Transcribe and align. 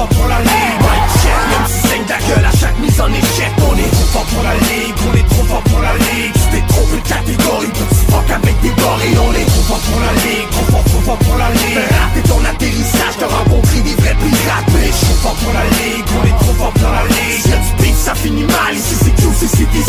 fort 0.00 0.08
pour 0.08 0.28
la 0.28 0.40
ligue 0.40 0.80
Mike 0.80 1.10
check, 1.20 1.40
même 1.50 1.68
si 1.68 1.88
saigne 1.88 2.06
ta 2.08 2.18
gueule 2.18 2.44
à 2.44 2.54
chaque 2.56 2.78
mise 2.78 3.00
en 3.00 3.12
échec 3.12 3.52
On 3.68 3.76
est 3.76 3.92
trop 3.92 4.08
fort 4.12 4.26
pour 4.32 4.42
la 4.42 4.54
ligue, 4.54 4.96
on 5.04 5.12
est 5.16 5.28
trop 5.28 5.44
fort 5.44 5.62
pour 5.64 5.80
la 5.80 5.94
ligue 5.94 6.32
Tu 6.32 6.46
t'es 6.52 6.64
trompé 6.72 6.96
de 6.96 7.08
catégorie, 7.08 7.72
petit 7.76 8.04
fuck 8.08 8.30
avec 8.30 8.56
des 8.60 8.74
gorilles 8.80 9.18
On 9.20 9.32
est 9.34 9.48
trop 9.52 9.64
fort 9.68 9.82
pour 9.88 10.00
la 10.00 10.12
ligue, 10.24 10.48
trop 10.50 10.68
fort, 10.72 10.84
trop 10.84 11.02
fort 11.04 11.18
pour 11.18 11.36
la 11.36 11.50
ligue 11.50 11.84
Raté 12.00 12.20
ton 12.28 12.40
atterrissage, 12.44 13.14
t'as 13.18 13.28
rencontré 13.28 13.80
des 13.80 13.96
vrais 14.00 14.16
pirates 14.16 14.70
Mais 14.74 14.88
je 14.88 15.00
suis 15.04 15.18
fort 15.20 15.36
pour 15.36 15.52
la 15.52 15.64
ligue, 15.76 16.06
on 16.16 16.22
est 16.24 16.38
trop 16.44 16.54
fort 16.56 16.72
pour 16.72 16.90
la 16.90 17.04
ligue 17.04 17.44
Y'a 17.50 17.58
du 17.60 17.72
beef, 17.82 17.96
ça 17.96 18.14
finit 18.14 18.48
mal, 18.48 18.72
ici 18.74 18.94
c'est 18.96 19.14
QC, 19.20 19.42
c'est 19.52 19.70
des 19.70 19.84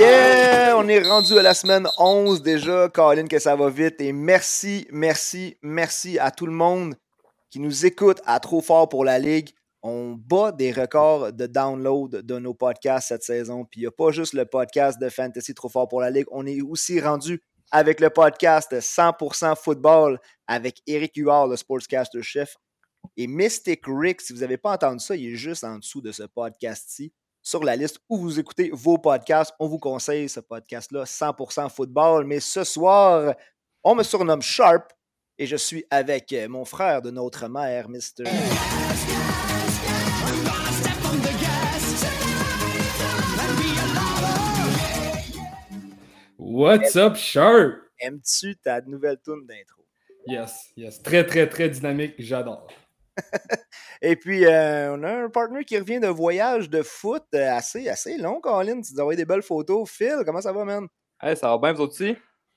Yeah! 0.00 0.74
On 0.76 0.88
est 0.88 1.06
rendu 1.06 1.38
à 1.38 1.42
la 1.42 1.54
semaine 1.54 1.86
11 1.98 2.42
déjà. 2.42 2.88
Colin, 2.88 3.28
que 3.28 3.38
ça 3.38 3.54
va 3.54 3.70
vite. 3.70 4.00
Et 4.00 4.12
merci, 4.12 4.88
merci, 4.90 5.56
merci 5.62 6.18
à 6.18 6.32
tout 6.32 6.46
le 6.46 6.52
monde 6.52 6.96
qui 7.54 7.60
nous 7.60 7.86
écoute 7.86 8.20
à 8.26 8.40
Trop 8.40 8.60
Fort 8.60 8.88
pour 8.88 9.04
la 9.04 9.20
Ligue. 9.20 9.50
On 9.80 10.16
bat 10.18 10.50
des 10.50 10.72
records 10.72 11.32
de 11.32 11.46
download 11.46 12.10
de 12.10 12.38
nos 12.40 12.52
podcasts 12.52 13.06
cette 13.06 13.22
saison. 13.22 13.64
Puis 13.64 13.82
il 13.82 13.84
n'y 13.84 13.86
a 13.86 13.92
pas 13.92 14.10
juste 14.10 14.32
le 14.32 14.44
podcast 14.44 15.00
de 15.00 15.08
Fantasy 15.08 15.54
Trop 15.54 15.68
Fort 15.68 15.86
pour 15.86 16.00
la 16.00 16.10
Ligue. 16.10 16.26
On 16.32 16.44
est 16.46 16.60
aussi 16.62 17.00
rendu 17.00 17.40
avec 17.70 18.00
le 18.00 18.10
podcast 18.10 18.72
100% 18.72 19.54
football 19.54 20.18
avec 20.48 20.82
Eric 20.88 21.12
Huard, 21.14 21.46
le 21.46 21.54
sportscaster 21.54 22.22
chef. 22.22 22.56
Et 23.16 23.28
Mystic 23.28 23.82
Rick, 23.86 24.20
si 24.20 24.32
vous 24.32 24.40
n'avez 24.40 24.58
pas 24.58 24.72
entendu 24.72 24.98
ça, 24.98 25.14
il 25.14 25.34
est 25.34 25.36
juste 25.36 25.62
en 25.62 25.78
dessous 25.78 26.00
de 26.00 26.10
ce 26.10 26.24
podcast-ci 26.24 27.12
sur 27.40 27.62
la 27.62 27.76
liste 27.76 28.00
où 28.08 28.18
vous 28.18 28.40
écoutez 28.40 28.70
vos 28.72 28.98
podcasts. 28.98 29.52
On 29.60 29.68
vous 29.68 29.78
conseille 29.78 30.28
ce 30.28 30.40
podcast-là, 30.40 31.04
100% 31.04 31.70
football. 31.70 32.26
Mais 32.26 32.40
ce 32.40 32.64
soir, 32.64 33.36
on 33.84 33.94
me 33.94 34.02
surnomme 34.02 34.42
Sharp 34.42 34.90
et 35.38 35.46
je 35.46 35.56
suis 35.56 35.84
avec 35.90 36.32
euh, 36.32 36.48
mon 36.48 36.64
frère 36.64 37.02
de 37.02 37.10
notre 37.10 37.48
mère, 37.48 37.88
Mr. 37.88 38.24
What's 46.38 46.94
up, 46.96 47.16
Sharp? 47.16 47.80
Aimes-tu 47.98 48.56
ta 48.56 48.80
nouvelle 48.82 49.18
tune 49.24 49.44
d'intro? 49.46 49.82
Yes, 50.26 50.72
yes. 50.76 51.02
Très, 51.02 51.26
très, 51.26 51.48
très 51.48 51.68
dynamique. 51.68 52.14
J'adore. 52.18 52.68
Et 54.02 54.16
puis, 54.16 54.44
euh, 54.46 54.94
on 54.94 55.02
a 55.02 55.24
un 55.24 55.28
partner 55.30 55.64
qui 55.64 55.78
revient 55.78 56.00
de 56.00 56.08
voyage 56.08 56.70
de 56.70 56.82
foot 56.82 57.24
euh, 57.34 57.50
assez, 57.50 57.88
assez 57.88 58.16
long, 58.18 58.40
Colin. 58.40 58.80
Tu 58.80 58.92
nous 58.92 59.00
as 59.00 59.02
envoyé 59.02 59.16
des 59.16 59.24
belles 59.24 59.42
photos. 59.42 59.90
Phil, 59.90 60.22
comment 60.24 60.40
ça 60.40 60.52
va, 60.52 60.64
man? 60.64 60.86
Hey, 61.20 61.36
ça 61.36 61.48
va 61.48 61.58
bien, 61.58 61.72
vous 61.72 61.84
aussi? 61.84 62.16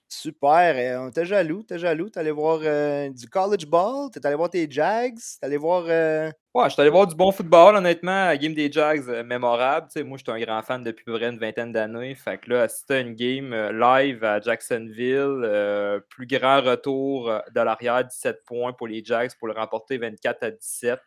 Super. 0.10 0.76
Euh, 0.76 1.06
on 1.06 1.10
était 1.10 1.26
jaloux, 1.26 1.64
t'es 1.64 1.78
jaloux. 1.78 2.10
T'es 2.10 2.20
allé 2.20 2.32
voir 2.32 2.60
du 2.60 3.28
college 3.30 3.66
ball, 3.66 4.10
t'es 4.12 4.26
allé 4.26 4.36
voir 4.36 4.50
tes 4.50 4.70
Jags, 4.70 5.18
t'es 5.18 5.46
allé 5.46 5.58
voir. 5.58 5.84
Ouais, 5.86 6.66
je 6.66 6.70
suis 6.70 6.82
allé 6.82 6.90
voir 6.90 7.06
du 7.06 7.16
bon 7.16 7.32
football, 7.32 7.76
honnêtement. 7.76 8.34
Game 8.36 8.54
des 8.54 8.72
Jags, 8.72 9.06
mémorable. 9.26 9.88
sais, 9.90 10.04
moi, 10.04 10.18
je 10.18 10.24
suis 10.24 10.32
un 10.32 10.44
grand 10.44 10.62
fan 10.64 10.84
depuis 10.84 11.04
une 11.08 11.38
vingtaine 11.38 11.72
d'années. 11.72 12.16
Fait 12.16 12.38
que 12.38 12.50
là, 12.50 12.64
assister 12.64 13.02
une 13.02 13.14
game 13.14 13.54
live 13.54 14.24
à 14.24 14.40
Jacksonville, 14.40 16.02
plus 16.10 16.26
grand 16.26 16.62
retour 16.62 17.32
de 17.54 17.62
l'arrière, 17.62 18.06
17 18.06 18.44
points 18.46 18.74
pour 18.74 18.88
les 18.88 19.04
Jags 19.04 19.32
pour 19.38 19.48
le 19.48 19.54
remporter 19.54 19.98
24 19.98 20.44
à 20.44 20.52
17. 20.52 21.00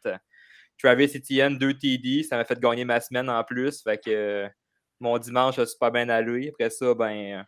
Travis 0.83 1.13
Etienne, 1.15 1.59
2 1.59 1.75
TD, 1.75 2.23
ça 2.23 2.37
m'a 2.37 2.45
fait 2.45 2.59
gagner 2.59 2.85
ma 2.85 3.01
semaine 3.01 3.29
en 3.29 3.45
plus. 3.45 3.83
Fait 3.83 3.99
que 3.99 4.49
mon 4.99 5.19
dimanche 5.19 5.59
a 5.59 5.67
super 5.67 5.91
bien 5.91 6.09
allé. 6.09 6.49
Après 6.49 6.71
ça, 6.71 6.95
ben, 6.95 7.47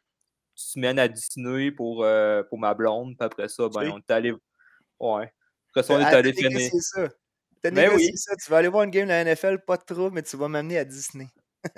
semaine 0.55 0.98
à 0.98 1.08
Disney 1.08 1.70
pour, 1.70 2.05
euh, 2.05 2.42
pour 2.45 2.58
ma 2.58 2.75
blonde. 2.75 3.17
Puis 3.19 3.27
après 3.27 3.48
ça, 3.48 3.69
ben, 3.69 3.91
on 3.92 3.98
est 3.98 4.11
allé. 4.11 4.33
Ouais. 5.00 5.33
Après 5.70 5.83
ça, 5.83 5.94
on 5.94 6.00
est 6.00 6.05
allé 6.05 6.33
finir. 6.33 6.70
ça. 6.81 7.09
Ben 7.62 7.91
oui. 7.94 8.11
ça. 8.17 8.34
Tu 8.36 8.50
vas 8.50 8.59
aller 8.59 8.69
voir 8.69 8.84
une 8.84 8.91
game 8.91 9.05
de 9.05 9.11
la 9.11 9.25
NFL, 9.25 9.59
pas 9.67 9.77
de 9.77 9.84
trop, 9.84 10.11
mais 10.11 10.22
tu 10.22 10.36
vas 10.36 10.48
m'amener 10.48 10.78
à 10.78 10.84
Disney. 10.84 11.27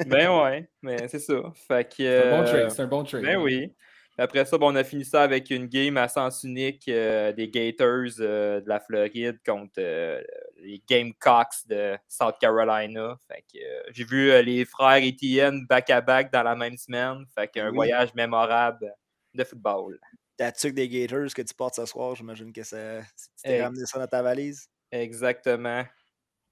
ben 0.07 0.31
ouais, 0.43 0.69
mais 0.83 1.09
c'est 1.09 1.19
ça. 1.19 1.35
Fait 1.69 1.89
que, 1.89 1.97
c'est 1.97 2.23
un 2.25 2.39
bon 2.39 2.45
trade, 2.45 2.71
c'est 2.71 2.83
un 2.83 2.87
bon 2.87 3.05
trade. 3.05 3.23
Ben 3.23 3.37
oui. 3.37 3.75
Après 4.17 4.45
ça, 4.45 4.57
on 4.61 4.77
a 4.77 4.85
fini 4.85 5.05
ça 5.05 5.23
avec 5.23 5.51
une 5.51 5.67
game 5.67 5.97
à 5.97 6.07
sens 6.07 6.45
unique 6.45 6.89
euh, 6.89 7.33
des 7.33 7.49
Gators 7.49 8.21
euh, 8.21 8.61
de 8.61 8.69
la 8.69 8.79
Floride 8.79 9.41
contre 9.45 9.75
euh, 9.79 10.23
les 10.59 10.81
Gamecocks 10.89 11.67
de 11.67 11.97
South 12.09 12.37
Carolina. 12.41 13.19
Fait 13.27 13.45
que 13.53 13.59
j'ai 13.91 14.05
vu 14.05 14.41
les 14.43 14.65
frères 14.65 15.03
Etienne 15.03 15.67
back-à-back 15.67 16.33
dans 16.33 16.45
la 16.45 16.55
même 16.55 16.77
semaine. 16.77 17.25
Fait 17.35 17.49
qu'un 17.49 17.73
voyage 17.73 18.15
mémorable 18.15 18.95
de 19.35 19.43
football. 19.43 19.99
Ta 20.37 20.53
tuque 20.53 20.75
des 20.75 20.89
Gators 20.89 21.35
que 21.35 21.43
tu 21.43 21.55
portes 21.55 21.75
ce 21.75 21.87
soir, 21.87 22.15
j'imagine 22.15 22.53
que 22.53 22.63
ça, 22.63 23.01
tu 23.01 23.43
t'es 23.43 23.63
ramené 23.63 23.85
ça 23.85 23.99
dans 23.99 24.07
ta 24.07 24.23
valise. 24.23 24.69
Exactement. 24.93 25.85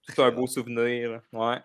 C'est 0.08 0.18
un 0.20 0.32
beau 0.32 0.48
souvenir. 0.48 1.22
Ouais. 1.32 1.58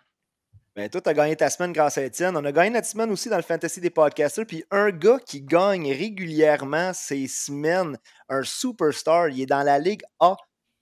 Ben, 0.77 0.87
toi, 0.89 1.01
tu 1.01 1.09
as 1.09 1.15
gagné 1.15 1.35
ta 1.35 1.49
semaine 1.49 1.73
grâce 1.73 1.97
à 1.97 2.03
Étienne. 2.03 2.37
On 2.37 2.45
a 2.45 2.51
gagné 2.51 2.69
notre 2.69 2.85
semaine 2.85 3.09
aussi 3.09 3.29
dans 3.29 3.37
le 3.37 3.41
Fantasy 3.41 3.81
des 3.81 3.89
podcasters. 3.89 4.45
Puis 4.45 4.63
un 4.69 4.91
gars 4.91 5.17
qui 5.25 5.41
gagne 5.41 5.91
régulièrement 5.91 6.93
ses 6.93 7.27
semaines, 7.27 7.97
un 8.29 8.43
superstar, 8.43 9.29
il 9.29 9.41
est 9.41 9.45
dans 9.47 9.63
la 9.63 9.79
Ligue 9.79 10.03
A 10.19 10.35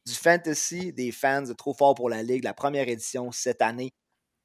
du 0.06 0.12
Fantasy 0.12 0.92
des 0.92 1.14
fans 1.14 1.44
de 1.44 1.54
Trop 1.54 1.74
Fort 1.74 1.96
pour 1.96 2.10
la 2.10 2.24
Ligue, 2.24 2.44
la 2.44 2.54
première 2.54 2.90
édition 2.90 3.32
cette 3.32 3.62
année. 3.62 3.94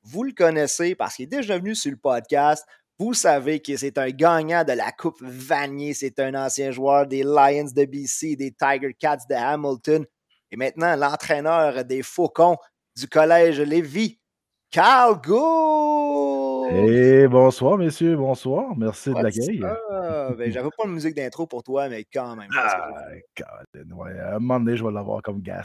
Vous 0.05 0.23
le 0.23 0.31
connaissez 0.31 0.95
parce 0.95 1.17
qu'il 1.17 1.25
est 1.25 1.39
déjà 1.39 1.59
venu 1.59 1.75
sur 1.75 1.91
le 1.91 1.97
podcast. 1.97 2.65
Vous 3.01 3.13
savez 3.13 3.59
que 3.59 3.77
c'est 3.77 3.99
un 3.99 4.11
gagnant 4.11 4.63
de 4.63 4.75
la 4.75 4.93
Coupe 4.93 5.21
Vanier. 5.21 5.95
C'est 5.95 6.21
un 6.21 6.37
ancien 6.37 6.71
joueur 6.71 7.09
des 7.09 7.25
Lions 7.25 7.73
de 7.75 7.85
BC, 7.87 8.37
des 8.37 8.53
Tiger 8.53 8.95
Cats 8.97 9.27
de 9.29 9.35
Hamilton. 9.35 10.07
Et 10.53 10.57
maintenant, 10.57 10.95
l'entraîneur 10.95 11.85
des 11.85 12.05
Faucons 12.05 12.57
du 12.97 13.09
Collège 13.09 13.61
Lévis. 13.61 14.20
Carl 14.71 15.21
Go! 15.21 16.69
Et 16.71 17.27
bonsoir, 17.27 17.77
messieurs, 17.77 18.17
bonsoir. 18.17 18.77
Merci 18.77 19.11
de 19.11 19.21
l'accueil. 19.21 19.59
Ben, 19.59 20.51
J'avais 20.53 20.69
pas 20.79 20.85
de 20.85 20.93
musique 20.93 21.17
d'intro 21.17 21.49
pour 21.49 21.65
toi, 21.65 21.89
mais 21.89 22.05
quand 22.05 22.37
même. 22.37 22.49
Ah, 22.57 22.89
ouais. 23.11 24.21
À 24.21 24.37
un 24.37 24.39
moment 24.39 24.61
donné, 24.61 24.77
je 24.77 24.85
vais 24.85 24.93
l'avoir 24.93 25.23
comme 25.23 25.43
gars. 25.43 25.65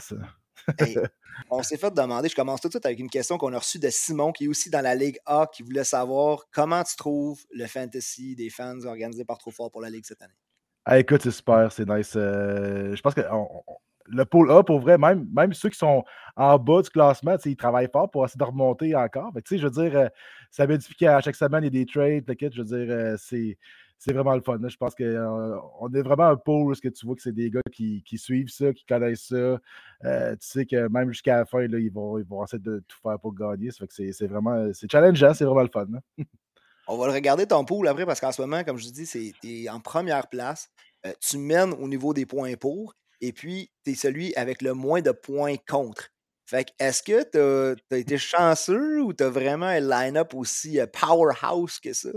on 1.50 1.62
s'est 1.62 1.76
fait 1.76 1.94
demander, 1.94 2.28
je 2.28 2.34
commence 2.34 2.60
tout 2.60 2.66
de 2.66 2.72
suite 2.72 2.86
avec 2.86 2.98
une 2.98 3.10
question 3.10 3.38
qu'on 3.38 3.52
a 3.52 3.58
reçue 3.58 3.78
de 3.78 3.90
Simon, 3.90 4.32
qui 4.32 4.46
est 4.46 4.48
aussi 4.48 4.70
dans 4.70 4.80
la 4.80 4.96
Ligue 4.96 5.18
A, 5.24 5.46
qui 5.52 5.62
voulait 5.62 5.84
savoir 5.84 6.46
comment 6.52 6.82
tu 6.82 6.96
trouves 6.96 7.44
le 7.52 7.66
fantasy 7.66 8.34
des 8.34 8.50
fans 8.50 8.84
organisé 8.86 9.24
par 9.24 9.38
Trop 9.38 9.52
Fort 9.52 9.70
pour 9.70 9.82
la 9.82 9.90
Ligue 9.90 10.04
cette 10.04 10.22
année? 10.22 10.34
Ah, 10.84 10.98
écoute, 10.98 11.22
c'est 11.22 11.30
super, 11.30 11.70
c'est 11.70 11.88
nice. 11.88 12.14
Euh, 12.16 12.96
je 12.96 13.00
pense 13.02 13.14
que 13.14 13.20
le 14.08 14.24
pôle 14.24 14.50
A, 14.50 14.62
pour 14.62 14.80
vrai, 14.80 14.98
même, 14.98 15.26
même 15.32 15.52
ceux 15.52 15.68
qui 15.68 15.78
sont 15.78 16.04
en 16.36 16.58
bas 16.58 16.82
du 16.82 16.90
classement, 16.90 17.36
ils 17.44 17.56
travaillent 17.56 17.90
fort 17.90 18.10
pour 18.10 18.24
essayer 18.24 18.38
de 18.38 18.44
remonter 18.44 18.94
encore. 18.94 19.32
je 19.50 19.56
veux 19.56 19.70
dire, 19.70 19.96
euh, 19.96 20.08
ça 20.50 20.66
dire 20.66 20.78
qu'à 20.98 21.20
chaque 21.20 21.36
semaine, 21.36 21.64
il 21.64 21.74
y 21.74 21.80
a 21.80 21.84
des 21.84 21.86
trades, 21.86 22.24
je 22.52 22.62
veux 22.62 22.64
dire, 22.64 22.94
euh, 22.94 23.16
c'est. 23.18 23.58
C'est 23.98 24.12
vraiment 24.12 24.34
le 24.34 24.42
fun. 24.42 24.58
Je 24.62 24.76
pense 24.76 24.94
qu'on 24.94 25.04
euh, 25.04 25.88
est 25.94 26.02
vraiment 26.02 26.24
un 26.26 26.36
pôle 26.36 26.70
où 26.70 26.74
que 26.74 26.88
tu 26.88 27.06
vois 27.06 27.16
que 27.16 27.22
c'est 27.22 27.32
des 27.32 27.50
gars 27.50 27.62
qui, 27.72 28.04
suivent 28.18 28.50
ça, 28.50 28.74
qui 28.74 28.84
connaissent 28.84 29.28
ça. 29.28 29.58
tu 30.02 30.36
sais 30.40 30.66
que 30.66 30.86
même 30.88 31.08
jusqu'à 31.08 31.38
la 31.38 31.46
fin, 31.46 31.66
là, 31.66 31.78
ils, 31.78 31.90
vont, 31.90 32.18
ils 32.18 32.26
vont 32.26 32.44
essayer 32.44 32.62
de 32.62 32.84
tout 32.86 32.98
faire 33.02 33.18
pour 33.18 33.34
gagner. 33.34 33.70
Fait 33.70 33.86
que 33.86 33.94
c'est 33.94 34.26
vraiment 34.26 34.70
c'est 34.74 34.92
challengeant, 34.92 35.32
c'est 35.32 35.46
vraiment 35.46 35.62
le 35.62 35.70
fun. 35.72 35.86
On 36.88 36.98
va 36.98 37.06
le 37.06 37.14
regarder 37.14 37.46
ton 37.46 37.64
pool 37.64 37.88
après 37.88 38.04
parce 38.04 38.20
qu'en 38.20 38.32
ce 38.32 38.42
moment, 38.42 38.62
comme 38.64 38.76
je 38.76 38.86
dis, 38.90 39.06
c'est 39.06 39.32
en 39.70 39.80
première 39.80 40.28
place. 40.28 40.68
tu 41.18 41.38
mènes 41.38 41.72
au 41.72 41.88
niveau 41.88 42.12
des 42.12 42.26
points 42.26 42.54
pour 42.54 42.92
et 43.20 43.32
puis 43.32 43.70
tu 43.84 43.92
es 43.92 43.94
celui 43.94 44.34
avec 44.36 44.62
le 44.62 44.74
moins 44.74 45.00
de 45.00 45.12
points 45.12 45.56
contre. 45.68 46.08
Fait 46.46 46.64
que 46.64 46.70
est-ce 46.78 47.02
que 47.02 47.24
tu 47.24 47.92
as, 47.94 47.98
été 47.98 48.18
chanceux 48.18 49.02
ou 49.02 49.12
tu 49.12 49.24
as 49.24 49.30
vraiment 49.30 49.66
un 49.66 49.80
line-up 49.80 50.32
aussi 50.34 50.80
euh, 50.80 50.86
powerhouse 50.86 51.80
que 51.80 51.92
ça? 51.92 52.10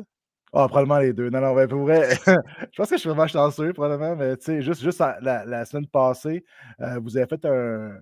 Ah, 0.54 0.68
probablement 0.68 1.00
les 1.00 1.14
deux. 1.14 1.30
Non, 1.30 1.42
non, 1.42 1.56
ben, 1.56 1.68
pour 1.68 1.82
vrai, 1.82 2.10
je 2.26 2.78
pense 2.78 2.90
que 2.90 2.96
je 2.96 3.02
suis 3.02 3.10
vraiment 3.10 3.28
chanceux, 3.28 3.74
probablement, 3.74 4.16
mais 4.16 4.38
tu 4.38 4.46
sais, 4.46 4.62
juste, 4.62 4.82
juste 4.82 5.00
la, 5.00 5.66
semaine 5.66 5.88
passée, 5.88 6.44
euh, 6.82 7.00
vous 7.00 7.18
avez 7.18 7.28
fait 7.28 7.44
un, 7.46 8.00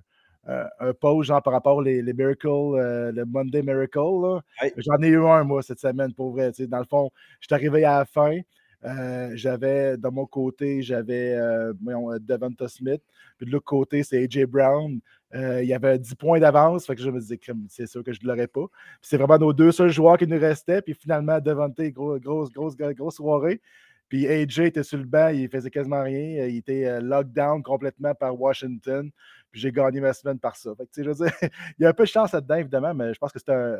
un, 0.47 0.93
pause 0.93 1.25
genre 1.25 1.41
par 1.41 1.53
rapport 1.53 1.77
aux 1.77 1.81
les, 1.81 2.01
Miracles, 2.01 2.47
euh, 2.47 3.11
le 3.11 3.25
Monday 3.25 3.61
Miracle. 3.61 4.41
J'en 4.77 5.01
ai 5.01 5.07
eu 5.07 5.25
un, 5.25 5.43
moi, 5.43 5.61
cette 5.61 5.79
semaine, 5.79 6.13
pour 6.13 6.31
vrai. 6.31 6.51
Dans 6.59 6.79
le 6.79 6.85
fond, 6.85 7.09
je 7.41 7.47
suis 7.47 7.55
arrivé 7.55 7.83
à 7.83 7.99
la 7.99 8.05
fin. 8.05 8.37
Euh, 8.87 9.31
j'avais, 9.33 9.97
de 9.97 10.07
mon 10.07 10.25
côté, 10.25 10.81
j'avais 10.81 11.35
euh, 11.35 11.73
Devonta 12.19 12.67
Smith. 12.67 13.01
Puis 13.37 13.45
de 13.45 13.51
l'autre 13.51 13.65
côté, 13.65 14.03
c'est 14.03 14.23
AJ 14.23 14.45
Brown. 14.45 14.99
Euh, 15.35 15.61
il 15.61 15.67
y 15.67 15.73
avait 15.73 15.99
10 15.99 16.15
points 16.15 16.39
d'avance. 16.39 16.85
Fait 16.85 16.95
que 16.95 17.01
je 17.01 17.09
me 17.09 17.19
disais, 17.19 17.39
c'est 17.67 17.85
sûr 17.85 18.03
que 18.03 18.13
je 18.13 18.19
ne 18.23 18.27
l'aurais 18.27 18.47
pas. 18.47 18.65
c'est 19.01 19.17
vraiment 19.17 19.37
nos 19.37 19.53
deux 19.53 19.71
seuls 19.71 19.91
joueurs 19.91 20.17
qui 20.17 20.25
nous 20.25 20.39
restaient. 20.39 20.81
Puis 20.81 20.93
finalement, 20.93 21.39
Devonta, 21.41 21.89
grosse, 21.89 22.21
grosse, 22.21 22.51
grosse, 22.51 22.77
grosse 22.77 23.15
soirée. 23.15 23.61
Puis 24.09 24.27
AJ 24.27 24.59
était 24.59 24.83
sur 24.83 24.97
le 24.97 25.05
banc, 25.05 25.29
il 25.29 25.49
faisait 25.49 25.69
quasiment 25.69 26.03
rien. 26.03 26.45
Il 26.45 26.57
était 26.57 27.01
lockdown 27.01 27.61
complètement 27.61 28.15
par 28.15 28.39
Washington 28.39 29.11
j'ai 29.57 29.71
gagné 29.71 29.99
ma 29.99 30.13
semaine 30.13 30.39
par 30.39 30.55
ça. 30.55 30.71
Fait 30.75 31.03
je 31.03 31.09
veux 31.09 31.25
dire, 31.25 31.33
il 31.79 31.83
y 31.83 31.85
a 31.85 31.89
un 31.89 31.93
peu 31.93 32.03
de 32.03 32.09
chance 32.09 32.31
là-dedans, 32.31 32.55
évidemment, 32.55 32.93
mais 32.93 33.13
je 33.13 33.19
pense 33.19 33.31
que 33.31 33.39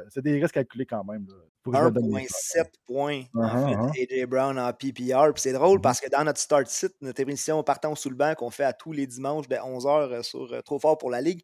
c'est 0.09 0.21
des 0.21 0.39
risques 0.39 0.53
calculés 0.53 0.85
quand 0.85 1.03
même. 1.03 1.27
1,7 1.65 2.65
points, 2.85 3.23
en 3.33 3.41
uh-huh, 3.41 3.93
fait, 3.93 4.05
uh-huh. 4.05 4.23
AJ 4.23 4.25
Brown 4.27 4.59
en 4.59 4.71
PPR. 4.73 5.33
Puis 5.33 5.41
c'est 5.41 5.53
drôle 5.53 5.79
mm-hmm. 5.79 5.81
parce 5.81 6.01
que 6.01 6.09
dans 6.09 6.23
notre 6.23 6.39
start 6.39 6.67
site, 6.67 6.93
notre 7.01 7.19
émission 7.19 7.61
Partons 7.63 7.95
sous 7.95 8.09
le 8.09 8.15
banc 8.15 8.33
qu'on 8.35 8.49
fait 8.49 8.63
à 8.63 8.73
tous 8.73 8.91
les 8.91 9.07
dimanches 9.07 9.47
de 9.47 9.55
11h 9.55 10.11
euh, 10.11 10.23
sur 10.23 10.51
euh, 10.53 10.61
Trop 10.61 10.79
fort 10.79 10.97
pour 10.97 11.11
la 11.11 11.21
Ligue, 11.21 11.41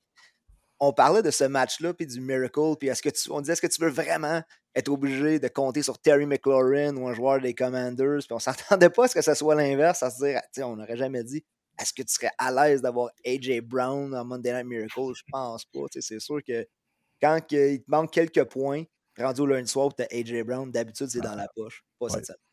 on 0.87 0.93
parlait 0.93 1.21
de 1.21 1.31
ce 1.31 1.45
match-là, 1.45 1.93
puis 1.93 2.05
du 2.05 2.19
Miracle, 2.19 2.75
puis 2.79 2.89
est-ce 2.89 3.01
que 3.01 3.09
tu, 3.09 3.31
on 3.31 3.41
disait, 3.41 3.53
est-ce 3.53 3.61
que 3.61 3.67
tu 3.67 3.81
veux 3.81 3.89
vraiment 3.89 4.41
être 4.75 4.89
obligé 4.89 5.39
de 5.39 5.47
compter 5.47 5.81
sur 5.81 5.97
Terry 5.99 6.25
McLaurin 6.25 6.95
ou 6.97 7.07
un 7.07 7.13
joueur 7.13 7.39
des 7.39 7.53
Commanders, 7.53 8.19
puis 8.19 8.33
on 8.33 8.39
s'attendait 8.39 8.89
pas 8.89 9.05
à 9.05 9.07
ce 9.07 9.15
que 9.15 9.21
ce 9.21 9.33
soit 9.33 9.55
l'inverse, 9.55 10.03
à 10.03 10.09
se 10.09 10.17
dire, 10.23 10.41
on 10.67 10.75
n'aurait 10.75 10.97
jamais 10.97 11.23
dit, 11.23 11.43
est-ce 11.79 11.93
que 11.93 12.01
tu 12.03 12.13
serais 12.13 12.31
à 12.37 12.51
l'aise 12.51 12.81
d'avoir 12.81 13.09
AJ 13.25 13.61
Brown 13.61 14.13
en 14.13 14.25
Monday 14.25 14.53
Night 14.53 14.65
Miracle? 14.65 15.13
Je 15.15 15.23
pense 15.31 15.65
pas. 15.65 15.81
C'est 15.99 16.19
sûr 16.19 16.39
que 16.47 16.67
quand 17.21 17.39
il 17.51 17.79
te 17.79 17.89
manque 17.89 18.11
quelques 18.11 18.43
points, 18.43 18.83
rendu 19.17 19.41
au 19.41 19.45
lundi 19.47 19.71
soir, 19.71 19.89
tu 19.95 20.03
as 20.03 20.07
AJ 20.11 20.43
Brown, 20.43 20.69
d'habitude, 20.69 21.07
c'est 21.07 21.21
dans 21.21 21.35
la 21.35 21.47
poche. 21.55 21.83
Pas 21.99 22.09
cette 22.09 22.25
semaine 22.25 22.52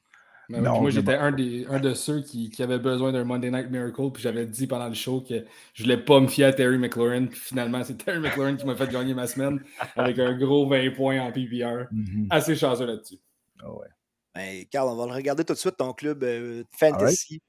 moi, 0.58 0.90
j'étais 0.90 1.14
un, 1.14 1.34
un 1.34 1.80
de 1.80 1.94
ceux 1.94 2.22
qui, 2.22 2.50
qui 2.50 2.62
avait 2.62 2.78
besoin 2.78 3.12
d'un 3.12 3.24
Monday 3.24 3.50
Night 3.50 3.70
Miracle, 3.70 4.10
puis 4.12 4.22
j'avais 4.22 4.46
dit 4.46 4.66
pendant 4.66 4.88
le 4.88 4.94
show 4.94 5.20
que 5.20 5.44
je 5.74 5.82
voulais 5.82 5.98
pas 5.98 6.20
me 6.20 6.26
fier 6.26 6.46
à 6.46 6.52
Terry 6.52 6.78
McLaurin, 6.78 7.26
puis 7.26 7.38
finalement, 7.38 7.82
c'est 7.84 7.96
Terry 7.96 8.18
McLaurin 8.18 8.56
qui 8.56 8.66
m'a 8.66 8.74
fait 8.74 8.90
gagner 8.90 9.14
ma 9.14 9.26
semaine 9.26 9.62
avec 9.96 10.18
un 10.18 10.36
gros 10.36 10.68
20 10.68 10.90
points 10.94 11.20
en 11.20 11.30
PPR. 11.30 11.86
Mm-hmm. 11.92 12.26
Assez 12.30 12.56
chanceux 12.56 12.86
là-dessus. 12.86 13.18
Oh 13.64 13.80
ouais. 13.80 13.88
Ben, 14.34 14.64
Carl, 14.70 14.88
on 14.88 14.96
va 14.96 15.06
le 15.06 15.12
regarder 15.12 15.44
tout 15.44 15.52
de 15.52 15.58
suite, 15.58 15.76
ton 15.76 15.92
club 15.92 16.22
euh, 16.24 16.64
fantasy 16.70 17.42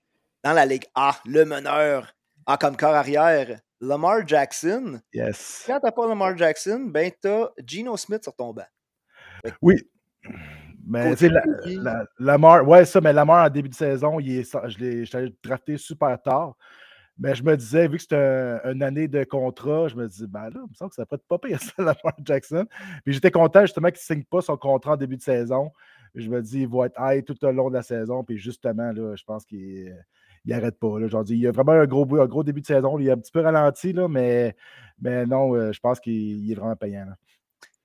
dans 0.44 0.54
la 0.54 0.66
Ligue 0.66 0.86
A, 0.96 1.20
le 1.26 1.46
meneur 1.46 2.14
en 2.48 2.58
comme 2.58 2.76
corps 2.76 2.96
arrière, 2.96 3.60
Lamar 3.80 4.28
Jackson. 4.28 5.00
Yes. 5.14 5.64
Quand 5.68 5.80
t'as 5.80 5.92
pas 5.92 6.08
Lamar 6.08 6.38
Jackson, 6.38 6.88
ben 6.90 7.12
t'as 7.22 7.50
Geno 7.66 7.98
Smith 7.98 8.24
sur 8.24 8.36
ton 8.36 8.54
banc. 8.54 8.66
Oui, 9.62 9.76
mais 10.86 11.16
tu 11.16 11.30
la, 11.30 12.06
Lamar, 12.20 12.68
ouais, 12.68 12.86
ça, 12.86 13.02
mais 13.02 13.14
Lamar 13.14 13.46
en 13.46 13.50
début 13.50 13.70
de 13.70 13.76
saison, 13.76 14.20
il 14.20 14.40
est, 14.40 14.52
je 14.70 15.18
l'ai 15.18 15.36
drafté 15.44 15.78
super 15.78 16.22
tard. 16.22 16.56
Mais 17.18 17.36
je 17.36 17.44
me 17.44 17.56
disais, 17.56 17.88
vu 17.88 17.98
que 17.98 18.02
c'était 18.02 18.60
une 18.72 18.82
année 18.82 19.08
de 19.08 19.24
contrat, 19.24 19.88
je 19.88 19.96
me 19.96 20.08
dis, 20.08 20.26
ben 20.28 20.46
là, 20.46 20.56
il 20.56 20.70
me 20.70 20.74
semble 20.74 20.90
que 20.90 20.96
ça 20.96 21.06
peut 21.06 21.18
être 21.18 21.28
pas 21.28 21.38
pire, 21.38 21.60
ça, 21.62 21.74
Lamar 21.78 22.16
Jackson. 22.24 22.66
Puis 23.04 23.14
j'étais 23.14 23.32
content 23.32 23.62
justement 23.62 23.90
qu'il 23.90 24.00
ne 24.00 24.16
signe 24.16 24.24
pas 24.24 24.42
son 24.42 24.58
contrat 24.58 24.94
en 24.94 24.98
début 24.98 25.18
de 25.18 25.22
saison. 25.22 25.72
Je 26.16 26.30
me 26.30 26.42
dis, 26.42 26.62
il 26.62 26.68
va 26.68 26.88
être 26.88 27.00
high 27.00 27.24
tout 27.24 27.44
au 27.46 27.52
long 27.52 27.70
de 27.70 27.76
la 27.76 27.84
saison. 27.84 28.24
Puis 28.24 28.38
justement, 28.38 28.92
là, 28.92 29.16
je 29.16 29.24
pense 29.24 29.46
qu'il 29.46 29.96
n'arrête 30.46 30.80
pas. 30.80 31.00
Là, 31.00 31.08
genre, 31.08 31.24
il 31.28 31.46
a 31.48 31.52
vraiment 31.52 31.74
un 31.74 31.86
gros, 31.86 32.08
un 32.20 32.26
gros 32.26 32.44
début 32.44 32.62
de 32.62 32.66
saison. 32.66 32.98
Il 33.00 33.10
a 33.10 33.14
un 33.14 33.18
petit 33.18 33.32
peu 33.32 33.42
ralenti, 33.42 33.94
là, 33.94 34.08
mais, 34.08 34.56
mais 35.00 35.26
non, 35.26 35.56
euh, 35.56 35.72
je 35.72 35.80
pense 35.80 36.00
qu'il 36.00 36.52
est 36.52 36.56
vraiment 36.56 36.76
payant. 36.76 37.06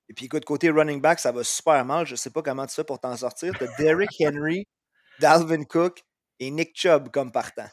Et 0.09 0.13
puis 0.13 0.25
écoute, 0.25 0.45
côté 0.45 0.69
running 0.69 1.01
back, 1.01 1.19
ça 1.19 1.31
va 1.31 1.43
super 1.43 1.83
mal. 1.85 2.05
Je 2.05 2.13
ne 2.13 2.17
sais 2.17 2.29
pas 2.29 2.41
comment 2.41 2.65
tu 2.65 2.75
fais 2.75 2.83
pour 2.83 2.99
t'en 2.99 3.15
sortir. 3.15 3.53
Tu 3.57 3.63
as 3.63 3.67
Derrick 3.77 4.09
Henry, 4.21 4.65
Dalvin 5.19 5.63
Cook 5.63 6.03
et 6.39 6.49
Nick 6.51 6.71
Chubb 6.75 7.09
comme 7.09 7.31
partant. 7.31 7.67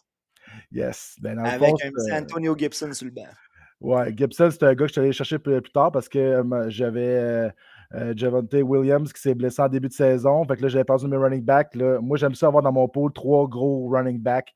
Yes. 0.70 1.16
Ben, 1.20 1.38
Avec 1.38 1.72
un 1.84 1.90
petit 1.90 2.12
Antonio 2.12 2.56
Gibson 2.56 2.92
sur 2.92 3.06
le 3.06 3.12
banc. 3.12 3.28
Ouais, 3.80 4.14
Gibson, 4.16 4.50
c'est 4.50 4.62
un 4.62 4.74
gars 4.74 4.84
que 4.84 4.88
je 4.88 4.92
suis 4.92 5.00
allé 5.00 5.12
chercher 5.12 5.38
plus, 5.38 5.60
tard 5.72 5.92
parce 5.92 6.08
que 6.08 6.18
euh, 6.18 6.70
j'avais 6.70 7.00
euh, 7.00 7.48
euh, 7.48 7.50
Javante 8.16 8.54
Williams 8.54 9.12
qui 9.12 9.20
s'est 9.20 9.34
blessé 9.34 9.62
en 9.62 9.68
début 9.68 9.88
de 9.88 9.92
saison. 9.92 10.44
Fait 10.44 10.56
que 10.56 10.62
là, 10.62 10.68
j'avais 10.68 10.84
perdu 10.84 11.06
mes 11.06 11.16
running 11.16 11.42
back. 11.42 11.74
Moi, 11.76 12.16
j'aime 12.16 12.34
ça 12.34 12.46
avoir 12.48 12.62
dans 12.62 12.72
mon 12.72 12.88
pool 12.88 13.12
trois 13.12 13.48
gros 13.48 13.88
running 13.88 14.20
backs. 14.20 14.52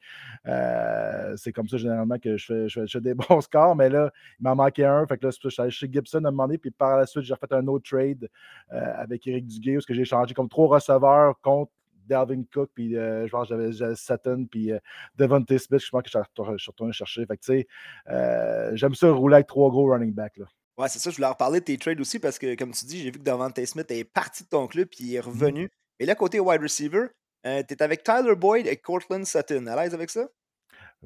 c'est 1.37 1.53
comme 1.53 1.69
ça 1.69 1.77
généralement 1.77 2.19
que 2.19 2.37
je 2.37 2.69
fais, 2.69 3.01
des 3.01 3.15
bons 3.29 3.41
scores, 3.41 3.77
mais 3.77 3.89
là, 3.89 4.11
il 4.41 4.45
m'en 4.45 4.57
manquait 4.57 4.85
un. 4.85 5.07
Fait 5.07 5.19
que 5.19 5.27
là, 5.27 5.31
je 5.31 5.49
suis 5.49 5.63
allé 5.63 5.71
chez 5.71 5.89
Gibson 5.91 6.25
à 6.25 6.29
un 6.29 6.31
moment 6.31 6.47
donné, 6.47 6.59
puis 6.59 6.71
par 6.71 6.97
la 6.97 7.07
suite, 7.07 7.25
j'ai 7.25 7.35
refait 7.35 7.53
un 7.55 7.67
autre 7.67 7.89
trade 7.89 8.29
avec 8.71 9.27
Eric 9.27 9.47
Duguay, 9.47 9.77
où 9.77 9.81
j'ai 9.89 10.05
changé 10.05 10.35
comme 10.35 10.49
trois 10.49 10.69
receveurs 10.69 11.41
contre 11.41 11.73
Dalvin 12.09 12.43
Cook, 12.53 12.71
puis 12.75 12.97
euh, 12.97 13.27
je 13.27 13.31
pense 13.31 13.49
que 13.49 13.55
j'avais 13.55 13.95
Sutton, 13.95 14.47
puis 14.51 14.73
euh, 14.73 14.79
Devontae 15.17 15.59
Smith, 15.59 15.81
je 15.85 15.91
pense 15.91 16.03
que 16.03 16.11
je 16.11 16.57
suis 16.59 16.71
retourné 16.71 16.93
chercher. 16.93 17.27
Fait 17.27 17.37
que, 17.37 17.65
euh, 18.09 18.71
j'aime 18.75 18.95
ça 18.95 19.11
rouler 19.13 19.37
avec 19.37 19.47
trois 19.47 19.71
gros 19.71 19.91
running 19.91 20.13
backs. 20.13 20.41
Ouais, 20.79 20.89
c'est 20.89 21.01
ça, 21.01 21.11
je 21.11 21.17
voulais 21.17 21.29
reparler 21.29 21.59
de 21.59 21.65
tes 21.65 21.77
trades 21.77 22.01
aussi 22.01 22.21
parce 22.21 22.39
que, 22.39 22.55
comme 22.55 22.71
tu 22.71 22.87
dis, 22.87 23.01
j'ai 23.01 23.11
vu 23.11 23.19
que 23.19 23.25
Devontae 23.25 23.67
Smith 23.67 23.91
est 23.91 24.05
parti 24.05 24.45
de 24.45 24.49
ton 24.49 24.69
club, 24.69 24.87
puis 24.89 25.05
il 25.05 25.17
est 25.17 25.19
mmh 25.19 25.23
revenu. 25.29 25.71
Et 25.99 26.07
là, 26.07 26.15
côté 26.15 26.39
wide 26.39 26.63
receiver, 26.63 27.09
tu 27.45 27.51
es 27.51 27.83
avec 27.83 28.05
Tyler 28.05 28.37
Boyd 28.37 28.67
et 28.67 28.77
Cortland 28.77 29.27
Sutton. 29.27 29.67
À 29.67 29.75
l'aise 29.75 29.93
avec 29.93 30.09
ça? 30.11 30.29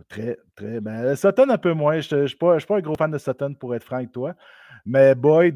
Très, 0.08 0.36
très. 0.54 0.80
Ben, 0.80 1.16
Sutton, 1.16 1.48
un 1.48 1.56
peu 1.56 1.72
moins. 1.72 2.00
Je 2.00 2.14
ne 2.14 2.26
suis, 2.26 2.36
pas, 2.36 2.56
un 2.56 2.80
gros 2.80 2.94
fan 2.96 3.10
de 3.10 3.16
Sutton, 3.16 3.54
pour 3.54 3.74
être 3.74 3.84
franc 3.84 3.96
avec 3.96 4.12
toi. 4.12 4.34
Mais 4.84 5.14
Boyd, 5.14 5.54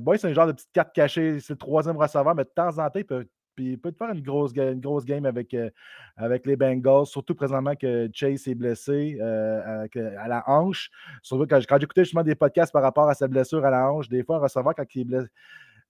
Boyd 0.00 0.20
c'est 0.20 0.28
un 0.28 0.34
genre 0.34 0.46
de 0.46 0.52
petite 0.52 0.72
carte 0.72 0.94
cachée. 0.94 1.40
C'est 1.40 1.54
le 1.54 1.58
troisième 1.58 1.96
receveur, 1.96 2.34
mais 2.34 2.44
de 2.44 2.50
temps 2.54 2.78
en 2.78 2.90
temps, 2.90 2.98
il 2.98 3.06
peut 3.06 3.26
puis 3.58 3.72
il 3.72 3.78
peut 3.78 3.90
te 3.90 3.96
faire 3.96 4.10
une 4.10 4.22
grosse, 4.22 4.52
une 4.54 4.78
grosse 4.78 5.04
game 5.04 5.26
avec, 5.26 5.52
euh, 5.52 5.68
avec 6.16 6.46
les 6.46 6.54
Bengals, 6.54 7.06
surtout 7.06 7.34
présentement 7.34 7.74
que 7.74 8.08
Chase 8.14 8.46
est 8.46 8.54
blessé 8.54 9.18
euh, 9.20 9.84
à, 10.16 10.28
la 10.28 10.48
hanche. 10.48 10.92
Surtout 11.24 11.44
quand, 11.48 11.58
quand 11.68 11.80
j'écoutais 11.80 12.04
justement 12.04 12.22
des 12.22 12.36
podcasts 12.36 12.72
par 12.72 12.84
rapport 12.84 13.08
à 13.08 13.14
sa 13.14 13.26
blessure 13.26 13.64
à 13.64 13.70
la 13.70 13.90
hanche, 13.90 14.08
des 14.08 14.22
fois, 14.22 14.36
un 14.36 14.38
receveur, 14.38 14.76
quand 14.76 14.84
il 14.94 15.00
est 15.00 15.04
blessé, 15.04 15.28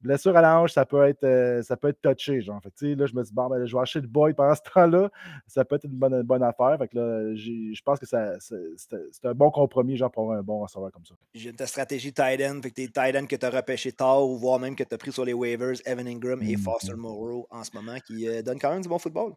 blessure 0.00 0.36
à 0.36 0.42
la 0.42 0.60
hanche, 0.60 0.72
ça 0.72 0.84
peut 0.84 1.02
être, 1.04 1.24
euh, 1.24 1.62
ça 1.62 1.76
peut 1.76 1.88
être 1.88 2.00
touché. 2.00 2.40
Genre. 2.40 2.60
Fait 2.62 2.94
là, 2.94 3.06
je 3.06 3.14
me 3.14 3.22
dis, 3.22 3.32
bon, 3.32 3.48
ben, 3.48 3.64
je 3.64 3.74
vais 3.74 3.82
acheter 3.82 4.00
le 4.00 4.06
boy 4.06 4.34
pendant 4.34 4.54
ce 4.54 4.60
temps-là. 4.72 5.10
Ça 5.46 5.64
peut 5.64 5.76
être 5.76 5.84
une 5.84 5.96
bonne, 5.96 6.22
bonne 6.22 6.42
affaire. 6.42 6.76
Fait 6.78 6.88
que 6.88 6.96
là, 6.96 7.34
je 7.34 7.82
pense 7.82 7.98
que 7.98 8.06
c'est 8.06 9.26
un 9.26 9.34
bon 9.34 9.50
compromis 9.50 9.96
genre, 9.96 10.10
pour 10.10 10.24
avoir 10.24 10.38
un 10.38 10.42
bon 10.42 10.60
receveur 10.60 10.90
comme 10.92 11.04
ça. 11.04 11.14
J'ai 11.34 11.52
ta 11.52 11.66
stratégie 11.66 12.12
tight 12.12 12.40
end. 12.40 12.60
Fait 12.62 12.70
que 12.70 12.74
tes 12.74 12.88
tight 12.88 13.16
end 13.16 13.26
que 13.26 13.36
tu 13.36 13.46
as 13.46 13.50
repêché 13.50 13.92
tard 13.92 14.26
ou 14.26 14.36
voire 14.36 14.58
même 14.58 14.76
que 14.76 14.84
tu 14.84 14.94
as 14.94 14.98
pris 14.98 15.12
sur 15.12 15.24
les 15.24 15.32
waivers, 15.32 15.74
Evan 15.84 16.06
Ingram 16.06 16.42
et 16.42 16.56
Foster 16.56 16.92
mm-hmm. 16.92 16.96
Moreau 16.96 17.46
en 17.50 17.64
ce 17.64 17.70
moment, 17.74 17.98
qui 18.06 18.28
euh, 18.28 18.42
donnent 18.42 18.58
quand 18.58 18.72
même 18.72 18.82
du 18.82 18.88
bon 18.88 18.98
football. 18.98 19.34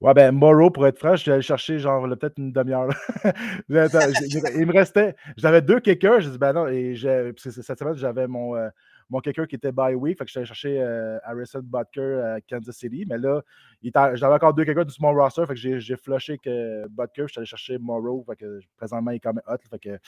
Ouais, 0.00 0.14
ben, 0.14 0.30
Morrow, 0.30 0.70
pour 0.70 0.86
être 0.86 0.98
franc, 0.98 1.16
je 1.16 1.22
suis 1.22 1.30
allé 1.32 1.42
chercher 1.42 1.80
genre 1.80 2.08
peut-être 2.08 2.38
une 2.38 2.52
demi-heure. 2.52 2.88
il 3.68 3.74
me 3.74 4.72
restait. 4.72 5.16
J'avais 5.36 5.60
deux 5.60 5.80
kickers. 5.80 6.20
Je 6.20 6.30
dis, 6.30 6.38
ben 6.38 6.52
non, 6.52 6.68
et 6.68 6.94
cette 7.36 7.78
semaine, 7.78 7.96
j'avais 7.96 8.28
mon, 8.28 8.54
euh, 8.54 8.68
mon 9.10 9.20
kicker 9.20 9.46
qui 9.46 9.56
était 9.56 9.72
by 9.72 9.94
week. 9.94 10.18
Fait 10.18 10.24
que 10.24 10.30
j'allais 10.30 10.46
chercher 10.46 10.80
euh, 10.80 11.18
Harrison 11.22 11.60
Butker 11.62 12.20
à 12.24 12.40
Kansas 12.40 12.76
City. 12.76 13.06
Mais 13.08 13.18
là, 13.18 13.42
j'avais 14.14 14.34
encore 14.34 14.54
deux 14.54 14.64
kickers 14.64 14.90
sur 14.90 15.02
mon 15.02 15.12
roster. 15.12 15.46
Fait 15.46 15.54
que 15.54 15.78
j'ai 15.78 15.96
flushé 15.96 16.38
que 16.38 16.86
Butker. 16.88 17.22
Je 17.26 17.32
suis 17.32 17.38
allé 17.38 17.46
chercher 17.46 17.78
Morrow. 17.78 18.24
Fait 18.26 18.36
que 18.36 18.60
présentement, 18.76 19.10
il 19.10 19.16
est 19.16 19.20
quand 19.20 19.32
même 19.32 19.44
hot. 19.46 19.56
Fait 19.70 19.78
que 19.78 19.98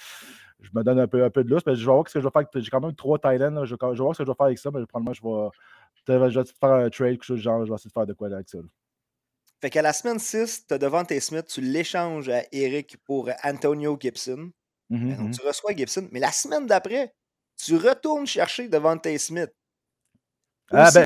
je 0.61 0.71
me 0.75 0.83
donne 0.83 0.99
un 0.99 1.07
peu, 1.09 1.25
un 1.25 1.31
peu 1.31 1.45
de 1.45 1.51
lousse. 1.51 1.65
Mais 1.67 1.75
je 1.75 1.81
vais 1.81 1.93
voir 1.93 2.09
ce 2.09 2.15
que 2.15 2.21
je 2.21 2.25
vais 2.25 2.31
faire. 2.31 2.63
J'ai 2.63 2.71
quand 2.71 2.81
même 2.81 2.95
trois 2.95 3.19
Thailand. 3.19 3.65
Je, 3.65 3.75
vais 3.75 3.97
voir 3.97 4.15
ce 4.15 4.23
que 4.23 4.27
je 4.27 4.31
vais 4.31 4.37
faire 4.37 4.47
avec 4.47 4.59
ça. 4.59 4.71
Mais 4.71 4.85
probablement, 4.87 5.15
je 5.15 5.23
vais, 5.23 6.31
je 6.31 6.41
vais 6.41 6.45
faire 6.61 6.73
un 6.73 6.91
trade, 6.91 7.13
quelque 7.13 7.25
chose 7.25 7.41
genre. 7.41 7.65
Je 7.65 7.71
vais 7.71 7.75
essayer 7.75 7.89
de 7.89 7.93
faire 7.93 8.07
de 8.07 8.13
quoi 8.13 8.29
avec 8.29 8.49
ça. 8.49 8.59
Fait 9.61 9.69
qu'à 9.69 9.83
la 9.83 9.93
semaine 9.93 10.19
6, 10.19 10.67
tu 10.69 10.75
as 10.75 10.79
devant 10.79 11.05
tes 11.05 11.21
Smith, 11.21 11.47
tu 11.47 11.61
l'échanges 11.61 12.31
à 12.31 12.43
Eric 12.51 12.97
pour 13.05 13.29
Antonio 13.45 13.97
Gibson. 14.01 14.51
Mm-hmm, 14.91 15.17
donc, 15.17 15.29
mm-hmm. 15.29 15.39
tu 15.39 15.47
reçois 15.47 15.73
Gibson. 15.77 16.09
Mais 16.13 16.21
la 16.21 16.33
semaine 16.33 16.67
d'après, 16.67 17.13
tu 17.65 17.77
retournes 17.77 18.27
chercher 18.27 18.69
Devante 18.69 19.07
Smith. 19.19 19.51
Ah, 20.73 20.91
ben, 20.95 21.05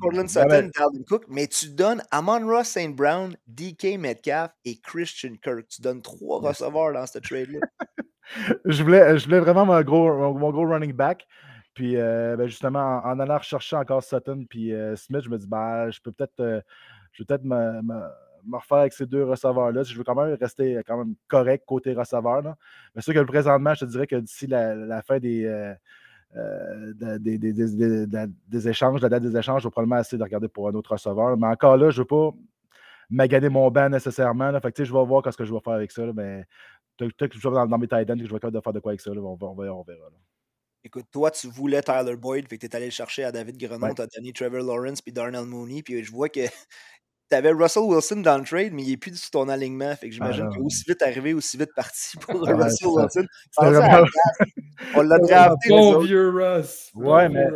Cortland 0.00 0.28
ben, 0.34 0.70
Sutton, 0.72 1.04
Cook, 1.06 1.24
mais 1.28 1.46
tu 1.46 1.68
donnes 1.68 2.02
Amon 2.10 2.44
Ross 2.48 2.66
St. 2.66 2.96
Brown, 2.96 3.36
DK 3.46 3.96
Metcalf 3.96 4.50
et 4.64 4.76
Christian 4.80 5.34
Kirk. 5.40 5.68
Tu 5.68 5.82
donnes 5.82 6.02
trois 6.02 6.40
receveurs 6.40 6.92
dans 6.92 7.06
cette 7.06 7.22
trade-là. 7.22 7.60
je, 8.64 8.82
voulais, 8.82 9.16
je 9.16 9.24
voulais 9.26 9.38
vraiment 9.38 9.66
mon 9.66 9.80
gros, 9.82 10.34
mon, 10.34 10.50
gros 10.50 10.66
running 10.66 10.92
back. 10.92 11.26
Puis 11.74 11.96
euh, 11.96 12.36
ben 12.36 12.46
justement, 12.48 13.00
en, 13.04 13.18
allant 13.20 13.38
rechercher 13.38 13.76
encore 13.76 14.02
Sutton 14.02 14.46
puis 14.48 14.72
euh, 14.72 14.96
Smith, 14.96 15.22
je 15.24 15.28
me 15.28 15.38
dis, 15.38 15.46
bah, 15.46 15.90
je 15.90 16.00
peux 16.00 16.12
peut-être 16.12 16.40
euh, 16.40 16.60
je 17.12 17.22
vais 17.22 17.26
peut-être 17.26 17.44
me, 17.44 17.80
refaire 18.52 18.78
avec 18.78 18.92
ces 18.92 19.06
deux 19.06 19.24
receveurs-là. 19.24 19.82
Je 19.82 19.96
veux 19.96 20.04
quand 20.04 20.14
même 20.14 20.36
rester 20.40 20.80
quand 20.86 20.98
même 20.98 21.14
correct 21.28 21.64
côté 21.66 21.92
receveur. 21.92 22.42
Là. 22.42 22.56
Mais 22.94 23.02
sûr 23.02 23.14
que 23.14 23.20
présentement, 23.20 23.74
je 23.74 23.84
te 23.84 23.90
dirais 23.90 24.06
que 24.06 24.16
d'ici 24.16 24.46
la, 24.46 25.02
fin 25.02 25.18
des, 25.18 25.44
euh, 25.44 25.74
euh, 26.36 27.18
des, 27.18 27.38
des, 27.38 28.68
échanges, 28.68 29.00
la 29.00 29.08
date 29.08 29.22
des 29.22 29.36
échanges, 29.36 29.62
je 29.62 29.68
vais 29.68 29.72
probablement 29.72 30.00
essayer 30.00 30.18
de 30.18 30.22
regarder 30.22 30.48
pour 30.48 30.68
un 30.68 30.74
autre 30.74 30.92
receveur. 30.92 31.36
Mais 31.36 31.46
encore 31.46 31.76
là, 31.76 31.90
je 31.90 31.96
ne 31.96 32.02
veux 32.02 32.06
pas 32.06 32.30
maganer 33.10 33.48
mon 33.48 33.70
banc 33.70 33.88
nécessairement. 33.88 34.50
Là. 34.50 34.60
Fait 34.60 34.72
que, 34.72 34.84
je 34.84 34.92
vais 34.92 35.04
voir 35.04 35.22
ce 35.30 35.36
que 35.36 35.44
je 35.44 35.52
vais 35.52 35.60
faire 35.60 35.74
avec 35.74 35.92
ça. 35.92 36.02
mais 36.14 36.44
peut-être 36.96 37.28
que 37.28 37.38
je 37.38 37.48
vais 37.48 37.54
dans, 37.54 37.66
dans 37.66 37.78
mes 37.78 37.88
tight 37.88 38.06
que 38.06 38.26
je 38.26 38.32
vais 38.32 38.50
de 38.50 38.60
faire 38.60 38.72
de 38.72 38.80
quoi 38.80 38.92
avec 38.92 39.00
ça. 39.00 39.10
On, 39.12 39.38
on, 39.40 39.54
verra. 39.54 39.84
Écoute, 40.86 41.06
toi, 41.10 41.30
tu 41.30 41.48
voulais 41.48 41.82
Tyler 41.82 42.16
Boyd, 42.16 42.46
que 42.46 42.56
tu 42.56 42.66
es 42.66 42.76
allé 42.76 42.86
le 42.86 42.90
chercher 42.90 43.24
à 43.24 43.32
David 43.32 43.56
Grenon, 43.56 43.94
tu 43.94 44.02
as 44.02 44.06
donné 44.06 44.32
Trevor 44.34 44.62
Lawrence 44.62 45.00
puis 45.00 45.12
Darnell 45.12 45.46
Mooney, 45.46 45.82
puis 45.82 46.04
je 46.04 46.12
vois 46.12 46.28
que 46.28 46.40
tu 47.30 47.36
avais 47.36 47.50
Russell 47.50 47.84
Wilson 47.84 48.20
dans 48.20 48.38
le 48.38 48.44
trade, 48.44 48.72
mais 48.72 48.82
il 48.82 48.90
n'est 48.90 48.96
plus 48.96 49.16
sur 49.16 49.30
ton 49.30 49.48
alignement. 49.48 49.94
Fait 49.96 50.08
que 50.08 50.14
ah 50.20 50.30
j'imagine 50.30 50.48
qu'il 50.50 50.60
est 50.60 50.64
aussi 50.64 50.84
vite 50.86 51.02
arrivé, 51.02 51.34
aussi 51.34 51.56
vite 51.56 51.74
parti 51.74 52.16
pour 52.20 52.40
Russell 52.40 52.88
Wilson. 52.88 53.26
On 53.58 55.02
l'a 55.02 55.18
drafté. 55.22 55.68
Bon 55.68 55.98
vieux 55.98 56.30
Russ. 56.30 56.90
Ouais, 56.94 57.28
mais, 57.28 57.46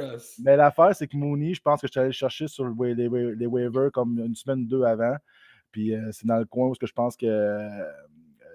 mais 0.42 0.56
l'affaire, 0.56 0.94
c'est 0.94 1.06
que 1.06 1.16
Mooney, 1.16 1.54
je 1.54 1.60
pense 1.60 1.80
que 1.80 1.86
je 1.86 1.92
suis 1.92 2.00
allé 2.00 2.08
le 2.08 2.12
chercher 2.12 2.48
sur 2.48 2.64
les, 2.66 2.94
les, 2.94 3.46
waivers 3.46 3.90
comme 3.92 4.18
une 4.18 4.34
semaine 4.34 4.60
ou 4.60 4.66
deux 4.66 4.82
avant. 4.84 5.16
Puis 5.70 5.94
euh, 5.94 6.08
c'est 6.12 6.26
dans 6.26 6.38
le 6.38 6.46
coin 6.46 6.68
où 6.68 6.74
je 6.80 6.92
pense 6.92 7.16
que. 7.16 7.26
Euh, 7.26 7.68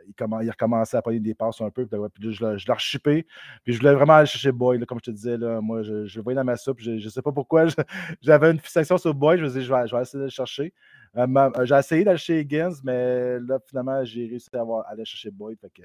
il, 0.07 0.49
recommencé 0.49 0.97
à 0.97 1.01
prendre 1.01 1.19
des 1.19 1.33
passes 1.33 1.61
un 1.61 1.69
peu. 1.69 1.85
Puis, 1.85 2.33
je, 2.33 2.45
l'ai 2.45 2.73
rechippé. 2.73 3.25
Puis 3.63 3.73
je 3.73 3.79
voulais 3.79 3.93
vraiment 3.93 4.13
aller 4.13 4.27
chercher 4.27 4.51
Boyd, 4.51 4.85
comme 4.85 4.99
je 4.99 5.11
te 5.11 5.11
disais. 5.11 5.37
Là, 5.37 5.61
moi, 5.61 5.83
je, 5.83 6.05
je 6.05 6.17
le 6.17 6.23
voyais 6.23 6.35
dans 6.35 6.43
ma 6.43 6.57
soupe. 6.57 6.79
Je 6.79 6.91
ne 6.91 7.09
sais 7.09 7.21
pas 7.21 7.31
pourquoi. 7.31 7.65
J'avais 8.21 8.51
une 8.51 8.59
fixation 8.59 8.97
sur 8.97 9.13
Boyd. 9.13 9.39
Je 9.39 9.43
me 9.43 9.49
disais, 9.49 9.61
je 9.61 9.73
vais, 9.73 9.87
je 9.87 9.95
vais 9.95 10.01
essayer 10.01 10.19
de 10.19 10.25
le 10.25 10.29
chercher. 10.29 10.73
Euh, 11.15 11.27
euh, 11.27 11.65
j'ai 11.65 11.75
essayé 11.75 12.03
d'aller 12.03 12.17
chez 12.17 12.39
Higgins, 12.39 12.73
mais 12.83 13.39
là, 13.39 13.59
finalement, 13.67 14.03
j'ai 14.03 14.27
réussi 14.27 14.49
à, 14.53 14.61
avoir, 14.61 14.87
aller 14.87 15.05
chercher 15.05 15.31
Boyd. 15.31 15.59
Fait 15.59 15.69
que, 15.69 15.83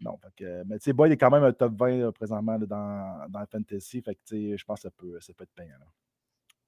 non. 0.00 0.18
mais 0.66 0.78
tu 0.78 0.84
sais, 0.84 0.92
Boyd 0.92 1.12
est 1.12 1.16
quand 1.16 1.30
même 1.30 1.44
un 1.44 1.52
top 1.52 1.74
20 1.78 2.12
présentement 2.12 2.58
dans, 2.58 3.46
fantasy. 3.50 4.02
Fait 4.02 4.14
que 4.14 4.20
je 4.30 4.64
pense 4.64 4.80
que 4.80 4.82
ça 4.82 4.90
peut, 4.90 5.18
ça 5.20 5.32
peut 5.32 5.44
être 5.44 5.54
payant. 5.54 5.76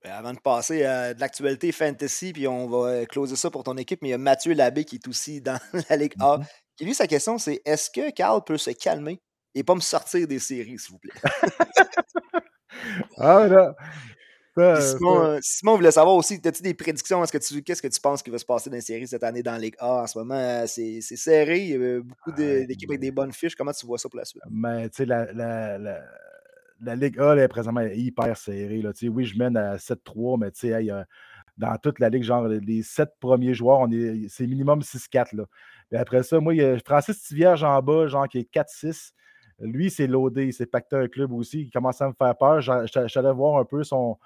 Ben, 0.05 0.13
avant 0.13 0.35
de 0.35 0.39
passer 0.39 0.85
à 0.85 1.15
de 1.15 1.21
l'actualité 1.21 1.73
fantasy, 1.73 2.35
puis 2.35 2.47
on 2.47 2.69
va 2.69 2.89
euh, 2.89 3.05
closer 3.07 3.37
ça 3.37 3.51
pour 3.51 3.65
ton 3.65 3.75
équipe, 3.79 4.03
mais 4.03 4.09
il 4.09 4.11
y 4.11 4.15
a 4.15 4.19
Mathieu 4.19 4.53
Labbé 4.53 4.85
qui 4.85 4.97
est 4.97 5.09
aussi 5.09 5.41
dans 5.41 5.59
la 5.89 5.97
Ligue 5.97 6.13
A. 6.21 6.37
Mm-hmm. 6.37 6.47
Qui 6.77 6.85
lui, 6.85 6.95
sa 6.95 7.07
question, 7.07 7.39
c'est 7.39 7.63
est-ce 7.65 7.91
que 7.91 8.11
Carl 8.11 8.43
peut 8.45 8.59
se 8.59 8.71
calmer 8.71 9.21
et 9.55 9.63
pas 9.63 9.75
me 9.75 9.81
sortir 9.81 10.27
des 10.27 10.39
séries, 10.39 10.79
s'il 10.79 10.93
vous 10.93 10.99
plaît? 10.99 11.13
ah, 13.19 13.47
là. 13.47 13.75
Euh, 14.57 15.41
Simon, 15.43 15.77
voulait 15.77 15.91
savoir 15.91 16.15
aussi, 16.15 16.41
as-tu 16.45 16.63
des 16.63 16.75
prédictions? 16.75 17.21
que 17.23 17.61
qu'est-ce 17.61 17.83
que 17.83 17.89
tu 17.89 18.01
penses 18.01 18.23
qui 18.23 18.31
va 18.31 18.39
se 18.39 18.45
passer 18.45 18.71
dans 18.71 18.77
les 18.77 18.83
séries 18.83 19.09
cette 19.09 19.25
année 19.25 19.43
dans 19.43 19.53
la 19.53 19.59
Ligue 19.59 19.75
A? 19.79 20.03
En 20.03 20.07
ce 20.07 20.17
moment, 20.19 20.35
euh, 20.35 20.65
c'est, 20.67 21.01
serré. 21.01 21.59
Il 21.59 21.69
y 21.71 21.75
a 21.75 22.01
beaucoup 22.01 22.31
d'équipes 22.33 22.91
avec 22.91 23.01
des 23.01 23.11
bonnes 23.11 23.33
fiches. 23.33 23.57
Comment 23.57 23.73
tu 23.73 23.85
vois 23.85 23.99
ça 23.99 24.09
pour 24.09 24.19
la 24.19 24.25
suite? 24.25 24.43
Mais 24.49 24.89
tu 24.91 24.99
sais, 24.99 25.07
la, 25.07 25.27
la 26.85 26.97
Ligue 26.97 27.19
A 27.19 27.37
est 27.37 27.49
présentement 27.49 27.83
hyper 27.83 28.37
serrée. 28.37 28.83
Là. 28.83 28.93
Oui, 29.03 29.25
je 29.25 29.39
mène 29.39 29.57
à 29.57 29.77
7-3, 29.77 30.39
mais 30.39 30.91
euh, 30.91 31.05
dans 31.57 31.77
toute 31.79 31.99
la 32.01 32.09
Ligue, 32.09 32.25
genre 32.25 32.49
les 32.49 32.83
7 32.83 33.11
premiers 33.21 33.55
joueurs, 33.55 33.87
c'est 34.29 34.47
minimum 34.47 34.81
6-4. 34.81 35.45
Après 35.95 36.23
ça, 36.23 36.41
moi, 36.41 36.55
il 36.55 36.59
y 36.61 36.65
a 36.65 36.79
Francis 36.81 37.23
Tivierge 37.23 37.63
en 37.63 37.81
bas, 37.81 38.09
genre 38.09 38.29
qui 38.29 38.39
est 38.39 38.53
4-6. 38.53 39.13
Lui, 39.61 39.91
c'est 39.91 40.09
loadé, 40.09 40.51
c'est 40.51 40.67
pacté 40.67 40.97
un 40.97 41.07
club 41.07 41.33
aussi. 41.33 41.63
Il 41.63 41.71
commence 41.71 42.01
à 42.03 42.09
me 42.09 42.13
faire 42.13 42.37
peur. 42.37 42.61
J'allais 42.61 43.33
voir 43.33 43.61
un 43.61 43.65
peu 43.65 43.85
son, 43.85 44.19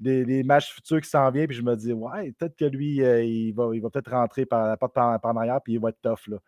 les, 0.00 0.42
matchs 0.42 0.72
futurs 0.72 1.00
qui 1.00 1.08
s'en 1.08 1.30
viennent, 1.30 1.46
puis 1.46 1.56
je 1.56 1.62
me 1.62 1.76
dis, 1.76 1.92
ouais, 1.92 2.32
peut-être 2.32 2.56
que 2.56 2.64
lui, 2.64 3.02
euh, 3.02 3.22
il 3.22 3.52
va, 3.52 3.70
il 3.74 3.82
va 3.82 3.90
peut-être 3.90 4.10
rentrer 4.10 4.46
par 4.46 4.66
la 4.66 4.76
porte 4.76 4.94
par, 4.94 5.20
par, 5.20 5.32
en 5.32 5.36
arrière, 5.36 5.60
puis 5.62 5.74
il 5.74 5.80
va 5.80 5.90
être 5.90 6.00
tough. 6.02 6.28
Là. 6.28 6.38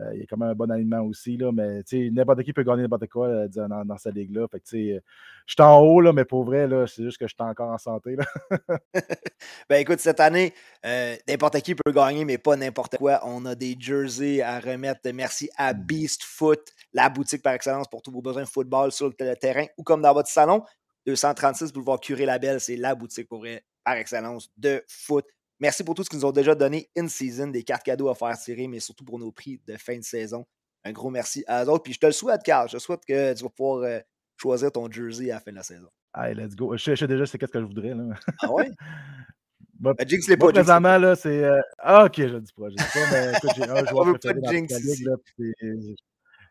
Euh, 0.00 0.10
il 0.14 0.20
y 0.20 0.22
a 0.22 0.26
quand 0.26 0.36
même 0.36 0.50
un 0.50 0.54
bon 0.54 0.70
alignement 0.70 1.00
aussi, 1.00 1.36
là, 1.36 1.50
mais 1.52 1.82
n'importe 2.10 2.42
qui 2.42 2.52
peut 2.52 2.62
gagner 2.62 2.82
n'importe 2.82 3.06
quoi 3.08 3.28
euh, 3.28 3.48
dans, 3.48 3.84
dans, 3.84 3.96
cette 3.96 4.14
ligue-là. 4.14 4.46
Fait 4.48 4.60
je 4.66 5.00
suis 5.46 5.62
en 5.62 5.78
haut, 5.78 6.00
là, 6.00 6.12
mais 6.12 6.24
pour 6.24 6.44
vrai, 6.44 6.68
c'est 6.86 7.02
juste 7.02 7.18
que 7.18 7.26
je 7.26 7.34
suis 7.34 7.48
encore 7.48 7.70
en 7.70 7.78
santé. 7.78 8.16
ben 9.70 9.76
écoute, 9.76 10.00
cette 10.00 10.20
année, 10.20 10.52
euh, 10.84 11.16
n'importe 11.26 11.60
qui 11.60 11.74
peut 11.74 11.92
gagner, 11.92 12.24
mais 12.24 12.36
pas 12.36 12.56
n'importe 12.56 12.98
quoi. 12.98 13.20
On 13.24 13.46
a 13.46 13.54
des 13.54 13.76
jerseys 13.78 14.42
à 14.42 14.60
remettre. 14.60 15.00
Merci 15.14 15.48
à 15.56 15.72
mmh. 15.72 15.78
Beast 15.84 16.24
Foot, 16.24 16.60
la 16.92 17.08
boutique 17.08 17.42
par 17.42 17.54
excellence 17.54 17.88
pour 17.88 18.02
tous 18.02 18.10
vos 18.10 18.22
besoins 18.22 18.42
de 18.42 18.48
football 18.48 18.92
sur 18.92 19.08
le 19.08 19.36
terrain 19.36 19.66
ou 19.78 19.82
comme 19.82 20.02
dans 20.02 20.12
votre 20.12 20.28
salon. 20.28 20.62
236 21.06 21.72
Boulevard 21.72 22.00
Curé 22.00 22.26
Labelle, 22.26 22.60
c'est 22.60 22.76
la 22.76 22.96
boutique 22.96 23.28
pour, 23.28 23.46
par 23.84 23.94
excellence 23.94 24.50
de 24.56 24.82
foot. 24.88 25.24
Merci 25.60 25.84
pour 25.84 25.94
tout 25.94 26.04
ce 26.04 26.10
qu'ils 26.10 26.18
nous 26.18 26.24
ont 26.24 26.32
déjà 26.32 26.54
donné 26.54 26.90
in-season, 26.96 27.48
des 27.48 27.62
cartes 27.62 27.82
cadeaux 27.82 28.08
à 28.08 28.14
faire 28.14 28.36
tirer, 28.38 28.68
mais 28.68 28.80
surtout 28.80 29.04
pour 29.04 29.18
nos 29.18 29.32
prix 29.32 29.60
de 29.66 29.76
fin 29.76 29.96
de 29.96 30.04
saison. 30.04 30.44
Un 30.84 30.92
gros 30.92 31.10
merci 31.10 31.44
à 31.46 31.64
eux 31.64 31.68
autres. 31.68 31.82
Puis 31.82 31.94
je 31.94 31.98
te 31.98 32.06
le 32.06 32.12
souhaite, 32.12 32.42
Carl. 32.42 32.68
Je 32.68 32.78
souhaite 32.78 33.04
que 33.06 33.34
tu 33.34 33.42
vas 33.42 33.50
pouvoir 33.50 33.78
euh, 33.82 33.98
choisir 34.36 34.70
ton 34.70 34.90
jersey 34.90 35.30
à 35.30 35.34
la 35.34 35.40
fin 35.40 35.50
de 35.50 35.56
la 35.56 35.62
saison. 35.62 35.88
Allez, 36.12 36.34
let's 36.34 36.54
go. 36.54 36.76
Je 36.76 36.94
sais 36.94 37.06
déjà 37.06 37.26
c'est 37.26 37.38
qu'est-ce 37.38 37.52
que 37.52 37.60
je 37.60 37.66
voudrais. 37.66 37.94
Là. 37.94 38.04
Ah 38.40 38.52
ouais? 38.52 38.70
bah, 39.80 39.94
Jinx 40.06 40.28
l'est 40.28 40.36
pas. 40.36 40.52
présentement, 40.52 40.98
là, 40.98 41.16
c'est. 41.16 41.44
Euh, 41.44 41.60
ah, 41.78 42.04
ok, 42.04 42.14
je 42.16 42.34
ne 42.34 42.40
dis 42.40 42.52
pas. 42.52 42.68
Je 42.68 42.74
dis 42.76 42.84
pas, 42.92 43.10
mais 43.10 43.32
écoute, 43.36 43.50
j'ai 43.56 43.68
un 43.68 43.84
joueur 43.86 44.18
préféré 44.18 44.40
dans 44.40 44.50
Jinx 44.50 44.72
la 44.72 44.78
ligue, 44.78 45.06
là, 45.06 45.16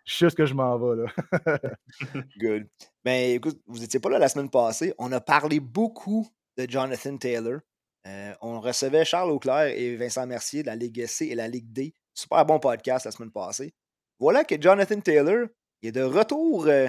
je 0.06 0.14
sais 0.14 0.30
ce 0.30 0.36
que 0.36 0.46
je 0.46 0.54
m'en 0.54 0.78
vais, 0.78 1.04
là. 1.04 1.12
Good. 2.38 2.68
Ben, 3.04 3.36
écoute, 3.36 3.60
vous 3.66 3.80
n'étiez 3.80 4.00
pas 4.00 4.10
là 4.10 4.20
la 4.20 4.30
semaine 4.30 4.52
passée. 4.52 4.94
On 5.00 5.12
a 5.12 5.20
parlé 5.20 5.60
beaucoup 5.60 6.28
de 6.58 6.70
Jonathan 6.70 7.18
Taylor. 7.18 7.60
Euh, 8.08 8.34
on 8.42 8.60
recevait 8.60 9.04
Charles 9.04 9.32
Auclair 9.32 9.68
et 9.68 9.96
Vincent 9.96 10.28
Mercier 10.28 10.62
de 10.62 10.68
la 10.68 10.76
Ligue 10.76 11.06
C 11.08 11.26
et 11.28 11.36
la 11.36 11.48
Ligue 11.48 11.72
D. 11.72 11.94
Super 12.14 12.46
bon 12.46 12.60
podcast 12.60 13.06
la 13.06 13.12
semaine 13.12 13.32
passée. 13.32 13.74
Voilà 14.20 14.44
que 14.44 14.60
Jonathan 14.60 15.00
Taylor 15.00 15.48
est 15.82 15.92
de 15.92 16.04
retour 16.04 16.68
euh, 16.68 16.88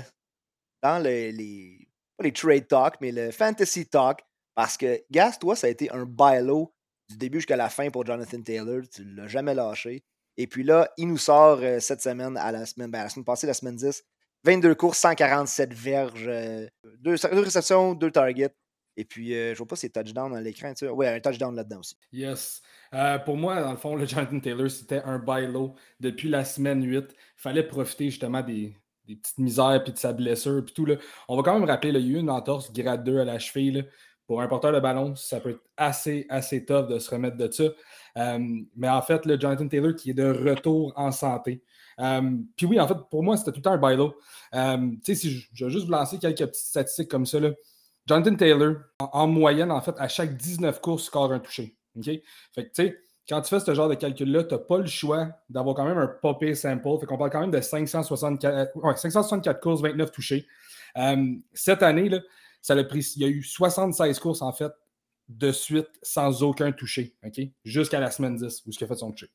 dans 0.82 1.02
les, 1.02 1.88
trade 2.34 2.68
talk, 2.68 2.96
mais 3.00 3.12
le 3.12 3.30
fantasy 3.30 3.86
talk. 3.86 4.20
Parce 4.54 4.76
que, 4.76 5.02
Gas, 5.10 5.38
toi, 5.40 5.56
ça 5.56 5.66
a 5.66 5.70
été 5.70 5.90
un 5.90 6.04
bailo 6.04 6.72
du 7.08 7.16
début 7.16 7.38
jusqu'à 7.38 7.56
la 7.56 7.68
fin 7.68 7.90
pour 7.90 8.06
Jonathan 8.06 8.40
Taylor. 8.42 8.82
Tu 8.90 9.04
ne 9.04 9.16
l'as 9.16 9.28
jamais 9.28 9.54
lâché. 9.54 10.02
Et 10.38 10.46
puis 10.46 10.64
là, 10.64 10.90
il 10.98 11.08
nous 11.08 11.18
sort 11.18 11.60
euh, 11.62 11.80
cette 11.80 12.02
semaine, 12.02 12.36
à 12.36 12.52
la 12.52 12.66
semaine, 12.66 12.90
ben, 12.90 13.02
la 13.02 13.08
semaine 13.08 13.24
passée, 13.24 13.46
la 13.46 13.54
semaine 13.54 13.76
10, 13.76 14.02
22 14.44 14.74
courses, 14.74 14.98
147 14.98 15.72
verges, 15.72 16.30
2 17.00 17.16
réceptions, 17.32 17.94
2 17.94 18.10
targets. 18.10 18.54
Et 18.96 19.04
puis, 19.04 19.34
euh, 19.34 19.52
je 19.52 19.58
vois 19.58 19.66
pas 19.66 19.76
si 19.76 19.82
c'est 19.82 20.02
touchdown 20.02 20.32
dans 20.32 20.38
l'écran. 20.40 20.72
Tu 20.74 20.88
Oui, 20.88 21.06
un 21.06 21.20
touchdown 21.20 21.54
là-dedans 21.54 21.80
aussi. 21.80 21.96
Yes. 22.12 22.62
Euh, 22.94 23.18
pour 23.18 23.36
moi, 23.36 23.60
dans 23.60 23.70
le 23.70 23.76
fond, 23.76 23.94
le 23.94 24.06
Jonathan 24.06 24.40
Taylor, 24.40 24.70
c'était 24.70 25.02
un 25.02 25.18
buy 25.18 25.46
low 25.46 25.74
depuis 26.00 26.28
la 26.28 26.44
semaine 26.44 26.82
8. 26.82 27.04
Il 27.10 27.14
fallait 27.36 27.62
profiter 27.62 28.06
justement 28.06 28.42
des, 28.42 28.74
petites 29.06 29.38
misères 29.38 29.82
puis 29.84 29.92
de 29.92 29.98
sa 29.98 30.12
blessure. 30.12 30.64
Puis 30.64 30.74
tout, 30.74 30.86
là. 30.86 30.96
On 31.28 31.36
va 31.36 31.42
quand 31.42 31.58
même 31.58 31.68
rappeler, 31.68 31.92
là, 31.92 31.98
il 31.98 32.06
y 32.06 32.14
a 32.14 32.18
eu 32.18 32.20
une 32.20 32.30
entorse 32.30 32.72
grade 32.72 33.04
2 33.04 33.18
à 33.20 33.24
la 33.24 33.38
cheville. 33.38 33.86
Pour 34.26 34.42
un 34.42 34.48
porteur 34.48 34.72
de 34.72 34.80
ballon, 34.80 35.14
ça 35.14 35.38
peut 35.38 35.50
être 35.50 35.62
assez, 35.76 36.26
assez 36.28 36.64
tough 36.64 36.88
de 36.88 36.98
se 36.98 37.10
remettre 37.10 37.36
de 37.36 37.48
ça. 37.48 37.64
Euh, 38.16 38.38
mais 38.74 38.88
en 38.88 39.00
fait, 39.00 39.24
le 39.24 39.38
Jonathan 39.38 39.68
Taylor 39.68 39.94
qui 39.94 40.10
est 40.10 40.14
de 40.14 40.26
retour 40.26 40.92
en 40.96 41.12
santé. 41.12 41.62
puis 42.56 42.66
oui, 42.66 42.80
en 42.80 42.88
fait, 42.88 42.96
pour 43.08 43.22
moi, 43.22 43.36
c'était 43.36 43.52
tout 43.52 43.58
le 43.58 43.62
temps 43.62 43.72
un 43.72 43.78
buy 43.78 43.94
low. 43.94 44.16
tu 44.52 44.98
sais, 45.04 45.14
si 45.14 45.30
je, 45.30 45.48
je, 45.52 45.66
vais 45.66 45.70
juste 45.70 45.84
vous 45.84 45.92
lancer 45.92 46.18
quelques 46.18 46.38
petites 46.38 46.56
statistiques 46.56 47.08
comme 47.08 47.26
ça. 47.26 47.38
Là. 47.38 47.50
Jonathan 48.06 48.36
Taylor, 48.36 48.76
en, 49.00 49.26
moyenne, 49.26 49.72
en 49.72 49.80
fait, 49.80 49.94
à 49.98 50.08
chaque 50.08 50.36
19 50.36 50.80
courses, 50.80 51.04
score 51.04 51.32
un 51.32 51.40
touché. 51.40 51.76
OK? 51.96 52.04
Fait 52.04 52.22
que, 52.56 52.60
tu 52.62 52.70
sais, 52.74 52.98
quand 53.28 53.40
tu 53.40 53.48
fais 53.48 53.60
ce 53.60 53.74
genre 53.74 53.88
de 53.88 53.94
calcul-là, 53.94 54.44
tu 54.44 54.54
n'as 54.54 54.60
pas 54.60 54.78
le 54.78 54.86
choix 54.86 55.28
d'avoir 55.48 55.74
quand 55.74 55.84
même 55.84 55.98
un 55.98 56.06
popé 56.06 56.54
sample. 56.54 57.00
Fait 57.00 57.06
qu'on 57.06 57.18
parle 57.18 57.30
quand 57.30 57.40
même 57.40 57.50
de 57.50 57.60
564, 57.60 58.72
564 58.96 59.60
courses, 59.60 59.82
29 59.82 60.12
touchés. 60.12 60.46
Euh, 60.96 61.34
cette 61.52 61.82
année, 61.82 62.08
là, 62.08 62.20
ça 62.62 62.82
pris, 62.84 63.12
il 63.16 63.22
y 63.22 63.24
a 63.24 63.28
eu 63.28 63.42
76 63.42 64.18
courses, 64.20 64.42
en 64.42 64.52
fait, 64.52 64.72
de 65.28 65.50
suite, 65.50 65.88
sans 66.02 66.44
aucun 66.44 66.70
touché. 66.70 67.16
OK? 67.24 67.40
Jusqu'à 67.64 67.98
la 67.98 68.12
semaine 68.12 68.36
10, 68.36 68.62
où 68.66 68.70
il 68.70 68.84
a 68.84 68.86
fait 68.86 68.94
son 68.94 69.10
touché. 69.10 69.30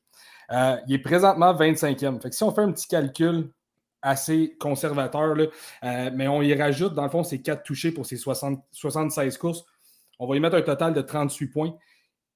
Euh, 0.50 0.76
il 0.88 0.94
est 0.94 0.98
présentement 0.98 1.54
25e. 1.54 2.20
Fait 2.20 2.30
que 2.30 2.34
si 2.34 2.42
on 2.42 2.52
fait 2.52 2.62
un 2.62 2.72
petit 2.72 2.88
calcul 2.88 3.50
assez 4.02 4.56
conservateur, 4.58 5.36
euh, 5.36 6.10
mais 6.14 6.28
on 6.28 6.42
y 6.42 6.54
rajoute, 6.54 6.94
dans 6.94 7.04
le 7.04 7.10
fond, 7.10 7.24
ces 7.24 7.40
quatre 7.40 7.62
touchés 7.62 7.92
pour 7.92 8.06
ces 8.06 8.16
76 8.16 9.38
courses. 9.38 9.64
On 10.18 10.26
va 10.26 10.36
y 10.36 10.40
mettre 10.40 10.56
un 10.56 10.62
total 10.62 10.92
de 10.92 11.00
38 11.00 11.46
points. 11.48 11.74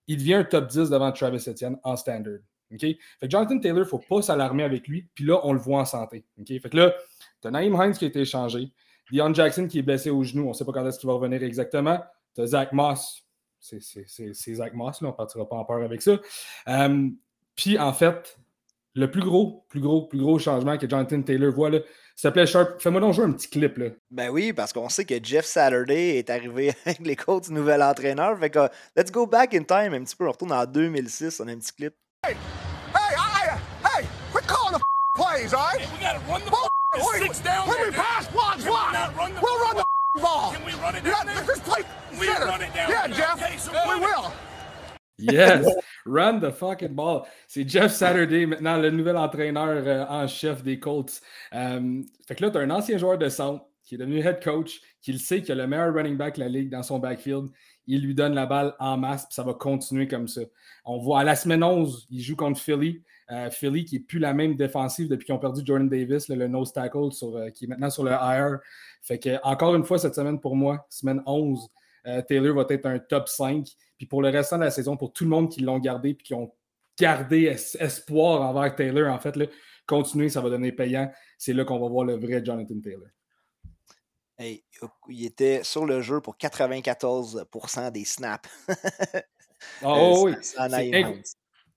Il 0.07 0.19
devient 0.19 0.35
un 0.35 0.45
top 0.45 0.69
10 0.69 0.91
devant 0.91 1.13
Travis 1.13 1.45
Etienne 1.49 1.79
en 1.83 1.97
standard. 1.97 2.39
Fait 2.71 2.99
que 3.23 3.31
Jonathan 3.31 3.59
Taylor, 3.59 3.79
il 3.79 3.81
ne 3.83 3.85
faut 3.85 3.99
pas 3.99 4.23
s'alarmer 4.23 4.65
avec 4.65 4.89
lui. 4.89 5.09
Puis 5.15 5.25
là, 5.25 5.41
on 5.45 5.53
le 5.53 5.59
voit 5.59 5.81
en 5.81 5.85
santé. 5.85 6.25
Fait 6.47 6.61
que 6.69 6.77
là, 6.77 6.95
tu 7.41 7.49
as 7.49 7.51
Naïm 7.51 7.75
Hines 7.75 7.93
qui 7.93 8.05
a 8.05 8.09
été 8.09 8.21
échangé. 8.21 8.73
Dion 9.11 9.33
Jackson 9.33 9.69
qui 9.69 9.79
est 9.79 9.83
blessé 9.83 10.11
au 10.11 10.23
genou. 10.25 10.47
On 10.47 10.49
ne 10.49 10.53
sait 10.53 10.65
pas 10.65 10.73
quand 10.73 10.87
est-ce 10.87 10.99
qu'il 10.99 11.07
va 11.07 11.15
revenir 11.15 11.43
exactement. 11.43 12.01
Tu 12.35 12.41
as 12.41 12.47
Zach 12.47 12.73
Moss. 12.73 13.25
C'est 13.61 14.55
Zach 14.55 14.75
Moss, 14.75 15.01
là. 15.01 15.09
on 15.09 15.13
ne 15.13 15.17
partira 15.17 15.49
pas 15.49 15.57
en 15.57 15.65
peur 15.65 15.83
avec 15.83 16.03
ça. 16.03 16.19
Euh, 16.69 17.09
puis 17.55 17.79
en 17.79 17.93
fait, 17.93 18.39
le 18.97 19.11
plus 19.11 19.21
gros, 19.21 19.65
plus 19.69 19.81
gros, 19.81 20.07
plus 20.07 20.19
gros 20.19 20.39
changement 20.39 20.77
que 20.79 20.89
Jonathan 20.89 21.23
Taylor 21.23 21.53
voit, 21.53 21.71
là, 21.71 21.79
s'il 22.17 22.31
te 22.31 22.33
plaît, 22.33 22.47
Sharp, 22.47 22.81
fais-moi 22.81 23.01
donc 23.01 23.13
jouer 23.13 23.27
un 23.27 23.33
petit 23.33 23.49
clip. 23.49 23.77
Là. 23.77 23.89
Ben 24.11 24.31
oui, 24.31 24.55
parce 24.55 24.73
qu'on 24.73 24.89
sait 24.89 25.05
que 25.05 25.23
Jeff 25.23 25.45
Saturday 25.45 26.17
est 26.17 26.31
arrivé 26.31 26.73
avec 26.87 27.01
les 27.07 27.15
coachs 27.15 27.49
du 27.49 27.53
nouvel 27.53 27.83
entraîneur. 27.83 28.39
Fait 28.39 28.49
que, 28.49 28.71
let's 28.97 29.11
go 29.11 29.27
back 29.27 29.55
in 29.55 29.65
time 29.65 29.93
un 29.93 30.03
petit 30.03 30.17
peu. 30.17 30.27
On 30.27 30.33
retourne 30.33 30.53
en 30.53 30.65
2006. 30.65 31.41
On 31.41 31.49
a 31.49 31.53
un 31.53 31.59
petit 31.59 31.75
clip. 31.75 31.95
Hey, 32.27 32.33
hey, 32.95 33.17
I, 33.19 33.59
hey, 33.85 34.07
quit 34.33 34.47
calling 34.47 34.73
the 34.73 34.81
plays, 35.15 35.53
all 35.53 35.61
right? 35.61 35.79
Hey, 35.79 35.89
we 35.93 36.03
gotta 36.03 36.21
run 36.27 36.41
the 36.45 36.51
ball. 36.51 36.71
Six 37.19 37.41
down 37.41 37.69
When 37.69 37.77
we 37.83 37.91
pass, 37.93 38.27
block, 38.29 38.59
block. 38.65 38.95
We'll 39.43 39.61
run 39.61 39.77
the 39.77 39.85
ball. 40.23 40.55
Can 40.55 40.65
we 40.65 40.73
run 40.81 40.97
it 40.97 41.05
down 41.05 41.27
there? 41.27 41.45
Just 41.45 41.63
play 41.65 41.83
center. 42.15 42.67
Yeah, 42.75 43.07
Jeff, 43.09 43.69
we 43.87 44.01
will. 44.01 44.33
Yes, 45.19 45.67
run 46.07 46.41
the 46.41 46.51
fucking 46.51 46.95
ball. 46.95 47.23
C'est 47.49 47.69
Jeff 47.69 47.93
Saturday, 47.93 48.47
maintenant 48.47 48.77
le 48.79 48.91
nouvel 48.91 49.17
entraîneur 49.17 49.83
euh, 49.87 50.05
en 50.09 50.27
chef 50.27 50.63
des 50.63 50.79
Colts. 50.79 51.21
Euh, 51.55 52.03
fait 52.27 52.35
que 52.35 52.45
là, 52.45 52.51
tu 52.51 52.59
as 52.59 52.61
un 52.61 52.71
ancien 52.71 52.99
joueur 52.99 53.19
de 53.19 53.29
centre 53.29 53.65
qui 53.83 53.95
est 53.95 53.99
devenu 53.99 54.19
head 54.19 54.43
coach, 54.43 54.81
qui 55.01 55.13
le 55.13 55.19
sait 55.19 55.43
qu'il 55.43 55.53
a 55.53 55.55
le 55.55 55.67
meilleur 55.67 55.95
running 55.95 56.17
back 56.17 56.37
de 56.37 56.41
la 56.41 56.49
ligue 56.49 56.71
dans 56.71 56.83
son 56.83 56.99
backfield. 56.99 57.49
Il 57.87 58.03
lui 58.03 58.15
donne 58.15 58.35
la 58.35 58.47
balle 58.47 58.75
en 58.81 58.97
masse, 58.97 59.27
puis 59.27 59.35
ça 59.35 59.45
va 59.45 59.55
continuer 59.55 60.09
comme 60.09 60.27
ça. 60.27 60.41
On 60.85 60.99
voit 60.99 61.21
à 61.21 61.25
la 61.25 61.37
semaine 61.37 61.63
11, 61.63 62.09
il 62.11 62.21
joue 62.21 62.35
contre 62.35 62.61
Philly. 62.61 63.03
Euh, 63.31 63.51
Philly 63.51 63.85
qui 63.85 63.97
n'est 63.97 64.05
plus 64.05 64.19
la 64.19 64.35
même 64.35 64.57
défensive 64.57 65.09
depuis 65.09 65.27
qu'ils 65.27 65.35
ont 65.35 65.39
perdu 65.39 65.63
Jordan 65.65 65.89
Davis, 65.89 66.29
le, 66.29 66.49
nose 66.49 66.73
tackle, 66.73 67.11
qui 67.55 67.65
est 67.65 67.69
maintenant 67.69 67.91
sur 67.91 68.03
le 68.03 68.11
IR. 68.11 68.59
Fait 69.03 69.19
que, 69.19 69.41
encore 69.45 69.75
une 69.77 69.85
fois, 69.85 69.99
cette 69.99 70.15
semaine 70.17 70.41
pour 70.41 70.57
moi, 70.57 70.85
semaine 70.91 71.23
11, 71.27 71.69
Taylor 72.29 72.55
va 72.55 72.65
être 72.69 72.87
un 72.87 72.99
top 72.99 73.29
5. 73.29 73.67
Puis 73.99 74.07
pour 74.07 74.23
le 74.23 74.29
restant 74.29 74.59
de 74.59 74.65
la 74.65 74.71
saison, 74.71 74.97
pour 74.97 75.13
tout 75.13 75.25
le 75.25 75.31
monde 75.31 75.51
qui 75.51 75.61
l'ont 75.61 75.79
gardé 75.79 76.15
puis 76.15 76.27
qui 76.27 76.35
ont 76.35 76.53
gardé 76.99 77.55
espoir 77.79 78.43
envers 78.43 78.75
Taylor, 78.75 79.13
en 79.13 79.19
fait, 79.19 79.37
là, 79.37 79.47
continuer, 79.87 80.29
ça 80.29 80.41
va 80.41 80.51
donner 80.51 80.73
payant. 80.73 81.11
C'est 81.39 81.53
là 81.53 81.65
qu'on 81.65 81.79
va 81.79 81.89
voir 81.89 82.05
le 82.05 82.17
vrai 82.17 82.45
Jonathan 82.45 82.81
Taylor. 82.81 83.09
il 85.09 85.25
était 85.25 85.63
sur 85.65 85.87
le 85.87 86.01
jeu 86.01 86.21
pour 86.21 86.37
94% 86.37 87.91
des 87.93 88.05
snaps. 88.05 88.49
oh, 89.85 90.25
oui. 90.27 90.35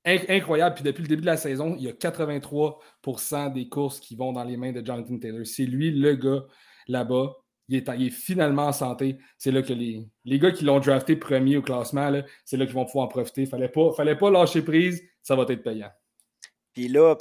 incroyable. 0.05 0.75
Puis 0.75 0.83
depuis 0.83 1.01
le 1.03 1.07
début 1.07 1.21
de 1.21 1.27
la 1.27 1.37
saison, 1.37 1.75
il 1.77 1.83
y 1.83 1.89
a 1.89 1.93
83% 1.93 3.53
des 3.53 3.69
courses 3.69 3.99
qui 3.99 4.15
vont 4.15 4.33
dans 4.33 4.43
les 4.43 4.57
mains 4.57 4.71
de 4.71 4.85
Jonathan 4.85 5.17
Taylor. 5.17 5.45
C'est 5.45 5.65
lui 5.65 5.91
le 5.91 6.15
gars 6.15 6.45
là-bas. 6.87 7.35
Il 7.69 7.77
est, 7.77 8.09
finalement 8.09 8.67
en 8.67 8.71
santé. 8.71 9.17
C'est 9.37 9.51
là 9.51 9.61
que 9.61 9.73
les, 9.73 10.05
les 10.25 10.39
gars 10.39 10.51
qui 10.51 10.65
l'ont 10.65 10.79
drafté 10.79 11.15
premier 11.15 11.57
au 11.57 11.61
classement, 11.61 12.11
c'est 12.43 12.57
là 12.57 12.65
qu'ils 12.65 12.75
vont 12.75 12.85
pouvoir 12.85 13.05
en 13.05 13.09
profiter. 13.09 13.41
Il 13.41 13.45
ne 13.45 13.49
fallait 13.49 13.69
pas, 13.69 13.91
fallait 13.95 14.17
pas 14.17 14.31
lâcher 14.31 14.63
prise. 14.63 15.01
Ça 15.21 15.35
va 15.35 15.43
être 15.47 15.63
payant. 15.63 15.91
Puis 16.73 16.87
là, 16.87 17.15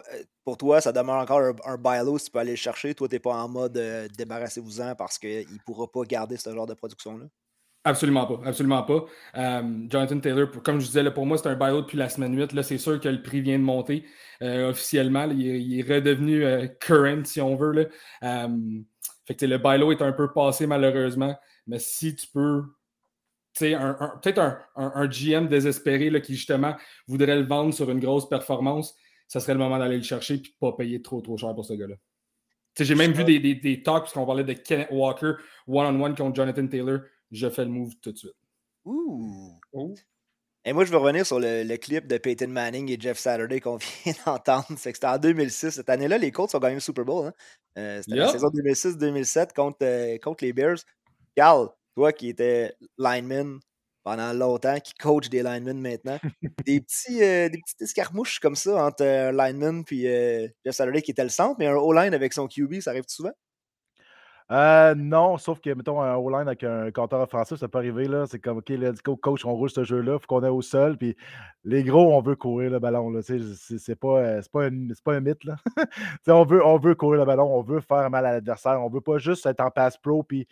pour 0.45 0.57
toi, 0.57 0.81
ça 0.81 0.93
demeure 0.93 1.17
encore 1.17 1.41
un, 1.41 1.55
un 1.65 1.77
buy 1.77 2.05
low 2.05 2.19
si 2.19 2.27
tu 2.27 2.31
peux 2.31 2.39
aller 2.39 2.53
le 2.53 2.57
chercher. 2.57 2.95
Toi, 2.95 3.09
tu 3.09 3.15
n'es 3.15 3.21
pas 3.21 3.35
en 3.35 3.49
mode 3.49 3.77
euh, 3.77 4.09
débarrassez-vous-en 4.17 4.95
parce 4.95 5.19
qu'il 5.19 5.53
ne 5.53 5.59
pourra 5.67 5.87
pas 5.91 6.03
garder 6.03 6.37
ce 6.37 6.51
genre 6.53 6.67
de 6.67 6.75
production-là? 6.75 7.27
Absolument 7.85 8.27
pas, 8.27 8.41
absolument 8.45 8.83
pas. 8.83 9.05
Euh, 9.37 9.63
Jonathan 9.89 10.19
Taylor, 10.21 10.51
comme 10.63 10.79
je 10.79 10.87
disais, 10.87 11.11
pour 11.11 11.25
moi, 11.25 11.39
c'est 11.39 11.49
un 11.49 11.55
buyout 11.55 11.83
depuis 11.83 11.97
la 11.97 12.11
semaine 12.11 12.37
8. 12.37 12.53
Là, 12.53 12.63
c'est 12.63 12.77
sûr 12.77 13.01
que 13.01 13.09
le 13.09 13.23
prix 13.23 13.41
vient 13.41 13.59
de 13.59 13.65
monter 13.65 14.05
euh, 14.43 14.69
officiellement. 14.69 15.27
il, 15.31 15.79
est, 15.79 15.83
redevenu 15.83 16.45
euh, 16.45 16.67
current, 16.67 17.25
si 17.25 17.41
on 17.41 17.57
veut. 17.57 17.89
Là. 18.23 18.49
Fait 19.29 19.35
que 19.35 19.45
le 19.45 19.59
buy 19.59 19.77
est 19.93 20.03
un 20.03 20.13
peu 20.13 20.33
passé, 20.33 20.67
malheureusement. 20.67 21.39
Mais 21.67 21.79
si 21.79 22.17
tu 22.17 22.27
peux 22.29 22.65
peut-être 23.59 24.39
un, 24.39 24.59
un, 24.75 25.07
GM 25.07 25.49
désespéré 25.49 26.09
là, 26.09 26.21
qui 26.21 26.35
justement 26.35 26.75
voudrait 27.07 27.39
le 27.39 27.47
vendre 27.47 27.75
sur 27.75 27.91
une 27.91 28.01
grosse 28.01 28.27
performance, 28.27 28.95
ça 29.27 29.41
serait 29.41 29.53
le 29.53 29.59
moment 29.59 29.79
d'aller 29.79 29.99
le 29.99 30.03
chercher 30.03 30.35
et 30.35 30.39
de 30.39 30.47
ne 30.47 30.53
pas 30.71 30.73
payer 30.77 31.03
trop 31.03 31.21
trop 31.21 31.37
cher 31.37 31.55
pour 31.55 31.67
ce 31.67 31.75
gars-là. 31.75 31.97
J'ai 32.79 32.95
même 32.95 33.13
vu 33.13 33.25
des, 33.25 33.39
des, 33.39 33.57
des 33.57 33.83
talks, 33.83 34.05
parce 34.05 34.15
qu'on 34.15 34.25
parlait 34.25 34.45
de 34.45 34.55
Kenneth 34.55 34.89
Walker 34.91 35.33
one-on-one 35.67 36.15
contre 36.15 36.37
Jonathan 36.37 36.67
Taylor 36.67 37.01
je 37.31 37.51
fais 37.51 37.65
le 37.65 37.71
move 37.71 37.95
tout 38.01 38.13
de 38.13 38.17
suite. 38.17 38.37
Ouh! 38.87 39.61
Et 40.69 40.75
moi, 40.75 40.85
je 40.85 40.91
veux 40.91 40.99
revenir 40.99 41.25
sur 41.25 41.41
le, 41.41 41.77
clip 41.77 42.07
de 42.07 42.19
Peyton 42.19 42.49
Manning 42.49 42.91
et 42.93 43.01
Jeff 43.01 43.17
Saturday 43.17 43.59
qu'on 43.59 43.77
vient 44.05 44.13
d'entendre. 44.27 44.67
C'est 44.77 44.93
que 44.93 44.99
c'était 44.99 45.07
en 45.07 45.17
2006. 45.17 45.71
Cette 45.71 45.89
année-là, 45.89 46.19
les 46.19 46.31
Colts 46.31 46.55
ont 46.55 46.59
gagné 46.59 46.75
le 46.75 46.81
Super 46.81 47.07
Bowl. 47.07 47.29
Hein? 47.29 47.33
Euh, 47.79 48.03
c'était 48.03 48.19
la 48.19 48.29
saison 48.29 48.49
2006-2007 48.49 49.55
contre, 49.55 49.79
euh, 49.81 50.19
contre 50.19 50.45
les 50.45 50.53
Bears. 50.53 50.77
Carl, 51.35 51.71
toi 51.97 52.13
qui 52.13 52.29
étais 52.29 52.75
lineman 52.99 53.61
pendant 54.05 54.35
longtemps, 54.35 54.79
qui 54.79 54.93
coach 54.93 55.31
des 55.31 55.43
linemen 55.43 55.81
maintenant, 55.81 56.19
des, 56.67 56.83
petits, 56.83 57.23
euh, 57.23 57.49
des 57.49 57.61
petites 57.61 57.81
escarmouches 57.81 58.39
comme 58.39 58.55
ça 58.55 58.85
entre 58.85 59.07
un 59.07 59.33
lineman 59.33 59.85
et 59.91 60.51
Jeff 60.67 60.75
Saturday 60.75 61.01
qui 61.01 61.13
était 61.13 61.25
le 61.25 61.31
centre, 61.31 61.57
mais 61.59 61.67
un 61.67 61.77
O-line 61.77 62.13
avec 62.13 62.35
son 62.35 62.47
QB, 62.47 62.81
ça 62.81 62.91
arrive 62.91 63.05
souvent? 63.09 63.33
Euh, 64.51 64.95
non, 64.95 65.37
sauf 65.37 65.61
que, 65.61 65.71
mettons, 65.71 66.01
un 66.01 66.15
O-line 66.15 66.49
avec 66.49 66.65
un 66.65 66.91
compteur 66.91 67.21
offensif, 67.21 67.59
ça 67.59 67.69
peut 67.69 67.79
arriver. 67.79 68.09
là. 68.09 68.27
C'est 68.27 68.39
comme, 68.39 68.59
OK, 68.59 68.71
let's 68.71 69.03
go, 69.03 69.17
coach, 69.17 69.45
on 69.45 69.53
roule 69.53 69.69
ce 69.69 69.85
jeu-là, 69.85 70.15
il 70.15 70.19
faut 70.21 70.27
qu'on 70.27 70.43
est 70.43 70.49
au 70.49 70.63
sol. 70.63 70.97
Puis 70.97 71.17
les 71.65 71.85
gros, 71.85 72.15
on 72.15 72.23
veut 72.23 72.37
courir 72.37 72.71
le 72.71 72.79
ballon. 72.79 73.11
Là, 73.11 73.21
c'est, 73.23 73.37
pas, 73.97 74.19
euh, 74.19 74.41
c'est, 74.41 74.51
pas 74.51 74.65
un, 74.65 74.89
pas 75.05 75.15
un 75.15 75.21
mythe. 75.21 75.45
Là. 75.45 75.57
on, 76.29 76.45
veut, 76.45 76.65
on 76.65 76.79
veut 76.79 76.95
courir 76.95 77.21
le 77.21 77.27
ballon, 77.27 77.45
on 77.45 77.63
veut 77.63 77.81
faire 77.81 78.09
mal 78.11 78.25
à 78.25 78.33
l'adversaire. 78.33 78.83
On 78.83 78.89
veut 78.89 79.03
pas 79.03 79.19
juste 79.19 79.45
être 79.45 79.61
en 79.61 79.71
pass 79.71 79.99
pro. 79.99 80.23
Puis, 80.23 80.49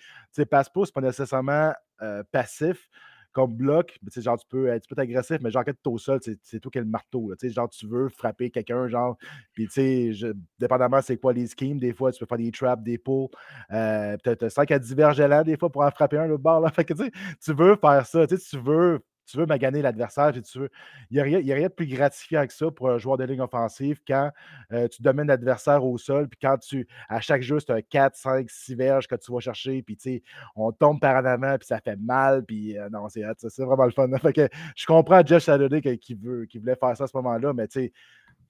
pass 0.50 0.68
pro, 0.68 0.84
c'est 0.84 0.94
pas 0.94 1.00
nécessairement 1.00 1.72
euh, 2.02 2.22
passif 2.30 2.88
comme 3.36 3.52
bloc, 3.54 3.98
genre, 4.16 4.38
tu 4.38 4.46
peux 4.48 4.68
être 4.68 4.98
agressif, 4.98 5.36
mais 5.42 5.50
genre, 5.50 5.62
quand 5.62 5.72
tu 5.72 5.90
es 5.90 5.92
au 5.92 5.98
sol, 5.98 6.20
c'est 6.42 6.58
toi 6.58 6.70
qui 6.70 6.78
es 6.78 6.80
le 6.80 6.86
marteau. 6.86 7.34
genre, 7.42 7.68
tu 7.68 7.86
veux 7.86 8.08
frapper 8.08 8.48
quelqu'un, 8.48 8.88
genre, 8.88 9.18
puis 9.52 9.66
tu 9.66 10.14
sais, 10.14 10.32
dépendamment 10.58 11.02
c'est 11.02 11.18
quoi 11.18 11.34
les 11.34 11.46
schemes, 11.46 11.78
des 11.78 11.92
fois, 11.92 12.12
tu 12.12 12.20
peux 12.20 12.26
faire 12.26 12.38
des 12.38 12.50
traps, 12.50 12.82
des 12.82 12.96
pulls. 12.96 13.28
Euh, 13.72 14.16
peut-être 14.24 14.48
5 14.48 14.70
à 14.70 14.78
10 14.78 14.94
verges 14.94 15.44
des 15.44 15.58
fois 15.58 15.68
pour 15.68 15.82
en 15.82 15.90
frapper 15.90 16.16
un, 16.16 16.28
l'autre 16.28 16.42
bord. 16.42 16.60
Là. 16.62 16.70
Fait 16.74 16.86
que 16.86 16.94
tu 16.94 17.52
veux 17.52 17.76
faire 17.76 18.06
ça, 18.06 18.26
tu 18.26 18.58
veux 18.58 19.00
tu 19.26 19.36
veux 19.36 19.46
maganer 19.46 19.82
l'adversaire, 19.82 20.32
tu 20.32 20.58
veux. 20.58 20.70
Il 21.10 21.14
n'y 21.14 21.20
a, 21.20 21.24
rien, 21.24 21.38
a 21.38 21.54
rien 21.54 21.68
de 21.68 21.72
plus 21.72 21.86
gratifiant 21.86 22.46
que 22.46 22.52
ça 22.52 22.70
pour 22.70 22.90
un 22.90 22.98
joueur 22.98 23.16
de 23.16 23.24
ligne 23.24 23.40
offensive 23.40 24.00
quand 24.06 24.30
euh, 24.72 24.88
tu 24.88 25.02
domines 25.02 25.26
l'adversaire 25.26 25.84
au 25.84 25.98
sol, 25.98 26.28
puis 26.28 26.38
quand 26.40 26.58
tu, 26.58 26.86
à 27.08 27.20
chaque 27.20 27.42
jeu, 27.42 27.58
c'est 27.60 27.72
un 27.72 27.82
4, 27.82 28.16
5, 28.16 28.50
6 28.50 28.74
verges 28.74 29.08
que 29.08 29.16
tu 29.16 29.32
vas 29.32 29.40
chercher, 29.40 29.82
puis 29.82 29.96
tu 29.96 30.02
sais, 30.10 30.22
on 30.54 30.72
tombe 30.72 31.00
par 31.00 31.16
en 31.16 31.24
avant, 31.24 31.56
puis 31.58 31.66
ça 31.66 31.80
fait 31.80 31.96
mal, 31.96 32.44
puis 32.44 32.78
euh, 32.78 32.88
non, 32.90 33.08
c'est 33.08 33.22
c'est 33.36 33.64
vraiment 33.64 33.84
le 33.84 33.90
fun. 33.90 34.08
Fait 34.18 34.32
que 34.32 34.48
je 34.74 34.86
comprends 34.86 35.22
Jeff 35.24 35.42
Saturday 35.42 35.80
qui, 35.98 36.14
veut, 36.14 36.46
qui 36.46 36.58
voulait 36.58 36.76
faire 36.76 36.96
ça 36.96 37.04
à 37.04 37.06
ce 37.06 37.16
moment-là, 37.16 37.52
mais 37.52 37.66
tu 37.68 37.80
sais, 37.80 37.92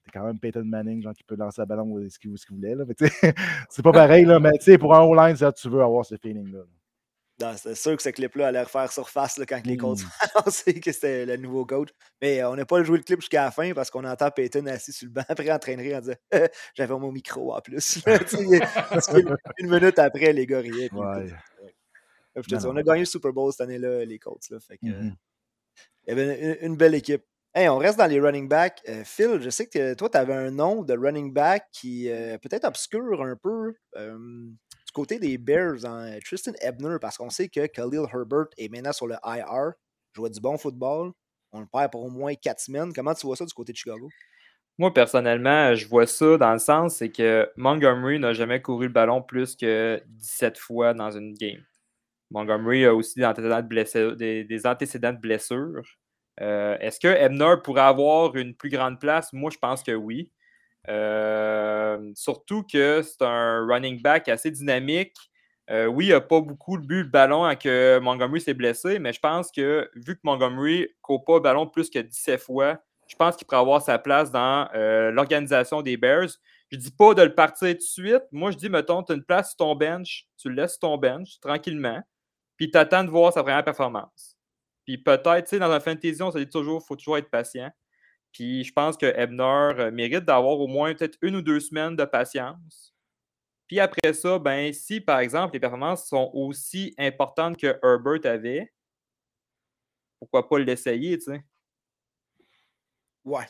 c'est 0.05 0.11
quand 0.11 0.25
même 0.25 0.39
Peyton 0.39 0.63
Manning, 0.63 1.01
genre, 1.01 1.13
qui 1.13 1.23
peut 1.23 1.35
lancer 1.35 1.61
la 1.61 1.65
ballon 1.65 1.97
ce 2.09 2.17
qu'il 2.17 2.31
voulait, 2.49 2.75
là. 2.75 2.85
c'est 3.69 3.83
pas 3.83 3.91
pareil, 3.91 4.25
là, 4.25 4.39
mais 4.39 4.53
tu 4.53 4.65
sais, 4.65 4.77
pour 4.77 4.95
un 4.95 5.01
O-line, 5.01 5.35
tu 5.35 5.69
veux 5.69 5.81
avoir 5.81 6.05
ce 6.05 6.15
feeling-là. 6.15 6.59
là 6.59 6.76
c'est 7.39 7.75
sûr 7.75 7.95
que 7.95 8.01
ce 8.01 8.09
clip-là 8.09 8.47
allait 8.47 8.63
refaire 8.63 8.91
surface 8.91 9.37
là, 9.37 9.45
quand 9.45 9.63
les 9.65 9.77
coachs 9.77 9.99
mmh. 9.99 10.05
ont 10.05 10.09
annoncé 10.39 10.79
que 10.79 10.91
c'était 10.91 11.25
le 11.25 11.37
nouveau 11.37 11.65
coach. 11.65 11.89
Mais 12.21 12.43
on 12.43 12.55
n'a 12.55 12.65
pas 12.65 12.83
joué 12.83 12.97
le 12.97 13.03
clip 13.03 13.21
jusqu'à 13.21 13.45
la 13.45 13.51
fin 13.51 13.73
parce 13.73 13.89
qu'on 13.89 14.03
entend 14.05 14.31
Peyton 14.31 14.65
assis 14.67 14.91
sur 14.91 15.07
le 15.07 15.13
banc 15.13 15.23
après 15.29 15.51
entraîner 15.51 15.95
en 15.95 16.01
disant 16.01 16.15
J'avais 16.75 16.97
mon 16.97 17.11
micro 17.11 17.53
en 17.53 17.61
plus. 17.61 18.01
une 19.59 19.69
minute 19.69 19.99
après, 19.99 20.33
les 20.33 20.45
gars 20.45 20.59
riaient. 20.59 20.89
on 20.93 22.75
a 22.75 22.83
gagné 22.83 22.99
le 23.01 23.05
Super 23.05 23.31
Bowl 23.31 23.51
cette 23.51 23.61
année-là, 23.61 24.03
les 24.05 24.19
Colts. 24.19 24.49
Là, 24.49 24.59
fait 24.59 24.77
que, 24.77 24.87
mmh 24.87 25.15
Il 26.07 26.09
y 26.09 26.11
avait 26.11 26.59
une, 26.61 26.75
belle 26.75 26.95
équipe. 26.95 27.23
Hey, 27.53 27.69
on 27.69 27.77
reste 27.77 27.97
dans 27.97 28.07
les 28.07 28.19
running 28.19 28.47
backs. 28.47 28.81
Euh, 28.87 29.03
Phil, 29.03 29.39
je 29.41 29.49
sais 29.49 29.67
que 29.67 29.93
toi, 29.93 30.09
tu 30.09 30.17
avais 30.17 30.33
un 30.33 30.51
nom 30.51 30.83
de 30.83 30.95
running 30.95 31.33
back 31.33 31.65
qui 31.71 32.09
euh, 32.09 32.37
peut-être 32.37 32.65
obscur 32.65 33.23
un 33.23 33.35
peu 33.35 33.73
côté 34.93 35.19
des 35.19 35.37
Bears, 35.37 35.85
hein, 35.85 36.17
Tristan 36.23 36.53
Ebner, 36.61 36.97
parce 36.99 37.17
qu'on 37.17 37.29
sait 37.29 37.49
que 37.49 37.65
Khalil 37.67 38.05
Herbert 38.13 38.47
est 38.57 38.69
maintenant 38.69 38.93
sur 38.93 39.07
le 39.07 39.15
IR, 39.25 39.73
jouait 40.13 40.29
du 40.29 40.39
bon 40.39 40.57
football. 40.57 41.11
On 41.51 41.61
le 41.61 41.67
perd 41.67 41.91
pour 41.91 42.03
au 42.03 42.09
moins 42.09 42.33
quatre 42.35 42.59
semaines. 42.59 42.91
Comment 42.93 43.13
tu 43.13 43.25
vois 43.25 43.35
ça 43.35 43.45
du 43.45 43.53
côté 43.53 43.71
de 43.71 43.77
Chicago? 43.77 44.09
Moi, 44.77 44.93
personnellement, 44.93 45.73
je 45.73 45.87
vois 45.87 46.05
ça 46.05 46.37
dans 46.37 46.53
le 46.53 46.59
sens, 46.59 46.97
c'est 46.97 47.09
que 47.09 47.49
Montgomery 47.57 48.19
n'a 48.19 48.33
jamais 48.33 48.61
couru 48.61 48.87
le 48.87 48.93
ballon 48.93 49.23
plus 49.23 49.55
que 49.55 50.01
17 50.05 50.57
fois 50.57 50.93
dans 50.93 51.09
une 51.09 51.33
game. 51.33 51.63
Montgomery 52.29 52.85
a 52.85 52.93
aussi 52.93 53.19
des 53.19 53.25
antécédents 53.25 53.61
de 55.11 55.15
de 55.15 55.21
blessures. 55.21 55.81
Euh, 56.41 56.77
est-ce 56.79 56.99
que 56.99 57.07
Ebner 57.07 57.55
pourrait 57.63 57.81
avoir 57.81 58.35
une 58.35 58.53
plus 58.53 58.69
grande 58.69 58.99
place? 58.99 59.33
Moi, 59.33 59.49
je 59.51 59.57
pense 59.57 59.81
que 59.81 59.93
oui. 59.93 60.31
Euh, 60.89 62.11
surtout 62.15 62.63
que 62.63 63.01
c'est 63.01 63.21
un 63.23 63.65
running 63.67 64.01
back 64.01 64.29
assez 64.29 64.51
dynamique. 64.51 65.15
Euh, 65.69 65.85
oui, 65.87 66.07
il 66.07 66.11
n'a 66.11 66.21
pas 66.21 66.39
beaucoup 66.39 66.77
le 66.77 67.03
ballon 67.03 67.43
à 67.43 67.55
que 67.55 67.99
Montgomery 67.99 68.39
s'est 68.39 68.53
blessé, 68.53 68.99
mais 68.99 69.11
je 69.11 69.19
pense 69.19 69.51
que 69.51 69.89
vu 69.95 70.15
que 70.15 70.21
Montgomery 70.23 70.87
ne 71.09 71.17
pas 71.25 71.35
le 71.35 71.39
ballon 71.41 71.67
plus 71.67 71.89
que 71.89 71.99
17 71.99 72.39
fois, 72.39 72.81
je 73.07 73.15
pense 73.15 73.35
qu'il 73.35 73.45
pourrait 73.47 73.61
avoir 73.61 73.81
sa 73.81 73.99
place 73.99 74.31
dans 74.31 74.69
euh, 74.75 75.11
l'organisation 75.11 75.81
des 75.81 75.97
Bears. 75.97 76.29
Je 76.71 76.77
ne 76.77 76.81
dis 76.81 76.91
pas 76.91 77.13
de 77.13 77.21
le 77.21 77.33
partir 77.33 77.69
tout 77.69 77.75
de 77.75 77.81
suite. 77.81 78.23
Moi, 78.31 78.51
je 78.51 78.57
dis, 78.57 78.69
mettons, 78.69 79.03
tu 79.03 79.11
as 79.11 79.15
une 79.15 79.23
place 79.23 79.49
sur 79.49 79.57
ton 79.57 79.75
bench, 79.75 80.27
tu 80.37 80.49
le 80.49 80.55
laisses 80.55 80.71
sur 80.71 80.81
ton 80.81 80.97
bench 80.97 81.39
tranquillement, 81.41 82.01
puis 82.57 82.69
tu 82.71 82.77
attends 82.77 83.03
de 83.03 83.09
voir 83.09 83.33
sa 83.33 83.43
première 83.43 83.63
performance. 83.63 84.37
Puis 84.85 84.97
peut-être, 84.97 85.43
tu 85.43 85.49
sais, 85.49 85.59
dans 85.59 85.71
un 85.71 85.81
fantasy, 85.81 86.21
on 86.21 86.31
se 86.31 86.37
dit 86.37 86.49
toujours, 86.49 86.81
il 86.81 86.87
faut 86.87 86.95
toujours 86.95 87.17
être 87.17 87.29
patient. 87.29 87.69
Puis 88.33 88.63
je 88.63 88.73
pense 88.73 88.97
que 88.97 89.05
Ebner 89.05 89.43
euh, 89.79 89.91
mérite 89.91 90.25
d'avoir 90.25 90.59
au 90.59 90.67
moins 90.67 90.93
peut-être 90.93 91.17
une 91.21 91.37
ou 91.37 91.41
deux 91.41 91.59
semaines 91.59 91.95
de 91.95 92.05
patience. 92.05 92.93
Puis 93.67 93.79
après 93.79 94.13
ça, 94.13 94.39
ben, 94.39 94.73
si 94.73 95.01
par 95.01 95.19
exemple 95.19 95.53
les 95.53 95.59
performances 95.59 96.07
sont 96.07 96.31
aussi 96.33 96.93
importantes 96.97 97.57
que 97.57 97.79
Herbert 97.83 98.25
avait, 98.31 98.71
pourquoi 100.19 100.47
pas 100.47 100.59
l'essayer, 100.59 101.17
tu 101.17 101.25
sais? 101.25 101.43
Ouais. 103.25 103.47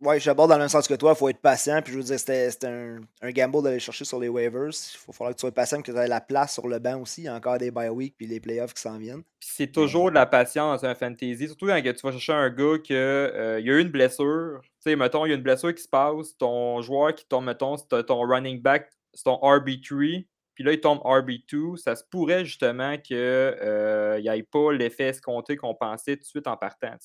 Ouais, 0.00 0.20
j'aborde 0.20 0.50
dans 0.50 0.56
le 0.56 0.62
même 0.62 0.68
sens 0.68 0.86
que 0.86 0.94
toi, 0.94 1.12
il 1.14 1.18
faut 1.18 1.28
être 1.28 1.40
patient. 1.40 1.80
Puis 1.82 1.92
je 1.92 1.98
veux 1.98 2.04
dire, 2.04 2.18
c'était 2.18 2.66
un, 2.66 3.00
un, 3.22 3.30
gamble 3.30 3.62
d'aller 3.62 3.78
chercher 3.78 4.04
sur 4.04 4.20
les 4.20 4.28
waivers. 4.28 4.68
Il 4.68 4.98
faut 4.98 5.12
falloir 5.12 5.32
que 5.34 5.38
tu 5.38 5.40
sois 5.42 5.52
patient, 5.52 5.80
que 5.80 5.90
tu 5.90 5.96
aies 5.96 6.06
la 6.06 6.20
place 6.20 6.54
sur 6.54 6.68
le 6.68 6.78
banc 6.78 7.00
aussi. 7.00 7.22
Il 7.22 7.24
y 7.24 7.28
a 7.28 7.34
encore 7.34 7.58
des 7.58 7.70
bye 7.70 7.88
week 7.88 8.14
puis 8.16 8.26
les 8.26 8.40
playoffs 8.40 8.74
qui 8.74 8.82
s'en 8.82 8.98
viennent. 8.98 9.22
c'est 9.40 9.72
toujours 9.72 10.10
de 10.10 10.14
la 10.14 10.26
patience 10.26 10.82
dans 10.82 10.88
un 10.88 10.94
fantasy. 10.94 11.46
Surtout 11.46 11.66
quand 11.66 11.80
tu 11.82 12.06
vas 12.06 12.12
chercher 12.12 12.32
un 12.32 12.50
gars 12.50 12.78
qui 12.82 12.94
euh, 12.94 13.60
il 13.60 13.70
a 13.70 13.74
eu 13.74 13.80
une 13.80 13.90
blessure. 13.90 14.60
Tu 14.62 14.90
sais, 14.90 14.96
mettons, 14.96 15.24
il 15.26 15.30
y 15.30 15.32
a 15.32 15.36
une 15.36 15.42
blessure 15.42 15.74
qui 15.74 15.82
se 15.82 15.88
passe. 15.88 16.36
Ton 16.36 16.82
joueur 16.82 17.14
qui 17.14 17.24
tombe, 17.26 17.44
mettons, 17.44 17.76
c'est 17.76 18.04
ton 18.06 18.20
running 18.26 18.60
back, 18.60 18.90
c'est 19.12 19.24
ton 19.24 19.36
RB3. 19.36 20.26
Puis 20.54 20.62
là, 20.62 20.72
il 20.72 20.80
tombe 20.80 20.98
RB2. 20.98 21.76
Ça 21.76 21.96
se 21.96 22.04
pourrait 22.04 22.44
justement 22.44 22.96
qu'il 22.98 23.16
euh, 23.16 24.20
n'y 24.20 24.28
ait 24.28 24.42
pas 24.42 24.72
l'effet 24.72 25.08
escompté 25.08 25.56
qu'on 25.56 25.74
pensait 25.74 26.16
tout 26.16 26.22
de 26.22 26.26
suite 26.26 26.46
en 26.46 26.56
partant 26.56 26.96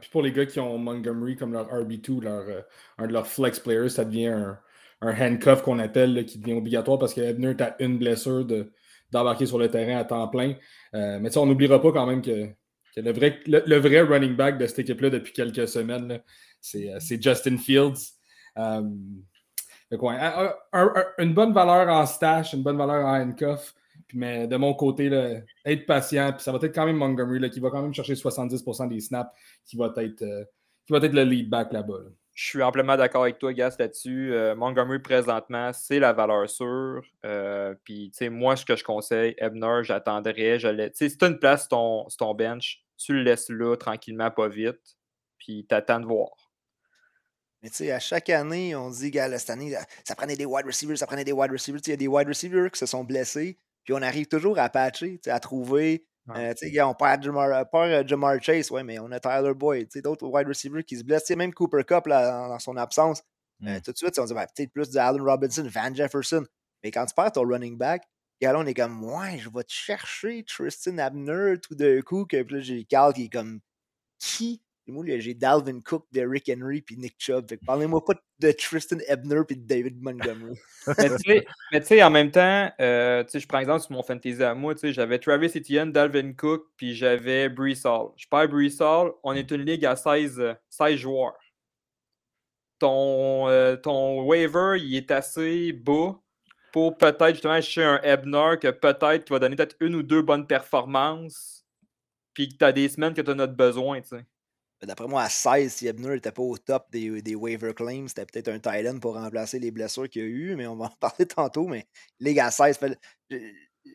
puis 0.00 0.10
pour 0.10 0.22
les 0.22 0.32
gars 0.32 0.46
qui 0.46 0.60
ont 0.60 0.78
Montgomery 0.78 1.36
comme 1.36 1.52
leur 1.52 1.68
RB2, 1.68 2.22
leur, 2.22 2.48
euh, 2.48 2.60
un 2.98 3.06
de 3.06 3.12
leurs 3.12 3.26
flex 3.26 3.58
players, 3.60 3.88
ça 3.88 4.04
devient 4.04 4.26
un, 4.26 4.58
handcuff 5.00 5.62
qu'on 5.62 5.78
appelle, 5.78 6.24
qui 6.26 6.38
devient 6.38 6.54
obligatoire 6.54 6.98
parce 6.98 7.14
que 7.14 7.20
Ebner 7.20 7.54
a 7.60 7.76
une 7.78 7.98
blessure 7.98 8.46
d'embarquer 9.12 9.46
sur 9.46 9.58
le 9.58 9.68
terrain 9.70 9.96
à 9.98 10.04
temps 10.04 10.26
plein. 10.28 10.54
Euh, 10.94 11.18
mais 11.20 11.36
on 11.38 11.46
n'oubliera 11.46 11.80
pas 11.80 11.92
quand 11.92 12.06
même 12.06 12.22
que, 12.22 12.48
le, 12.96 13.76
vrai, 13.78 14.00
running 14.00 14.34
back 14.34 14.58
de 14.58 14.66
cette 14.66 14.80
équipe-là 14.80 15.10
depuis 15.10 15.32
quelques 15.32 15.68
semaines, 15.68 16.20
euh, 16.74 16.98
c'est 16.98 17.22
Justin 17.22 17.58
Fields. 17.58 18.14
une 18.56 19.14
bonne 21.34 21.52
valeur 21.52 21.88
en 21.88 22.06
stash, 22.06 22.54
une 22.54 22.62
bonne 22.62 22.76
valeur 22.76 23.06
en 23.06 23.20
handcuff. 23.20 23.72
Mais 24.14 24.46
de 24.46 24.56
mon 24.56 24.74
côté, 24.74 25.08
là, 25.08 25.40
être 25.64 25.86
patient, 25.86 26.32
puis 26.32 26.42
ça 26.42 26.52
va 26.52 26.58
être 26.62 26.74
quand 26.74 26.86
même 26.86 26.96
Montgomery 26.96 27.38
là, 27.38 27.48
qui 27.48 27.60
va 27.60 27.70
quand 27.70 27.82
même 27.82 27.94
chercher 27.94 28.14
70% 28.14 28.88
des 28.88 29.00
snaps, 29.00 29.30
qui 29.64 29.76
va 29.76 29.92
être, 29.98 30.22
euh, 30.22 30.44
qui 30.86 30.92
va 30.92 30.98
être 30.98 31.12
le 31.12 31.24
lead 31.24 31.48
back 31.50 31.72
là-bas. 31.72 32.00
Je 32.34 32.46
suis 32.46 32.62
amplement 32.62 32.96
d'accord 32.96 33.22
avec 33.22 33.40
toi, 33.40 33.52
Gas, 33.52 33.74
là-dessus. 33.80 34.32
Euh, 34.32 34.54
Montgomery, 34.54 35.00
présentement, 35.00 35.72
c'est 35.72 35.98
la 35.98 36.12
valeur 36.12 36.48
sûre. 36.48 37.02
Euh, 37.26 37.74
puis, 37.82 38.10
tu 38.12 38.18
sais, 38.18 38.28
moi, 38.28 38.54
ce 38.54 38.64
que 38.64 38.76
je 38.76 38.84
conseille, 38.84 39.34
Ebner, 39.38 39.80
j'attendrais. 39.82 40.60
Je 40.60 40.68
tu 40.68 40.90
sais, 40.94 41.08
si 41.08 41.18
tu 41.18 41.24
as 41.24 41.28
une 41.28 41.40
place 41.40 41.62
sur 41.62 41.70
ton, 41.70 42.06
ton 42.16 42.34
bench, 42.34 42.84
tu 42.96 43.14
le 43.14 43.22
laisses 43.24 43.48
là, 43.48 43.76
tranquillement, 43.76 44.30
pas 44.30 44.46
vite. 44.46 44.96
Puis, 45.38 45.66
t'attends 45.68 45.98
de 45.98 46.06
voir. 46.06 46.30
Mais 47.62 47.70
tu 47.70 47.76
sais, 47.76 47.90
à 47.90 47.98
chaque 47.98 48.30
année, 48.30 48.76
on 48.76 48.90
dit, 48.90 49.10
gars, 49.10 49.36
cette 49.36 49.50
année, 49.50 49.74
ça 50.04 50.14
prenait 50.14 50.36
des 50.36 50.46
wide 50.46 50.66
receivers, 50.66 50.96
ça 50.96 51.08
prenait 51.08 51.24
des 51.24 51.32
wide 51.32 51.50
receivers. 51.50 51.80
Il 51.86 51.90
y 51.90 51.92
a 51.92 51.96
des 51.96 52.06
wide 52.06 52.28
receivers 52.28 52.70
qui 52.70 52.78
se 52.78 52.86
sont 52.86 53.02
blessés, 53.02 53.58
puis 53.88 53.94
on 53.94 54.02
arrive 54.02 54.26
toujours 54.26 54.58
à 54.58 54.68
patcher, 54.68 55.18
à 55.28 55.40
trouver. 55.40 56.04
Euh, 56.36 56.52
on 56.84 56.92
perd 56.92 57.22
Jamar, 57.22 57.66
euh, 57.74 58.02
Jamar, 58.06 58.36
Chase, 58.42 58.70
ouais, 58.70 58.84
mais 58.84 58.98
on 58.98 59.10
a 59.12 59.18
Tyler 59.18 59.54
Boyd, 59.54 59.88
d'autres 60.04 60.26
wide 60.26 60.46
receivers 60.46 60.84
qui 60.84 60.98
se 60.98 61.04
blessent. 61.04 61.30
même 61.30 61.54
Cooper 61.54 61.84
Cup, 61.84 62.06
là, 62.06 62.48
dans 62.48 62.58
son 62.58 62.76
absence, 62.76 63.22
euh, 63.64 63.78
mm. 63.78 63.80
tout 63.80 63.92
de 63.92 63.96
suite, 63.96 64.18
on 64.18 64.26
dit, 64.26 64.34
ben, 64.34 64.44
peut-être 64.54 64.70
plus 64.74 64.90
de 64.90 64.98
Allen 64.98 65.22
Robinson, 65.22 65.66
Van 65.72 65.94
Jefferson. 65.94 66.44
Mais 66.84 66.90
quand 66.90 67.06
tu 67.06 67.14
perds 67.14 67.32
ton 67.32 67.48
running 67.48 67.78
back, 67.78 68.02
et 68.42 68.44
là, 68.44 68.58
on 68.58 68.66
est 68.66 68.74
comme, 68.74 69.02
ouais, 69.02 69.38
je 69.38 69.48
vais 69.48 69.64
te 69.64 69.72
chercher 69.72 70.44
Tristan 70.44 70.98
Abner 70.98 71.54
tout 71.66 71.74
d'un 71.74 72.02
coup. 72.02 72.26
Que, 72.26 72.42
puis 72.42 72.56
là, 72.56 72.60
j'ai 72.60 72.84
Carl 72.84 73.14
qui 73.14 73.24
est 73.24 73.28
comme, 73.30 73.60
qui 74.18 74.60
moi, 74.92 75.04
j'ai 75.06 75.34
Dalvin 75.34 75.80
Cook, 75.80 76.06
Derrick 76.12 76.50
Henry 76.50 76.80
puis 76.80 76.96
Nick 76.96 77.14
Chubb. 77.18 77.46
Parlez-moi 77.66 78.04
pas 78.04 78.14
de 78.38 78.52
Tristan 78.52 78.98
Ebner 79.06 79.42
puis 79.46 79.56
de 79.56 79.66
David 79.66 80.00
Montgomery. 80.02 80.58
mais 81.72 81.80
tu 81.80 81.86
sais, 81.86 82.02
en 82.02 82.10
même 82.10 82.30
temps, 82.30 82.70
euh, 82.80 83.24
je 83.32 83.46
prends 83.46 83.58
exemple 83.58 83.80
sur 83.80 83.92
mon 83.92 84.02
fantasy 84.02 84.42
à 84.42 84.54
moi, 84.54 84.74
j'avais 84.82 85.18
Travis 85.18 85.52
Etienne, 85.54 85.92
Dalvin 85.92 86.32
Cook, 86.32 86.66
puis 86.76 86.94
j'avais 86.94 87.48
Brees 87.48 87.84
Hall. 87.84 88.12
Je 88.16 88.26
perds 88.28 88.48
Brees 88.48 88.80
Hall, 88.80 89.12
on 89.22 89.34
est 89.34 89.50
une 89.50 89.62
ligue 89.62 89.84
à 89.84 89.96
16, 89.96 90.56
16 90.70 90.96
joueurs. 90.96 91.36
Ton, 92.78 93.48
euh, 93.48 93.76
ton 93.76 94.22
waiver, 94.22 94.76
il 94.80 94.96
est 94.96 95.10
assez 95.10 95.72
bas 95.72 96.18
pour 96.72 96.96
peut-être 96.96 97.34
justement 97.34 97.54
acheter 97.54 97.82
un 97.82 98.00
Ebner 98.02 98.54
que 98.60 98.70
peut-être 98.70 99.24
tu 99.24 99.32
va 99.32 99.38
donner 99.38 99.56
peut-être 99.56 99.76
une 99.80 99.96
ou 99.96 100.02
deux 100.02 100.22
bonnes 100.22 100.46
performances, 100.46 101.66
puis 102.32 102.48
que 102.48 102.56
tu 102.56 102.64
as 102.64 102.72
des 102.72 102.88
semaines 102.88 103.14
que 103.14 103.20
tu 103.20 103.30
as 103.30 103.34
notre 103.34 103.54
besoin, 103.54 104.00
tu 104.00 104.08
sais. 104.08 104.24
D'après 104.82 105.08
moi, 105.08 105.22
à 105.22 105.28
16, 105.28 105.72
si 105.72 105.86
Ebner 105.88 106.10
n'était 106.10 106.30
pas 106.30 106.42
au 106.42 106.56
top 106.56 106.86
des, 106.92 107.20
des 107.20 107.34
waiver 107.34 107.74
claims, 107.74 108.06
c'était 108.06 108.26
peut-être 108.26 108.48
un 108.48 108.60
Thailand 108.60 109.00
pour 109.00 109.14
remplacer 109.14 109.58
les 109.58 109.72
blessures 109.72 110.08
qu'il 110.08 110.22
y 110.22 110.24
a 110.24 110.28
eu, 110.28 110.54
mais 110.56 110.66
on 110.68 110.76
va 110.76 110.86
en 110.86 110.90
parler 111.00 111.26
tantôt. 111.26 111.66
Mais 111.66 111.86
Ligue 112.20 112.38
à 112.38 112.50
16, 112.50 112.78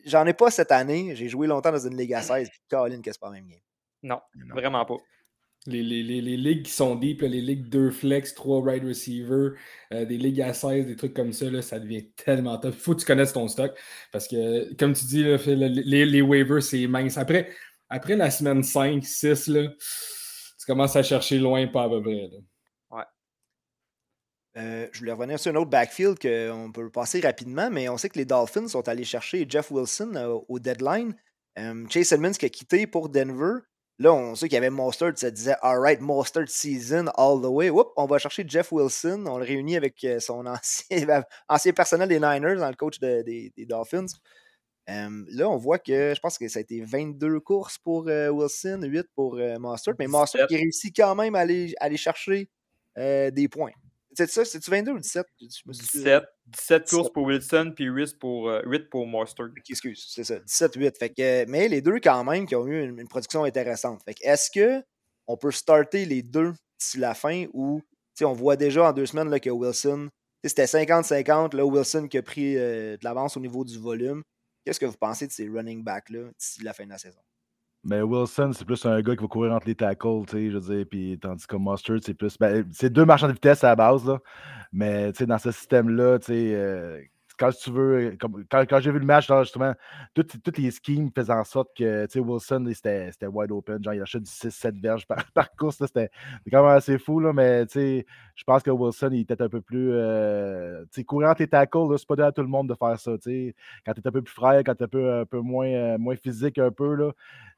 j'en 0.04 0.26
ai 0.26 0.34
pas 0.34 0.50
cette 0.50 0.72
année. 0.72 1.16
J'ai 1.16 1.28
joué 1.28 1.46
longtemps 1.46 1.72
dans 1.72 1.86
une 1.86 1.96
Ligue 1.96 2.12
à 2.12 2.20
16. 2.22 2.50
Caroline, 2.68 3.00
qu'est-ce 3.00 3.18
pas 3.18 3.30
même 3.30 3.46
game? 3.46 3.60
Non, 4.02 4.20
vraiment 4.52 4.84
pas. 4.84 4.98
Les, 5.66 5.82
les, 5.82 6.02
les, 6.02 6.20
les, 6.20 6.36
ligues 6.36 6.64
qui 6.64 6.72
sont 6.72 6.94
deep, 6.94 7.22
les 7.22 7.40
ligues 7.40 7.70
2 7.70 7.90
flex, 7.90 8.34
3 8.34 8.60
wide 8.60 8.84
receiver, 8.84 9.52
euh, 9.94 10.04
des 10.04 10.18
ligues 10.18 10.42
à 10.42 10.52
16, 10.52 10.86
des 10.86 10.94
trucs 10.94 11.14
comme 11.14 11.32
ça, 11.32 11.48
là, 11.48 11.62
ça 11.62 11.80
devient 11.80 12.10
tellement 12.16 12.58
top. 12.58 12.74
Il 12.76 12.80
faut 12.80 12.94
que 12.94 13.00
tu 13.00 13.06
connaisses 13.06 13.32
ton 13.32 13.48
stock 13.48 13.72
parce 14.12 14.28
que, 14.28 14.74
comme 14.74 14.92
tu 14.92 15.06
dis, 15.06 15.24
les, 15.24 16.04
les 16.04 16.20
waivers, 16.20 16.62
c'est 16.62 16.86
mince. 16.86 17.16
Après, 17.16 17.48
après 17.88 18.14
la 18.14 18.30
semaine 18.30 18.62
5, 18.62 19.02
6, 19.02 19.46
là, 19.46 19.70
tu 20.64 20.72
commences 20.72 20.96
à 20.96 21.02
chercher 21.02 21.38
loin, 21.38 21.66
pas 21.66 21.82
à 21.82 21.88
peu 21.90 22.00
près. 22.00 22.30
Ouais. 22.90 23.02
Euh, 24.56 24.88
je 24.92 24.98
voulais 24.98 25.12
revenir 25.12 25.38
sur 25.38 25.52
un 25.52 25.56
autre 25.56 25.68
backfield 25.68 26.18
qu'on 26.18 26.72
peut 26.72 26.88
passer 26.90 27.20
rapidement, 27.20 27.68
mais 27.70 27.90
on 27.90 27.98
sait 27.98 28.08
que 28.08 28.18
les 28.18 28.24
Dolphins 28.24 28.68
sont 28.68 28.88
allés 28.88 29.04
chercher 29.04 29.44
Jeff 29.46 29.70
Wilson 29.70 30.12
euh, 30.14 30.38
au 30.48 30.58
deadline. 30.58 31.14
Euh, 31.58 31.86
Chase 31.90 32.12
Edmonds 32.12 32.32
qui 32.32 32.46
a 32.46 32.48
quitté 32.48 32.86
pour 32.86 33.10
Denver. 33.10 33.60
Là, 33.98 34.14
on 34.14 34.34
sait 34.34 34.48
qu'il 34.48 34.54
y 34.54 34.58
avait 34.58 34.70
Mostert, 34.70 35.12
ça 35.16 35.30
disait 35.30 35.54
Alright, 35.60 36.00
Mostert 36.00 36.48
season 36.48 37.08
all 37.14 37.42
the 37.42 37.46
way. 37.46 37.68
Oups, 37.68 37.90
on 37.96 38.06
va 38.06 38.16
chercher 38.16 38.44
Jeff 38.48 38.72
Wilson. 38.72 39.24
On 39.26 39.36
le 39.36 39.44
réunit 39.44 39.76
avec 39.76 40.04
son 40.18 40.46
ancien, 40.46 41.24
ancien 41.46 41.72
personnel 41.72 42.08
des 42.08 42.18
Niners, 42.18 42.56
dans 42.56 42.70
le 42.70 42.74
coach 42.74 42.98
des 42.98 43.52
Dolphins 43.68 44.06
là, 44.86 45.48
on 45.48 45.56
voit 45.56 45.78
que 45.78 46.14
je 46.14 46.20
pense 46.20 46.38
que 46.38 46.48
ça 46.48 46.58
a 46.58 46.62
été 46.62 46.82
22 46.82 47.40
courses 47.40 47.78
pour 47.78 48.04
Wilson, 48.06 48.80
8 48.82 49.06
pour 49.14 49.36
Master, 49.58 49.94
mais 49.98 50.06
Master 50.06 50.46
qui 50.46 50.56
réussit 50.56 50.94
quand 50.94 51.14
même 51.14 51.34
à 51.34 51.40
aller, 51.40 51.74
aller 51.80 51.96
chercher 51.96 52.48
des 52.96 53.48
points. 53.50 53.72
C'est 54.16 54.30
ça? 54.30 54.44
C'est-tu 54.44 54.70
22 54.70 54.92
ou 54.92 54.98
17? 54.98 55.26
17, 55.66 56.24
17 56.46 56.88
courses 56.88 57.10
pour 57.12 57.24
Wilson, 57.24 57.72
puis 57.74 57.86
8 57.86 58.18
pour, 58.18 58.48
8 58.64 58.88
pour 58.88 59.06
Master. 59.06 59.46
Excuse, 59.68 60.06
c'est 60.08 60.24
ça. 60.24 60.36
17-8. 60.38 60.98
Fait 60.98 61.10
que, 61.10 61.44
mais 61.46 61.68
les 61.68 61.80
deux, 61.80 61.98
quand 62.00 62.22
même, 62.22 62.46
qui 62.46 62.54
ont 62.54 62.66
eu 62.66 62.88
une, 62.88 63.08
production 63.08 63.44
intéressante. 63.44 64.02
Fait 64.04 64.14
que, 64.14 64.24
est-ce 64.24 64.50
qu'on 64.52 65.36
peut 65.36 65.50
starter 65.50 66.04
les 66.04 66.22
deux 66.22 66.52
d'ici 66.78 66.98
la 66.98 67.14
fin 67.14 67.46
ou 67.52 67.80
on 68.22 68.32
voit 68.32 68.56
déjà 68.56 68.88
en 68.88 68.92
deux 68.92 69.06
semaines 69.06 69.30
là, 69.30 69.40
que 69.40 69.50
Wilson, 69.50 70.08
c'était 70.44 70.66
50-50, 70.66 71.56
là, 71.56 71.64
Wilson 71.64 72.06
qui 72.06 72.18
a 72.18 72.22
pris 72.22 72.54
de 72.54 72.98
l'avance 73.02 73.36
au 73.36 73.40
niveau 73.40 73.64
du 73.64 73.78
volume. 73.78 74.22
Qu'est-ce 74.64 74.80
que 74.80 74.86
vous 74.86 74.96
pensez 74.98 75.26
de 75.26 75.32
ces 75.32 75.48
running 75.48 75.84
backs-là 75.84 76.30
d'ici 76.38 76.62
la 76.62 76.72
fin 76.72 76.84
de 76.84 76.90
la 76.90 76.98
saison? 76.98 77.20
Mais 77.84 78.00
ben, 78.00 78.04
Wilson, 78.04 78.52
c'est 78.54 78.64
plus 78.64 78.84
un 78.86 79.02
gars 79.02 79.14
qui 79.14 79.22
va 79.22 79.28
courir 79.28 79.52
entre 79.52 79.66
les 79.66 79.74
tackles, 79.74 80.24
tu 80.26 80.32
sais, 80.32 80.50
je 80.50 80.56
veux 80.56 80.74
dire, 80.74 80.86
puis 80.90 81.18
tandis 81.20 81.46
que 81.46 81.56
Mustard, 81.56 81.98
c'est 82.02 82.14
plus. 82.14 82.38
Ben, 82.38 82.66
c'est 82.72 82.90
deux 82.90 83.04
marchands 83.04 83.28
de 83.28 83.34
vitesse 83.34 83.62
à 83.62 83.68
la 83.68 83.76
base, 83.76 84.06
là. 84.06 84.20
Mais, 84.72 85.12
tu 85.12 85.18
sais, 85.18 85.26
dans 85.26 85.36
ce 85.36 85.50
système-là, 85.50 86.18
tu 86.18 86.26
sais, 86.26 86.54
euh, 86.54 87.02
quand 87.38 87.50
tu 87.50 87.70
veux, 87.70 88.16
comme, 88.20 88.44
quand, 88.50 88.80
j'ai 88.80 88.90
vu 88.90 88.98
le 88.98 89.04
match, 89.04 89.28
justement, 89.42 89.74
toutes, 90.14 90.58
les 90.58 90.70
schemes 90.70 91.10
faisaient 91.14 91.32
en 91.32 91.44
sorte 91.44 91.76
que 91.76 92.18
Wilson, 92.18 92.70
c'était 92.72 93.26
wide 93.26 93.50
open. 93.50 93.82
Genre, 93.82 93.94
il 93.94 94.02
achète 94.02 94.22
du 94.22 94.30
6-7 94.30 94.80
verges 94.80 95.06
par, 95.06 95.24
course. 95.58 95.78
C'était 95.78 96.10
quand 96.50 96.64
même 96.64 96.76
assez 96.76 96.98
fou, 96.98 97.20
mais 97.32 97.66
je 97.74 98.44
pense 98.44 98.62
que 98.62 98.70
Wilson, 98.70 99.10
il 99.12 99.20
était 99.20 99.40
un 99.40 99.48
peu 99.48 99.60
plus. 99.60 99.90
Euh, 99.92 100.84
courant 101.06 101.34
tes 101.34 101.46
tackles, 101.46 101.98
c'est 101.98 102.06
pas 102.06 102.16
donné 102.16 102.28
à 102.28 102.32
tout 102.32 102.42
le 102.42 102.48
monde 102.48 102.68
de 102.68 102.74
faire 102.74 102.98
ça. 102.98 103.12
Quand 103.12 103.18
tu 103.22 104.00
es 104.00 104.06
un 104.06 104.10
peu 104.10 104.22
plus 104.22 104.32
frère, 104.32 104.62
quand 104.64 104.74
tu 104.74 104.82
es 104.82 104.86
un 104.86 104.88
peu, 104.88 105.24
euh, 105.34 105.98
moins 105.98 106.16
physique, 106.16 106.58
un 106.58 106.70
peu, 106.70 107.12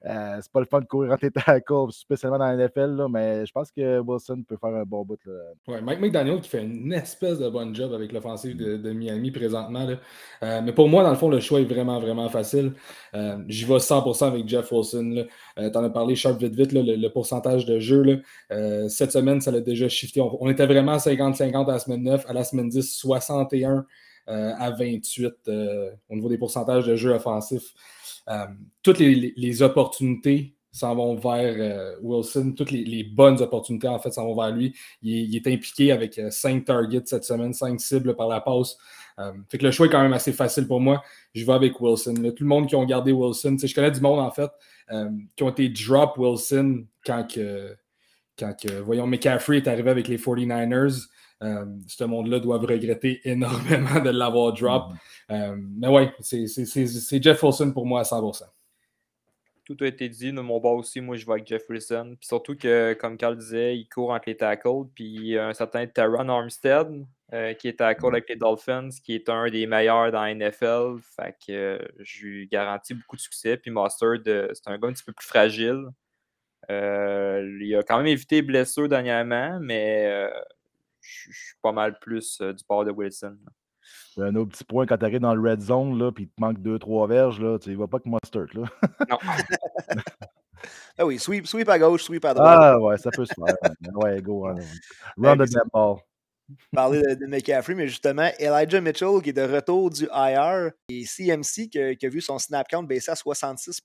euh, 0.05 0.39
c'est 0.41 0.53
pas 0.53 0.61
le 0.61 0.67
fun 0.67 0.81
de 0.81 0.87
courir 0.87 1.13
entre 1.13 1.21
tes 1.21 1.31
tackles, 1.47 1.91
spécialement 1.91 2.39
dans 2.39 2.47
la 2.47 2.57
NFL, 2.57 3.07
mais 3.11 3.47
je 3.47 3.53
pense 3.53 3.71
que 3.73 3.99
Wilson 4.01 4.45
peut 4.47 4.57
faire 4.57 4.75
un 4.75 4.85
bon 4.85 5.05
bout. 5.05 5.19
Là. 5.27 5.81
Mike 5.81 6.01
McDaniel 6.01 6.41
qui 6.41 6.49
fait 6.49 6.63
une 6.63 6.93
espèce 6.93 7.39
de 7.39 7.49
bon 7.49 7.75
job 7.75 7.93
avec 7.93 8.13
l'offensive 8.13 8.57
de, 8.57 8.77
de, 8.77 8.93
Miami 8.93 9.31
Euh, 10.43 10.61
mais 10.63 10.73
pour 10.73 10.89
moi, 10.89 11.03
dans 11.03 11.11
le 11.11 11.17
fond, 11.17 11.29
le 11.29 11.41
choix 11.41 11.61
est 11.61 11.65
vraiment, 11.65 11.99
vraiment 12.01 12.29
facile. 12.29 12.73
Euh, 13.15 13.39
j'y 13.49 13.65
vais 13.65 13.79
100% 13.79 14.27
avec 14.27 14.49
Jeff 14.49 14.71
Wilson. 14.73 15.27
Euh, 15.59 15.71
tu 15.71 15.79
en 15.79 15.85
as 15.85 15.91
parlé, 15.91 16.15
Sharp, 16.15 16.39
vite, 16.39 16.55
vite, 16.55 16.73
le, 16.73 17.09
pourcentage 17.09 17.67
de 17.67 17.79
jeu. 17.79 18.03
Là. 18.03 18.89
cette 18.89 19.13
semaine, 19.13 19.41
ça 19.41 19.51
l'a 19.51 19.61
déjà 19.61 19.89
shifté. 19.89 20.21
On, 20.21 20.49
était 20.49 20.67
vraiment 20.67 20.97
50-50 20.97 21.69
à 21.69 21.73
la 21.73 21.79
semaine 21.79 22.03
9. 22.03 22.25
À 22.29 22.33
la 22.33 22.45
semaine 22.45 22.69
10, 22.69 22.97
61 22.97 23.87
à 24.27 24.71
28 24.71 25.35
au 25.49 26.15
niveau 26.15 26.29
des 26.29 26.39
pourcentages 26.39 26.87
de 26.87 26.97
jeu 26.97 27.13
offensifs. 27.13 27.75
Euh, 28.29 28.47
toutes 28.83 28.99
les, 28.99 29.63
opportunités 29.63 30.57
s'en 30.73 30.95
vont 30.95 31.15
vers 31.15 31.55
euh, 31.59 31.97
Wilson. 32.03 32.55
Toutes 32.57 32.71
les, 32.71 33.05
bonnes 33.05 33.41
opportunités, 33.41 33.89
en 33.89 33.99
fait, 33.99 34.11
s'en 34.11 34.27
vont 34.27 34.37
vers 34.37 34.55
lui. 34.55 34.75
Il, 35.03 35.35
est 35.35 35.47
impliqué 35.47 35.93
avec 35.93 36.21
5 36.31 36.57
euh, 36.57 36.65
targets 36.65 37.03
cette 37.05 37.25
semaine, 37.25 37.53
5 37.53 37.81
cibles 37.81 38.17
par 38.17 38.29
la 38.29 38.41
passe. 38.41 38.77
Fait 39.49 39.59
que 39.59 39.65
le 39.65 39.71
choix 39.71 39.87
est 39.87 39.91
quand 39.91 40.03
même 40.03 40.13
assez 40.13 40.33
facile 40.33 40.67
pour 40.67 40.81
moi. 40.81 41.03
Je 41.35 41.45
vais 41.45 41.53
avec 41.53 41.81
Wilson. 41.81 42.15
tout 42.15 42.43
le 42.45 42.49
monde 42.49 42.69
qui 42.69 42.77
ont 42.77 42.85
gardé 42.85 43.13
Wilson, 43.13 43.57
je 43.63 43.75
connais 43.75 43.91
du 43.91 44.01
monde, 44.01 44.21
en 44.21 44.31
fait, 44.31 44.51
qui 45.37 45.43
ont 45.43 45.51
été 45.51 45.69
drop 45.69 46.19
Wilson 46.19 46.85
quand 47.05 47.27
que, 47.33 47.75
quand 48.39 48.55
que, 48.55 48.81
voyons, 48.81 49.07
McCaffrey 49.07 49.59
est 49.59 49.69
arrivé 49.69 49.91
avec 49.91 50.09
les 50.09 50.19
49ers. 50.19 51.09
Euh, 51.43 51.67
ce 51.87 52.05
monde-là 52.05 52.41
doit 52.41 52.59
regretter 52.59 53.21
énormément 53.29 54.01
de 54.01 54.11
l'avoir 54.11 54.53
drop. 54.53 54.93
Mm. 55.29 55.33
Euh, 55.33 55.57
mais 55.59 55.89
ouais, 55.89 56.13
c'est 56.21 57.23
Jeff 57.23 57.43
Wilson 57.43 57.73
pour 57.73 57.87
moi 57.87 58.01
à 58.01 58.05
100%. 58.05 58.45
Tout 59.65 59.77
a 59.81 59.87
été 59.87 60.09
dit 60.09 60.33
de 60.33 60.41
mon 60.41 60.61
bas 60.61 60.71
aussi. 60.71 61.01
Moi, 61.01 61.17
je 61.17 61.27
vais 61.27 61.33
avec 61.33 61.47
Jeff 61.47 61.69
Wilson. 61.69 62.15
Puis 62.19 62.29
surtout 62.29 62.57
que, 62.57 62.95
comme 62.95 63.17
Carl 63.17 63.37
disait, 63.37 63.77
il 63.77 63.89
court 63.89 64.13
entre 64.13 64.29
les 64.29 64.37
tackles. 64.37 64.87
Puis 64.95 65.37
un 65.37 65.53
certain 65.53 65.87
Taron 65.87 66.29
Armstead, 66.29 67.05
euh, 67.33 67.55
qui 67.55 67.69
est 67.69 67.79
tackle 67.79 68.05
mm. 68.05 68.09
avec 68.09 68.29
les 68.29 68.37
Dolphins, 68.37 68.89
qui 69.03 69.15
est 69.15 69.29
un 69.29 69.49
des 69.51 69.67
meilleurs 69.67 70.13
dans 70.13 70.23
la 70.23 70.35
NFL. 70.35 70.99
Fait 71.01 71.37
que 71.47 71.81
je 71.99 72.27
lui 72.27 72.49
garantis 72.49 72.95
beaucoup 72.95 73.17
de 73.17 73.21
succès. 73.21 73.57
Puis 73.57 73.71
Mustard, 73.71 74.19
c'est 74.25 74.69
un 74.69 74.79
gars 74.79 74.89
un 74.89 74.93
petit 74.93 75.05
peu 75.05 75.13
plus 75.13 75.27
fragile. 75.27 75.89
il 76.69 77.77
a 77.79 77.83
quand 77.83 77.99
même 77.99 78.07
évité 78.07 78.37
les 78.37 78.43
blessures 78.43 78.89
dernièrement, 78.89 79.59
mais 79.61 80.31
je 81.07 81.33
suis 81.33 81.57
pas 81.63 81.73
mal 81.73 81.99
plus 81.99 82.41
euh, 82.41 82.53
du 82.53 82.65
port 82.65 82.85
de 82.85 82.91
Wilson. 82.91 83.37
Un 84.19 84.35
autre 84.35 84.51
petit 84.51 84.65
point, 84.65 84.87
quand 84.87 84.97
tu 84.97 85.05
arrives 85.05 85.21
dans 85.21 85.35
le 85.35 85.51
red 85.51 85.61
zone, 85.61 85.99
là, 85.99 86.11
puis 86.11 86.25
il 86.25 86.29
te 86.29 86.41
manque 86.41 86.59
2-3 86.59 87.09
verges, 87.09 87.41
là, 87.41 87.59
tu 87.59 87.71
ne 87.71 87.77
vas 87.77 87.87
pas 87.87 88.01
que 88.01 88.09
Mustard. 88.09 88.49
Là. 88.55 88.65
non. 89.11 89.19
ah 90.99 91.07
oui, 91.07 91.19
sweep, 91.19 91.47
sweep 91.47 91.69
à 91.69 91.79
gauche, 91.79 92.05
sweep 92.05 92.25
à 92.25 92.35
droite. 92.35 92.59
Ah 92.61 92.81
ouais, 92.81 92.97
ça 92.97 93.11
peut 93.11 93.27
se 93.27 93.35
faire. 93.35 93.55
ouais, 93.95 94.23
go. 94.23 94.49
Run 95.19 95.37
the 95.37 95.71
ball. 95.73 95.99
Parler 96.73 97.03
de, 97.03 97.15
de, 97.15 97.27
McCaffrey, 97.27 97.75
mais 97.75 97.89
justement, 97.89 98.31
Elijah 98.39 98.81
Mitchell 98.81 99.21
qui 99.23 99.31
est 99.31 99.33
de 99.33 99.43
retour 99.43 99.91
du 99.91 100.05
IR 100.13 100.71
et 100.89 101.05
CMC 101.05 101.69
qui, 101.71 101.79
a 101.79 102.09
vu 102.09 102.21
son 102.21 102.39
snap 102.39 102.69
count 102.69 102.83
baisser 102.83 103.11
à 103.11 103.17
66 103.17 103.83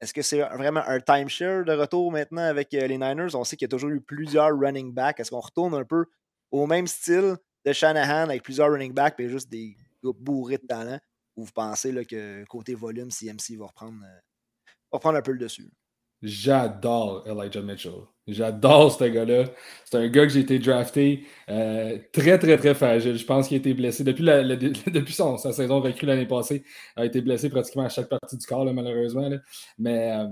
Est-ce 0.00 0.14
que 0.14 0.22
c'est 0.22 0.40
vraiment 0.40 0.82
un 0.86 1.00
timeshare 1.00 1.64
de 1.64 1.72
retour 1.72 2.10
maintenant 2.10 2.44
avec 2.44 2.72
les 2.72 2.98
Niners? 2.98 3.34
On 3.34 3.44
sait 3.44 3.56
qu'il 3.56 3.66
y 3.66 3.70
a 3.70 3.74
toujours 3.76 3.90
eu 3.90 4.00
plusieurs 4.00 4.56
running 4.58 4.92
backs. 4.92 5.20
Est-ce 5.20 5.30
qu'on 5.30 5.40
retourne 5.40 5.74
un 5.74 5.84
peu 5.84 6.06
au 6.50 6.66
même 6.66 6.86
style 6.86 7.36
de 7.64 7.72
Shanahan 7.72 8.24
avec 8.24 8.42
plusieurs 8.42 8.70
running 8.70 8.92
backs 8.92 9.18
et 9.18 9.28
juste 9.28 9.50
des 9.50 9.76
gars 10.02 10.10
bourrés 10.18 10.58
de 10.58 10.66
talent? 10.66 10.98
Ou 11.36 11.44
vous 11.44 11.52
pensez 11.52 11.90
là, 11.90 12.04
que 12.04 12.44
côté 12.44 12.74
volume, 12.74 13.10
CMC 13.10 13.56
va 13.58 13.66
reprendre, 13.66 13.98
va 14.00 14.20
reprendre 14.92 15.18
un 15.18 15.22
peu 15.22 15.32
le 15.32 15.38
dessus? 15.38 15.68
J'adore 16.24 17.22
Elijah 17.26 17.60
Mitchell. 17.60 17.92
J'adore 18.26 18.90
ce 18.90 19.04
gars-là. 19.04 19.44
C'est 19.84 19.98
un 19.98 20.08
gars 20.08 20.22
que 20.22 20.32
j'ai 20.32 20.40
été 20.40 20.58
drafté 20.58 21.26
euh, 21.50 21.98
très, 22.12 22.38
très, 22.38 22.56
très 22.56 22.74
fragile. 22.74 23.18
Je 23.18 23.26
pense 23.26 23.48
qu'il 23.48 23.56
a 23.56 23.58
été 23.58 23.74
blessé 23.74 24.02
depuis, 24.04 24.24
la, 24.24 24.42
depuis 24.56 25.12
son, 25.12 25.36
sa 25.36 25.52
saison 25.52 25.80
recrue 25.82 26.06
l'année 26.06 26.24
passée. 26.24 26.64
Il 26.96 27.02
a 27.02 27.04
été 27.04 27.20
blessé 27.20 27.50
pratiquement 27.50 27.84
à 27.84 27.90
chaque 27.90 28.08
partie 28.08 28.38
du 28.38 28.46
corps, 28.46 28.64
malheureusement. 28.72 29.28
Mais 29.78 30.12
euh, 30.12 30.26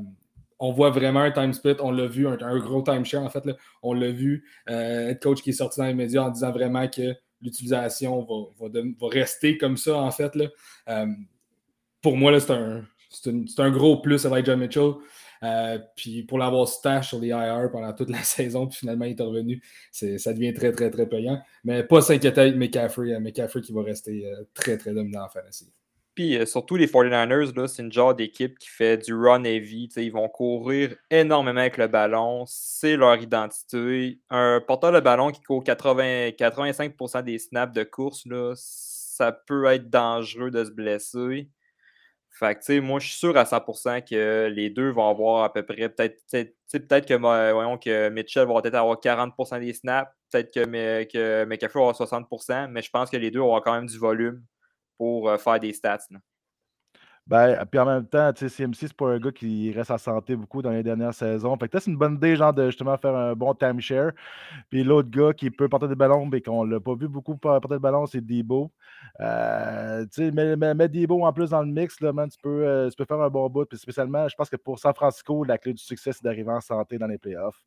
on 0.59 0.73
voit 0.73 0.89
vraiment 0.89 1.21
un 1.21 1.31
time 1.31 1.53
split. 1.53 1.77
On 1.81 1.91
l'a 1.91 2.07
vu, 2.07 2.27
un, 2.27 2.39
un, 2.41 2.59
gros 2.59 2.81
time 2.81 3.05
share, 3.05 3.23
en 3.23 3.29
fait. 3.29 3.45
On 3.83 3.93
l'a 3.93 4.11
vu. 4.11 4.49
Euh, 4.71 5.13
coach 5.15 5.43
qui 5.43 5.51
est 5.51 5.55
sorti 5.55 5.79
dans 5.79 5.87
les 5.87 5.95
médias 5.95 6.23
en 6.23 6.31
disant 6.31 6.53
vraiment 6.53 6.89
que 6.89 7.15
l'utilisation 7.43 8.25
va, 8.59 8.71
va, 8.71 9.09
rester 9.09 9.59
comme 9.59 9.77
ça, 9.77 9.99
en 9.99 10.11
fait. 10.11 10.33
Euh, 10.89 11.07
pour 12.01 12.17
moi, 12.17 12.41
c'est 12.41 12.53
un, 12.53 12.85
un, 13.59 13.71
gros 13.71 14.01
plus, 14.01 14.25
Elijah 14.25 14.57
Mitchell. 14.57 14.95
Euh, 15.43 15.79
puis 15.97 16.23
pour 16.23 16.39
l'avoir 16.39 16.69
stash 16.69 17.09
sur 17.09 17.19
les 17.19 17.29
IR 17.29 17.69
pendant 17.73 17.93
toute 17.93 18.11
la 18.11 18.23
saison, 18.23 18.67
puis 18.67 18.79
finalement 18.79 19.05
il 19.05 19.19
est 19.19 19.23
revenu, 19.23 19.63
ça 19.91 20.33
devient 20.33 20.53
très, 20.53 20.73
très, 20.73 20.91
très 20.91 21.07
payant. 21.07 21.41
Mais 21.65 21.83
pas 21.83 22.01
s'inquiéter 22.01 22.41
avec 22.41 22.57
McCaffrey, 22.57 23.13
euh, 23.13 23.21
McCaffrey 23.21 23.61
qui 23.61 23.73
va 23.73 23.83
rester 23.83 24.27
euh, 24.27 24.45
très, 24.55 24.77
très 24.77 24.93
dominant 24.93 25.25
en 25.25 25.29
fantasy. 25.29 25.73
Puis 26.15 26.39
surtout 26.47 26.77
les 26.77 26.89
49ers, 26.89 27.67
c'est 27.69 27.83
une 27.83 27.91
genre 27.91 28.15
d'équipe 28.15 28.59
qui 28.59 28.69
fait 28.69 28.99
du 28.99 29.15
run 29.15 29.45
heavy. 29.45 29.89
Ils 29.97 30.13
vont 30.13 30.29
courir 30.29 30.95
énormément 31.11 31.61
avec 31.61 31.79
le 31.79 31.87
ballon. 31.87 32.45
C'est 32.47 32.97
leur 32.99 33.17
identité. 33.17 34.21
Un 34.29 34.61
porteur 34.61 34.93
de 34.93 35.01
ballon 35.01 35.31
qui 35.31 35.41
court 35.41 35.65
80, 35.65 36.33
85% 36.39 37.25
des 37.25 37.39
snaps 37.39 37.73
de 37.73 37.83
course, 37.83 38.27
là, 38.27 38.53
ça 38.55 39.33
peut 39.33 39.65
être 39.67 39.89
dangereux 39.89 40.51
de 40.51 40.63
se 40.67 40.71
blesser. 40.71 41.49
Fait 42.33 42.59
que, 42.59 42.81
moi, 42.81 42.99
je 42.99 43.09
suis 43.09 43.19
sûr 43.19 43.37
à 43.37 43.45
100% 43.45 44.01
que 44.01 44.49
les 44.51 44.71
deux 44.71 44.91
vont 44.91 45.09
avoir 45.09 45.45
à 45.45 45.53
peu 45.53 45.63
près, 45.65 45.91
peut-être 45.91 46.19
peut-être 46.31 47.07
que, 47.07 47.15
voyons, 47.15 47.77
que 47.77 48.09
Mitchell 48.09 48.49
va 48.49 48.63
peut-être 48.63 48.75
avoir 48.75 48.99
40% 49.01 49.61
des 49.61 49.75
snaps, 49.75 50.11
peut-être 50.31 50.53
que, 50.53 51.05
que 51.05 51.45
McAfee 51.45 51.75
va 51.75 51.81
avoir 51.81 51.95
60%, 51.95 52.69
mais 52.69 52.81
je 52.81 52.91
pense 52.91 53.11
que 53.11 53.19
les 53.19 53.31
deux 53.31 53.41
avoir 53.41 53.63
quand 53.63 53.75
même 53.75 53.87
du 53.87 53.99
volume 53.99 54.43
pour 54.97 55.29
euh, 55.29 55.37
faire 55.37 55.61
des 55.61 55.75
stats. 55.75 55.99
Ben, 57.29 57.65
puis 57.71 57.79
en 57.79 57.87
même 57.87 58.07
temps, 58.07 58.33
CMC, 58.35 58.75
c'est 58.89 58.93
pas 58.97 59.07
un 59.13 59.19
gars 59.19 59.31
qui 59.31 59.71
reste 59.73 59.93
en 59.93 59.99
santé 59.99 60.35
beaucoup 60.35 60.61
dans 60.61 60.71
les 60.71 60.83
dernières 60.83 61.15
saisons. 61.15 61.57
Fait 61.57 61.69
que 61.69 61.79
c'est 61.79 61.91
une 61.91 61.97
bonne 61.97 62.17
idée, 62.17 62.35
genre, 62.35 62.53
de 62.53 62.67
justement 62.67 62.97
faire 62.99 63.15
un 63.15 63.35
bon 63.35 63.55
timeshare. 63.55 64.11
Puis 64.71 64.83
l'autre 64.85 65.09
gars 65.11 65.33
qui 65.33 65.51
peut 65.51 65.69
porter 65.69 65.89
des 65.89 65.95
ballons, 65.95 66.27
mais 66.27 66.41
qu'on 66.41 66.65
l'a 66.65 66.81
pas 66.81 66.95
vu 66.95 67.09
beaucoup 67.09 67.37
porter 67.37 67.69
des 67.69 67.79
ballons, 67.79 68.07
c'est 68.07 68.21
Debo. 68.21 68.73
Euh, 69.21 70.05
tu 70.13 70.31
sais, 70.31 70.33
mets, 70.33 70.89
Debo 70.89 71.25
en 71.25 71.33
plus 71.33 71.51
dans 71.51 71.63
le 71.63 71.69
mix, 71.73 72.01
là, 72.01 72.13
man, 72.13 72.29
tu 72.29 72.39
peux, 72.43 72.67
euh, 72.67 72.91
peux 72.97 73.05
faire 73.05 73.21
un 73.21 73.31
bon 73.31 73.49
bout. 73.49 73.67
Puis 73.67 73.79
spécialement, 73.79 74.29
je 74.29 74.35
pense 74.37 74.51
que 74.51 74.57
pour 74.57 74.79
San 74.81 74.95
Francisco, 74.95 75.45
la 75.45 75.59
clé 75.59 75.73
du 75.75 75.83
succès, 75.83 76.13
c'est 76.13 76.25
d'arriver 76.25 76.51
en 76.51 76.61
santé 76.61 76.99
dans 76.99 77.07
les 77.07 77.19
playoffs 77.19 77.63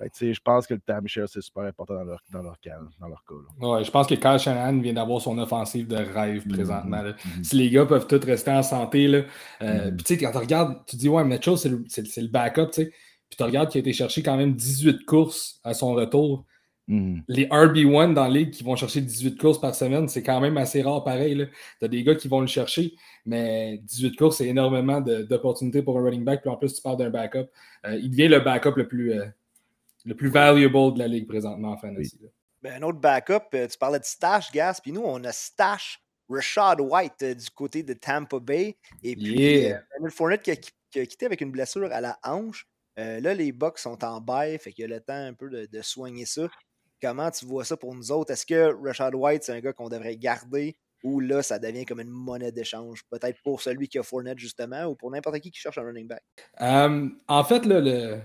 je 0.00 0.40
pense 0.40 0.66
que 0.66 0.74
le 0.74 0.80
timeshare, 0.80 1.28
c'est 1.28 1.40
super 1.40 1.64
important 1.64 1.94
dans 1.94 2.04
leur, 2.04 2.20
dans 2.32 2.42
leur 2.42 2.58
cas. 2.60 2.78
Dans 3.00 3.08
leur 3.08 3.24
cas 3.24 3.66
ouais, 3.66 3.84
je 3.84 3.90
pense 3.90 4.06
que 4.06 4.14
Kyle 4.14 4.38
Shanahan 4.38 4.78
vient 4.80 4.94
d'avoir 4.94 5.20
son 5.20 5.38
offensive 5.38 5.86
de 5.86 5.96
rêve 5.96 6.46
mm-hmm. 6.46 6.52
présentement. 6.52 7.02
Mm-hmm. 7.02 7.44
Si 7.44 7.56
les 7.56 7.70
gars 7.70 7.86
peuvent 7.86 8.06
tous 8.06 8.24
rester 8.24 8.50
en 8.50 8.62
santé, 8.62 9.06
là, 9.06 9.22
euh, 9.62 9.90
puis 9.92 10.18
quand 10.18 10.32
tu 10.32 10.38
regardes, 10.38 10.84
tu 10.86 10.96
dis, 10.96 11.08
ouais, 11.08 11.24
Mitchell, 11.24 11.56
c'est 11.56 11.68
le, 11.68 11.84
le, 11.96 12.28
backup, 12.28 12.70
puis 12.72 12.90
tu 13.36 13.42
regardes 13.42 13.70
qu'il 13.70 13.78
a 13.78 13.80
été 13.80 13.92
chercher 13.92 14.22
quand 14.22 14.36
même 14.36 14.54
18 14.54 15.04
courses 15.04 15.60
à 15.64 15.74
son 15.74 15.94
retour. 15.94 16.44
Les 16.86 17.46
RB1 17.46 18.12
dans 18.12 18.24
la 18.24 18.30
ligue 18.30 18.50
qui 18.50 18.62
vont 18.62 18.76
chercher 18.76 19.00
18 19.00 19.38
courses 19.38 19.58
par 19.58 19.74
semaine, 19.74 20.06
c'est 20.08 20.22
quand 20.22 20.40
même 20.40 20.58
assez 20.58 20.82
rare 20.82 21.02
pareil. 21.02 21.48
Tu 21.78 21.84
as 21.84 21.88
des 21.88 22.02
gars 22.02 22.14
qui 22.14 22.28
vont 22.28 22.40
le 22.40 22.46
chercher, 22.46 22.94
mais 23.24 23.78
18 23.84 24.16
courses, 24.16 24.36
c'est 24.38 24.48
énormément 24.48 25.00
d'opportunités 25.00 25.82
pour 25.82 25.98
un 25.98 26.02
running 26.02 26.24
back. 26.24 26.42
Puis 26.42 26.50
en 26.50 26.56
plus, 26.56 26.74
tu 26.74 26.82
parles 26.82 26.98
d'un 26.98 27.10
backup. 27.10 27.46
Euh, 27.86 27.96
il 27.96 28.10
devient 28.10 28.28
le 28.28 28.40
backup 28.40 28.76
le 28.76 28.86
plus, 28.86 29.14
euh, 29.14 29.24
le 30.04 30.14
plus 30.14 30.28
valuable 30.28 30.94
de 30.94 30.98
la 30.98 31.08
ligue 31.08 31.26
présentement 31.26 31.72
en 31.72 31.76
fantasy. 31.76 32.18
Ben, 32.62 32.82
un 32.82 32.86
autre 32.86 32.98
backup, 32.98 33.54
euh, 33.54 33.66
tu 33.66 33.76
parlais 33.78 33.98
de 33.98 34.04
stash, 34.04 34.50
Gas, 34.50 34.80
puis 34.82 34.92
nous, 34.92 35.02
on 35.04 35.22
a 35.24 35.32
stash 35.32 36.00
Rashad 36.28 36.80
White 36.80 37.22
euh, 37.22 37.34
du 37.34 37.50
côté 37.50 37.82
de 37.82 37.92
Tampa 37.92 38.38
Bay. 38.38 38.76
Et 39.02 39.16
puis, 39.16 39.66
euh, 39.66 39.76
Daniel 39.94 40.10
Fournette 40.10 40.42
qui 40.42 40.50
a, 40.50 40.56
quitté 41.06 41.26
avec 41.26 41.40
une 41.40 41.50
blessure 41.50 41.92
à 41.92 42.00
la 42.00 42.18
hanche. 42.22 42.66
là, 42.96 43.34
les 43.34 43.52
Bucks 43.52 43.78
sont 43.78 44.02
en 44.04 44.20
bail, 44.20 44.58
fait 44.58 44.72
qu'il 44.72 44.82
y 44.82 44.84
a 44.86 44.88
le 44.88 45.00
temps 45.00 45.12
un 45.12 45.34
peu 45.34 45.50
de, 45.50 45.82
soigner 45.82 46.24
ça. 46.24 46.48
Comment 47.02 47.30
tu 47.30 47.44
vois 47.44 47.64
ça 47.64 47.76
pour 47.76 47.94
nous 47.94 48.12
autres? 48.12 48.32
Est-ce 48.32 48.46
que 48.46 48.72
Rashad 48.82 49.14
White, 49.14 49.42
c'est 49.44 49.52
un 49.52 49.60
gars 49.60 49.72
qu'on 49.72 49.88
devrait 49.88 50.16
garder 50.16 50.76
ou 51.02 51.20
là, 51.20 51.42
ça 51.42 51.58
devient 51.58 51.84
comme 51.84 52.00
une 52.00 52.08
monnaie 52.08 52.52
d'échange? 52.52 53.02
Peut-être 53.10 53.42
pour 53.42 53.60
celui 53.60 53.88
qui 53.88 53.98
a 53.98 54.02
Fournette, 54.02 54.38
justement, 54.38 54.84
ou 54.84 54.94
pour 54.94 55.10
n'importe 55.10 55.40
qui 55.40 55.50
qui 55.50 55.60
cherche 55.60 55.76
un 55.76 55.82
running 55.82 56.08
back? 56.08 56.22
en 56.58 57.44
fait, 57.44 57.66
là, 57.66 57.80
le, 57.80 58.20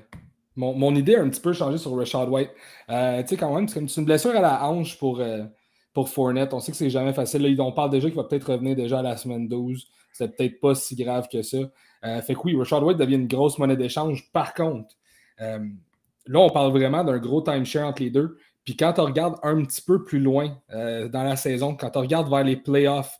mon, 0.60 0.96
idée 0.96 1.16
a 1.16 1.22
un 1.22 1.30
petit 1.30 1.42
peu 1.42 1.54
changé 1.54 1.78
sur 1.78 1.96
Rashad 1.96 2.28
White. 2.28 2.52
Euh, 2.90 3.22
tu 3.22 3.30
sais, 3.30 3.38
quand 3.38 3.54
même, 3.56 3.68
c'est 3.68 3.80
une 3.80 4.06
blessure 4.06 4.36
à 4.36 4.42
la 4.42 4.66
hanche 4.66 4.98
pour, 4.98 5.22
euh, 5.22 5.46
pour 5.94 6.10
Fournette. 6.10 6.54
On 6.54 6.60
sait 6.60 6.72
que 6.72 6.78
c'est 6.78 6.90
jamais 6.90 7.14
facile. 7.14 7.56
on 7.62 7.72
parle 7.72 7.92
déjà 7.92 8.08
qu'il 8.08 8.18
va 8.18 8.26
peut-être 8.26 8.52
revenir 8.52 8.76
déjà 8.76 9.00
à 9.00 9.02
la 9.02 9.16
semaine 9.16 9.48
12. 9.48 9.88
C'est 10.12 10.36
peut-être 10.36 10.60
pas 10.60 10.76
si 10.76 10.96
grave 10.96 11.28
que 11.32 11.42
ça. 11.42 11.58
Euh, 12.04 12.22
fait 12.22 12.34
que 12.34 12.40
oui, 12.44 12.58
Rashad 12.58 12.84
White 12.84 12.98
devient 12.98 13.16
une 13.16 13.28
grosse 13.28 13.58
monnaie 13.58 13.78
d'échange. 13.78 14.30
Par 14.34 14.54
contre, 14.54 14.96
là, 15.38 16.40
on 16.40 16.50
parle 16.50 16.72
vraiment 16.72 17.04
d'un 17.06 17.18
gros 17.18 17.42
timeshare 17.42 17.88
entre 17.88 18.04
les 18.04 18.10
deux. 18.10 18.38
Puis 18.66 18.76
quand 18.76 19.00
on 19.00 19.06
regarde 19.06 19.38
un 19.44 19.64
petit 19.64 19.82
peu 19.82 20.04
plus 20.04 20.20
loin 20.20 20.58
dans 20.70 21.24
la 21.24 21.38
saison, 21.38 21.76
quand 21.76 21.96
on 21.96 22.02
regarde 22.02 22.30
vers 22.30 22.44
les 22.44 22.58
playoffs, 22.58 23.18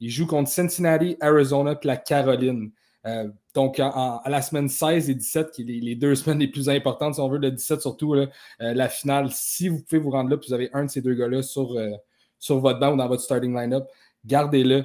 il 0.00 0.10
joue 0.10 0.26
contre 0.26 0.50
Cincinnati, 0.50 1.16
Arizona 1.20 1.76
puis 1.76 1.86
la 1.86 1.96
Caroline. 1.96 2.72
Euh, 3.06 3.28
donc, 3.54 3.80
à 3.80 4.22
la 4.26 4.42
semaine 4.42 4.68
16 4.68 5.10
et 5.10 5.14
17, 5.14 5.50
qui 5.50 5.62
est 5.62 5.64
les, 5.64 5.94
deux 5.94 6.14
semaines 6.14 6.38
les 6.38 6.48
plus 6.48 6.68
importantes, 6.68 7.14
si 7.14 7.20
on 7.20 7.28
veut, 7.28 7.38
le 7.38 7.50
17 7.50 7.80
surtout, 7.80 8.14
euh, 8.14 8.26
la 8.58 8.88
finale, 8.88 9.28
si 9.30 9.68
vous 9.68 9.82
pouvez 9.82 9.98
vous 10.00 10.10
rendre 10.10 10.30
là, 10.30 10.36
puis 10.36 10.48
vous 10.48 10.54
avez 10.54 10.70
un 10.72 10.84
de 10.84 10.90
ces 10.90 11.00
deux 11.00 11.14
gars-là 11.14 11.42
sur, 11.42 11.76
euh, 11.76 11.90
sur 12.38 12.58
votre 12.60 12.78
banc 12.78 12.92
ou 12.92 12.96
dans 12.96 13.08
votre 13.08 13.22
starting 13.22 13.54
line-up, 13.54 13.88
gardez-le. 14.24 14.84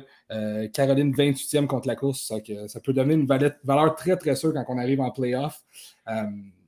Caroline 0.73 1.13
28e 1.13 1.67
contre 1.67 1.87
la 1.87 1.95
course, 1.95 2.33
ça, 2.67 2.79
peut 2.81 2.91
donner 2.91 3.13
une 3.13 3.25
valeur, 3.25 3.95
très, 3.95 4.17
très 4.17 4.35
sûre 4.35 4.53
quand 4.53 4.65
on 4.67 4.77
arrive 4.77 4.99
en 4.99 5.09
playoff. 5.09 5.63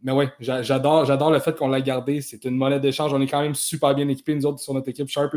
mais 0.01 0.13
oui, 0.13 0.25
j'adore, 0.39 1.03
j'adore 1.03 1.29
le 1.29 1.39
fait 1.39 1.57
qu'on 1.57 1.67
l'a 1.67 1.81
gardé. 1.81 2.21
C'est 2.21 2.45
une 2.45 2.55
monnaie 2.55 2.79
d'échange. 2.79 3.13
On 3.13 3.19
est 3.19 3.27
quand 3.27 3.41
même 3.41 3.55
super 3.55 3.93
bien 3.95 4.07
équipés, 4.07 4.33
nous 4.35 4.45
autres, 4.45 4.59
sur 4.59 4.73
notre 4.73 4.88
équipe 4.88 5.09
Sharp, 5.09 5.35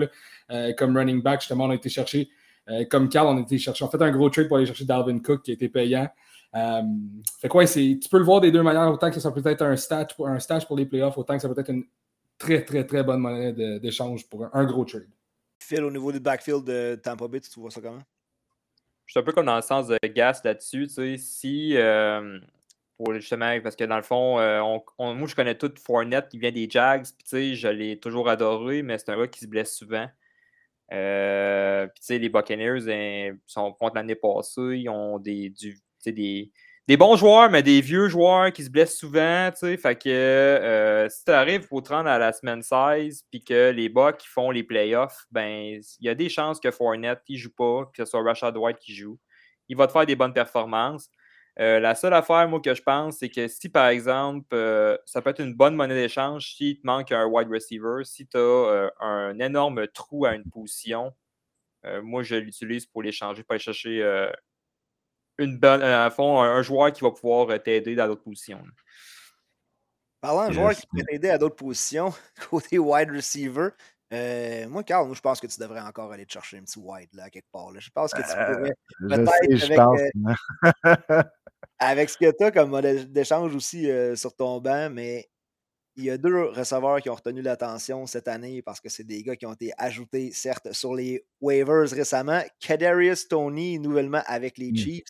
comme 0.78 0.96
running 0.96 1.20
back. 1.20 1.40
Justement, 1.40 1.64
on 1.64 1.70
a 1.70 1.74
été 1.74 1.88
chercher 1.88 2.30
euh, 2.68 2.84
comme 2.84 3.08
Carl, 3.08 3.26
on 3.28 3.36
a 3.36 3.40
été 3.40 3.58
chercher. 3.58 3.84
On 3.84 3.88
fait 3.88 4.02
un 4.02 4.10
gros 4.10 4.30
trade 4.30 4.48
pour 4.48 4.56
aller 4.56 4.66
chercher 4.66 4.84
Dalvin 4.84 5.18
Cook 5.18 5.42
qui 5.42 5.50
a 5.50 5.54
été 5.54 5.68
payant. 5.68 6.08
Euh, 6.54 6.82
fait 7.40 7.48
quoi, 7.48 7.66
tu 7.66 7.98
peux 8.10 8.18
le 8.18 8.24
voir 8.24 8.40
des 8.40 8.52
deux 8.52 8.62
manières, 8.62 8.92
autant 8.92 9.10
que 9.10 9.20
ça 9.20 9.30
peut 9.30 9.42
être 9.46 9.62
un 9.62 9.76
stage, 9.76 10.08
un 10.24 10.38
stage 10.38 10.66
pour 10.66 10.76
les 10.76 10.86
playoffs, 10.86 11.16
autant 11.16 11.34
que 11.34 11.42
ça 11.42 11.48
peut 11.48 11.58
être 11.58 11.70
une 11.70 11.84
très, 12.38 12.64
très, 12.64 12.86
très 12.86 13.02
bonne 13.02 13.20
monnaie 13.20 13.52
d'échange 13.80 14.28
pour 14.28 14.48
un, 14.52 14.64
gros 14.64 14.84
trade. 14.84 15.08
Phil, 15.60 15.82
au 15.82 15.90
niveau 15.90 16.12
du 16.12 16.20
backfield 16.20 16.64
de 16.64 17.00
Tampa 17.02 17.26
Bay, 17.28 17.40
tu 17.40 17.58
vois 17.58 17.70
ça 17.70 17.80
comment? 17.80 18.02
Je 19.06 19.12
suis 19.12 19.20
un 19.20 19.22
peu 19.22 19.32
comme 19.32 19.46
dans 19.46 19.56
le 19.56 19.62
sens 19.62 19.88
de 19.88 19.98
gas 20.08 20.40
là-dessus. 20.44 20.86
Tu 20.88 20.94
sais, 20.94 21.16
si, 21.16 21.76
euh, 21.76 22.38
pour 22.96 23.14
justement, 23.14 23.58
parce 23.62 23.76
que 23.76 23.84
dans 23.84 23.96
le 23.96 24.02
fond, 24.02 24.36
moi, 24.98 25.26
je 25.26 25.34
connais 25.34 25.56
tout 25.56 25.72
Fournette 25.84 26.28
qui 26.28 26.38
vient 26.38 26.52
des 26.52 26.68
Jags, 26.68 27.04
puis 27.04 27.24
tu 27.24 27.30
sais, 27.30 27.54
je 27.54 27.68
l'ai 27.68 27.98
toujours 27.98 28.28
adoré, 28.28 28.82
mais 28.82 28.98
c'est 28.98 29.10
un 29.10 29.16
gars 29.16 29.26
qui 29.26 29.40
se 29.40 29.46
blesse 29.46 29.74
souvent. 29.74 30.06
Euh, 30.92 31.86
les 32.08 32.28
Buccaneers 32.28 32.88
hein, 32.88 33.36
sont 33.46 33.72
contre 33.72 33.96
l'année 33.96 34.14
passée. 34.14 34.78
Ils 34.78 34.88
ont 34.88 35.18
des, 35.18 35.50
du, 35.50 35.78
des, 36.04 36.52
des, 36.86 36.96
bons 36.96 37.16
joueurs, 37.16 37.50
mais 37.50 37.62
des 37.62 37.80
vieux 37.80 38.08
joueurs 38.08 38.52
qui 38.52 38.64
se 38.64 38.70
blessent 38.70 38.98
souvent. 38.98 39.50
euh, 40.06 41.08
si 41.08 41.24
tu 41.24 41.30
arrives 41.30 41.66
pour 41.66 41.82
te 41.82 41.88
rendre 41.90 42.10
à 42.10 42.18
la 42.18 42.32
semaine 42.32 42.62
16 42.62 43.24
puis 43.30 43.42
que 43.42 43.70
les 43.70 43.88
Bucks 43.88 44.22
font 44.26 44.50
les 44.50 44.64
playoffs, 44.64 45.24
ben 45.30 45.80
il 46.00 46.04
y 46.06 46.08
a 46.08 46.14
des 46.14 46.28
chances 46.28 46.60
que 46.60 46.70
Fournette 46.70 47.22
ne 47.28 47.36
joue 47.36 47.54
pas, 47.56 47.90
que 47.94 48.04
ce 48.04 48.10
soit 48.10 48.22
Rashad 48.22 48.56
White 48.56 48.78
qui 48.78 48.94
joue. 48.94 49.18
Il 49.68 49.76
va 49.76 49.86
te 49.86 49.92
faire 49.92 50.04
des 50.04 50.16
bonnes 50.16 50.34
performances. 50.34 51.08
Euh, 51.60 51.80
la 51.80 51.94
seule 51.94 52.14
affaire, 52.14 52.48
moi, 52.48 52.60
que 52.60 52.74
je 52.74 52.82
pense, 52.82 53.18
c'est 53.18 53.28
que 53.28 53.46
si, 53.46 53.68
par 53.68 53.88
exemple, 53.88 54.48
euh, 54.54 54.96
ça 55.04 55.20
peut 55.20 55.30
être 55.30 55.40
une 55.40 55.54
bonne 55.54 55.74
monnaie 55.74 55.94
d'échange 55.94 56.54
si 56.54 56.80
te 56.80 56.86
manque 56.86 57.12
un 57.12 57.26
wide 57.26 57.48
receiver, 57.50 58.04
si 58.04 58.26
tu 58.26 58.36
as 58.38 58.40
euh, 58.40 58.90
un 59.00 59.38
énorme 59.38 59.86
trou 59.88 60.24
à 60.24 60.34
une 60.34 60.48
position, 60.48 61.12
moi, 62.02 62.22
je 62.22 62.36
l'utilise 62.36 62.86
pour 62.86 63.02
l'échanger, 63.02 63.42
pour 63.42 63.54
aller 63.54 63.58
chercher 63.58 64.28
une 65.38 65.58
bonne, 65.58 65.82
à 65.82 66.08
fond, 66.10 66.40
un, 66.40 66.62
joueur 66.62 66.92
qui 66.92 67.02
va 67.02 67.10
pouvoir 67.10 67.60
t'aider 67.60 67.96
dans 67.96 68.06
l'autre 68.06 68.22
position. 68.22 68.62
Parlant 70.20 70.46
de 70.46 70.52
joueurs 70.52 70.76
qui 70.76 70.86
pourraient 70.86 71.16
aider 71.16 71.30
à 71.30 71.38
d'autres 71.38 71.56
positions, 71.56 72.14
côté 72.50 72.78
wide 72.78 73.10
receiver, 73.10 73.70
euh, 74.12 74.68
moi, 74.68 74.84
Carl, 74.84 75.06
moi, 75.06 75.14
je 75.14 75.20
pense 75.20 75.40
que 75.40 75.46
tu 75.46 75.58
devrais 75.58 75.80
encore 75.80 76.12
aller 76.12 76.26
te 76.26 76.32
chercher 76.32 76.58
un 76.58 76.62
petit 76.62 76.78
wide 76.78 77.08
là, 77.14 77.30
quelque 77.30 77.50
part. 77.50 77.72
Là. 77.72 77.80
Je 77.80 77.88
pense 77.90 78.12
que 78.12 78.20
tu 78.20 78.28
Euh, 78.36 78.54
pourrais 78.54 78.72
je 79.00 79.06
peut-être 79.06 79.30
sais, 79.30 79.56
je 79.56 79.64
avec, 79.64 79.76
pense. 79.78 80.00
euh, 80.86 81.22
avec 81.82 82.10
ce 82.10 82.16
que 82.18 82.30
tu 82.36 82.44
as 82.44 82.50
comme 82.50 82.70
modèle 82.70 83.10
d'échange 83.12 83.54
aussi 83.54 83.90
euh, 83.90 84.16
sur 84.16 84.34
ton 84.34 84.60
banc, 84.60 84.90
mais 84.90 85.28
il 85.96 86.04
y 86.04 86.10
a 86.10 86.16
deux 86.18 86.44
receveurs 86.50 87.00
qui 87.02 87.10
ont 87.10 87.14
retenu 87.14 87.42
l'attention 87.42 88.06
cette 88.06 88.28
année 88.28 88.62
parce 88.62 88.80
que 88.80 88.88
c'est 88.88 89.04
des 89.04 89.22
gars 89.22 89.36
qui 89.36 89.46
ont 89.46 89.52
été 89.54 89.72
ajoutés, 89.78 90.32
certes, 90.32 90.72
sur 90.72 90.94
les 90.94 91.26
waivers 91.40 91.90
récemment. 91.90 92.42
Kadarius 92.60 93.28
Tony, 93.28 93.78
nouvellement 93.78 94.22
avec 94.26 94.58
les 94.58 94.72
Mm. 94.72 94.76
Chiefs. 94.76 95.06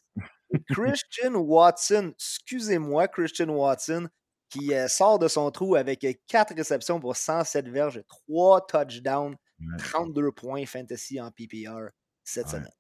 Christian 0.71 1.35
Watson, 1.37 2.13
excusez-moi, 2.17 3.09
Christian 3.09 3.49
Watson, 3.51 4.09
qui 4.51 4.75
euh, 4.75 4.89
sort 4.89 5.19
de 5.19 5.29
son 5.29 5.51
trou 5.51 5.77
avec 5.77 6.05
4 6.27 6.55
réceptions 6.55 7.01
pour 7.01 7.17
107 7.17 7.69
verges, 7.69 8.03
3 8.09 8.67
touchdowns, 8.67 9.37
Ouais. 9.61 9.77
32 9.79 10.33
points 10.33 10.67
fantasy 10.67 11.21
en 11.21 11.31
PPR 11.31 11.91
cette 12.25 12.47
Ouais. 12.47 12.51
semaine. 12.53 12.73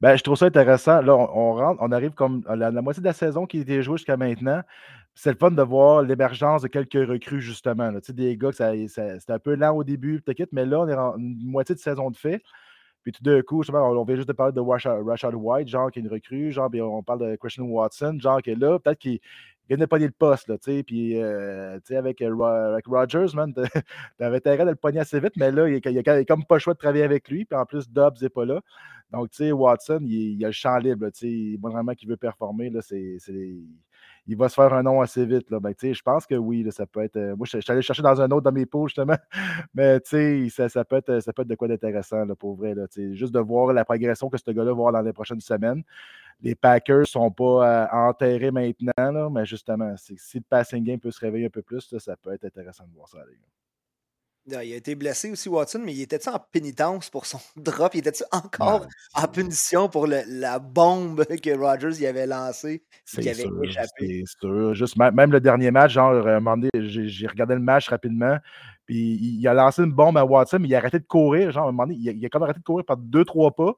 Ben, 0.00 0.16
je 0.16 0.22
trouve 0.22 0.36
ça 0.36 0.46
intéressant. 0.46 1.00
Là, 1.02 1.14
on, 1.16 1.54
rentre, 1.54 1.80
on 1.82 1.92
arrive 1.92 2.12
comme 2.12 2.42
à 2.48 2.56
la, 2.56 2.70
moitié 2.82 3.00
de 3.00 3.06
la 3.06 3.12
saison 3.12 3.46
qui 3.46 3.58
a 3.58 3.60
été 3.60 3.82
jouée 3.82 3.96
jusqu'à 3.96 4.16
maintenant. 4.16 4.62
C'est 5.14 5.30
le 5.30 5.36
fun 5.36 5.50
de 5.52 5.62
voir 5.62 6.02
l'émergence 6.02 6.62
de 6.62 6.68
quelques 6.68 7.08
recrues, 7.08 7.40
justement. 7.40 7.92
Tu 7.92 8.06
sais, 8.06 8.12
des 8.12 8.36
gars 8.36 8.50
que 8.50 8.56
ça, 8.56 8.72
c'était 8.88 9.32
un 9.32 9.38
peu 9.38 9.54
lent 9.54 9.76
au 9.76 9.84
début, 9.84 10.20
peut-être, 10.20 10.52
mais 10.52 10.66
là, 10.66 10.80
on 10.80 10.88
est 10.88 10.94
en 10.94 11.16
une 11.16 11.38
moitié 11.46 11.74
de 11.74 11.80
saison 11.80 12.10
de 12.10 12.16
fait. 12.16 12.42
Puis 13.04 13.12
tout 13.12 13.22
d'un 13.22 13.42
coup, 13.42 13.62
on, 13.68 13.74
on 13.74 14.04
vient 14.04 14.16
juste 14.16 14.28
de 14.28 14.32
parler 14.32 14.52
de 14.54 14.60
Rashad, 14.60 15.34
White, 15.34 15.68
genre 15.68 15.90
qui 15.90 15.98
est 15.98 16.02
une 16.02 16.08
recrue, 16.08 16.50
genre, 16.50 16.70
on 16.74 17.02
parle 17.02 17.20
de 17.20 17.36
Christian 17.36 17.64
Watson, 17.64 18.16
genre 18.18 18.42
qui 18.42 18.50
est 18.50 18.58
là, 18.58 18.78
peut-être 18.78 18.98
qu'il 18.98 19.20
de 19.70 19.86
pogner 19.86 20.06
le 20.06 20.12
poste, 20.12 20.48
là, 20.48 20.58
tu 20.58 20.70
sais, 20.72 20.82
puis, 20.82 21.20
euh, 21.20 21.76
tu 21.76 21.88
sais, 21.88 21.96
avec, 21.96 22.20
euh, 22.22 22.78
Rogers, 22.86 23.34
man, 23.34 23.52
t'a- 23.52 23.62
t'avais 24.18 24.36
intérêt 24.36 24.64
de 24.64 24.70
le 24.70 24.76
pogner 24.76 25.00
assez 25.00 25.20
vite, 25.20 25.32
mais 25.36 25.50
là, 25.50 25.68
il 25.68 25.76
a, 26.08 26.24
comme 26.24 26.44
pas 26.44 26.56
le 26.56 26.60
choix 26.60 26.74
de 26.74 26.78
travailler 26.78 27.04
avec 27.04 27.28
lui, 27.28 27.44
puis 27.44 27.58
en 27.58 27.64
plus, 27.66 27.88
Dobbs 27.88 28.20
n'est 28.20 28.28
pas 28.28 28.44
là. 28.44 28.60
Donc, 29.12 29.30
tu 29.30 29.36
sais, 29.38 29.52
Watson, 29.52 30.00
il, 30.02 30.42
a 30.44 30.48
le 30.48 30.52
champ 30.52 30.76
libre, 30.78 31.08
tu 31.10 31.52
sais, 31.54 31.58
vraiment 31.60 31.94
qu'il 31.94 32.08
veut 32.08 32.16
performer, 32.16 32.70
là, 32.70 32.80
c'est- 32.82 33.18
il 34.26 34.36
va 34.36 34.48
se 34.48 34.54
faire 34.54 34.72
un 34.72 34.82
nom 34.82 35.00
assez 35.00 35.24
vite, 35.26 35.50
là. 35.50 35.60
Ben, 35.60 35.74
je 35.80 36.02
pense 36.02 36.26
que 36.26 36.34
oui, 36.34 36.66
ça 36.70 36.86
peut 36.86 37.02
être, 37.02 37.16
euh, 37.16 37.36
moi, 37.36 37.46
je 37.50 37.58
suis 37.60 37.72
allé 37.72 37.82
chercher 37.82 38.02
dans 38.02 38.20
un 38.20 38.30
autre 38.30 38.42
dans 38.42 38.52
mes 38.52 38.66
pots, 38.66 38.88
justement, 38.88 39.16
mais 39.74 40.00
ça, 40.50 40.68
ça 40.68 40.84
peut 40.84 40.96
être, 40.96 41.20
ça 41.20 41.32
peut 41.32 41.42
être 41.42 41.48
de 41.48 41.54
quoi 41.54 41.68
d'intéressant, 41.68 42.26
pour 42.38 42.56
vrai, 42.56 42.74
là, 42.74 42.86
juste 43.12 43.34
de 43.34 43.40
voir 43.40 43.72
la 43.72 43.84
progression 43.84 44.30
que 44.30 44.38
ce 44.38 44.50
gars-là 44.50 44.70
va 44.70 44.70
avoir 44.72 44.92
dans 44.92 45.02
les 45.02 45.12
prochaines 45.12 45.40
semaines. 45.40 45.82
Les 46.40 46.54
Packers 46.54 47.00
ne 47.00 47.04
sont 47.04 47.30
pas 47.30 47.44
euh, 47.44 47.86
enterrés 47.92 48.50
maintenant, 48.50 48.92
là, 48.96 49.28
mais 49.30 49.46
justement, 49.46 49.94
si 49.96 50.38
le 50.38 50.44
passing 50.48 50.82
game 50.82 50.98
peut 50.98 51.10
se 51.10 51.20
réveiller 51.20 51.46
un 51.46 51.50
peu 51.50 51.62
plus, 51.62 51.96
ça 51.98 52.16
peut 52.16 52.32
être 52.32 52.44
intéressant 52.44 52.84
de 52.86 52.94
voir 52.94 53.08
ça 53.08 53.18
aller. 53.20 53.38
Ah, 54.52 54.62
Il 54.62 54.74
a 54.74 54.76
été 54.76 54.94
blessé 54.94 55.30
aussi, 55.30 55.48
Watson, 55.48 55.80
mais 55.82 55.94
il 55.94 56.02
était-tu 56.02 56.28
en 56.28 56.38
pénitence 56.38 57.08
pour 57.08 57.24
son 57.24 57.38
drop? 57.56 57.94
Il 57.94 57.98
était-tu 58.00 58.24
encore 58.30 58.82
Ouais, 58.82 58.86
en 59.14 59.26
punition 59.28 59.88
pour 59.88 60.06
le- 60.06 60.22
la 60.26 60.58
bombe 60.58 61.24
que 61.42 61.56
Rogers 61.56 61.98
y 62.02 62.06
avait 62.06 62.26
lancée 62.26 62.82
qui 63.10 63.20
avait 63.20 63.34
sûr, 63.34 63.64
échappé? 63.64 63.88
c'est 64.26 64.38
sûr. 64.40 64.74
Juste, 64.74 64.96
même, 64.96 65.14
même 65.14 65.32
le 65.32 65.40
dernier 65.40 65.70
match, 65.70 65.92
genre, 65.92 66.26
à 66.26 66.32
un 66.36 66.40
moment 66.40 66.56
donné, 66.58 66.70
j'ai 66.90 67.26
regardé 67.26 67.54
le 67.54 67.60
match 67.60 67.88
rapidement, 67.88 68.36
puis 68.84 68.96
il, 69.14 69.40
il 69.40 69.48
a 69.48 69.54
lancé 69.54 69.82
une 69.82 69.92
bombe 69.92 70.18
à 70.18 70.24
Watson, 70.26 70.58
mais 70.60 70.68
il 70.68 70.74
a 70.74 70.78
arrêté 70.78 70.98
de 70.98 71.04
courir. 71.06 71.50
Genre, 71.50 71.64
à 71.64 71.68
un 71.68 71.72
moment 71.72 71.86
donné, 71.86 71.98
il 71.98 72.08
a, 72.10 72.12
il 72.12 72.26
a 72.26 72.28
comme 72.28 72.42
arrêté 72.42 72.58
de 72.60 72.64
courir 72.64 72.84
par 72.84 72.98
deux, 72.98 73.24
trois 73.24 73.50
pas, 73.52 73.74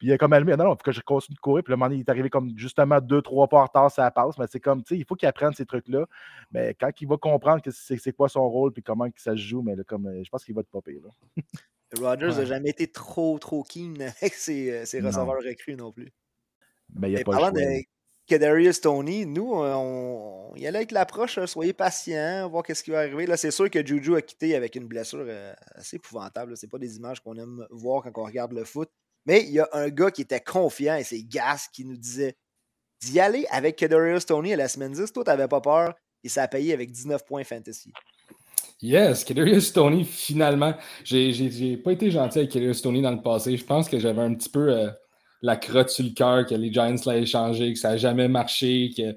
puis 0.00 0.08
il 0.08 0.12
a 0.12 0.18
comme 0.18 0.32
allumé. 0.32 0.56
Non, 0.56 0.64
non, 0.64 0.70
faut 0.70 0.82
que 0.82 0.90
je 0.90 1.00
continue 1.02 1.36
de 1.36 1.40
courir. 1.40 1.62
Puis 1.62 1.70
le 1.70 1.76
moment 1.76 1.92
il 1.94 2.00
est 2.00 2.08
arrivé 2.08 2.28
comme 2.28 2.50
justement 2.56 3.00
deux, 3.00 3.22
trois 3.22 3.46
pas 3.46 3.58
en 3.60 3.64
retard, 3.66 3.90
ça 3.92 4.10
passe. 4.10 4.36
Mais 4.38 4.46
c'est 4.50 4.58
comme, 4.58 4.82
tu 4.82 4.94
sais, 4.96 4.98
il 4.98 5.04
faut 5.06 5.14
qu'il 5.14 5.28
apprenne 5.28 5.52
ces 5.52 5.64
trucs-là. 5.66 6.06
Mais 6.50 6.74
quand 6.74 6.90
il 7.00 7.06
va 7.06 7.16
comprendre 7.18 7.62
que 7.62 7.70
c'est 7.70 7.98
c'est 7.98 8.12
quoi 8.12 8.28
son 8.28 8.48
rôle, 8.48 8.72
puis 8.72 8.82
comment 8.82 9.06
ça 9.16 9.32
se 9.32 9.36
joue, 9.36 9.62
mais 9.62 9.76
là, 9.76 9.84
comme, 9.84 10.06
euh, 10.06 10.24
je 10.24 10.28
pense 10.30 10.44
qu'il 10.44 10.54
va 10.56 10.62
être 10.62 10.70
popé. 10.70 11.00
Là. 11.04 11.10
Rogers 12.00 12.28
n'a 12.28 12.36
Ouais. 12.38 12.46
jamais 12.46 12.70
été 12.70 12.90
trop, 12.90 13.38
trop 13.38 13.62
keen 13.62 14.00
avec 14.22 14.34
ses, 14.34 14.70
euh, 14.72 14.84
ses 14.86 15.00
receveurs 15.00 15.38
recrues 15.44 15.76
non 15.76 15.92
plus. 15.92 16.10
Mais 16.94 17.08
il 17.08 17.10
n'y 17.12 17.16
a 17.18 17.20
Et 17.20 17.24
pas 17.24 17.32
parlant 17.32 17.50
de 17.52 17.60
Kadarius 18.26 18.80
Tony, 18.80 19.26
nous, 19.26 19.54
euh, 19.54 19.74
on, 19.74 20.52
on 20.52 20.56
y 20.56 20.64
allait 20.66 20.78
avec 20.78 20.92
l'approche, 20.92 21.38
euh, 21.38 21.46
soyez 21.46 21.72
patients, 21.72 22.48
voir 22.48 22.62
qu'est-ce 22.62 22.84
qui 22.84 22.92
va 22.92 23.00
arriver. 23.00 23.26
Là, 23.26 23.36
c'est 23.36 23.50
sûr 23.50 23.68
que 23.68 23.84
Juju 23.84 24.14
a 24.14 24.22
quitté 24.22 24.54
avec 24.54 24.76
une 24.76 24.86
blessure 24.86 25.24
euh, 25.26 25.52
assez 25.74 25.96
épouvantable. 25.96 26.56
Ce 26.56 26.66
pas 26.66 26.78
des 26.78 26.96
images 26.96 27.20
qu'on 27.20 27.36
aime 27.36 27.66
voir 27.70 28.04
quand 28.04 28.12
on 28.22 28.24
regarde 28.24 28.52
le 28.52 28.64
foot. 28.64 28.88
Mais 29.26 29.42
il 29.42 29.50
y 29.50 29.60
a 29.60 29.68
un 29.72 29.88
gars 29.88 30.10
qui 30.10 30.22
était 30.22 30.40
confiant 30.40 30.96
et 30.96 31.04
c'est 31.04 31.22
Gas 31.22 31.68
qui 31.72 31.84
nous 31.84 31.96
disait 31.96 32.36
d'y 33.02 33.20
aller 33.20 33.46
avec 33.50 33.76
Kadarius 33.76 34.26
Tony 34.26 34.52
à 34.52 34.56
la 34.56 34.68
semaine 34.68 34.92
10. 34.92 35.12
Toi, 35.12 35.24
t'avais 35.24 35.48
pas 35.48 35.60
peur 35.60 35.94
et 36.24 36.28
ça 36.28 36.42
a 36.42 36.48
payé 36.48 36.72
avec 36.72 36.90
19 36.90 37.24
points 37.24 37.44
fantasy. 37.44 37.92
Yes, 38.82 39.24
Kadarius 39.24 39.72
Tony, 39.72 40.04
finalement. 40.04 40.74
J'ai 41.04 41.76
pas 41.76 41.92
été 41.92 42.10
gentil 42.10 42.38
avec 42.38 42.50
Kadarius 42.50 42.80
Tony 42.80 43.02
dans 43.02 43.10
le 43.10 43.20
passé. 43.22 43.56
Je 43.56 43.64
pense 43.64 43.88
que 43.88 43.98
j'avais 43.98 44.22
un 44.22 44.34
petit 44.34 44.48
peu 44.48 44.72
euh, 44.72 44.90
la 45.42 45.56
crotte 45.56 45.90
sur 45.90 46.04
le 46.04 46.10
cœur, 46.10 46.46
que 46.46 46.54
les 46.54 46.72
Giants 46.72 46.96
l'avaient 47.04 47.22
échangé, 47.22 47.72
que 47.74 47.78
ça 47.78 47.90
n'a 47.90 47.96
jamais 47.98 48.28
marché, 48.28 48.90
que, 48.96 49.16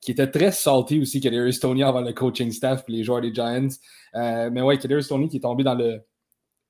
qui 0.00 0.10
était 0.10 0.30
très 0.30 0.50
salty 0.50 1.00
aussi, 1.00 1.20
Kadarius 1.20 1.60
Tony, 1.60 1.84
envers 1.84 2.02
le 2.02 2.12
coaching 2.12 2.50
staff 2.50 2.84
et 2.88 2.92
les 2.92 3.04
joueurs 3.04 3.20
des 3.20 3.32
Giants. 3.32 3.68
Euh, 4.16 4.50
mais 4.52 4.62
ouais, 4.62 4.78
Kadarius 4.78 5.06
Tony 5.06 5.28
qui 5.28 5.36
est 5.36 5.40
tombé 5.40 5.62
dans 5.62 5.74
le 5.74 6.00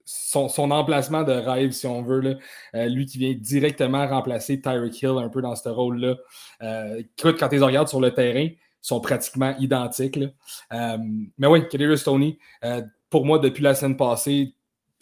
son, 0.04 0.70
emplacement 0.70 1.22
de 1.22 1.32
rêve, 1.32 1.72
si 1.72 1.86
on 1.86 2.02
veut. 2.02 2.20
Là. 2.20 2.34
Euh, 2.74 2.88
lui 2.88 3.06
qui 3.06 3.18
vient 3.18 3.34
directement 3.34 4.06
remplacer 4.06 4.60
Tyreek 4.60 5.02
Hill 5.02 5.18
un 5.18 5.28
peu 5.28 5.40
dans 5.40 5.56
ce 5.56 5.68
rôle-là. 5.68 6.16
Euh, 6.62 7.02
quand 7.22 7.48
tu 7.48 7.58
les 7.58 7.86
sur 7.86 8.00
le 8.00 8.12
terrain, 8.12 8.48
sont 8.80 9.00
pratiquement 9.00 9.56
identiques. 9.58 10.18
Euh, 10.72 10.98
mais 11.38 11.46
oui, 11.46 11.66
Kadarius 11.68 12.04
Tony, 12.04 12.38
pour 13.08 13.24
moi, 13.24 13.38
depuis 13.38 13.62
la 13.62 13.74
semaine 13.74 13.96
passée, 13.96 14.54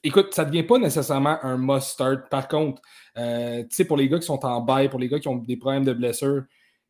écoute, 0.05 0.33
ça 0.35 0.45
ne 0.45 0.51
devient 0.51 0.63
pas 0.63 0.79
nécessairement 0.79 1.39
un 1.43 1.57
must-start. 1.57 2.29
Par 2.31 2.47
contre, 2.47 2.81
pour 3.89 3.97
les 3.97 4.09
gars 4.09 4.19
qui 4.21 4.27
sont 4.27 4.45
en 4.45 4.61
bail, 4.61 4.89
pour 4.89 5.01
les 5.01 5.09
gars 5.09 5.19
qui 5.19 5.27
ont 5.27 5.37
des 5.37 5.57
problèmes 5.57 5.85
de 5.85 5.93
blessure, 5.93 6.45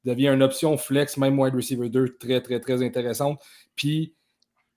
devient 0.04 0.28
une 0.28 0.42
option 0.42 0.76
flex, 0.76 1.16
même 1.16 1.38
wide 1.38 1.54
receiver 1.54 1.88
2, 1.88 2.16
très, 2.18 2.40
très, 2.40 2.60
très 2.60 2.82
intéressante. 2.82 3.40
Puis, 3.74 4.14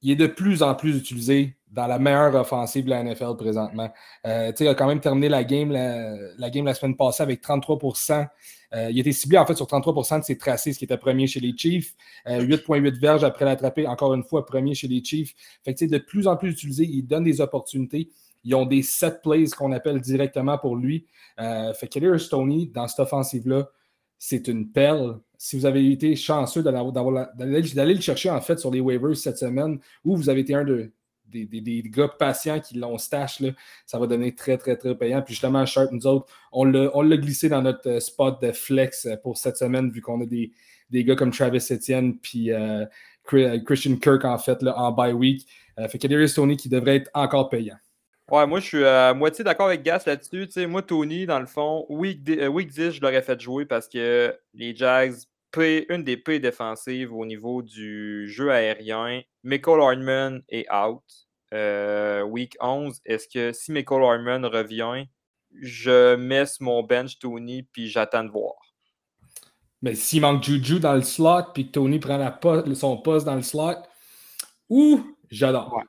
il 0.02 0.12
est 0.12 0.16
de 0.16 0.28
plus 0.28 0.62
en 0.64 0.76
plus 0.76 0.98
utilisé 0.98 1.58
dans 1.72 1.88
la 1.88 2.00
meilleure 2.00 2.36
offensive 2.36 2.86
de 2.86 2.90
la 2.90 3.04
NFL 3.04 3.36
présentement. 3.38 3.92
Euh, 4.26 4.52
il 4.58 4.68
a 4.68 4.76
quand 4.76 4.88
même 4.88 5.02
terminé 5.02 5.28
la 5.28 5.44
game 5.44 5.72
la, 5.72 6.16
la 6.38 6.74
semaine 6.74 6.96
passée 6.96 7.22
avec 7.22 7.44
33% 7.44 8.28
euh, 8.74 8.90
Il 8.92 9.00
été 9.00 9.12
ciblé 9.12 9.38
en 9.38 9.46
fait 9.46 9.56
sur 9.56 9.66
33% 9.66 10.20
de 10.20 10.26
ses 10.26 10.38
tracés, 10.38 10.74
ce 10.74 10.80
qui 10.80 10.86
était 10.86 10.98
premier 10.98 11.28
chez 11.28 11.40
les 11.40 11.56
Chiefs. 11.56 11.94
Euh, 12.28 12.42
8,8 12.42 13.00
verges 13.00 13.24
après 13.24 13.46
l'attraper, 13.46 13.88
encore 13.88 14.14
une 14.14 14.24
fois, 14.24 14.46
premier 14.46 14.74
chez 14.74 14.88
les 14.88 15.04
Chiefs. 15.04 15.34
Fait 15.64 15.74
que, 15.74 15.86
de 15.86 15.98
plus 15.98 16.28
en 16.28 16.36
plus 16.36 16.52
utilisé, 16.52 16.86
il 16.86 17.04
donne 17.04 17.24
des 17.24 17.42
opportunités. 17.42 18.10
Ils 18.44 18.56
ont 18.56 18.66
des 18.66 18.84
set 18.84 19.22
plays 19.24 19.48
qu'on 19.58 19.72
appelle 19.72 20.00
directement 20.02 20.58
pour 20.58 20.76
lui. 20.76 21.06
Euh, 21.40 21.74
fait 21.74 21.88
que 21.88 22.30
Tony, 22.30 22.68
dans 22.68 22.88
cette 22.88 23.00
offensive-là, 23.00 23.68
c'est 24.18 24.48
une 24.48 24.72
perle. 24.72 25.20
Si 25.38 25.58
vous 25.58 25.66
avez 25.66 25.92
été 25.92 26.16
chanceux 26.16 26.64
d'aller 26.64 27.94
le 27.94 28.02
chercher 28.02 28.30
en 28.30 28.42
fait 28.42 28.60
sur 28.60 28.72
les 28.72 28.80
waivers 28.80 29.16
cette 29.16 29.38
semaine, 29.38 29.80
ou 30.04 30.16
vous 30.16 30.30
avez 30.30 30.42
été 30.42 30.56
un 30.56 30.64
de, 30.64 30.92
des, 31.28 31.84
gars 31.86 32.08
patients 32.08 32.60
qui 32.60 32.78
l'ont 32.78 32.98
stash, 32.98 33.40
là, 33.40 33.50
ça 33.86 34.00
va 34.00 34.08
donner 34.08 34.34
très, 34.34 34.58
très, 34.58 34.78
très 34.78 34.96
payant. 34.96 35.22
Puis 35.22 35.34
justement, 35.34 35.66
Sharp, 35.66 35.92
nous 35.92 36.08
autres, 36.08 36.28
on 36.52 36.64
l'a 36.66 37.18
glissé 37.18 37.50
dans 37.50 37.62
notre 37.62 37.90
euh, 37.90 38.00
spot 38.00 38.42
de 38.42 38.52
flex 38.52 39.08
pour 39.24 39.38
cette 39.38 39.58
semaine, 39.58 39.90
vu 39.92 40.02
qu'on 40.02 40.22
a 40.22 40.26
des, 40.26 40.52
gars 41.04 41.16
comme 41.16 41.32
Travis 41.32 41.66
Etienne 41.72 42.18
puis 42.20 42.52
euh, 42.52 42.86
Christian 43.26 43.98
Kirk 43.98 44.24
en 44.24 44.38
fait 44.38 44.62
là, 44.62 44.78
en 44.78 44.92
bye 44.92 45.14
week. 45.14 45.48
Euh, 45.80 45.88
fait 45.88 45.98
que 45.98 46.34
Tony 46.34 46.56
qui 46.56 46.70
devrait 46.70 46.98
être 46.98 47.12
encore 47.14 47.50
payant. 47.50 47.76
Ouais, 48.32 48.48
moi, 48.48 48.60
je 48.60 48.66
suis 48.66 48.86
à 48.86 49.14
moitié 49.14 49.44
d'accord 49.44 49.68
avec 49.68 49.84
Gas 49.84 50.04
là-dessus. 50.06 50.48
Tu 50.48 50.52
sais, 50.52 50.66
moi, 50.68 50.82
Tony, 50.82 51.26
dans 51.26 51.40
le 51.40 51.46
fond, 51.46 51.86
week, 51.90 52.28
euh, 52.30 52.48
week 52.48 52.70
10, 52.72 52.92
je 52.92 53.02
l'aurais 53.02 53.22
fait 53.22 53.40
jouer 53.40 53.66
parce 53.66 53.88
que 53.88 54.36
les 54.54 54.76
Jags, 54.76 55.16
paient 55.56 55.86
une 55.90 56.04
des 56.04 56.18
pays 56.18 56.42
défensives 56.42 57.14
au 57.14 57.26
niveau 57.26 57.62
du 57.62 58.28
jeu 58.30 58.52
aérien. 58.52 59.22
Michael 59.44 59.80
Hardman 59.80 60.42
est 60.50 60.66
out. 60.70 61.02
Euh, 61.54 62.24
week 62.24 62.58
11, 62.60 63.00
est-ce 63.06 63.28
que 63.30 63.54
si 63.54 63.72
Michael 63.72 64.04
Hardman 64.04 64.46
revient, 64.46 65.06
je 65.62 66.16
mets 66.16 66.46
sur 66.46 66.64
mon 66.64 66.84
bench 66.84 67.18
Tony 67.20 67.64
puis 67.64 67.88
j'attends 67.88 68.26
de 68.26 68.32
voir. 68.32 68.56
Mais 69.82 69.96
s'il 69.96 70.22
manque 70.22 70.44
Juju 70.44 70.80
dans 70.80 70.96
le 70.96 71.04
slot 71.04 71.54
puis 71.54 71.68
que 71.68 71.72
Tony 71.72 72.00
prend 72.00 72.18
la 72.18 72.32
po- 72.32 72.74
son 72.76 72.98
poste 72.98 73.26
dans 73.26 73.36
le 73.36 73.42
slot, 73.42 73.76
ouh, 74.70 75.06
j'adore. 75.30 75.74
Ouais. 75.74 75.84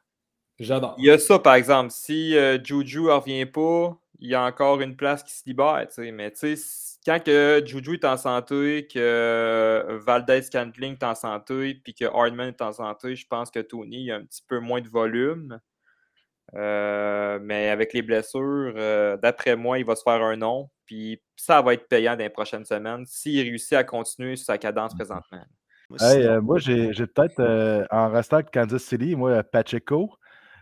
J'adore. 0.59 0.95
Il 0.99 1.05
y 1.05 1.11
a 1.11 1.19
ça, 1.19 1.39
par 1.39 1.55
exemple. 1.55 1.91
Si 1.91 2.37
euh, 2.37 2.59
Juju 2.63 3.03
ne 3.03 3.11
revient 3.11 3.47
pas, 3.47 3.97
il 4.19 4.31
y 4.31 4.35
a 4.35 4.43
encore 4.43 4.81
une 4.81 4.97
place 4.97 5.23
qui 5.23 5.33
se 5.35 5.43
libère. 5.47 5.85
tu 5.89 5.95
sais. 5.95 6.11
Mais 6.13 6.31
tu 6.31 6.39
sais, 6.39 6.53
s- 6.53 6.99
quand 7.05 7.23
que 7.23 7.63
Juju 7.65 7.95
est 7.95 8.05
en 8.05 8.17
santé, 8.17 8.87
que 8.93 9.99
Valdez 10.05 10.41
Cantling 10.51 10.95
est 10.95 11.03
en 11.05 11.15
santé, 11.15 11.75
puis 11.85 11.93
que 11.95 12.07
Hardman 12.07 12.49
est 12.49 12.63
en 12.63 12.73
santé, 12.73 13.15
je 13.17 13.27
pense 13.27 13.51
que 13.51 13.61
Tony 13.61 14.11
a 14.11 14.17
un 14.17 14.25
petit 14.25 14.43
peu 14.49 14.59
moins 14.59 14.81
de 14.81 14.89
volume. 14.89 15.61
Euh, 16.55 17.39
mais 17.43 17.69
avec 17.71 17.93
les 17.93 18.03
blessures, 18.03 18.73
euh, 18.77 19.17
d'après 19.17 19.57
moi, 19.57 19.79
il 19.79 19.85
va 19.85 19.97
se 19.97 20.03
faire 20.03 20.23
un 20.23 20.37
nom. 20.37 20.71
Puis 20.87 21.21
ça 21.35 21.61
va 21.61 21.75
être 21.75 21.89
payant 21.89 22.13
dans 22.13 22.23
les 22.23 22.31
prochaines 22.31 22.65
semaines 22.65 23.05
s'il 23.07 23.41
réussit 23.41 23.73
à 23.75 23.85
continuer 23.85 24.37
sur 24.37 24.47
sa 24.47 24.59
cadence 24.59 24.95
présentement. 24.95 25.43
Moi, 25.91 25.99
Hey, 26.01 26.23
sinon- 26.23 26.33
euh, 26.35 26.41
moi, 26.41 26.59
j'ai 26.59 26.93
peut-être, 27.07 27.41
euh, 27.41 27.85
en 27.91 28.09
restant 28.11 28.37
avec 28.37 28.51
Kansas 28.53 28.83
City, 28.83 29.15
moi, 29.17 29.43
Pacheco, 29.43 30.13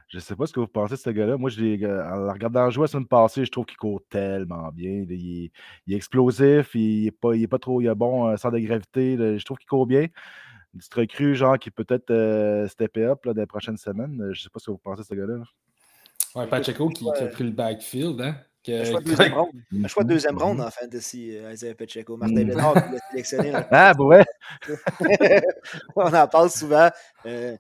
je 0.09 0.19
sais 0.19 0.37
pas 0.37 0.47
ce 0.47 0.53
que 0.53 0.61
vous 0.61 0.67
pensez 0.69 0.95
de 0.95 0.99
ce 1.01 1.11
gars-là. 1.11 1.37
Moi, 1.37 1.51
je 1.51 1.61
l'ai, 1.61 1.85
euh, 1.85 2.05
en 2.09 2.17
le 2.17 2.31
regardant 2.31 2.69
jouer 2.71 2.85
la 2.85 2.89
semaine 2.89 3.07
passée, 3.07 3.45
je 3.45 3.51
trouve 3.51 3.65
qu'il 3.67 3.77
court 3.77 4.01
tellement 4.09 4.71
bien. 4.73 5.05
Il 5.09 5.13
est, 5.13 5.51
il 5.87 5.93
est 5.93 5.97
explosif, 5.97 6.75
il 6.75 7.07
est 7.09 7.11
pas, 7.11 7.35
il 7.35 7.43
est 7.43 7.49
pas 7.49 7.59
trop 7.59 7.81
il 7.81 7.89
a 7.89 7.95
bon 7.95 8.29
euh, 8.29 8.37
centre 8.37 8.55
de 8.55 8.61
gravité. 8.61 9.17
là. 9.17 9.37
Je 9.37 9.45
trouve 9.45 9.59
qu'il 9.59 9.69
court 9.69 9.87
bien. 9.87 10.03
Une 10.73 10.79
petite 10.81 10.95
recrue, 10.95 11.35
genre, 11.37 11.59
qui 11.59 11.71
peut 11.71 11.85
peut-être 11.85 12.11
euh, 12.11 12.67
stepper 12.69 13.05
up 13.05 13.25
là, 13.25 13.33
dans 13.35 13.41
les 13.43 13.47
prochaines 13.47 13.77
semaines. 13.77 14.21
Euh, 14.21 14.33
Je 14.35 14.43
sais 14.43 14.49
pas 14.51 14.59
ce 14.59 14.67
que 14.67 14.71
vous 14.73 14.79
pensez 14.79 15.03
de 15.03 15.07
ce 15.07 15.15
gars-là. 15.15 15.37
là. 15.39 15.45
Ouais, 16.35 16.49
Pacheco 16.49 16.89
qui, 16.89 17.05
qui 17.05 17.23
a 17.23 17.27
pris 17.29 17.45
le 17.45 17.51
backfield. 17.51 18.21
Hein, 18.21 18.37
que- 18.65 18.81
Un 18.81 18.85
choix 18.85 19.01
de 19.01 19.05
deuxième 19.07 19.35
ronde. 19.39 19.51
Un 19.85 19.87
choix 19.89 20.03
de 20.05 20.09
deuxième 20.09 20.37
ronde 20.39 20.61
en 20.61 20.71
fantasy, 20.71 21.39
Isaiah 21.53 21.75
Pacheco. 21.77 22.17
Martin 22.17 22.35
Mhm. 22.41 22.49
Bédard 22.49 22.75
qui 22.75 22.93
l'a 22.93 22.99
sélectionné. 23.11 23.53
Ah, 23.71 23.95
bah 23.95 24.05
ouais! 24.05 24.25
on 25.97 26.13
en 26.13 26.27
parle 26.29 26.51
souvent. 26.51 26.91
Euh, 27.27 27.57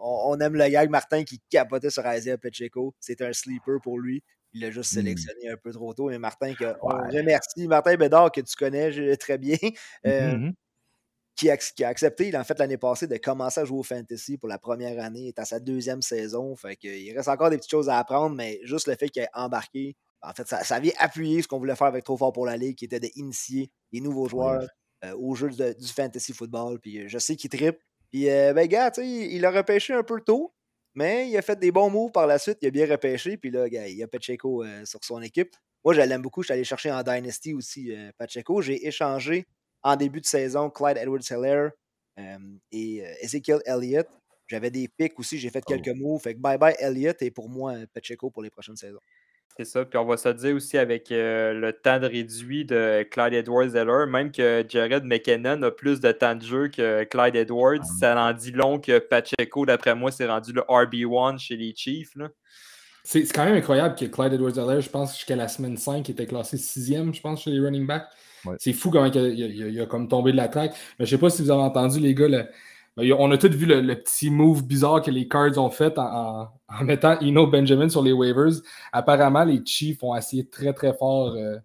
on, 0.00 0.32
on 0.32 0.40
aime 0.40 0.54
le 0.54 0.68
gag 0.68 0.90
Martin 0.90 1.24
qui 1.24 1.40
capotait 1.50 1.90
sur 1.90 2.04
Isaiah 2.12 2.38
Pacheco. 2.38 2.94
C'est 3.00 3.20
un 3.22 3.32
sleeper 3.32 3.80
pour 3.82 3.98
lui. 3.98 4.22
Il 4.52 4.62
l'a 4.62 4.70
juste 4.70 4.92
Hmm. 4.92 4.96
sélectionné 4.96 5.48
un 5.48 5.56
peu 5.56 5.70
trop 5.72 5.94
tôt. 5.94 6.08
Mais 6.08 6.18
Martin, 6.18 6.54
que, 6.54 6.74
on 6.82 6.88
remercie. 6.88 7.68
Martin 7.68 7.96
Bédard, 7.96 8.32
que 8.32 8.40
tu 8.40 8.56
connais 8.56 9.16
très 9.16 9.38
bien, 9.38 9.56
euh, 10.06 10.36
Mhm. 10.36 10.52
qui, 11.36 11.48
a, 11.50 11.56
qui 11.56 11.84
a 11.84 11.88
accepté, 11.88 12.28
il, 12.28 12.36
en 12.36 12.42
fait, 12.44 12.58
l'année 12.58 12.76
passée, 12.76 13.06
de 13.06 13.16
commencer 13.16 13.60
à 13.60 13.64
jouer 13.64 13.78
au 13.78 13.82
fantasy 13.84 14.36
pour 14.38 14.48
la 14.48 14.58
première 14.58 15.02
année. 15.02 15.20
Il 15.20 15.28
est 15.28 15.38
à 15.38 15.44
sa 15.44 15.60
deuxième 15.60 16.02
saison. 16.02 16.56
Fait 16.56 16.74
que, 16.76 16.88
il 16.88 17.16
reste 17.16 17.28
encore 17.28 17.50
des 17.50 17.56
petites 17.58 17.70
choses 17.70 17.88
à 17.88 17.98
apprendre, 17.98 18.34
mais 18.34 18.58
juste 18.64 18.88
le 18.88 18.96
fait 18.96 19.08
qu'il 19.08 19.22
ait 19.22 19.28
embarqué, 19.34 19.96
en 20.22 20.32
fait, 20.34 20.46
ça, 20.48 20.62
ça 20.64 20.80
vient 20.80 20.92
appuyer 20.98 21.40
ce 21.42 21.48
qu'on 21.48 21.58
voulait 21.58 21.76
faire 21.76 21.86
avec 21.86 22.04
Trop 22.04 22.16
Fort 22.16 22.32
pour 22.32 22.44
la 22.44 22.56
Ligue, 22.58 22.76
qui 22.76 22.84
était 22.86 23.00
d'initier 23.00 23.70
les 23.92 24.00
nouveaux 24.00 24.28
joueurs 24.28 24.66
euh, 25.04 25.14
au 25.16 25.34
jeu 25.34 25.48
de- 25.48 25.72
du 25.72 25.88
fantasy 25.88 26.34
football. 26.34 26.78
Puis 26.78 27.08
je 27.08 27.18
sais 27.18 27.36
qu'il 27.36 27.48
tripe. 27.48 27.78
Puis, 28.10 28.28
euh, 28.28 28.52
ben, 28.52 28.66
gars, 28.66 28.90
tu 28.90 29.02
sais, 29.02 29.08
il, 29.08 29.44
a 29.44 29.50
repêché 29.50 29.94
un 29.94 30.02
peu 30.02 30.20
tôt, 30.20 30.52
mais 30.94 31.28
il 31.28 31.36
a 31.36 31.42
fait 31.42 31.58
des 31.58 31.70
bons 31.70 31.90
moves 31.90 32.10
par 32.10 32.26
la 32.26 32.38
suite. 32.38 32.58
Il 32.62 32.68
a 32.68 32.70
bien 32.70 32.86
repêché. 32.86 33.36
Puis 33.36 33.50
là, 33.50 33.68
gars, 33.68 33.86
il 33.88 33.96
y 33.96 34.02
a 34.02 34.08
Pacheco 34.08 34.64
euh, 34.64 34.84
sur 34.84 35.00
son 35.04 35.22
équipe. 35.22 35.54
Moi, 35.84 35.94
je 35.94 36.00
l'aime 36.00 36.22
beaucoup. 36.22 36.42
Je 36.42 36.46
suis 36.46 36.52
allé 36.54 36.64
chercher 36.64 36.90
en 36.90 37.02
Dynasty 37.02 37.54
aussi 37.54 37.94
euh, 37.94 38.10
Pacheco. 38.18 38.60
J'ai 38.62 38.86
échangé 38.86 39.46
en 39.82 39.96
début 39.96 40.20
de 40.20 40.26
saison 40.26 40.68
Clyde 40.70 40.98
Edwards-Helaire 40.98 41.70
euh, 42.18 42.38
et 42.72 42.98
Ezekiel 43.22 43.60
Elliott. 43.64 44.08
J'avais 44.48 44.70
des 44.70 44.88
pics 44.88 45.18
aussi. 45.20 45.38
J'ai 45.38 45.48
fait 45.50 45.62
Oh. 45.66 45.68
quelques 45.70 45.96
moves. 45.96 46.20
Fait 46.20 46.34
que 46.34 46.40
bye-bye 46.40 46.74
Elliott 46.80 47.22
et 47.22 47.30
pour 47.30 47.48
moi, 47.48 47.74
Pacheco 47.94 48.30
pour 48.30 48.42
les 48.42 48.50
prochaines 48.50 48.76
saisons. 48.76 48.98
C'est 49.62 49.66
ça. 49.66 49.84
Puis 49.84 49.98
on 49.98 50.06
va 50.06 50.16
se 50.16 50.30
dire 50.30 50.56
aussi 50.56 50.78
avec 50.78 51.12
euh, 51.12 51.52
le 51.52 51.74
temps 51.74 51.98
de 52.00 52.06
réduit 52.06 52.64
de 52.64 53.02
Clyde 53.10 53.34
Edwards-Heller, 53.34 54.06
même 54.06 54.32
que 54.32 54.64
Jared 54.66 55.04
McKinnon 55.04 55.60
a 55.64 55.70
plus 55.70 56.00
de 56.00 56.10
temps 56.12 56.34
de 56.34 56.42
jeu 56.42 56.68
que 56.68 57.04
Clyde 57.04 57.36
Edwards, 57.36 57.84
ça 57.98 58.18
en 58.18 58.32
dit 58.32 58.52
long 58.52 58.78
que 58.78 58.98
Pacheco, 58.98 59.66
d'après 59.66 59.94
moi, 59.94 60.10
s'est 60.12 60.26
rendu 60.26 60.54
le 60.54 60.62
RB1 60.62 61.38
chez 61.38 61.56
les 61.58 61.74
Chiefs. 61.76 62.16
là. 62.16 62.28
C'est 63.04 63.26
c'est 63.26 63.34
quand 63.34 63.44
même 63.44 63.54
incroyable 63.56 63.96
que 63.96 64.06
Clyde 64.06 64.32
Edwards-Helaire, 64.32 64.80
je 64.80 64.88
pense, 64.88 65.14
jusqu'à 65.14 65.36
la 65.36 65.48
semaine 65.48 65.76
5, 65.76 66.08
il 66.08 66.12
était 66.12 66.26
classé 66.26 66.56
sixième, 66.56 67.12
je 67.12 67.20
pense, 67.20 67.42
chez 67.42 67.50
les 67.50 67.60
running 67.60 67.86
backs. 67.86 68.06
Ouais. 68.46 68.56
C'est 68.58 68.72
fou 68.72 68.90
comment 68.90 69.04
il 69.04 69.18
a, 69.18 69.28
il 69.28 69.42
a- 69.42 69.46
il 69.46 69.62
a- 69.62 69.68
il 69.68 69.80
a 69.82 69.84
comme 69.84 70.08
tombé 70.08 70.32
de 70.32 70.38
la 70.38 70.48
traque. 70.48 70.72
Mais 70.98 71.04
je 71.04 71.10
sais 71.10 71.18
pas 71.20 71.28
si 71.28 71.42
vous 71.42 71.50
avez 71.50 71.60
entendu, 71.60 72.00
les 72.00 72.14
gars, 72.14 72.28
le- 72.28 72.46
on 73.18 73.30
a 73.30 73.38
tous 73.38 73.48
vu 73.48 73.66
le, 73.66 73.80
le 73.80 73.96
petit 73.96 74.30
move 74.30 74.66
bizarre 74.66 75.02
que 75.02 75.10
les 75.10 75.28
Cards 75.28 75.58
ont 75.58 75.70
fait 75.70 75.98
en, 75.98 76.48
mettant 76.82 77.18
Eno 77.20 77.46
Benjamin 77.46 77.88
sur 77.88 78.02
les 78.02 78.12
waivers. 78.12 78.60
Apparemment, 78.92 79.44
les 79.44 79.64
Chiefs 79.64 80.02
ont 80.02 80.14
essayé 80.14 80.48
très, 80.48 80.72
très 80.72 80.92
fort 80.94 81.34
euh, 81.34 81.56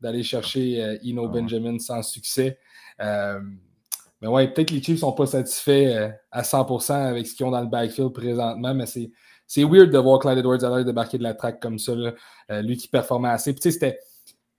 d'aller 0.00 0.22
chercher 0.22 0.82
euh, 0.82 0.98
Eno 1.04 1.26
Ah. 1.26 1.32
Benjamin 1.32 1.78
sans 1.78 2.02
succès. 2.02 2.58
Euh, 3.00 3.40
mais 4.20 4.28
ouais, 4.28 4.48
peut-être 4.48 4.68
que 4.68 4.74
les 4.74 4.82
Chiefs 4.82 5.00
sont 5.00 5.12
pas 5.12 5.26
satisfaits 5.26 5.70
euh, 5.70 6.10
à 6.30 6.42
100% 6.42 6.92
avec 6.92 7.26
ce 7.26 7.34
qu'ils 7.34 7.46
ont 7.46 7.50
dans 7.50 7.60
le 7.60 7.66
backfield 7.68 8.12
présentement, 8.12 8.74
mais 8.74 8.86
c'est 8.86 9.10
c'est 9.46 9.64
weird 9.64 9.90
de 9.90 9.98
voir 9.98 10.20
Clyde 10.20 10.38
Edwards-Helaire 10.38 10.84
débarquer 10.84 11.18
de 11.18 11.24
la 11.24 11.34
track 11.34 11.58
comme 11.60 11.76
ça. 11.76 11.92
là. 11.96 12.12
Lui 12.62 12.76
qui 12.76 12.86
performait 12.86 13.30
assez. 13.30 13.52
Puis, 13.52 13.72
c'était, 13.72 13.98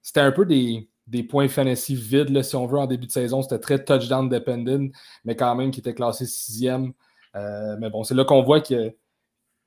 c'était 0.02 0.20
un 0.20 0.34
peu 0.34 0.46
des, 0.46 0.90
des 1.12 1.24
points 1.24 1.50
fantasy 1.50 1.94
vides, 1.94 2.30
là, 2.30 2.42
si 2.42 2.56
on 2.56 2.66
veut, 2.66 2.80
en 2.80 2.88
début 2.88 3.06
de 3.06 3.12
saison. 3.12 3.42
C'était 3.42 3.60
très 3.60 3.84
touchdown 3.84 4.30
dependent, 4.30 4.92
mais 5.26 5.36
quand 5.36 5.54
même 5.56 5.70
qui 5.70 5.82
était 5.82 5.94
classé 5.94 6.26
sixième. 6.26 6.94
Euh, 7.36 7.76
mais 7.80 7.90
bon, 7.90 8.04
c'est 8.04 8.16
là 8.16 8.24
qu'on 8.24 8.44
voit 8.44 8.62
que, 8.62 8.96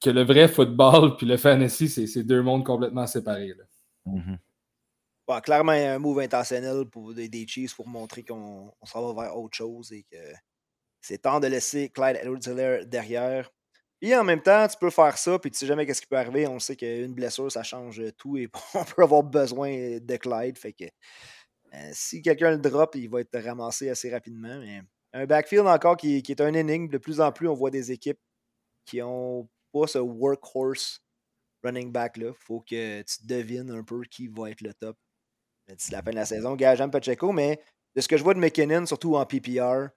que 0.00 0.10
le 0.10 0.22
vrai 0.22 0.48
football 0.48 1.16
puis 1.16 1.26
le 1.26 1.36
fantasy, 1.36 1.88
c'est, 1.88 2.06
c'est 2.06 2.24
deux 2.24 2.42
mondes 2.42 2.64
complètement 2.64 3.06
séparés. 3.06 3.54
là. 3.54 3.64
Mhm. 4.06 4.38
Bon, 5.26 5.40
clairement, 5.40 5.72
un 5.72 5.98
move 5.98 6.18
intentionnel 6.20 6.86
pour 6.86 7.14
des, 7.14 7.28
des 7.28 7.46
Chiefs 7.46 7.74
pour 7.74 7.88
montrer 7.88 8.24
qu'on 8.24 8.72
on 8.80 8.86
s'en 8.86 9.12
va 9.12 9.22
vers 9.22 9.36
autre 9.36 9.56
chose 9.56 9.92
et 9.92 10.02
que 10.02 10.16
c'est 11.00 11.18
temps 11.18 11.40
de 11.40 11.46
laisser 11.46 11.90
Clyde 11.90 12.18
Edwards-Helaire 12.22 12.86
derrière. 12.86 13.50
Et 14.02 14.14
en 14.14 14.24
même 14.24 14.42
temps, 14.42 14.66
tu 14.68 14.76
peux 14.78 14.90
faire 14.90 15.16
ça, 15.16 15.38
puis 15.38 15.50
tu 15.50 15.58
sais 15.58 15.66
jamais 15.66 15.86
qu'est-ce 15.86 16.00
qui 16.00 16.06
peut 16.06 16.18
arriver. 16.18 16.46
On 16.46 16.58
sait 16.58 16.76
qu'une 16.76 17.14
blessure, 17.14 17.50
ça 17.50 17.62
change 17.62 18.02
tout 18.18 18.36
et 18.36 18.48
on 18.74 18.84
peut 18.84 19.02
avoir 19.02 19.22
besoin 19.22 19.98
de 19.98 20.16
Clyde. 20.16 20.58
Fait 20.58 20.72
que 20.72 20.84
euh, 20.84 21.90
si 21.92 22.22
quelqu'un 22.22 22.50
le 22.50 22.58
drop, 22.58 22.94
il 22.94 23.08
va 23.08 23.20
être 23.20 23.38
ramassé 23.38 23.88
assez 23.88 24.10
rapidement. 24.10 24.58
Mais 24.60 24.82
un 25.12 25.26
backfield 25.26 25.66
encore 25.66 25.96
qui, 25.96 26.16
est 26.16 26.40
un 26.40 26.54
énigme. 26.54 26.88
De 26.88 26.98
plus 26.98 27.20
en 27.20 27.32
plus, 27.32 27.48
on 27.48 27.54
voit 27.54 27.70
des 27.70 27.92
équipes 27.92 28.20
qui 28.84 29.00
ont 29.00 29.48
pas 29.72 29.86
ce 29.86 29.98
workhorse 29.98 31.00
running 31.62 31.90
back-là. 31.90 32.32
faut 32.34 32.60
que 32.60 33.02
tu 33.02 33.26
devines 33.26 33.70
un 33.70 33.82
peu 33.82 34.02
qui 34.02 34.28
va 34.28 34.50
être 34.50 34.60
le 34.60 34.74
top 34.74 34.96
d'ici 35.68 35.92
la 35.92 36.02
fin 36.02 36.10
de 36.10 36.16
la 36.16 36.26
saison. 36.26 36.56
J'aime 36.58 36.90
Pacheco, 36.90 37.32
mais 37.32 37.60
de 37.94 38.00
ce 38.00 38.08
que 38.08 38.16
je 38.16 38.22
vois 38.22 38.34
de 38.34 38.38
McKinnon, 38.38 38.86
surtout 38.86 39.16
en 39.16 39.24
PPR, 39.24 39.88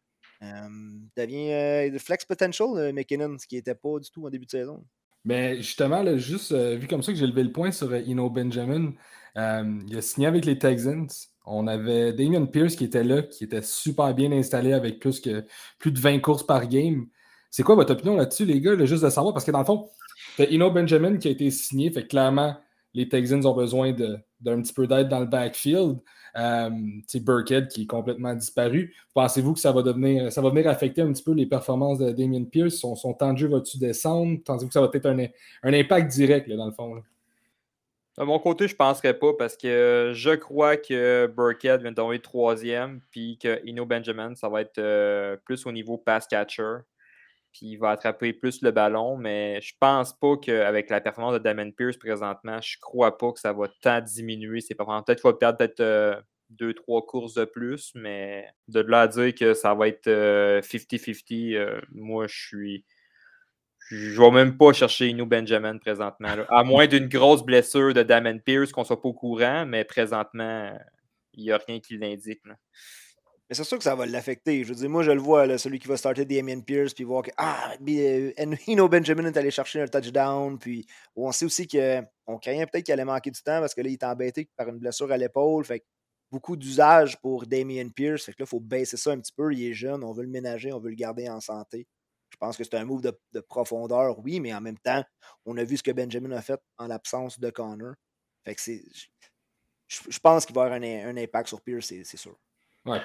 devient 0.42 1.52
euh, 1.52 1.90
le 1.90 2.00
flex 2.00 2.26
potential, 2.26 2.70
euh, 2.76 2.92
McKinnon, 2.94 3.38
ce 3.40 3.48
qui 3.48 3.56
n'était 3.56 3.76
pas 3.76 4.00
du 4.00 4.10
tout 4.12 4.26
en 4.26 4.30
début 4.30 4.46
de 4.46 4.52
saison. 4.52 4.84
Mais 5.28 5.58
justement, 5.58 6.04
là, 6.04 6.18
juste 6.18 6.54
euh, 6.54 6.78
vu 6.78 6.88
comme 6.88 7.04
ça 7.04 7.12
que 7.12 7.18
j'ai 7.18 7.28
levé 7.28 7.44
le 7.44 7.52
point 7.52 7.72
sur 7.74 7.92
euh, 7.92 8.02
Eno 8.08 8.30
Benjamin, 8.30 8.94
euh, 9.38 9.82
il 9.86 9.98
a 9.98 10.02
signé 10.02 10.26
avec 10.26 10.46
les 10.46 10.58
Texans. 10.58 11.10
On 11.46 11.68
avait 11.68 12.14
Damien 12.14 12.46
Pierce 12.46 12.78
qui 12.78 12.86
était 12.86 13.04
là, 13.04 13.24
qui 13.24 13.44
était 13.44 13.62
super 13.62 14.14
bien 14.14 14.32
installé 14.32 14.72
avec 14.72 15.00
plus, 15.02 15.20
que, 15.20 15.46
plus 15.80 15.92
de 15.92 16.00
20 16.00 16.20
courses 16.20 16.44
par 16.44 16.66
game. 16.70 17.08
C'est 17.52 17.64
quoi 17.64 17.76
votre 17.76 17.92
opinion 17.92 18.16
là-dessus, 18.16 18.46
les 18.46 18.62
gars, 18.62 18.78
juste 18.86 19.04
de 19.04 19.10
savoir? 19.10 19.34
Parce 19.34 19.44
que 19.44 19.52
dans 19.52 19.60
le 19.60 19.66
fond, 19.66 19.90
t'as 20.38 20.46
Eno 20.50 20.72
Benjamin 20.72 21.18
qui 21.18 21.28
a 21.28 21.32
été 21.32 21.52
signé, 21.52 21.92
fait 21.92 22.04
que 22.04 22.08
clairement, 22.08 22.56
les 22.94 23.10
Texans 23.10 23.46
ont 23.46 23.54
besoin 23.54 23.92
d'un 23.92 24.62
petit 24.62 24.74
peu 24.74 24.88
d'aide 24.88 25.10
dans 25.10 25.20
le 25.20 25.26
backfield. 25.26 26.00
Euh, 26.38 26.70
c'est 27.08 27.24
Burkhead 27.24 27.68
qui 27.68 27.84
est 27.84 27.88
complètement 27.88 28.34
disparu. 28.36 28.94
Pensez-vous 29.14 29.54
que 29.54 29.60
ça 29.60 29.72
va 29.72 29.82
devenir, 29.82 30.32
ça 30.32 30.42
va 30.42 30.50
venir 30.50 30.68
affecter 30.68 31.02
un 31.02 31.12
petit 31.12 31.24
peu 31.24 31.34
les 31.34 31.48
performances 31.48 31.98
de 31.98 32.12
Damien 32.12 32.44
Pierce? 32.44 32.76
Son, 32.76 33.14
temps 33.14 33.34
de 33.34 33.40
jeu 33.40 33.48
va-tu 33.48 33.78
descendre? 33.80 34.38
Pensez-vous 34.46 34.68
que 34.68 34.74
ça 34.74 34.82
va 34.82 34.90
être 34.94 35.06
un, 35.08 35.74
impact 35.74 36.12
direct 36.12 36.48
là, 36.48 36.56
dans 36.56 36.68
le 36.68 36.74
fond? 36.74 37.02
De 38.18 38.24
mon 38.24 38.40
côté, 38.40 38.68
je 38.68 38.74
ne 38.74 38.78
penserais 38.78 39.14
pas 39.14 39.34
parce 39.34 39.58
que 39.58 40.12
je 40.14 40.32
crois 40.32 40.78
que 40.78 41.28
Burkhead 41.28 41.82
vient 41.82 41.92
de 41.92 41.96
tomber 41.96 42.20
troisième, 42.20 43.02
puis 43.12 43.38
que 43.42 43.62
Ino 43.66 43.86
Benjamin, 43.86 44.36
ça 44.36 44.50
va 44.50 44.62
être 44.62 44.80
euh, 44.80 45.38
plus 45.44 45.66
au 45.66 45.72
niveau 45.72 45.98
pass 45.98 46.28
catcher. 46.28 46.78
Puis 47.58 47.72
il 47.72 47.78
va 47.78 47.90
attraper 47.90 48.34
plus 48.34 48.62
le 48.62 48.70
ballon, 48.70 49.18
mais 49.18 49.60
je 49.62 49.74
pense 49.80 50.14
pas 50.14 50.38
qu'avec 50.38 50.92
la 50.92 51.02
performance 51.02 51.34
de 51.34 51.40
Damon 51.40 51.72
Pierce 51.72 51.98
présentement, 51.98 52.62
je 52.62 52.78
crois 52.80 53.18
pas 53.18 53.32
que 53.32 53.40
ça 53.40 53.52
va 53.52 53.68
tant 53.82 54.00
diminuer 54.00 54.62
ses 54.62 54.76
performances. 54.76 55.06
Peut-être 55.06 55.22
qu'il 55.22 55.32
va 55.32 55.38
perdre 55.38 55.58
peut-être 55.58 55.80
euh, 55.80 56.16
deux, 56.52 56.76
trois 56.76 57.04
courses 57.04 57.34
de 57.34 57.46
plus, 57.46 57.92
mais 57.96 58.48
de 58.68 58.82
là 58.82 59.02
à 59.02 59.08
dire 59.08 59.34
que 59.34 59.56
ça 59.56 59.74
va 59.74 59.88
être 59.88 60.06
euh, 60.06 60.62
50-50, 60.62 61.56
euh, 61.56 61.82
moi 61.92 62.28
je 62.28 62.38
suis. 62.38 62.86
Je 63.90 64.22
vais 64.22 64.32
même 64.32 64.58
pas 64.58 64.74
chercher 64.74 65.08
Inu 65.08 65.26
Benjamin 65.26 65.78
présentement. 65.78 66.28
À 66.50 66.64
moins 66.64 66.86
d'une 66.86 67.08
grosse 67.08 67.44
blessure 67.44 67.94
de 67.94 68.04
Damon 68.04 68.38
Pierce 68.38 68.72
qu'on 68.72 68.84
soit 68.84 69.02
pas 69.02 69.10
au 69.10 69.14
courant, 69.14 69.66
mais 69.66 69.84
présentement, 69.84 70.78
il 71.34 71.46
n'y 71.46 71.52
a 71.52 71.58
rien 71.58 71.80
qui 71.80 71.98
l'indique. 71.98 72.42
Mais 73.50 73.56
c'est 73.56 73.64
sûr 73.64 73.78
que 73.78 73.84
ça 73.84 73.96
va 73.96 74.06
l'affecter. 74.06 74.64
Je 74.64 74.70
veux 74.70 74.76
dire, 74.76 74.90
moi, 74.90 75.04
je 75.04 75.12
le 75.12 75.22
vois, 75.22 75.58
celui 75.58 75.80
qui 75.80 75.88
va 75.88 75.96
starter 75.96 76.26
Damien 76.26 76.60
Pierce, 76.60 76.94
puis 76.94 77.06
voir 77.06 77.24
que 77.24 77.32
ah, 77.38 77.76
bi- 77.80 78.02
euh, 78.02 78.34
Eno 78.68 78.90
Benjamin 78.90 79.26
est 79.26 79.38
allé 79.38 79.52
chercher 79.52 79.82
un 79.82 79.88
touchdown, 79.88 80.60
puis 80.60 80.86
on 81.16 81.32
sait 81.32 81.46
aussi 81.46 81.66
qu'on 81.66 82.38
craignait 82.40 82.66
peut-être 82.66 82.84
qu'il 82.86 82.94
allait 82.94 83.06
manquer 83.06 83.32
du 83.32 83.42
temps 83.42 83.62
parce 83.62 83.74
que 83.74 83.82
là, 83.82 83.90
il 83.90 83.94
est 83.94 84.04
embêté 84.04 84.50
par 84.58 84.68
une 84.68 84.80
blessure 84.80 85.12
à 85.12 85.18
l'épaule. 85.18 85.64
Fait 85.64 85.86
beaucoup 86.32 86.58
d'usage 86.58 87.20
pour 87.22 87.46
Damien 87.46 87.90
Pierce. 87.90 88.26
Fait 88.26 88.34
que 88.34 88.42
là, 88.42 88.46
il 88.46 88.50
faut 88.50 88.60
baisser 88.60 88.98
ça 88.98 89.12
un 89.12 89.20
petit 89.20 89.34
peu. 89.34 89.54
Il 89.54 89.64
est 89.64 89.74
jeune, 89.74 90.04
on 90.04 90.12
veut 90.14 90.24
le 90.24 90.30
ménager, 90.30 90.74
on 90.74 90.80
veut 90.80 90.90
le 90.90 90.96
garder 90.96 91.30
en 91.30 91.40
santé. 91.40 91.88
Je 92.30 92.38
pense 92.38 92.58
que 92.58 92.64
c'est 92.64 92.76
un 92.76 92.84
move 92.86 93.02
de, 93.02 93.18
de 93.32 93.40
profondeur, 93.40 94.20
oui, 94.20 94.40
mais 94.42 94.54
en 94.54 94.60
même 94.60 94.78
temps, 94.78 95.04
on 95.46 95.56
a 95.58 95.64
vu 95.64 95.78
ce 95.78 95.84
que 95.84 95.92
Benjamin 95.92 96.32
a 96.32 96.42
fait 96.42 96.60
en 96.78 96.88
l'absence 96.88 97.40
de 97.40 97.50
Connor. 97.50 97.94
Fait 98.44 98.56
que 98.56 98.62
c'est. 98.62 98.84
Je, 99.88 100.20
pense 100.20 100.46
qu'il 100.46 100.54
va 100.54 100.64
avoir 100.64 100.82
un, 100.82 101.18
impact 101.18 101.48
sur 101.48 101.62
Pierce, 101.62 101.88
c'est 101.88 102.18
sûr. 102.18 102.38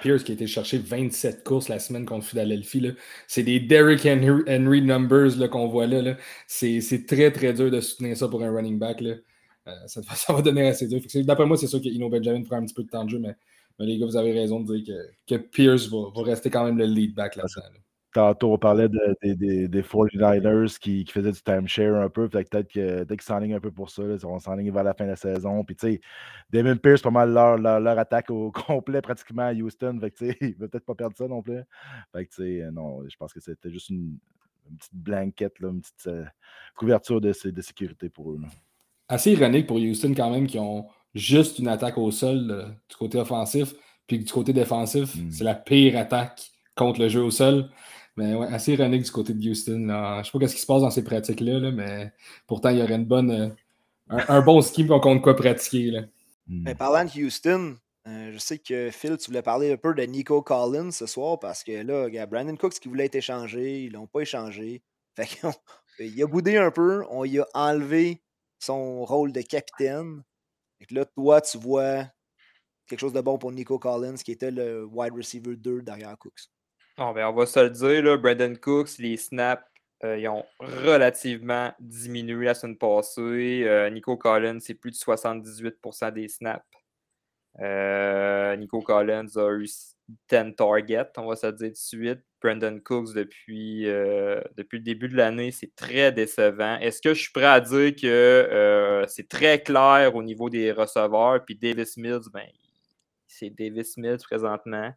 Pierce 0.01 0.23
qui 0.23 0.33
a 0.33 0.35
été 0.35 0.47
chercher 0.47 0.79
27 0.79 1.45
courses 1.45 1.69
la 1.69 1.79
semaine 1.79 2.07
contre 2.07 2.27
Philadelphie. 2.27 2.93
C'est 3.27 3.43
des 3.43 3.61
Derrick 3.61 4.07
Henry, 4.07 4.83
numbers 4.83 5.51
qu'on 5.51 5.69
voit 5.69 5.87
là. 5.87 6.17
C'est 6.47 7.07
très, 7.07 7.31
très 7.31 7.53
dur 7.53 7.71
de 7.71 7.81
soutenir 7.81 8.17
ça 8.17 8.29
pour 8.29 8.43
un 8.43 8.51
running 8.51 8.79
back. 8.79 9.01
Là. 9.01 9.15
Euh, 9.69 9.73
ça, 9.87 10.01
va 10.33 10.43
donner 10.43 10.69
assez 10.69 10.87
dur. 10.87 11.01
D'après 11.25 11.47
moi, 11.47 11.57
c'est 11.57 11.67
sûr 11.67 11.81
qu'Ino 11.81 12.09
Benjamin 12.09 12.45
fera 12.45 12.57
un 12.57 12.65
petit 12.65 12.75
peu 12.75 12.83
de 12.83 12.89
temps 12.89 13.05
de 13.05 13.11
jeu, 13.11 13.19
mais 13.19 13.35
les 13.79 13.99
gars, 13.99 14.07
vous 14.07 14.17
avez 14.17 14.33
raison 14.33 14.61
de 14.61 14.77
dire 14.77 14.97
que, 15.27 15.37
Pierce 15.37 15.89
va, 15.89 15.99
rester 16.23 16.51
quand 16.51 16.65
même 16.65 16.79
le 16.79 16.87
lead 16.87 17.15
back 17.15 17.37
là-dedans. 17.37 17.69
Là. 17.73 17.81
Tantôt, 18.13 18.53
on 18.53 18.59
parlait 18.59 18.91
de, 18.91 19.17
des, 19.23 19.69
des 19.69 19.83
49ers 19.83 20.79
qui, 20.79 21.05
qui, 21.05 21.13
faisaient 21.13 21.33
du 21.33 21.41
timeshare 21.41 21.97
un 21.97 22.11
peu. 22.11 22.29
Peut-être 22.29 22.69
qu'ils 22.69 23.23
s'enlignent 23.23 23.55
un 23.55 23.61
peu 23.61 23.71
pour 23.71 23.89
ça. 23.89 24.03
Là, 24.03 24.17
on 24.25 24.39
s'enligne 24.39 24.71
vers 24.71 24.85
la 24.85 24.93
fin 24.93 25.05
de 25.05 25.11
la 25.11 25.17
saison. 25.17 25.65
Puis, 25.65 25.77
tu 25.77 25.93
sais, 25.93 26.01
Damon 26.51 26.77
Pierce, 26.77 27.01
pas 27.01 27.11
mal 27.11 27.33
leur, 27.33 27.57
leur, 27.57 27.81
leur, 27.81 27.99
attaque 27.99 28.31
au 28.31 28.51
complet 28.67 29.01
pratiquement 29.01 29.45
à 29.45 29.55
Houston. 29.55 29.99
Fait 29.99 30.11
que, 30.11 30.25
il 30.43 30.49
ne 30.51 30.61
va 30.61 30.69
peut-être 30.69 30.85
pas 30.85 30.95
perdre 30.95 31.17
ça 31.17 31.27
non 31.27 31.41
plus. 31.41 31.63
Fait 32.13 32.27
que, 32.27 32.35
tu 32.35 32.43
sais, 32.43 32.71
non, 32.71 33.03
je 33.09 33.17
pense 33.17 33.33
que 33.33 33.41
c'était 33.41 33.71
juste 33.71 33.89
une, 33.89 34.19
une, 34.69 34.77
petite 34.77 34.95
blanquette, 34.95 35.59
là, 35.61 35.71
une 35.71 35.81
petite 35.81 36.07
euh, 36.09 36.25
couverture 36.77 37.21
de, 37.21 37.33
de, 37.51 37.63
sécurité 37.63 38.11
pour 38.11 38.33
eux. 38.33 38.39
Là. 38.43 38.49
Assez 39.09 39.33
ironique 39.33 39.67
pour 39.67 39.79
Houston, 39.79 40.13
quand 40.15 40.31
même, 40.31 40.47
qui 40.47 40.59
ont 40.59 40.87
juste 41.15 41.59
une 41.59 41.69
attaque 41.69 41.97
au 41.97 42.11
sol 42.11 42.47
là, 42.47 42.67
du 42.91 42.97
côté 42.97 43.17
offensif. 43.19 43.75
Puis 44.07 44.19
du 44.19 44.31
côté 44.31 44.53
défensif, 44.53 45.15
mm. 45.15 45.31
c'est 45.31 45.45
la 45.45 45.55
pire 45.55 45.97
attaque 45.97 46.51
contre 46.77 47.01
le 47.01 47.09
jeu 47.09 47.23
au 47.23 47.31
sol. 47.31 47.71
Mais 48.17 48.35
ouais, 48.35 48.47
assez 48.49 48.73
ironique 48.73 49.05
du 49.05 49.11
côté 49.11 49.33
de 49.33 49.51
Houston. 49.51 49.87
Là. 49.87 50.23
Je 50.23 50.31
sais 50.31 50.39
pas 50.39 50.49
ce 50.49 50.55
qui 50.55 50.61
se 50.61 50.67
passe 50.67 50.83
dans 50.83 50.91
ces 50.91 51.05
pratiques-là, 51.05 51.59
là, 51.59 51.71
mais 51.71 52.13
pourtant, 52.47 52.69
il 52.69 52.79
y 52.79 52.83
aurait 52.83 52.97
une 52.97 53.07
bonne, 53.07 53.31
euh, 53.31 53.49
un, 54.09 54.37
un, 54.37 54.43
bon 54.43 54.61
scheme 54.61 54.89
qu'on 54.89 55.01
compte 55.01 55.23
quoi 55.23 55.35
pratiquer. 55.35 55.91
Là. 55.91 56.03
Hmm. 56.47 56.65
Mais 56.65 56.75
parlant 56.75 57.05
de 57.05 57.25
Houston, 57.25 57.77
euh, 58.09 58.33
je 58.33 58.39
sais 58.39 58.59
que 58.59 58.91
Phil, 58.91 59.17
tu 59.17 59.31
voulais 59.31 59.43
parler 59.43 59.73
un 59.73 59.77
peu 59.77 59.95
de 59.95 60.03
Nico 60.03 60.43
Collins 60.43 60.91
ce 60.91 61.07
soir 61.07 61.39
parce 61.39 61.63
que 61.63 61.73
là, 61.73 62.09
il 62.09 62.15
y 62.15 62.19
a 62.19 62.27
Brandon 62.27 62.57
Cooks 62.57 62.81
qui 62.81 62.89
voulait 62.89 63.07
être 63.07 63.15
échangé, 63.15 63.85
ils 63.85 63.93
l'ont 63.93 64.07
pas 64.09 64.21
échangé. 64.21 64.83
Fait 65.17 66.09
il 66.09 66.23
a 66.23 66.27
boudé 66.27 66.57
un 66.57 66.71
peu, 66.71 67.05
on 67.11 67.25
lui 67.25 67.39
a 67.39 67.47
enlevé 67.55 68.23
son 68.59 69.05
rôle 69.05 69.33
de 69.33 69.43
capitaine. 69.43 70.23
Et 70.81 70.93
là, 70.93 71.05
toi, 71.05 71.41
tu 71.41 71.59
vois 71.59 72.07
quelque 72.87 73.01
chose 73.01 73.13
de 73.13 73.21
bon 73.21 73.39
pour 73.39 73.53
Nico 73.53 73.79
Collins 73.79 74.17
qui 74.17 74.33
était 74.33 74.51
le 74.51 74.85
wide 74.85 75.15
receiver 75.15 75.57
2 75.57 75.83
derrière 75.83 76.17
Cooks. 76.19 76.49
Ben 76.99 77.27
on 77.27 77.33
va 77.33 77.47
se 77.47 77.61
le 77.61 77.71
dire, 77.71 78.03
là, 78.03 78.17
Brandon 78.17 78.55
Cooks, 78.55 78.99
les 78.99 79.17
snaps, 79.17 79.65
euh, 80.05 80.19
ils 80.19 80.29
ont 80.29 80.45
relativement 80.59 81.73
diminué 81.79 82.47
la 82.47 82.55
semaine 82.55 82.77
passée. 82.77 83.63
Euh, 83.67 83.89
Nico 83.91 84.17
Collins, 84.17 84.59
c'est 84.61 84.75
plus 84.75 84.91
de 84.91 84.97
78% 84.97 86.11
des 86.13 86.29
snaps. 86.29 86.65
Euh, 87.61 88.57
Nico 88.57 88.81
Collins 88.81 89.29
a 89.37 89.51
eu 89.53 89.69
10 90.29 90.55
targets, 90.57 91.13
on 91.19 91.27
va 91.27 91.37
se 91.37 91.47
le 91.47 91.53
dire 91.53 91.69
tout 91.69 91.73
de 91.73 91.77
suite. 91.77 92.21
Brandon 92.43 92.81
Cooks, 92.81 93.15
depuis, 93.15 93.85
depuis 94.57 94.79
le 94.79 94.85
début 94.85 95.09
de 95.09 95.17
l'année, 95.17 95.53
c'est 95.53 95.73
très 95.77 96.11
décevant. 96.11 96.77
Est-ce 96.79 97.01
que 97.01 97.15
je 97.15 97.21
suis 97.21 97.33
prêt 97.33 97.45
à 97.45 97.61
dire 97.61 97.95
que 97.95 99.05
c'est 99.07 99.29
très 99.29 99.63
clair 99.63 100.17
au 100.17 100.25
niveau 100.25 100.51
des 100.51 100.73
receveurs? 100.73 101.45
Puis 101.45 101.55
Davis 101.55 101.97
Mills, 101.97 102.29
ben, 102.33 102.49
c'est 103.29 103.51
Davis 103.51 103.97
Mills 103.97 104.19
présentement. 104.19 104.93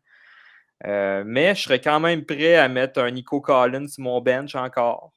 Euh, 0.85 1.23
mais 1.25 1.55
je 1.55 1.61
serais 1.63 1.79
quand 1.79 1.99
même 1.99 2.25
prêt 2.25 2.55
à 2.55 2.67
mettre 2.67 2.99
un 2.99 3.11
Nico 3.11 3.39
Collins 3.39 3.87
sur 3.87 4.03
mon 4.03 4.19
bench 4.21 4.55
encore. 4.55 5.13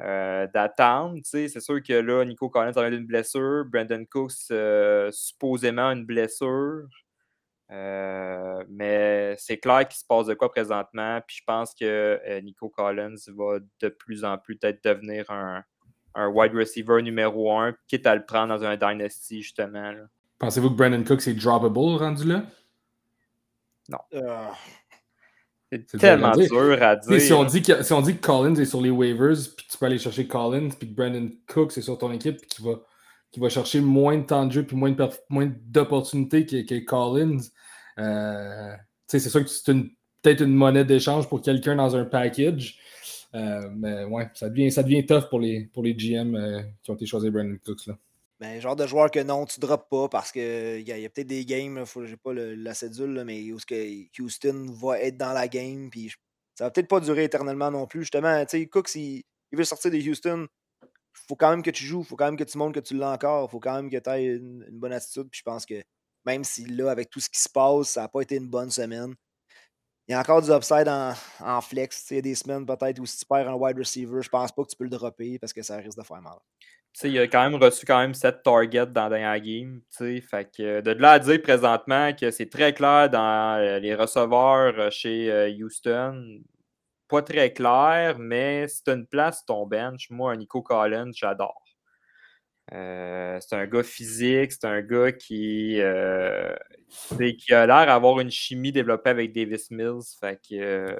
Euh, 0.00 0.48
d'attendre. 0.52 1.20
C'est 1.22 1.60
sûr 1.60 1.80
que 1.80 1.92
là, 1.92 2.24
Nico 2.24 2.48
Collins 2.48 2.72
a 2.74 2.88
une 2.88 3.06
blessure. 3.06 3.64
Brandon 3.64 4.04
Cooks, 4.10 4.50
euh, 4.50 5.08
supposément 5.12 5.92
une 5.92 6.04
blessure. 6.04 6.88
Euh, 7.70 8.64
mais 8.68 9.36
c'est 9.38 9.58
clair 9.58 9.86
qu'il 9.86 9.96
se 9.96 10.04
passe 10.04 10.26
de 10.26 10.34
quoi 10.34 10.50
présentement. 10.50 11.20
Puis 11.26 11.36
je 11.38 11.42
pense 11.46 11.74
que 11.74 12.40
Nico 12.40 12.68
Collins 12.70 13.14
va 13.36 13.60
de 13.80 13.88
plus 13.88 14.24
en 14.24 14.36
plus 14.36 14.56
peut-être 14.56 14.82
devenir 14.82 15.30
un, 15.30 15.62
un, 16.16 16.26
wide 16.26 16.54
receiver 16.54 17.00
numéro 17.00 17.56
un, 17.56 17.72
quitte 17.86 18.06
à 18.08 18.16
le 18.16 18.24
prendre 18.24 18.48
dans 18.48 18.64
un 18.64 18.76
dynasty, 18.76 19.42
justement. 19.42 19.92
Pensez-vous 20.40 20.70
que 20.70 20.76
Brandon 20.76 21.04
Cooks 21.04 21.28
est 21.28 21.34
droppable 21.34 21.78
rendu 21.78 22.24
là? 22.26 22.42
Non. 23.88 23.98
Euh, 24.14 24.48
c'est 25.70 25.98
tellement 25.98 26.32
dur 26.32 26.82
à 26.82 26.96
dire. 26.96 27.20
Si 27.20 27.32
on, 27.32 27.44
dit 27.44 27.62
que, 27.62 27.82
si 27.82 27.92
on 27.92 28.00
dit 28.00 28.16
que 28.16 28.20
Collins 28.20 28.54
est 28.56 28.64
sur 28.64 28.80
les 28.80 28.90
waivers, 28.90 29.36
puis 29.56 29.66
tu 29.68 29.78
peux 29.78 29.86
aller 29.86 29.98
chercher 29.98 30.26
Collins, 30.26 30.70
puis 30.78 30.88
que 30.88 30.94
Brandon 30.94 31.30
Cooks 31.48 31.76
est 31.76 31.82
sur 31.82 31.98
ton 31.98 32.12
équipe, 32.12 32.38
puis 32.38 32.48
qu'il 32.48 32.64
va, 32.64 32.80
qui 33.30 33.40
va 33.40 33.48
chercher 33.48 33.80
moins 33.80 34.18
de 34.18 34.22
temps 34.22 34.46
de 34.46 34.52
jeu, 34.52 34.62
puis 34.64 34.76
moins, 34.76 34.94
moins 35.28 35.52
d'opportunités 35.66 36.46
que, 36.46 36.62
que, 36.62 36.84
Collins, 36.84 37.40
euh, 37.98 38.72
c'est 39.06 39.18
sûr 39.18 39.42
que 39.42 39.50
c'est 39.50 39.72
peut-être 40.22 40.42
une 40.42 40.54
monnaie 40.54 40.84
d'échange 40.84 41.28
pour 41.28 41.42
quelqu'un 41.42 41.76
dans 41.76 41.96
un 41.96 42.04
package. 42.04 42.78
Euh, 43.34 43.68
mais 43.74 44.04
ouais, 44.04 44.30
ça 44.34 44.48
devient, 44.48 44.70
ça 44.70 44.82
devient 44.82 45.04
tough 45.04 45.28
pour 45.28 45.40
les, 45.40 45.68
pour 45.72 45.82
les 45.82 45.94
GM 45.94 46.36
euh, 46.36 46.62
qui 46.82 46.90
ont 46.90 46.94
été 46.94 47.06
choisis 47.06 47.30
Brandon 47.30 47.56
Cooks. 47.64 47.86
Là. 47.88 47.98
Ben, 48.44 48.60
genre 48.60 48.76
de 48.76 48.86
joueur 48.86 49.10
que 49.10 49.20
non, 49.20 49.46
tu 49.46 49.58
drops 49.58 49.88
pas 49.88 50.08
parce 50.10 50.30
qu'il 50.30 50.86
y 50.86 50.92
a, 50.92 50.96
a 50.96 51.08
peut-être 51.08 51.26
des 51.26 51.46
games, 51.46 51.82
je 51.86 52.00
n'ai 52.00 52.16
pas 52.18 52.34
la 52.34 52.74
cédule, 52.74 53.22
mais 53.24 53.50
où 53.52 53.56
que 53.66 54.20
Houston 54.20 54.66
va 54.70 55.00
être 55.00 55.16
dans 55.16 55.32
la 55.32 55.48
game, 55.48 55.88
puis 55.88 56.12
ça 56.54 56.64
va 56.64 56.70
peut-être 56.70 56.88
pas 56.88 57.00
durer 57.00 57.24
éternellement 57.24 57.70
non 57.70 57.86
plus. 57.86 58.00
Justement, 58.00 58.44
tu 58.44 58.58
sais, 58.58 58.66
Cook, 58.66 58.88
s'il 58.88 59.22
il 59.50 59.56
veut 59.58 59.64
sortir 59.64 59.90
de 59.90 59.96
Houston, 59.96 60.46
faut 61.26 61.36
quand 61.36 61.48
même 61.50 61.62
que 61.62 61.70
tu 61.70 61.84
joues, 61.84 62.02
faut 62.02 62.16
quand 62.16 62.26
même 62.26 62.36
que 62.36 62.44
tu 62.44 62.58
montres 62.58 62.74
que 62.74 62.86
tu 62.86 62.94
l'as 62.94 63.12
encore, 63.12 63.50
faut 63.50 63.60
quand 63.60 63.76
même 63.76 63.88
que 63.88 63.96
tu 63.96 64.10
aies 64.10 64.26
une, 64.26 64.66
une, 64.68 64.78
bonne 64.78 64.92
attitude. 64.92 65.30
Puis 65.30 65.38
je 65.38 65.44
pense 65.44 65.64
que 65.64 65.82
même 66.26 66.44
si 66.44 66.66
là, 66.66 66.90
avec 66.90 67.08
tout 67.08 67.20
ce 67.20 67.30
qui 67.30 67.40
se 67.40 67.48
passe, 67.48 67.90
ça 67.92 68.02
n'a 68.02 68.08
pas 68.08 68.20
été 68.20 68.36
une 68.36 68.48
bonne 68.48 68.70
semaine. 68.70 69.14
Il 70.06 70.12
y 70.12 70.14
a 70.14 70.20
encore 70.20 70.42
du 70.42 70.50
upside 70.50 70.86
en, 70.86 71.14
en 71.40 71.60
flex. 71.62 72.10
Il 72.10 72.16
y 72.16 72.18
a 72.18 72.22
des 72.22 72.34
semaines 72.34 72.66
peut-être 72.66 72.98
où 72.98 73.06
si 73.06 73.20
tu 73.20 73.24
perds 73.24 73.48
un 73.48 73.54
wide 73.54 73.78
receiver, 73.78 74.20
je 74.20 74.28
pense 74.28 74.52
pas 74.52 74.64
que 74.64 74.68
tu 74.68 74.76
peux 74.76 74.84
le 74.84 74.90
dropper 74.90 75.38
parce 75.38 75.54
que 75.54 75.62
ça 75.62 75.78
risque 75.78 75.96
de 75.96 76.04
faire 76.04 76.20
mal 76.20 76.36
il 77.02 77.18
a 77.18 77.26
quand 77.26 77.50
même 77.50 77.60
reçu 77.60 77.84
quand 77.84 77.98
même 77.98 78.14
7 78.14 78.42
targets 78.42 78.86
dans 78.86 79.08
la 79.08 79.18
dernière 79.18 79.40
game. 79.40 79.80
Fait 79.90 80.48
que 80.56 80.80
de 80.80 80.90
là 80.92 81.12
à 81.12 81.18
dire 81.18 81.42
présentement 81.42 82.12
que 82.14 82.30
c'est 82.30 82.48
très 82.48 82.72
clair 82.72 83.10
dans 83.10 83.58
euh, 83.58 83.78
les 83.80 83.94
receveurs 83.94 84.78
euh, 84.78 84.90
chez 84.90 85.30
euh, 85.30 85.50
Houston, 85.50 86.40
pas 87.08 87.22
très 87.22 87.52
clair, 87.52 88.18
mais 88.18 88.66
c'est 88.68 88.88
une 88.88 89.06
place 89.06 89.44
ton 89.44 89.66
bench. 89.66 90.08
Moi, 90.10 90.36
Nico 90.36 90.62
Collins, 90.62 91.12
j'adore. 91.14 91.64
Euh, 92.72 93.38
c'est 93.40 93.56
un 93.56 93.66
gars 93.66 93.82
physique, 93.82 94.52
c'est 94.52 94.64
un 94.64 94.80
gars 94.80 95.12
qui, 95.12 95.80
euh, 95.80 96.54
qui 97.18 97.52
a 97.52 97.66
l'air 97.66 97.86
d'avoir 97.86 98.20
une 98.20 98.30
chimie 98.30 98.72
développée 98.72 99.10
avec 99.10 99.32
Davis 99.32 99.70
Mills. 99.70 100.02
Fait 100.18 100.36
que 100.36 100.54
euh, 100.54 100.96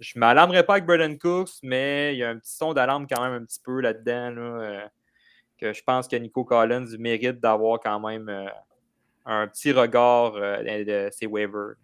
je 0.00 0.18
m'alarmerais 0.18 0.64
pas 0.64 0.74
avec 0.74 0.86
Braden 0.86 1.18
Cooks, 1.18 1.62
mais 1.62 2.14
il 2.14 2.18
y 2.18 2.24
a 2.24 2.30
un 2.30 2.38
petit 2.38 2.54
son 2.54 2.74
d'alarme 2.74 3.06
quand 3.08 3.22
même 3.22 3.32
un 3.42 3.44
petit 3.44 3.60
peu 3.62 3.80
là-dedans. 3.80 4.30
Là, 4.30 4.90
que 5.58 5.72
je 5.72 5.82
pense 5.82 6.08
que 6.08 6.16
Nico 6.16 6.44
Collins 6.44 6.96
mérite 6.98 7.40
d'avoir 7.40 7.80
quand 7.80 8.00
même 8.00 8.28
euh, 8.28 8.46
un 9.24 9.46
petit 9.46 9.72
regard 9.72 10.34
euh, 10.36 10.84
de 10.84 11.08
ses 11.12 11.26
waivers. 11.26 11.74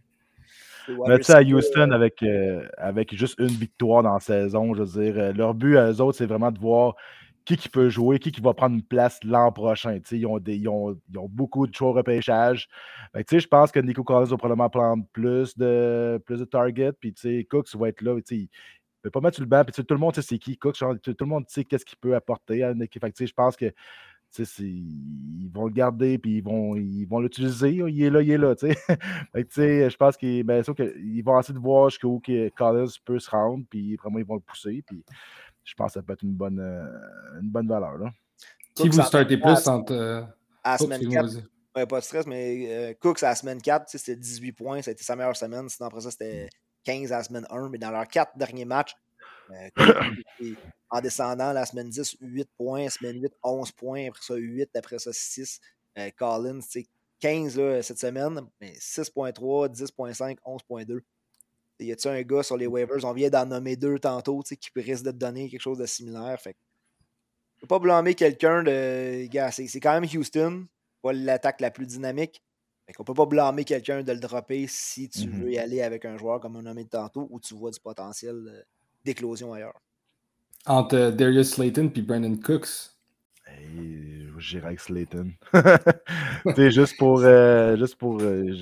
Mais 1.07 1.19
tu 1.19 1.25
sais, 1.25 1.35
à 1.35 1.43
Houston, 1.43 1.93
avec, 1.93 2.23
euh, 2.23 2.67
avec 2.77 3.15
juste 3.15 3.39
une 3.39 3.47
victoire 3.47 4.03
dans 4.03 4.15
la 4.15 4.21
saison, 4.21 4.75
je 4.75 4.83
veux 4.83 5.03
dire, 5.03 5.33
leur 5.35 5.55
but 5.55 5.77
à 5.77 5.93
eux 5.93 6.01
autres, 6.01 6.19
c'est 6.19 6.27
vraiment 6.27 6.51
de 6.51 6.59
voir 6.59 6.97
qui, 7.45 7.57
qui 7.57 7.69
peut 7.69 7.89
jouer, 7.89 8.19
qui, 8.19 8.33
qui 8.33 8.41
va 8.41 8.55
prendre 8.55 8.75
une 8.75 8.83
place 8.83 9.19
l'an 9.25 9.53
prochain. 9.53 9.99
Ils 10.11 10.27
ont, 10.27 10.39
des, 10.39 10.57
ils, 10.57 10.69
ont, 10.69 10.99
ils 11.11 11.19
ont, 11.19 11.29
beaucoup 11.29 11.67
de 11.67 11.75
choix 11.75 11.93
repêchage. 11.93 12.69
Je 13.15 13.47
pense 13.47 13.71
que 13.71 13.81
Nico 13.81 14.03
Collins 14.05 14.27
va 14.27 14.37
probablement 14.37 14.69
prendre 14.69 15.05
plus 15.13 15.57
de, 15.57 16.21
plus 16.27 16.41
de 16.41 16.45
targets. 16.45 16.93
Puis 16.93 17.15
Cooks 17.49 17.75
va 17.77 17.89
être 17.89 18.03
là 18.03 18.15
peut 19.03 19.11
pas 19.11 19.21
mettre 19.21 19.37
sur 19.37 19.45
le 19.45 19.49
banc. 19.49 19.65
Puis, 19.65 19.85
tout 19.85 19.95
le 19.95 20.01
monde 20.01 20.15
sait 20.15 20.23
c'est 20.23 20.39
qui 20.39 20.57
Cook. 20.57 20.77
Genre, 20.77 20.95
tout, 21.03 21.15
le 21.19 21.27
monde 21.27 21.45
sait 21.49 21.65
qu'est-ce 21.65 21.85
qu'il 21.85 21.99
peut 21.99 22.15
apporter 22.15 22.63
à 22.63 22.71
une 22.71 22.83
équipe. 22.83 23.03
Fait 23.03 23.27
je 23.27 23.33
pense 23.33 23.57
que 23.57 23.73
ils 24.39 25.51
vont 25.53 25.67
le 25.67 25.73
garder 25.73 26.17
puis 26.19 26.37
ils 26.37 26.43
vont 26.43 26.77
ils 26.77 27.05
vont 27.05 27.19
l'utiliser. 27.19 27.71
Il 27.71 28.03
est 28.03 28.11
là, 28.11 28.23
il 28.23 28.31
est 28.31 28.39
là. 28.39 28.55
fait 29.35 29.91
je 29.91 29.97
pense 29.97 30.17
qu'ils 30.17 30.45
ben, 30.45 30.63
vont 30.63 31.41
essayer 31.41 31.55
de 31.55 31.59
voir 31.59 31.91
jusqu'où 31.91 32.23
Collins 32.57 32.87
peut 33.05 33.19
se 33.19 33.31
rendre. 33.31 33.65
Puis 33.69 33.97
vraiment, 33.97 34.19
ils 34.19 34.25
vont 34.25 34.37
le 34.37 34.41
pousser. 34.41 34.85
Puis 34.87 35.05
je 35.65 35.75
pense 35.75 35.89
que 35.89 35.93
ça 35.95 36.03
peut 36.03 36.13
être 36.13 36.23
une 36.23 36.35
bonne, 36.35 36.61
euh, 36.61 37.41
une 37.41 37.51
bonne 37.51 37.69
valeur. 37.69 37.99
Là. 37.99 38.11
Qui 38.75 38.89
vous 38.89 39.03
startez 39.03 39.37
plus 39.37 39.67
entre. 39.67 39.93
Euh... 39.93 40.23
À 40.63 40.73
la 40.73 40.79
semaine 40.79 41.09
4. 41.09 41.29
Ouais, 41.77 41.87
pas 41.87 42.01
de 42.01 42.05
stress, 42.05 42.27
mais 42.27 42.67
euh, 42.69 42.95
Cooks 43.01 43.23
à 43.23 43.29
la 43.29 43.35
semaine 43.37 43.63
4, 43.63 43.85
c'était 43.89 44.17
18 44.17 44.53
points. 44.53 44.83
Ça 44.83 44.91
a 44.91 44.93
été 44.93 45.05
sa 45.05 45.15
meilleure 45.15 45.37
semaine. 45.37 45.69
Sinon, 45.69 45.87
après 45.87 46.01
ça, 46.01 46.11
c'était 46.11 46.49
15 46.85 47.13
à 47.13 47.19
la 47.19 47.25
semaine 47.25 47.47
1, 47.51 47.69
mais 47.69 47.79
dans 47.79 47.91
leurs 47.91 48.09
quatre 48.09 48.37
derniers 48.37 48.65
matchs, 48.65 48.95
euh, 49.51 49.71
en 50.91 51.01
descendant, 51.01 51.53
la 51.53 51.67
semaine 51.67 51.89
10, 51.89 52.17
8 52.21 52.49
points, 52.57 52.89
semaine 52.89 53.21
8, 53.21 53.33
11 53.43 53.73
points, 53.73 54.09
après 54.09 54.23
ça 54.23 54.35
8, 54.35 54.71
après 54.75 54.99
ça 54.99 55.13
6. 55.13 55.61
Euh, 55.99 56.11
Collins, 56.17 56.61
c'est 56.61 56.87
15 57.21 57.59
là, 57.59 57.83
cette 57.83 57.99
semaine, 57.99 58.41
mais 58.61 58.73
6.3, 58.73 59.69
10.5, 59.69 60.39
11.2. 60.45 61.01
Y 61.81 61.93
a-t-il 61.93 62.11
un 62.15 62.23
gars 62.23 62.43
sur 62.43 62.57
les 62.57 62.67
waivers? 62.67 63.05
On 63.05 63.13
vient 63.13 63.31
d'en 63.31 63.47
nommer 63.47 63.77
deux 63.77 63.99
tantôt 63.99 64.43
qui 64.43 64.71
risque 64.77 65.05
de 65.05 65.11
te 65.13 65.17
donner 65.17 65.49
quelque 65.49 65.63
chose 65.63 65.79
de 65.79 65.87
similaire. 65.87 66.39
Fait 66.39 66.57
ne 67.57 67.61
peux 67.63 67.67
pas 67.67 67.79
blâmer 67.79 68.15
quelqu'un 68.15 68.63
de. 68.63 69.29
c'est 69.51 69.81
quand 69.81 69.99
même 69.99 70.09
Houston, 70.15 70.67
pas 71.03 71.13
l'attaque 71.13 71.61
la 71.61 71.71
plus 71.71 71.87
dynamique. 71.87 72.43
On 72.99 73.03
ne 73.03 73.07
peut 73.07 73.15
pas 73.15 73.27
blâmer 73.27 73.65
quelqu'un 73.65 74.03
de 74.03 74.13
le 74.13 74.21
dropper 74.21 74.67
si 74.69 75.09
tu 75.09 75.21
mm-hmm. 75.21 75.41
veux 75.41 75.53
y 75.53 75.59
aller 75.59 75.83
avec 75.83 76.05
un 76.05 76.17
joueur 76.17 76.41
comme 76.41 76.57
on 76.57 76.61
a 76.61 76.63
nommé 76.63 76.85
tantôt 76.85 77.29
ou 77.31 77.41
tu 77.41 77.55
vois 77.55 77.71
du 77.71 77.81
potentiel 77.81 78.37
euh, 78.49 78.63
d'éclosion 79.05 79.53
ailleurs. 79.53 79.81
Entre 80.67 80.97
euh, 80.97 81.11
Darius 81.11 81.55
Slayton 81.55 81.91
et 81.95 82.03
Brandon 82.03 82.37
Cooks. 82.37 82.91
je 83.47 84.39
j'irai 84.39 84.67
avec 84.67 84.81
Slayton. 84.81 85.33
c'est 86.55 86.71
juste 86.71 86.97
pour. 86.99 87.21
Euh, 87.21 87.77
juste 87.77 87.97
pour 87.97 88.21
euh, 88.21 88.53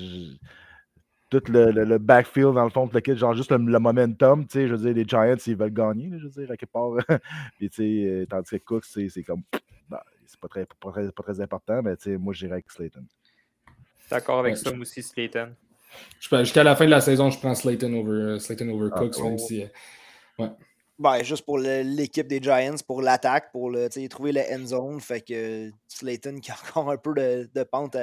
tout 1.29 1.43
le, 1.47 1.71
le, 1.71 1.97
backfield 1.97 2.55
dans 2.55 2.63
le 2.63 2.69
fond, 2.69 2.89
le 2.91 3.15
genre 3.15 3.35
juste 3.35 3.51
le, 3.51 3.79
momentum, 3.79 4.45
tu 4.47 4.53
sais, 4.53 4.67
je 4.67 4.73
veux 4.73 4.79
dire, 4.79 4.93
les 4.93 5.05
Giants, 5.07 5.35
ils 5.45 5.55
veulent 5.55 5.73
gagner, 5.73 6.09
je 6.17 6.27
veux 6.27 6.29
dire, 6.29 6.51
à 6.51 6.57
quelque 6.57 6.71
part. 6.71 6.91
Puis, 7.57 7.69
tu 7.69 7.75
sais, 7.75 8.07
euh, 8.07 8.25
tandis 8.25 8.49
que 8.49 8.57
Cooks, 8.57 8.85
c'est 8.85 9.23
comme, 9.23 9.43
bah, 9.87 10.03
c'est 10.25 10.39
pas 10.39 10.47
très, 10.47 10.65
pas, 10.65 10.91
très, 10.91 11.11
pas 11.11 11.23
très 11.23 11.39
important, 11.41 11.81
mais 11.83 11.95
tu 11.97 12.03
sais, 12.03 12.17
moi, 12.17 12.33
j'irai 12.33 12.53
avec 12.53 12.71
Slayton. 12.71 13.05
D'accord 14.09 14.39
avec 14.39 14.57
ça, 14.57 14.71
aussi, 14.71 15.03
Slayton. 15.03 15.53
Jusqu'à 16.19 16.63
la 16.63 16.75
fin 16.75 16.85
de 16.85 16.91
la 16.91 17.01
saison, 17.01 17.29
je 17.29 17.39
prends 17.39 17.55
Slayton 17.55 17.93
over, 17.93 18.39
Slayton 18.39 18.69
over 18.69 18.89
ah, 18.93 18.99
Cooks, 18.99 19.19
même 19.19 19.35
oh. 19.35 19.37
si. 19.37 19.65
ouais. 20.37 20.49
Ben, 20.99 21.23
juste 21.23 21.45
pour 21.45 21.57
l'équipe 21.57 22.27
des 22.27 22.41
Giants, 22.41 22.75
pour 22.85 23.01
l'attaque, 23.01 23.53
pour 23.53 23.71
le, 23.71 23.87
trouver 24.09 24.33
le 24.33 24.41
end 24.51 24.65
zone. 24.65 24.99
Fait 24.99 25.21
que 25.21 25.71
Slayton 25.87 26.39
qui 26.41 26.51
a 26.51 26.55
encore 26.55 26.91
un 26.91 26.97
peu 26.97 27.13
de, 27.13 27.49
de 27.55 27.63
pente 27.63 27.95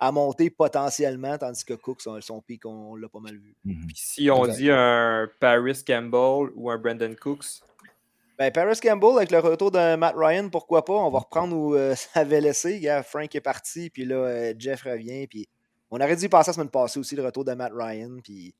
à, 0.00 0.10
monter 0.10 0.48
potentiellement, 0.48 1.36
tandis 1.36 1.62
que 1.62 1.74
Cook, 1.74 2.00
son, 2.00 2.18
son 2.22 2.40
pic, 2.40 2.64
on, 2.64 2.96
l'a 2.96 3.10
pas 3.10 3.20
mal 3.20 3.36
vu. 3.36 3.54
Mhm. 3.64 3.88
si 3.94 4.30
on 4.30 4.46
dit 4.46 4.70
un 4.70 5.28
Paris 5.38 5.84
Campbell 5.86 6.50
ou 6.54 6.70
un 6.70 6.78
Brandon 6.78 7.14
Cooks? 7.20 7.60
Ben, 8.40 8.50
Paris 8.50 8.80
Campbell, 8.82 9.18
avec 9.18 9.30
le 9.32 9.38
retour 9.38 9.70
de 9.70 9.96
Matt 9.96 10.14
Ryan, 10.16 10.48
pourquoi 10.48 10.82
pas? 10.82 10.94
On 10.94 11.10
va 11.10 11.18
reprendre 11.18 11.54
où 11.54 11.74
euh, 11.74 11.94
ça 11.94 12.20
avait 12.20 12.40
laissé. 12.40 12.80
Frank 13.04 13.34
est 13.34 13.40
parti, 13.42 13.90
puis 13.90 14.06
là, 14.06 14.14
euh, 14.16 14.54
Jeff 14.58 14.84
revient. 14.84 15.26
Puis 15.26 15.46
on 15.90 16.00
aurait 16.00 16.16
dû 16.16 16.26
passer 16.30 16.48
la 16.48 16.54
semaine 16.54 16.70
passée 16.70 16.98
aussi, 16.98 17.14
le 17.14 17.22
retour 17.22 17.44
de 17.44 17.52
Matt 17.52 17.70
Ryan. 17.74 18.16
Puis 18.24 18.54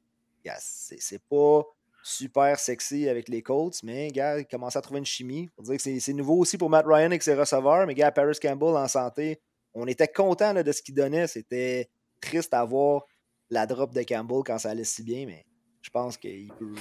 c'est 0.58 1.22
pas 1.22 1.62
super 2.02 2.58
sexy 2.58 3.08
avec 3.08 3.30
les 3.30 3.40
Colts, 3.40 3.82
mais 3.82 4.08
gars, 4.08 4.38
il 4.40 4.46
commence 4.46 4.76
à 4.76 4.82
trouver 4.82 4.98
une 4.98 5.06
chimie. 5.06 5.48
C'est 5.78 6.12
nouveau 6.12 6.36
aussi 6.36 6.58
pour 6.58 6.68
Matt 6.68 6.84
Ryan 6.86 7.06
avec 7.06 7.22
ses 7.22 7.34
receveurs, 7.34 7.86
mais 7.86 7.94
gars, 7.94 8.12
Paris 8.12 8.36
Campbell 8.38 8.76
en 8.76 8.86
santé, 8.86 9.40
on 9.72 9.86
était 9.86 10.08
content 10.08 10.52
de 10.52 10.72
ce 10.72 10.82
qu'il 10.82 10.94
donnait. 10.94 11.26
C'était 11.26 11.88
triste 12.20 12.52
à 12.52 12.62
voir 12.66 13.06
la 13.48 13.64
drop 13.64 13.94
de 13.94 14.02
Campbell 14.02 14.42
quand 14.44 14.58
ça 14.58 14.72
allait 14.72 14.84
si 14.84 15.02
bien, 15.02 15.24
mais 15.24 15.46
je 15.80 15.88
pense 15.88 16.18
qu'il 16.18 16.52
peut 16.58 16.74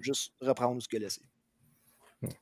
juste 0.00 0.34
reprendre 0.42 0.82
ce 0.82 0.86
qu'il 0.86 0.98
a 0.98 1.04
laissé. 1.04 1.22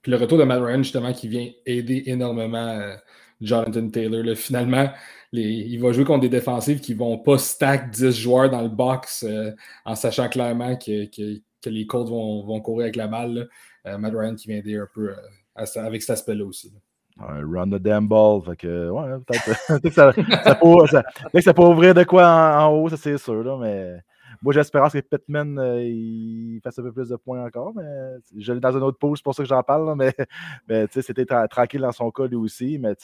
Puis 0.02 0.10
le 0.10 0.16
retour 0.16 0.38
de 0.38 0.44
Matt 0.44 0.60
Ryan, 0.62 0.82
justement, 0.82 1.12
qui 1.12 1.28
vient 1.28 1.48
aider 1.66 2.02
énormément 2.06 2.68
euh, 2.68 2.96
Jonathan 3.40 3.88
Taylor. 3.88 4.36
finalement, 4.36 4.90
il 5.32 5.78
va 5.78 5.92
jouer 5.92 6.04
contre 6.04 6.22
des 6.22 6.28
défensives 6.28 6.80
qui 6.80 6.94
ne 6.94 6.98
vont 6.98 7.18
pas 7.18 7.38
stack 7.38 7.90
10 7.90 8.18
joueurs 8.18 8.50
dans 8.50 8.62
le 8.62 8.68
box 8.68 9.24
euh, 9.26 9.52
en 9.84 9.94
sachant 9.94 10.28
clairement 10.28 10.76
que, 10.76 11.06
que 11.06 11.70
les 11.70 11.86
Colts 11.86 12.08
vont, 12.08 12.44
vont, 12.44 12.60
courir 12.60 12.84
avec 12.84 12.96
la 12.96 13.06
balle. 13.06 13.48
Euh, 13.86 13.96
Matt 13.96 14.14
Ryan 14.14 14.34
qui 14.34 14.48
vient 14.48 14.58
aider 14.58 14.76
un 14.76 14.88
peu 14.92 15.14
avec 15.54 16.02
cet 16.02 16.10
aspect-là 16.10 16.44
aussi. 16.44 16.72
run 17.18 17.70
the 17.70 17.80
damn 17.80 18.06
ball. 18.06 18.42
Fait 18.44 18.56
que, 18.56 18.90
ouais, 18.90 19.18
peut-être 19.26 19.82
que 19.82 19.90
ça, 19.90 20.12
peut, 20.12 21.40
ça, 21.40 21.54
peut 21.54 21.62
ouvrir 21.62 21.94
de 21.94 22.04
quoi 22.04 22.26
en, 22.62 22.74
haut, 22.74 22.88
ça 22.88 22.96
c'est 22.96 23.18
sûr. 23.18 23.42
Là, 23.42 23.56
mais 23.58 24.00
moi, 24.42 24.54
j'espère 24.54 24.90
que 24.90 24.98
Pittman 25.00 25.58
euh, 25.58 25.82
il 25.84 26.60
fasse 26.64 26.78
un 26.78 26.82
peu 26.82 26.92
plus 26.92 27.10
de 27.10 27.16
points 27.16 27.44
encore. 27.44 27.74
Mais 27.74 28.16
je 28.36 28.52
l'ai 28.52 28.60
dans 28.60 28.74
un 28.74 28.80
autre 28.80 28.98
pause, 28.98 29.18
c'est 29.18 29.22
pour 29.22 29.34
ça 29.34 29.42
que 29.42 29.48
j'en 29.48 29.62
parle. 29.62 29.94
mais 29.96 30.14
mais 30.68 30.86
c'était 30.90 31.26
tranquille 31.48 31.80
dans 31.80 31.92
son 31.92 32.10
cas 32.10 32.26
lui 32.26 32.36
aussi. 32.36 32.78
Mais 32.78 32.94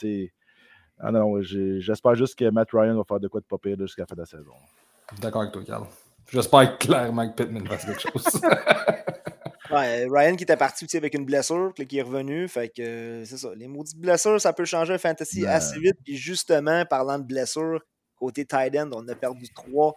ah 0.99 1.11
non, 1.11 1.41
j'espère 1.41 2.15
juste 2.15 2.37
que 2.37 2.49
Matt 2.49 2.69
Ryan 2.71 2.95
va 2.95 3.03
faire 3.03 3.19
de 3.19 3.27
quoi 3.27 3.39
de 3.39 3.45
pas 3.45 3.57
pire 3.59 3.77
jusqu'à 3.79 4.03
la 4.03 4.07
fin 4.07 4.15
de 4.15 4.21
la 4.21 4.25
saison. 4.25 4.53
D'accord 5.21 5.43
avec 5.43 5.53
toi, 5.53 5.63
Carl. 5.63 5.85
J'espère 6.31 6.77
clairement 6.79 7.29
que 7.29 7.35
Pittman 7.35 7.67
fasse 7.67 7.85
quelque 7.85 8.01
chose. 8.01 8.41
Ryan 9.69 10.35
qui 10.35 10.43
était 10.43 10.57
parti 10.57 10.97
avec 10.97 11.13
une 11.13 11.25
blessure, 11.25 11.73
qui 11.73 11.99
est 11.99 12.01
revenu. 12.01 12.47
Fait 12.47 12.69
que 12.69 13.23
c'est 13.25 13.37
ça. 13.37 13.49
Les 13.55 13.67
maudites 13.67 13.99
blessures, 13.99 14.41
ça 14.41 14.53
peut 14.53 14.65
changer 14.65 14.93
un 14.93 14.97
fantasy 14.97 15.45
assez 15.45 15.79
vite. 15.79 15.97
Puis 16.03 16.15
justement, 16.15 16.83
parlant 16.85 17.19
de 17.19 17.25
blessures, 17.25 17.81
côté 18.15 18.45
tight 18.45 18.75
end, 18.75 18.89
on 18.93 19.07
a 19.07 19.13
perdu 19.13 19.47
trois 19.53 19.93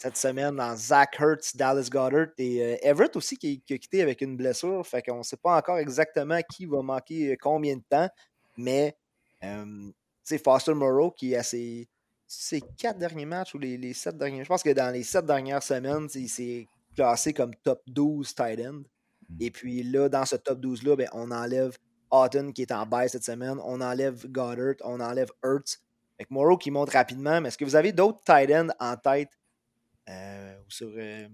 cette 0.00 0.16
semaine 0.16 0.56
dans 0.56 0.76
Zach 0.76 1.16
Hertz, 1.18 1.56
Dallas 1.56 1.88
Goddard 1.90 2.28
et 2.38 2.62
euh, 2.62 2.76
Everett 2.82 3.16
aussi 3.16 3.36
qui, 3.36 3.62
a 3.70 3.78
quitté 3.78 4.02
avec 4.02 4.20
une 4.20 4.36
blessure. 4.36 4.86
Fait 4.86 5.02
qu'on 5.02 5.18
ne 5.18 5.22
sait 5.22 5.36
pas 5.36 5.56
encore 5.56 5.78
exactement 5.78 6.40
qui 6.50 6.66
va 6.66 6.82
manquer 6.82 7.32
euh, 7.32 7.36
combien 7.40 7.76
de 7.76 7.82
temps. 7.88 8.08
Mais 8.56 8.96
euh, 9.44 9.90
sais 10.22 10.38
Foster 10.38 10.74
Moreau 10.74 11.10
qui 11.10 11.32
est 11.32 11.36
assez 11.36 11.88
ces 12.26 12.60
quatre 12.60 12.98
derniers 12.98 13.26
matchs 13.26 13.54
ou 13.54 13.58
les, 13.58 13.76
les, 13.76 13.92
sept 13.92 14.16
derniers. 14.18 14.42
Je 14.42 14.48
pense 14.48 14.62
que 14.62 14.70
dans 14.70 14.92
les 14.92 15.04
sept 15.04 15.24
dernières 15.24 15.62
semaines, 15.62 16.08
il 16.14 16.28
s'est 16.28 16.66
classé 16.94 17.32
comme 17.32 17.54
top 17.62 17.80
12 17.86 18.34
tight 18.34 18.60
end. 18.60 18.82
Hmm. 19.28 19.36
Et 19.40 19.50
puis 19.50 19.82
là, 19.84 20.08
dans 20.08 20.24
ce 20.24 20.36
top 20.36 20.60
12-là, 20.60 20.96
ben, 20.96 21.08
on 21.12 21.30
enlève 21.30 21.76
Houghton 22.10 22.52
qui 22.52 22.62
est 22.62 22.72
en 22.72 22.86
baisse 22.86 23.12
cette 23.12 23.24
semaine, 23.24 23.58
on 23.64 23.80
enlève 23.80 24.26
Goddard, 24.30 24.74
on 24.82 25.00
enlève 25.00 25.30
Hurts. 25.44 25.78
Avec 26.18 26.30
Morrow 26.30 26.56
qui 26.56 26.70
monte 26.70 26.90
rapidement. 26.90 27.40
Mais 27.40 27.48
est-ce 27.48 27.58
que 27.58 27.64
vous 27.64 27.76
avez 27.76 27.92
d'autres 27.92 28.20
tight 28.24 28.50
ends 28.50 28.68
en 28.80 28.96
tête 28.96 29.28
ou 30.08 30.70
sur. 30.70 30.88
Euh, 30.96 31.28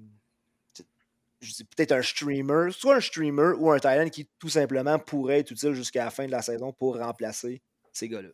je 1.43 1.53
dis 1.53 1.65
peut-être 1.65 1.93
un 1.93 2.03
streamer, 2.03 2.71
soit 2.71 2.97
un 2.97 3.01
streamer 3.01 3.55
ou 3.59 3.71
un 3.71 3.79
end 3.79 4.09
qui 4.09 4.29
tout 4.39 4.49
simplement 4.49 4.99
pourrait 4.99 5.41
être 5.41 5.51
utile 5.51 5.73
jusqu'à 5.73 6.05
la 6.05 6.11
fin 6.11 6.27
de 6.27 6.31
la 6.31 6.41
saison 6.41 6.73
pour 6.73 6.97
remplacer 6.99 7.61
ces 7.93 8.09
gars-là. 8.09 8.29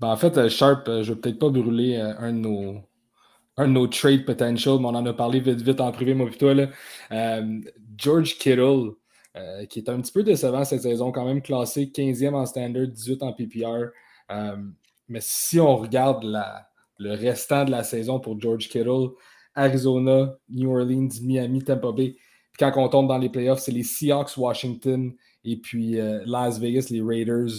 Ben, 0.00 0.08
en 0.08 0.16
fait, 0.16 0.36
euh, 0.36 0.48
Sharp, 0.48 0.88
euh, 0.88 1.02
je 1.02 1.12
vais 1.12 1.20
peut-être 1.20 1.38
pas 1.38 1.48
brûler 1.48 1.96
euh, 1.96 2.12
un 2.18 2.32
de 2.32 2.38
nos 2.38 2.82
un 3.58 3.68
de 3.68 3.72
nos 3.72 3.86
trade 3.86 4.26
potential, 4.26 4.78
mais 4.80 4.86
on 4.86 4.94
en 4.94 5.06
a 5.06 5.14
parlé 5.14 5.40
vite 5.40 5.62
vite 5.62 5.80
en 5.80 5.90
privé, 5.90 6.12
moi 6.12 6.26
plutôt. 6.26 6.52
Là. 6.52 6.68
George 7.96 8.36
Kittle, 8.36 8.90
qui 9.70 9.78
est 9.78 9.88
un 9.88 9.98
petit 10.02 10.12
peu 10.12 10.22
décevant 10.22 10.62
cette 10.66 10.82
saison, 10.82 11.10
quand 11.10 11.24
même 11.24 11.40
classé 11.40 11.86
15e 11.86 12.34
en 12.34 12.44
standard, 12.44 12.88
18 12.88 13.22
en 13.22 13.32
PPR. 13.32 13.92
mais 15.08 15.20
si 15.22 15.58
on 15.58 15.74
regarde 15.74 16.22
la, 16.24 16.68
le 16.98 17.12
restant 17.12 17.64
de 17.64 17.70
la 17.70 17.82
saison 17.84 18.20
pour 18.20 18.40
George 18.40 18.68
Kittle, 18.68 19.10
Arizona, 19.54 20.36
New 20.48 20.70
Orleans, 20.70 21.08
Miami, 21.22 21.62
Tampa 21.62 21.92
Bay, 21.92 22.16
puis 22.52 22.58
quand 22.58 22.72
on 22.76 22.88
tombe 22.88 23.08
dans 23.08 23.18
les 23.18 23.28
playoffs, 23.28 23.60
c'est 23.60 23.72
les 23.72 23.82
Seahawks, 23.82 24.36
Washington, 24.36 25.12
et 25.44 25.56
puis 25.56 25.98
Las 26.24 26.58
Vegas, 26.58 26.86
les 26.90 27.02
Raiders. 27.02 27.50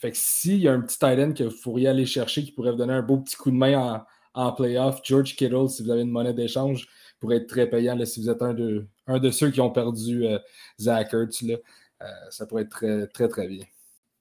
Fait 0.00 0.12
que 0.12 0.16
s'il 0.16 0.60
y 0.60 0.68
a 0.68 0.72
un 0.72 0.80
petit 0.80 0.98
tight 0.98 1.18
end 1.18 1.32
que 1.32 1.44
vous 1.44 1.60
pourriez 1.62 1.88
aller 1.88 2.06
chercher 2.06 2.42
qui 2.42 2.52
pourrait 2.52 2.70
vous 2.70 2.78
donner 2.78 2.94
un 2.94 3.02
beau 3.02 3.18
petit 3.18 3.36
coup 3.36 3.50
de 3.50 3.56
main 3.56 3.78
en, 3.78 4.04
en 4.34 4.52
playoff, 4.52 5.00
George 5.04 5.36
Kittle, 5.36 5.68
si 5.68 5.82
vous 5.82 5.90
avez 5.90 6.02
une 6.02 6.10
monnaie 6.10 6.32
d'échange, 6.32 6.88
pourrait 7.20 7.36
être 7.36 7.48
très 7.48 7.68
payant 7.68 8.02
si 8.06 8.20
vous 8.22 8.30
êtes 8.30 8.42
un 8.42 8.54
de, 8.54 8.86
un 9.06 9.18
de 9.18 9.30
ceux 9.30 9.50
qui 9.50 9.60
ont 9.60 9.70
perdu 9.70 10.26
euh, 10.26 10.38
Zach 10.80 11.12
Ertz. 11.12 11.42
Là, 11.42 11.56
euh, 12.02 12.06
ça 12.30 12.46
pourrait 12.46 12.62
être 12.62 12.70
très, 12.70 13.06
très, 13.08 13.28
très 13.28 13.46
bien. 13.46 13.64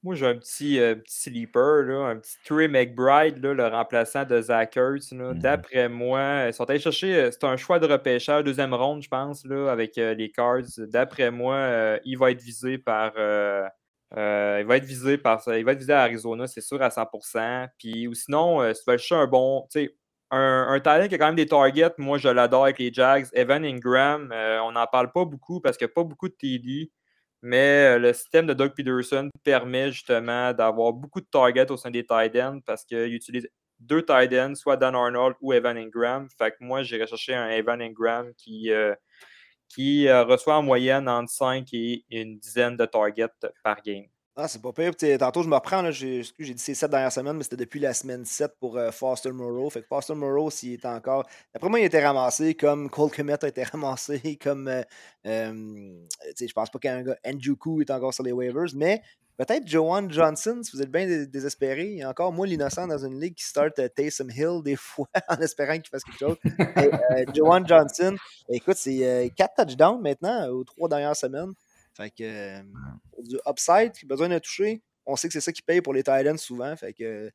Moi, 0.04 0.16
j'ai 0.16 0.28
un 0.28 0.36
petit, 0.36 0.80
euh, 0.80 0.95
petit 0.95 1.24
sleeper, 1.24 1.84
là, 1.84 2.08
un 2.08 2.16
petit 2.18 2.38
Trey 2.45 2.70
McBride, 2.70 3.43
là, 3.43 3.54
le 3.54 3.68
remplaçant 3.68 4.24
de 4.24 4.41
Zach 4.41 4.78
Ertz. 4.78 5.12
Mhm. 5.12 5.39
D'après 5.39 5.89
moi, 5.89 6.45
ils 6.47 6.54
sont 6.54 6.70
allés 6.70 6.80
chercher, 6.80 7.30
c'est 7.32 7.43
un 7.43 7.58
choix 7.58 7.80
de 7.80 7.86
repêcheur, 7.88 8.43
deuxième 8.43 8.74
ronde, 8.74 9.02
je 9.04 9.10
pense, 9.10 9.45
là, 9.45 9.70
avec 9.70 9.97
les 9.97 10.32
Cards. 10.32 10.62
D'après 10.78 11.32
moi, 11.32 12.00
il 12.06 12.18
va 12.18 12.32
être 12.32 12.41
visé 12.41 12.78
par 12.78 13.12
euh, 14.18 14.58
il 14.62 14.66
va 14.66 14.78
être 14.78 14.86
visé 14.86 15.18
par 15.18 15.43
il 15.47 15.64
va 15.64 15.74
être 15.74 15.80
visé 15.80 15.93
à 15.93 16.02
Arizona, 16.02 16.47
c'est 16.47 16.62
sûr, 16.62 16.82
à 16.82 16.89
100%. 16.89 17.68
Puis, 17.78 18.08
ou 18.08 18.14
sinon, 18.14 18.62
euh, 18.62 18.74
si 18.74 18.84
tu 18.84 18.91
veux 18.91 18.97
chercher 18.97 19.16
un 19.24 19.28
bon, 19.28 19.68
un, 20.32 20.68
un 20.70 20.80
talent 20.80 21.08
qui 21.08 21.16
a 21.16 21.18
quand 21.18 21.28
même 21.28 21.36
des 21.36 21.45
targets, 21.45 21.93
moi 21.97 22.18
je 22.18 22.30
l'adore 22.30 22.64
avec 22.64 22.80
les 22.80 22.91
Jags. 22.93 23.28
Evan 23.34 23.64
Ingram, 23.66 24.32
euh, 24.32 24.60
on 24.62 24.72
n'en 24.72 24.88
parle 24.88 25.12
pas 25.12 25.26
beaucoup 25.26 25.60
parce 25.62 25.78
qu'il 25.78 25.86
n'y 25.88 25.91
a 25.91 25.93
pas 25.93 26.04
beaucoup 26.04 26.28
de 26.30 26.34
TD, 26.34 26.91
mais 27.42 27.98
le 28.00 28.14
système 28.14 28.48
de 28.48 28.54
Doug 28.54 28.74
Peterson 28.76 29.30
permet 29.44 29.92
justement 29.92 30.54
d'avoir 30.54 30.94
beaucoup 30.94 31.22
de 31.22 31.28
targets 31.32 31.72
au 31.72 31.78
sein 31.78 31.92
des 31.92 32.06
tight 32.06 32.36
ends 32.36 32.60
parce 32.66 32.86
qu'il 32.86 33.14
utilise 33.14 33.48
deux 33.80 34.04
tight 34.04 34.34
ends, 34.34 34.56
soit 34.56 34.78
Dan 34.78 34.96
Arnold 34.96 35.36
ou 35.42 35.54
Evan 35.54 35.78
Ingram. 35.78 36.28
Fait 36.38 36.52
que 36.52 36.58
moi, 36.60 36.84
j'irai 36.84 37.08
chercher 37.08 37.36
un 37.36 37.50
Evan 37.50 37.82
Ingram 37.82 38.34
qui 38.36 38.72
qui 39.70 40.08
euh, 40.08 40.24
reçoit 40.24 40.58
en 40.58 40.64
moyenne 40.64 41.08
entre 41.08 41.32
5 41.32 41.68
et 41.74 42.04
une 42.12 42.40
dizaine 42.40 42.76
de 42.76 42.86
targets 42.86 43.28
par 43.64 43.82
game. 43.82 44.08
Ah, 44.42 44.48
c'est 44.48 44.62
pas 44.62 44.72
pire. 44.72 44.96
tantôt, 45.18 45.44
je 45.44 45.50
me 45.50 45.56
reprends. 45.56 45.92
J'ai 45.92 46.22
dit 46.22 46.54
ces 46.56 46.74
7 46.74 46.90
dernières 46.90 47.12
semaines, 47.12 47.36
mais 47.36 47.44
c'était 47.44 47.58
depuis 47.58 47.82
la 47.82 47.94
semaine 47.94 48.24
7 48.24 48.54
pour 48.58 48.78
euh, 48.78 48.90
Foster 48.90 49.34
Moreau. 49.34 49.70
Fait 49.70 49.82
que 49.82 49.88
Foster 49.88 50.16
Moreau, 50.16 50.50
s'il 50.50 50.76
est 50.76 50.86
encore. 50.86 51.28
D'après 51.54 51.70
moi, 51.70 51.78
il 51.78 51.84
a 51.84 51.88
été 51.88 52.00
ramassé 52.00 52.56
comme 52.56 52.90
Cole 52.90 53.12
Komet 53.12 53.44
a 53.44 53.50
été 53.50 53.64
ramassé, 53.70 54.40
comme. 54.42 54.70
Euh, 54.70 54.84
je 55.26 56.54
pense 56.54 56.70
pas 56.70 56.80
qu'un 56.80 57.02
gars. 57.04 57.18
Njuku 57.26 57.82
est 57.82 57.92
encore 57.92 58.14
sur 58.14 58.24
les 58.24 58.32
waivers, 58.32 58.74
mais 58.76 59.02
Peut-être 59.36 59.66
Joanne 59.66 60.12
Johnson, 60.12 60.60
si 60.64 60.76
vous 60.76 60.82
êtes 60.82 60.92
bien 60.92 61.26
désespéré. 61.26 61.86
Il 61.86 61.98
y 62.00 62.04
a 62.04 62.10
encore 62.10 62.34
moi 62.34 62.46
l'innocent 62.46 62.86
dans 62.88 63.06
une 63.06 63.22
ligue 63.22 63.36
qui 63.36 63.46
start 63.46 63.74
Taysom 63.96 64.30
Hill 64.30 64.62
des 64.62 64.76
fois 64.78 65.08
en 65.30 65.38
espérant 65.38 65.76
qu'il 65.76 65.88
fasse 65.88 66.04
quelque 66.04 66.20
chose. 66.20 66.36
Et, 66.46 67.26
Joanne 67.34 67.66
Johnson, 67.66 68.18
écoute, 68.50 68.76
c'est 68.76 69.32
4 69.38 69.66
touchdowns 69.66 70.02
maintenant 70.02 70.48
aux 70.50 70.66
trois 70.66 70.90
dernières 70.90 71.16
semaines. 71.16 71.54
Fait 72.00 72.12
que 72.12 72.62
du 73.22 73.38
upside, 73.45 73.91
besoin 74.06 74.30
de 74.30 74.39
toucher. 74.39 74.82
On 75.06 75.18
sait 75.18 75.28
que 75.28 75.34
c'est 75.34 75.41
ça 75.41 75.52
qui 75.52 75.62
paye 75.62 75.82
pour 75.82 75.93
les 75.93 76.02
Titans 76.02 76.38
souvent. 76.38 76.74
Fait 76.78 76.93
que 76.93 77.30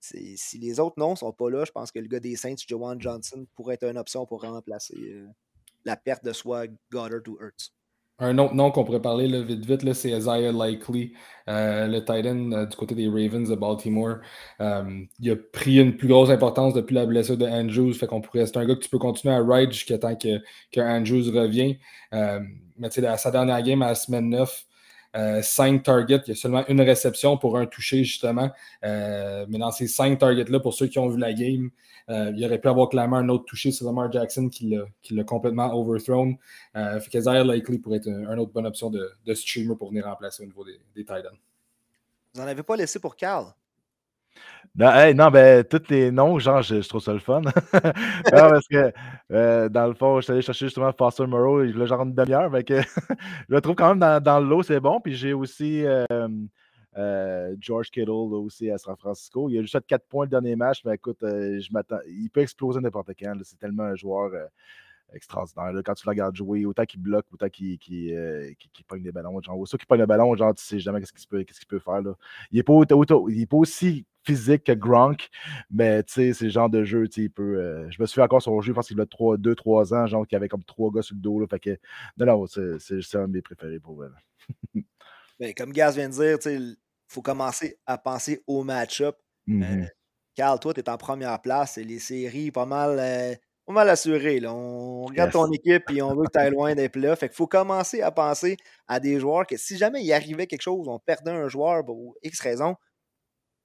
si 0.00 0.58
les 0.58 0.78
autres 0.78 0.94
noms 0.98 1.16
sont 1.16 1.32
pas 1.32 1.50
là, 1.50 1.64
je 1.64 1.72
pense 1.72 1.90
que 1.90 1.98
le 1.98 2.06
gars 2.06 2.20
des 2.20 2.36
Saints, 2.36 2.54
Joanne 2.68 3.00
Johnson, 3.00 3.44
pourrait 3.56 3.74
être 3.74 3.88
une 3.88 3.98
option 3.98 4.24
pour 4.24 4.42
remplacer 4.42 4.94
la 5.84 5.96
perte 5.96 6.24
de 6.24 6.32
soit 6.32 6.68
Goddard 6.92 7.22
ou 7.26 7.38
Hurts. 7.40 7.72
Un 8.20 8.36
autre 8.38 8.54
nom 8.54 8.72
qu'on 8.72 8.84
pourrait 8.84 9.00
parler 9.00 9.28
là, 9.28 9.42
vite 9.42 9.64
vite, 9.64 9.92
c'est 9.92 10.10
Isaiah 10.10 10.50
Likely, 10.50 11.12
euh, 11.48 11.86
le 11.86 12.00
Titan 12.00 12.50
euh, 12.50 12.66
du 12.66 12.76
côté 12.76 12.96
des 12.96 13.06
Ravens 13.06 13.48
de 13.48 13.54
Baltimore. 13.54 14.16
Euh, 14.60 15.04
il 15.20 15.30
a 15.30 15.36
pris 15.36 15.78
une 15.78 15.96
plus 15.96 16.08
grosse 16.08 16.30
importance 16.30 16.74
depuis 16.74 16.94
la 16.94 17.06
blessure 17.06 17.36
de 17.36 17.46
Andrews. 17.46 17.92
Fait 17.94 18.08
qu'on 18.08 18.20
pourrait. 18.20 18.46
C'est 18.46 18.56
un 18.56 18.66
gars 18.66 18.74
que 18.74 18.80
tu 18.80 18.90
peux 18.90 18.98
continuer 18.98 19.34
à 19.34 19.40
ride 19.40 19.70
jusqu'à 19.72 19.98
temps 19.98 20.16
que, 20.16 20.40
que 20.72 20.80
Andrews 20.80 21.30
revient. 21.32 21.78
mais 22.12 22.88
tu 22.90 23.00
sais, 23.00 23.16
sa 23.18 23.30
dernière 23.30 23.62
game 23.62 23.82
à 23.82 23.88
la 23.88 23.94
semaine 23.94 24.30
9, 24.30 24.64
5 25.14 25.82
targets, 25.82 26.20
il 26.26 26.28
y 26.28 26.32
a 26.32 26.34
seulement 26.36 26.64
une 26.68 26.80
réception 26.80 27.36
pour 27.38 27.58
un 27.58 27.66
toucher, 27.66 28.04
justement. 28.04 28.50
mais 28.82 29.58
dans 29.58 29.72
ces 29.72 29.88
5 29.88 30.18
targets-là, 30.18 30.60
pour 30.60 30.74
ceux 30.74 30.86
qui 30.86 30.98
ont 30.98 31.08
vu 31.08 31.18
la 31.18 31.32
game, 31.32 31.70
euh, 32.10 32.32
il 32.34 32.44
aurait 32.44 32.58
pu 32.58 32.68
avoir 32.68 32.88
clairement 32.88 33.18
un 33.18 33.28
autre 33.28 33.44
touché 33.44 33.70
sur 33.70 33.86
Lamar 33.86 34.10
Jackson 34.10 34.48
qui 34.48 34.74
l'a 35.10 35.24
complètement 35.24 35.74
overthrown. 35.74 36.36
Euh, 36.76 37.00
fait 37.00 37.10
que 37.10 37.20
Zaire 37.20 37.44
Likely 37.44 37.78
pourrait 37.78 37.98
être 37.98 38.08
une 38.08 38.38
autre 38.38 38.52
bonne 38.52 38.66
option 38.66 38.90
de, 38.90 39.34
streamer 39.34 39.76
pour 39.76 39.90
venir 39.90 40.06
remplacer 40.06 40.42
au 40.42 40.46
niveau 40.46 40.64
des, 40.64 40.80
des 40.94 41.02
Titans. 41.02 41.36
Vous 42.34 42.40
n'en 42.40 42.46
avez 42.46 42.62
pas 42.62 42.76
laissé 42.76 42.98
pour 42.98 43.14
Carl? 43.14 43.52
Non, 44.74 45.14
non, 45.14 45.30
ben, 45.30 45.64
tous 45.64 45.82
les 45.88 46.10
noms, 46.10 46.38
genre, 46.38 46.62
je, 46.62 46.86
trouve 46.88 47.02
ça 47.02 47.12
le 47.12 47.18
fun. 47.18 47.40
non, 47.42 47.50
parce 48.30 48.68
que, 48.68 48.92
euh, 49.32 49.68
dans 49.68 49.88
le 49.88 49.94
fond, 49.94 50.20
je 50.20 50.24
suis 50.24 50.32
allé 50.32 50.42
chercher 50.42 50.66
justement 50.66 50.92
Foster 50.92 51.26
Moreau, 51.26 51.62
le 51.62 51.86
genre 51.86 52.02
une 52.02 52.14
demi-heure, 52.14 52.50
mais 52.50 52.62
que 52.62 52.80
je 53.48 53.54
le 53.54 53.60
trouve 53.60 53.74
quand 53.74 53.88
même 53.88 53.98
dans, 53.98 54.22
dans 54.22 54.38
le 54.38 54.46
lot, 54.46 54.62
c'est 54.62 54.78
bon. 54.78 55.00
Puis 55.00 55.14
j'ai 55.14 55.32
aussi 55.32 55.84
euh, 56.98 57.56
George 57.60 57.90
Kittle 57.90 58.10
aussi 58.10 58.70
à 58.70 58.78
San 58.78 58.96
Francisco. 58.96 59.48
Il 59.48 59.58
a 59.58 59.60
juste 59.62 59.72
fait 59.72 59.86
4 59.86 60.06
points 60.08 60.24
le 60.24 60.30
dernier 60.30 60.56
match, 60.56 60.82
mais 60.84 60.94
écoute, 60.94 61.22
euh, 61.22 61.60
je. 61.60 61.68
Il 62.08 62.30
peut 62.30 62.40
exploser 62.40 62.80
n'importe 62.80 63.10
quand. 63.18 63.34
C'est 63.42 63.58
tellement 63.58 63.84
un 63.84 63.94
joueur 63.94 64.30
euh, 65.10 65.16
extraordinaire. 65.16 65.72
Quand 65.84 65.94
tu 65.94 66.06
le 66.06 66.10
regardes 66.10 66.36
jouer, 66.36 66.64
autant 66.64 66.84
qu'il 66.84 67.00
bloque, 67.00 67.26
autant 67.32 67.48
qu'il 67.48 67.78
pogne 68.86 69.02
des 69.02 69.12
ballons. 69.12 69.40
Genre, 69.40 69.58
aussitôt 69.58 69.78
qu'il 69.78 69.86
pogne 69.86 70.00
le 70.00 70.06
ballon, 70.06 70.34
genre, 70.36 70.54
tu 70.54 70.64
sais 70.64 70.78
jamais 70.78 71.04
ce 71.04 71.12
qu'il 71.12 71.28
peut, 71.28 71.44
peut, 71.68 71.78
faire. 71.78 72.02
Là. 72.02 72.14
Il 72.50 72.56
n'est 72.56 72.62
pas, 72.62 72.84
pas, 72.86 73.56
aussi 73.56 74.06
physique 74.24 74.64
que 74.64 74.72
Gronk, 74.72 75.28
mais 75.70 76.02
tu 76.02 76.12
sais, 76.12 76.32
c'est 76.34 76.44
le 76.44 76.50
genre 76.50 76.68
de 76.68 76.84
jeu, 76.84 77.08
il 77.16 77.30
peut. 77.30 77.88
je 77.90 78.00
me 78.00 78.06
suis 78.06 78.16
fait 78.16 78.22
encore 78.22 78.42
son 78.42 78.60
jeu, 78.60 78.72
je 78.72 78.74
pense 78.74 78.88
qu'il 78.88 79.00
a 79.00 79.04
2-3 79.04 79.94
ans, 79.94 80.06
genre, 80.06 80.26
qu'il 80.26 80.36
avait 80.36 80.48
comme 80.48 80.64
trois 80.64 80.90
gars 80.90 81.02
sur 81.02 81.14
le 81.14 81.20
dos. 81.20 81.40
Là, 81.40 81.46
fait 81.46 81.60
que, 81.60 81.78
non, 82.18 82.26
non, 82.26 82.46
c'est 82.46 83.14
un 83.14 83.28
de 83.28 83.32
mes 83.32 83.42
préférés 83.42 83.80
pour 83.80 84.04
elle. 84.04 84.12
Ben, 85.40 85.54
comme 85.54 85.72
Gaz 85.72 85.94
vient 85.94 86.08
de 86.08 86.14
dire, 86.14 86.38
il 86.50 86.76
faut 87.06 87.22
commencer 87.22 87.78
à 87.86 87.96
penser 87.96 88.42
au 88.48 88.64
match-up. 88.64 89.16
Mmh 89.46 89.84
Carl, 90.34 90.60
toi, 90.60 90.72
tu 90.72 90.78
es 90.78 90.88
en 90.88 90.96
première 90.96 91.42
place 91.42 91.78
et 91.78 91.84
les 91.84 91.98
séries 91.98 92.52
pas 92.52 92.64
mal, 92.64 92.98
euh, 93.00 93.34
pas 93.68 93.74
mal 93.74 93.90
assurées. 93.90 94.40
Là. 94.40 94.54
On 94.54 95.04
regarde 95.04 95.30
ton 95.30 95.52
équipe 95.52 95.90
et 95.90 96.00
on 96.00 96.14
veut 96.14 96.24
que 96.24 96.32
tu 96.32 96.38
ailles 96.38 96.50
loin 96.50 96.74
des 96.74 96.88
playoffs. 96.88 97.18
Fait 97.18 97.28
qu'il 97.28 97.36
faut 97.36 97.46
commencer 97.46 98.00
à 98.00 98.10
penser 98.10 98.56
à 98.86 98.98
des 98.98 99.20
joueurs 99.20 99.46
que 99.46 99.58
si 99.58 99.76
jamais 99.76 100.02
il 100.02 100.10
arrivait 100.10 100.46
quelque 100.46 100.62
chose, 100.62 100.88
on 100.88 100.98
perdait 100.98 101.32
un 101.32 101.48
joueur 101.48 101.84
pour 101.84 102.16
X 102.22 102.40
raison, 102.40 102.76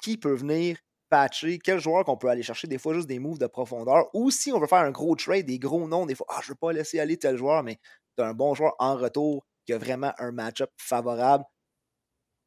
qui 0.02 0.18
peut 0.18 0.34
venir 0.34 0.76
patcher, 1.10 1.58
quel 1.58 1.80
joueur 1.80 2.04
qu'on 2.04 2.18
peut 2.18 2.28
aller 2.28 2.44
chercher, 2.44 2.68
des 2.68 2.78
fois 2.78 2.94
juste 2.94 3.08
des 3.08 3.20
moves 3.20 3.40
de 3.40 3.48
profondeur, 3.48 4.10
ou 4.14 4.30
si 4.30 4.52
on 4.52 4.60
veut 4.60 4.68
faire 4.68 4.80
un 4.80 4.92
gros 4.92 5.16
trade, 5.16 5.46
des 5.46 5.58
gros 5.58 5.88
noms, 5.88 6.06
des 6.06 6.16
fois, 6.16 6.26
ah, 6.30 6.40
je 6.42 6.48
ne 6.48 6.50
veux 6.50 6.58
pas 6.60 6.74
laisser 6.74 7.00
aller 7.00 7.16
tel 7.16 7.38
joueur, 7.38 7.64
mais 7.64 7.80
tu 8.18 8.24
as 8.24 8.28
un 8.28 8.34
bon 8.34 8.54
joueur 8.56 8.74
en 8.80 8.98
retour 8.98 9.46
qui 9.66 9.72
a 9.72 9.78
vraiment 9.78 10.12
un 10.18 10.34
match-up 10.34 10.72
favorable. 10.76 11.46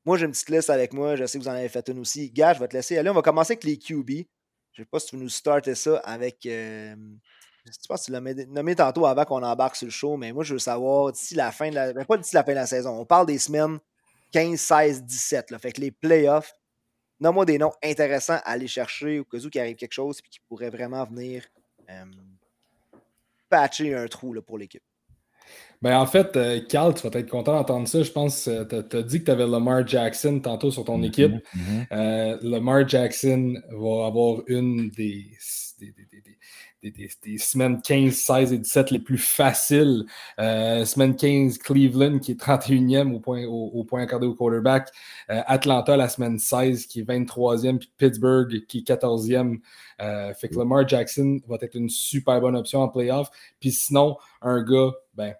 Moi, 0.04 0.18
j'ai 0.18 0.26
une 0.26 0.32
petite 0.32 0.50
liste 0.50 0.68
avec 0.68 0.92
moi. 0.92 1.16
Je 1.16 1.24
sais 1.24 1.38
que 1.38 1.42
vous 1.42 1.48
en 1.48 1.52
avez 1.52 1.70
fait 1.70 1.88
une 1.88 2.00
aussi. 2.00 2.30
Gars, 2.30 2.52
je 2.52 2.60
vais 2.60 2.68
te 2.68 2.76
laisser 2.76 2.98
aller. 2.98 3.08
On 3.08 3.14
va 3.14 3.22
commencer 3.22 3.54
avec 3.54 3.64
les 3.64 3.78
QB. 3.78 4.10
Je 4.72 4.82
ne 4.82 4.84
sais 4.84 4.88
pas 4.90 5.00
si 5.00 5.06
tu 5.06 5.16
veux 5.16 5.22
nous 5.22 5.30
starter 5.30 5.74
ça 5.74 5.96
avec. 6.04 6.44
Euh, 6.44 6.94
je 7.66 7.72
sais 7.72 7.88
pas 7.88 7.96
si 7.96 8.06
tu 8.06 8.12
l'as 8.12 8.20
nommé 8.20 8.76
tantôt 8.76 9.06
avant 9.06 9.24
qu'on 9.24 9.42
embarque 9.42 9.76
sur 9.76 9.86
le 9.86 9.90
show, 9.90 10.16
mais 10.16 10.32
moi, 10.32 10.44
je 10.44 10.54
veux 10.54 10.58
savoir 10.58 11.12
d'ici 11.12 11.34
la 11.34 11.50
fin 11.52 11.70
de 11.70 11.74
la. 11.74 11.92
Ben, 11.92 12.04
pas 12.04 12.16
d'ici 12.16 12.34
la 12.34 12.44
fin 12.44 12.52
de 12.52 12.56
la 12.56 12.66
saison. 12.66 12.90
On 12.98 13.04
parle 13.04 13.26
des 13.26 13.38
semaines 13.38 13.78
15, 14.32 14.58
16, 14.58 15.04
17. 15.04 15.50
Là. 15.50 15.58
Fait 15.58 15.72
que 15.72 15.80
les 15.80 15.90
playoffs, 15.90 16.54
nomme-moi 17.20 17.44
des 17.44 17.58
noms 17.58 17.72
intéressants 17.82 18.40
à 18.44 18.52
aller 18.52 18.68
chercher 18.68 19.20
au 19.20 19.24
cas 19.24 19.38
où 19.38 19.48
il 19.52 19.60
arrive 19.60 19.76
quelque 19.76 19.92
chose 19.92 20.18
et 20.18 20.28
qui 20.28 20.40
pourrait 20.48 20.70
vraiment 20.70 21.04
venir 21.04 21.44
euh, 21.90 22.04
patcher 23.48 23.94
un 23.94 24.06
trou 24.06 24.32
là, 24.32 24.42
pour 24.42 24.58
l'équipe. 24.58 24.82
Ben, 25.82 25.98
en 25.98 26.06
fait, 26.06 26.36
euh, 26.36 26.60
Carl, 26.66 26.94
tu 26.94 27.06
vas 27.06 27.18
être 27.18 27.28
content 27.28 27.52
d'entendre 27.54 27.86
ça. 27.86 28.02
Je 28.02 28.10
pense 28.10 28.46
que 28.46 28.50
euh, 28.50 28.82
tu 28.82 28.96
as, 28.96 29.02
dit 29.02 29.20
que 29.20 29.24
tu 29.26 29.30
avais 29.30 29.46
Lamar 29.46 29.86
Jackson 29.86 30.40
tantôt 30.40 30.70
sur 30.70 30.84
ton 30.84 30.98
mm-hmm, 30.98 31.06
équipe. 31.06 31.32
Mm-hmm. 31.32 31.86
Euh, 31.92 32.38
Lamar 32.42 32.88
Jackson 32.88 33.54
va 33.70 34.06
avoir 34.06 34.40
une 34.46 34.90
des, 34.90 35.26
des, 35.78 36.15
semaines 37.38 37.80
15, 37.80 38.14
16 38.14 38.52
et 38.52 38.58
17 38.58 38.90
les 38.90 38.98
plus 38.98 39.18
faciles. 39.18 40.04
semaine 40.38 41.16
15, 41.16 41.58
Cleveland 41.58 42.18
qui 42.18 42.32
est 42.32 42.40
31e 42.40 43.14
au 43.14 43.20
point, 43.20 43.44
au, 43.44 43.84
point 43.84 44.02
accordé 44.02 44.26
au 44.26 44.34
quarterback. 44.34 44.88
Atlanta 45.28 45.96
la 45.96 46.08
semaine 46.08 46.38
16 46.38 46.86
qui 46.86 47.00
est 47.00 47.04
23e. 47.04 47.78
Puis 47.78 47.92
Pittsburgh 47.96 48.64
qui 48.66 48.78
est 48.78 48.88
14e. 48.88 49.58
fait 50.34 50.48
que 50.48 50.58
Lamar 50.58 50.86
Jackson 50.88 51.40
va 51.48 51.56
être 51.60 51.76
une 51.76 51.88
super 51.88 52.40
bonne 52.40 52.56
option 52.56 52.80
en 52.80 52.88
playoff. 52.88 53.30
Puis 53.60 53.72
sinon, 53.72 54.16
un 54.42 54.62
gars, 54.62 54.92
ben, 55.14 55.34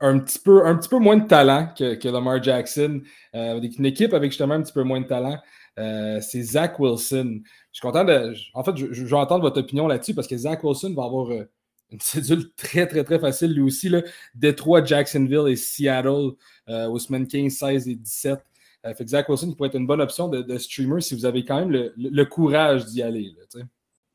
un 0.00 0.18
petit 0.18 0.38
peu, 0.38 0.66
un 0.66 0.76
petit 0.76 0.88
peu 0.88 0.98
moins 0.98 1.16
de 1.16 1.26
talent 1.26 1.68
que, 1.76 2.08
Lamar 2.08 2.42
Jackson, 2.42 3.02
euh, 3.34 3.60
une 3.60 3.86
équipe 3.86 4.14
avec 4.14 4.30
justement 4.30 4.54
un 4.54 4.62
petit 4.62 4.72
peu 4.72 4.82
moins 4.82 5.00
de 5.00 5.06
talent. 5.06 5.38
Euh, 5.78 6.20
c'est 6.20 6.42
Zach 6.42 6.78
Wilson. 6.78 7.40
Je 7.72 7.78
suis 7.78 7.82
content 7.82 8.04
de. 8.04 8.34
En 8.54 8.64
fait, 8.64 8.76
je, 8.76 9.04
vais 9.04 9.12
entendre 9.14 9.42
votre 9.42 9.60
opinion 9.60 9.86
là-dessus 9.86 10.14
parce 10.14 10.26
que 10.26 10.36
Zach 10.36 10.62
Wilson 10.64 10.92
va 10.94 11.04
avoir 11.04 11.30
euh, 11.30 11.48
une 11.90 12.00
cédule 12.02 12.52
très, 12.56 12.86
très, 12.86 13.04
très 13.04 13.18
facile 13.18 13.52
lui 13.52 13.62
aussi. 13.62 13.88
Là. 13.88 14.02
Détroit, 14.34 14.84
Jacksonville 14.84 15.48
et 15.48 15.56
Seattle 15.56 16.32
aux 16.68 16.98
semaines 16.98 17.26
15, 17.26 17.52
16 17.52 17.88
et 17.88 17.94
17. 17.94 18.38
fait 18.84 19.04
que 19.04 19.10
Zach 19.10 19.28
Wilson 19.28 19.52
pourrait 19.52 19.68
être 19.68 19.76
une 19.76 19.86
bonne 19.86 20.00
option 20.00 20.28
de, 20.28 20.58
streamer 20.58 21.00
si 21.00 21.14
vous 21.14 21.24
avez 21.24 21.44
quand 21.44 21.64
même 21.64 21.90
le, 21.96 22.24
courage 22.24 22.84
d'y 22.86 23.02
aller. 23.02 23.32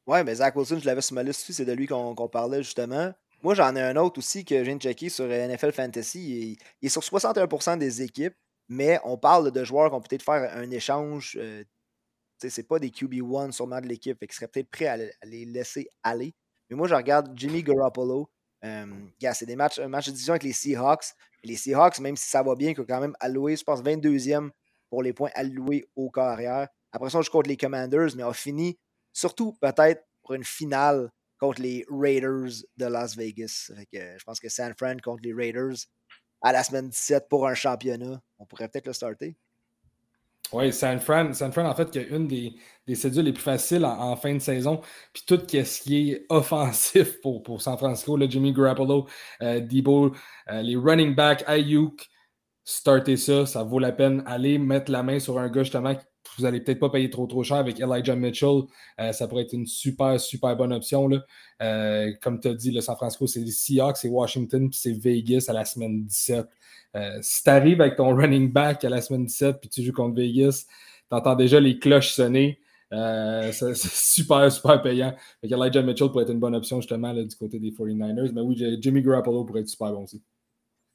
ouais, 0.06 0.24
mais 0.24 0.36
Zach 0.36 0.56
Wilson, 0.56 0.80
je 0.80 0.86
l'avais 0.86 1.02
sur 1.02 1.16
ma 1.16 1.24
liste 1.24 1.42
aussi, 1.42 1.54
c'est 1.54 1.66
de 1.66 1.74
lui 1.74 1.88
qu'on 1.88 2.28
parlait 2.28 2.62
justement. 2.62 3.14
Moi, 3.44 3.56
j'en 3.56 3.76
ai 3.76 3.82
un 3.82 3.98
autre 3.98 4.20
aussi 4.20 4.46
que 4.46 4.56
de 4.56 4.80
checker 4.80 5.10
sur 5.10 5.26
euh, 5.26 5.48
NFL 5.48 5.74
Fantasy. 5.74 6.58
Il, 6.82 6.86
est 6.86 6.90
sur 6.90 7.02
61% 7.02 7.78
des 7.78 8.02
équipes, 8.02 8.36
mais 8.74 9.00
on 9.04 9.18
parle 9.18 9.52
de 9.52 9.64
joueurs 9.64 9.90
qui 9.90 9.96
ont 9.96 10.02
peut-être 10.02 10.24
faire 10.24 10.52
un 10.56 10.70
échange. 10.72 11.38
Euh, 11.40 11.64
c'est 12.40 12.68
pas 12.68 12.80
des 12.80 12.90
QB1 12.90 13.52
sûrement 13.52 13.80
de 13.80 13.88
l'équipe, 13.88 14.20
qui 14.20 14.36
seraient 14.36 14.50
peut-être 14.50 14.70
prêts 14.70 14.88
à, 14.88 14.98
les 15.26 15.46
laisser 15.46 15.88
aller. 16.02 16.34
Mais 16.70 16.76
moi, 16.76 16.88
je 16.88 16.96
regarde 16.96 17.32
Jimmy 17.36 17.64
Garoppolo. 17.64 18.30
Euh, 18.66 18.86
c'est 19.34 19.46
des 19.46 19.56
matchs, 19.56 19.80
un 19.80 19.88
match 19.88 20.08
de 20.08 20.12
division 20.12 20.34
avec 20.34 20.44
les 20.44 20.54
Seahawks. 20.54 21.14
les 21.44 21.56
Seahawks, 21.56 22.00
même 22.00 22.18
si 22.18 22.30
ça 22.30 22.44
va 22.44 22.56
bien, 22.56 22.72
ont 22.72 22.86
quand 22.86 23.00
même 23.00 23.16
alloué, 23.20 23.56
je 23.56 23.64
pense, 23.64 23.82
22e 23.82 24.50
pour 24.90 25.04
les 25.04 25.14
points 25.14 25.30
alloués 25.36 25.86
au 25.96 26.10
carrière. 26.10 26.68
Après 26.92 27.10
ça, 27.10 27.22
je 27.22 27.30
compte 27.30 27.48
les 27.48 27.58
Commanders, 27.58 28.16
mais 28.16 28.24
on 28.24 28.34
finit 28.34 28.78
surtout 29.14 29.54
peut-être 29.62 30.04
pour 30.22 30.34
une 30.34 30.44
finale 30.44 31.10
contre 31.38 31.62
les 31.62 31.86
Raiders 31.90 32.64
de 32.78 32.86
Las 32.86 33.16
Vegas. 33.16 33.72
je 33.92 34.24
pense 34.26 34.40
que 34.40 34.50
San 34.50 34.74
Fran 34.78 34.98
contre 35.04 35.24
les 35.24 35.34
Raiders 35.34 35.76
à 36.44 36.52
la 36.52 36.64
semaine 36.64 36.90
17 36.90 37.28
pour 37.30 37.48
un 37.48 37.56
championnat. 37.56 38.22
On 38.38 38.46
pourrait 38.46 38.68
peut-être 38.68 38.88
le 38.88 38.94
starter. 38.94 39.36
Oui, 40.52 40.72
San 40.72 41.00
Fran, 41.00 41.34
San 41.34 41.52
Fran, 41.52 41.66
en 41.66 41.74
fait, 41.74 41.90
qui 41.90 41.98
a 41.98 42.04
une 42.04 42.28
des, 42.28 42.54
des 42.86 42.94
cédules 42.94 43.26
les 43.26 43.34
plus 43.34 43.42
faciles 43.42 43.86
en, 43.86 44.16
fin 44.16 44.34
de 44.36 44.40
saison. 44.40 44.82
Puis 45.12 45.24
tout 45.26 45.40
ce 45.50 45.82
qui 45.82 46.12
est 46.12 46.26
offensif 46.30 47.20
pour, 47.22 47.42
pour 47.42 47.62
San 47.62 47.76
Francisco, 47.78 48.18
le 48.18 48.30
Jimmy 48.30 48.54
Garoppolo, 48.54 49.08
euh, 49.42 49.62
Debo, 49.62 50.14
euh, 50.52 50.62
les 50.62 50.76
running 50.76 51.16
backs, 51.16 51.44
Ayuk, 51.48 52.08
starter 52.64 53.18
ça, 53.18 53.48
ça 53.48 53.64
vaut 53.64 53.80
la 53.80 53.94
peine. 53.94 54.22
Aller 54.28 54.60
mettre 54.60 54.92
la 54.92 55.02
main 55.02 55.20
sur 55.20 55.40
un 55.40 55.50
gars 55.50 55.64
justement 55.64 55.96
vous 56.38 56.44
n'allez 56.44 56.62
peut-être 56.62 56.80
pas 56.80 56.90
payer 56.90 57.10
trop 57.10 57.28
trop 57.28 57.44
cher 57.44 57.58
avec 57.58 57.80
Elijah 57.80 58.16
Mitchell. 58.16 58.64
Euh, 59.00 59.12
ça 59.12 59.28
pourrait 59.28 59.44
être 59.44 59.54
une 59.54 59.68
super, 59.68 60.20
super 60.20 60.56
bonne 60.56 60.74
option. 60.74 61.08
Là. 61.08 61.24
Euh, 61.62 62.12
comme 62.22 62.40
tu 62.40 62.48
as 62.48 62.54
dit, 62.54 62.72
le 62.72 62.82
San 62.82 62.96
Francisco, 62.96 63.28
c'est 63.28 63.40
les 63.40 63.52
Seahawks, 63.52 63.98
c'est 63.98 64.10
Washington, 64.10 64.70
puis 64.70 64.80
c'est 64.82 64.94
Vegas 64.94 65.46
à 65.48 65.54
la 65.54 65.66
semaine 65.66 66.04
17. 66.06 66.46
Euh, 66.96 67.18
si 67.22 67.44
tu 67.44 67.50
arrives 67.50 67.82
avec 67.82 67.96
ton 67.96 68.16
running 68.16 68.52
back 68.52 68.84
à 68.86 68.90
la 68.90 69.02
semaine 69.02 69.26
17, 69.26 69.60
puis 69.60 69.70
tu 69.70 69.84
joues 69.84 69.94
contre 69.94 70.16
Vegas, 70.16 70.66
tu 71.10 71.16
entends 71.16 71.36
déjà 71.36 71.60
les 71.60 71.80
cloches 71.80 72.12
sonner. 72.12 72.60
c'est 73.52 73.76
super, 73.76 74.52
super 74.52 74.80
payant. 74.80 75.16
Elijah 75.42 75.82
Mitchell 75.82 76.10
pourrait 76.10 76.26
être 76.26 76.32
une 76.32 76.40
bonne 76.40 76.54
option 76.54 76.80
justement 76.80 77.12
du 77.12 77.36
côté 77.36 77.60
des 77.60 77.72
49ers. 77.72 78.32
Mais 78.34 78.42
oui, 78.42 78.78
Jimmy 78.80 79.02
Garoppolo 79.02 79.46
pourrait 79.46 79.62
être 79.62 79.68
super 79.68 79.92
bon 79.92 80.04
aussi. 80.04 80.22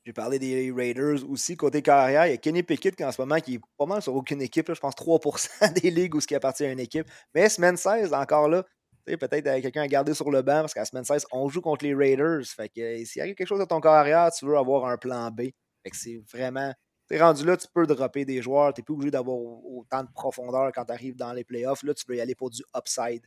J'ai 0.09 0.15
parlé 0.15 0.39
des 0.39 0.73
Raiders 0.75 1.23
aussi. 1.29 1.55
Côté 1.55 1.83
carrière, 1.83 2.27
il 2.27 2.31
y 2.31 2.33
a 2.33 2.39
Kenny 2.39 2.63
Pickett 2.63 2.97
qui 2.97 3.05
en 3.05 3.13
ce 3.13 3.21
moment 3.21 3.39
qui 3.41 3.57
est 3.57 3.61
pas 3.77 3.85
mal 3.85 4.01
sur 4.01 4.15
aucune 4.15 4.41
équipe. 4.41 4.73
je 4.73 4.81
pense 4.81 4.95
3% 4.95 5.75
des 5.83 5.91
ligues 5.91 6.15
où 6.15 6.21
ce 6.23 6.27
qui 6.27 6.35
appartient 6.35 6.65
à 6.65 6.73
une 6.73 6.81
équipe. 6.81 7.07
Mais 7.35 7.51
semaine 7.51 7.77
16, 7.77 8.15
encore 8.15 8.49
là, 8.49 8.65
peut-être 9.05 9.61
quelqu'un 9.61 9.83
à 9.83 9.87
garder 9.87 10.15
sur 10.15 10.31
le 10.31 10.41
banc 10.41 10.61
parce 10.61 10.73
qu'à 10.73 10.87
semaine 10.87 11.05
16, 11.05 11.27
on 11.31 11.51
joue 11.51 11.61
contre 11.61 11.85
les 11.85 11.95
Raiders. 11.95 12.43
Fait 12.47 12.71
que 12.71 13.05
s'il 13.05 13.21
arrive 13.21 13.35
quelque 13.35 13.49
chose 13.49 13.61
à 13.61 13.67
ton 13.67 13.83
carrière, 13.83 14.31
tu 14.33 14.47
veux 14.47 14.57
avoir 14.57 14.87
un 14.87 14.97
plan 14.97 15.31
B. 15.31 15.51
Fait 15.83 15.91
que 15.91 15.97
c'est 15.99 16.23
vraiment. 16.33 16.73
T'es 17.07 17.21
rendu 17.21 17.45
là, 17.45 17.59
tu 17.59 17.67
peux 17.75 17.87
dropper 17.87 18.25
des 18.25 18.41
joueurs. 18.41 18.73
Tu 18.73 18.81
n'es 18.81 18.85
plus 18.87 18.95
obligé 18.95 19.11
d'avoir 19.11 19.37
autant 19.37 20.05
de 20.05 20.09
profondeur 20.15 20.73
quand 20.75 20.87
tu 20.87 20.93
arrives 20.95 21.17
dans 21.17 21.35
les 21.35 21.45
playoffs. 21.45 21.83
Là, 21.83 21.93
tu 21.93 22.07
peux 22.07 22.17
y 22.17 22.23
aller 22.23 22.35
pour 22.35 22.49
du 22.49 22.63
upside. 22.75 23.27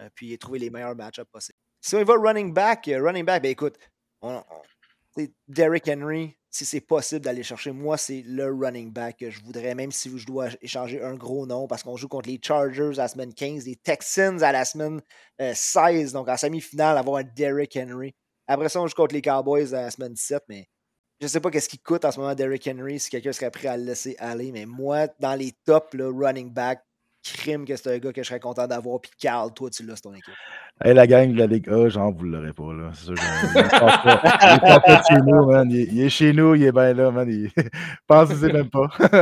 Euh, 0.00 0.08
puis 0.14 0.38
trouver 0.38 0.58
les 0.58 0.70
meilleurs 0.70 0.96
match-ups 0.96 1.30
possibles. 1.30 1.58
Si 1.82 1.94
on 1.96 2.00
y 2.00 2.04
va 2.04 2.14
running 2.14 2.54
back, 2.54 2.88
euh, 2.88 3.02
running 3.02 3.26
back, 3.26 3.42
ben 3.42 3.50
écoute, 3.50 3.76
on, 4.22 4.42
Derrick 5.48 5.88
Henry, 5.88 6.36
si 6.50 6.64
c'est 6.64 6.80
possible 6.80 7.20
d'aller 7.20 7.42
chercher, 7.42 7.72
moi, 7.72 7.96
c'est 7.96 8.22
le 8.26 8.46
running 8.46 8.92
back 8.92 9.18
que 9.18 9.30
je 9.30 9.42
voudrais, 9.42 9.74
même 9.74 9.92
si 9.92 10.16
je 10.16 10.26
dois 10.26 10.48
échanger 10.62 11.02
un 11.02 11.14
gros 11.14 11.46
nom, 11.46 11.66
parce 11.66 11.82
qu'on 11.82 11.96
joue 11.96 12.08
contre 12.08 12.28
les 12.28 12.40
Chargers 12.42 12.98
à 12.98 13.02
la 13.02 13.08
semaine 13.08 13.34
15, 13.34 13.66
les 13.66 13.76
Texans 13.76 14.42
à 14.42 14.52
la 14.52 14.64
semaine 14.64 15.00
16, 15.38 16.12
donc 16.12 16.28
en 16.28 16.36
semi-finale, 16.36 16.96
avoir 16.96 17.18
un 17.18 17.24
Derrick 17.24 17.76
Henry. 17.76 18.14
Après 18.46 18.68
ça, 18.68 18.80
on 18.80 18.86
joue 18.86 18.94
contre 18.94 19.14
les 19.14 19.22
Cowboys 19.22 19.74
à 19.74 19.82
la 19.82 19.90
semaine 19.90 20.14
17, 20.14 20.42
mais 20.48 20.68
je 21.20 21.26
ne 21.26 21.28
sais 21.28 21.40
pas 21.40 21.50
qu'est-ce 21.50 21.68
qui 21.68 21.78
coûte 21.78 22.04
en 22.04 22.12
ce 22.12 22.20
moment 22.20 22.34
Derrick 22.34 22.68
Henry, 22.68 23.00
si 23.00 23.10
quelqu'un 23.10 23.32
serait 23.32 23.50
prêt 23.50 23.68
à 23.68 23.76
le 23.76 23.84
laisser 23.84 24.16
aller, 24.18 24.52
mais 24.52 24.66
moi, 24.66 25.08
dans 25.20 25.34
les 25.34 25.52
tops, 25.64 25.94
le 25.94 26.08
running 26.08 26.52
back, 26.52 26.84
crime 27.32 27.64
que 27.64 27.74
c'est 27.76 27.94
un 27.94 27.98
gars 27.98 28.12
que 28.12 28.22
je 28.22 28.28
serais 28.28 28.40
content 28.40 28.66
d'avoir. 28.66 29.00
Puis 29.00 29.10
Carl, 29.18 29.52
toi, 29.52 29.70
tu 29.70 29.84
l'as, 29.84 29.96
c'est 29.96 30.02
ton 30.02 30.14
équipe. 30.14 30.34
Hey, 30.84 30.94
la 30.94 31.06
gang 31.06 31.32
de 31.32 31.38
la 31.38 31.46
Ligue 31.46 31.68
A, 31.68 31.88
genre, 31.88 32.12
vous 32.12 32.26
ne 32.26 32.36
l'aurez 32.36 32.52
pas, 32.52 32.72
là. 32.72 32.90
C'est 32.94 33.06
sûr. 33.06 33.14
Il 33.54 33.60
est 33.60 33.80
pas 34.80 35.02
chez 35.08 35.20
nous, 35.24 35.46
man. 35.46 35.70
Il 35.70 36.00
est, 36.00 36.08
chez 36.08 36.32
nous, 36.32 36.54
il 36.54 36.64
est 36.64 36.72
bien 36.72 36.92
là, 36.92 37.10
man. 37.10 37.28
Il... 37.28 37.50
Pensez 38.06 38.52
même 38.52 38.70
pas. 38.70 38.88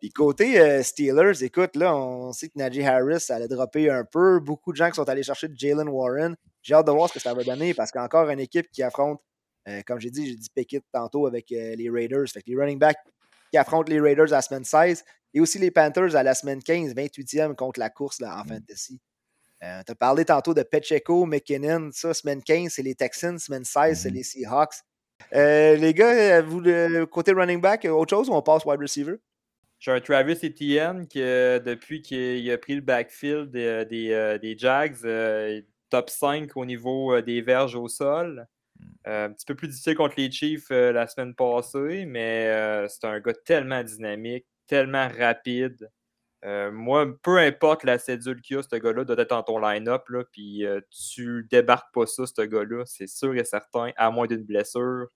Puis 0.00 0.10
côté 0.10 0.60
euh, 0.60 0.82
Steelers, 0.82 1.44
écoute, 1.44 1.76
là, 1.76 1.94
on 1.94 2.32
sait 2.32 2.48
que 2.48 2.54
Najee 2.56 2.84
Harris 2.84 3.26
allait 3.28 3.48
dropper 3.48 3.90
un 3.90 4.04
peu. 4.04 4.40
Beaucoup 4.40 4.72
de 4.72 4.76
gens 4.76 4.88
qui 4.88 4.96
sont 4.96 5.08
allés 5.08 5.22
chercher 5.22 5.48
Jalen 5.54 5.88
Warren. 5.88 6.34
J'ai 6.62 6.74
hâte 6.74 6.86
de 6.86 6.92
voir 6.92 7.08
ce 7.08 7.14
que 7.14 7.20
ça 7.20 7.34
va 7.34 7.44
donner 7.44 7.74
parce 7.74 7.90
qu'encore 7.90 8.28
une 8.28 8.40
équipe 8.40 8.70
qui 8.72 8.82
affronte, 8.82 9.20
euh, 9.68 9.80
comme 9.86 10.00
j'ai 10.00 10.10
dit, 10.10 10.26
j'ai 10.26 10.36
dit 10.36 10.48
Pickett 10.54 10.84
tantôt 10.92 11.26
avec 11.26 11.52
euh, 11.52 11.76
les 11.76 11.88
Raiders. 11.88 12.28
Fait 12.28 12.42
que 12.42 12.50
les 12.50 12.56
running 12.56 12.78
backs 12.78 12.98
qui 13.52 13.58
affrontent 13.58 13.90
les 13.90 14.00
Raiders 14.00 14.32
à 14.32 14.36
la 14.36 14.42
semaine 14.42 14.64
16 14.64 15.04
et 15.34 15.40
aussi 15.40 15.58
les 15.58 15.70
Panthers 15.70 16.16
à 16.16 16.22
la 16.22 16.34
semaine 16.34 16.62
15, 16.62 16.94
28e 16.94 17.54
contre 17.54 17.78
la 17.78 17.90
course 17.90 18.20
là, 18.20 18.40
en 18.40 18.44
mm. 18.44 18.48
fantasy. 18.48 19.00
Euh, 19.62 19.82
tu 19.86 19.92
as 19.92 19.94
parlé 19.94 20.24
tantôt 20.24 20.54
de 20.54 20.62
Pacheco, 20.62 21.24
McKinnon, 21.24 21.90
ça, 21.92 22.14
semaine 22.14 22.42
15, 22.42 22.72
c'est 22.72 22.82
les 22.82 22.94
Texans, 22.94 23.38
semaine 23.38 23.64
16, 23.64 24.00
c'est 24.00 24.10
mm. 24.10 24.14
les 24.14 24.22
Seahawks. 24.22 24.74
Euh, 25.34 25.76
les 25.76 25.94
gars, 25.94 26.38
euh, 26.38 26.42
vous, 26.42 26.60
le 26.60 27.04
côté 27.04 27.32
running 27.32 27.60
back, 27.60 27.84
autre 27.84 28.10
chose 28.10 28.28
ou 28.28 28.32
on 28.32 28.42
passe 28.42 28.64
wide 28.64 28.80
receiver? 28.80 29.16
J'ai 29.78 29.92
un 29.92 30.00
Travis 30.00 30.38
Etienne 30.42 31.06
qui, 31.06 31.20
depuis 31.20 32.02
qu'il 32.02 32.50
a 32.50 32.58
pris 32.58 32.76
le 32.76 32.80
backfield 32.80 33.50
des, 33.50 34.38
des, 34.40 34.56
Jags, 34.56 34.96
top 35.90 36.08
5 36.08 36.56
au 36.56 36.64
niveau 36.64 37.20
des 37.20 37.40
verges 37.40 37.74
au 37.74 37.88
sol. 37.88 38.46
Mm. 39.06 39.10
un 39.10 39.32
petit 39.32 39.46
peu 39.46 39.54
plus 39.54 39.68
difficile 39.68 39.94
contre 39.94 40.14
les 40.16 40.30
Chiefs 40.30 40.70
la 40.70 41.06
semaine 41.06 41.34
passée, 41.34 42.04
mais 42.06 42.86
c'est 42.88 43.06
un 43.06 43.20
gars 43.20 43.34
tellement 43.44 43.82
dynamique, 43.82 44.46
tellement 44.66 45.08
rapide. 45.08 45.90
Euh, 46.44 46.72
moi, 46.72 47.06
peu 47.22 47.38
importe 47.38 47.84
la 47.84 47.98
cédule 47.98 48.40
qu'il 48.40 48.56
a, 48.56 48.62
ce 48.62 48.76
gars-là 48.76 49.04
doit 49.04 49.16
être 49.16 49.30
dans 49.30 49.42
ton 49.44 49.58
line-up, 49.60 50.02
puis 50.32 50.66
euh, 50.66 50.80
tu 50.90 51.46
débarques 51.50 51.94
pas 51.94 52.06
ça, 52.06 52.24
ce 52.26 52.42
gars-là, 52.42 52.82
c'est 52.84 53.06
sûr 53.06 53.34
et 53.36 53.44
certain, 53.44 53.92
à 53.96 54.10
moins 54.10 54.26
d'une 54.26 54.42
blessure. 54.42 55.06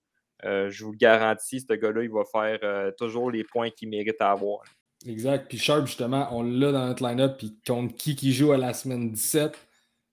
Euh, 0.45 0.69
je 0.69 0.85
vous 0.85 0.91
le 0.91 0.97
garantis, 0.97 1.59
ce 1.59 1.73
gars-là, 1.73 2.03
il 2.03 2.11
va 2.11 2.23
faire 2.23 2.93
toujours 2.95 3.31
les 3.31 3.43
points 3.43 3.71
qu'il 3.71 3.89
mérite 3.89 4.21
à 4.21 4.31
avoir. 4.31 4.63
Exact. 5.05 5.47
Puis 5.49 5.57
Sharp, 5.57 5.85
justement, 5.85 6.27
on 6.31 6.43
l'a 6.43 6.71
dans 6.71 6.87
notre 6.87 7.05
line-up. 7.05 7.37
Puis 7.37 7.59
contre 7.65 7.95
qui 7.95 8.15
qui 8.15 8.33
joue 8.33 8.51
à 8.51 8.57
la 8.57 8.73
semaine 8.73 9.11
17 9.11 9.57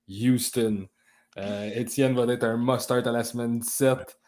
Houston. 0.08 0.88
Etienne 1.36 2.14
va 2.14 2.32
être 2.32 2.44
un 2.44 2.56
must-start 2.56 3.06
à 3.06 3.12
la 3.12 3.24
semaine 3.24 3.58
17. 3.58 4.18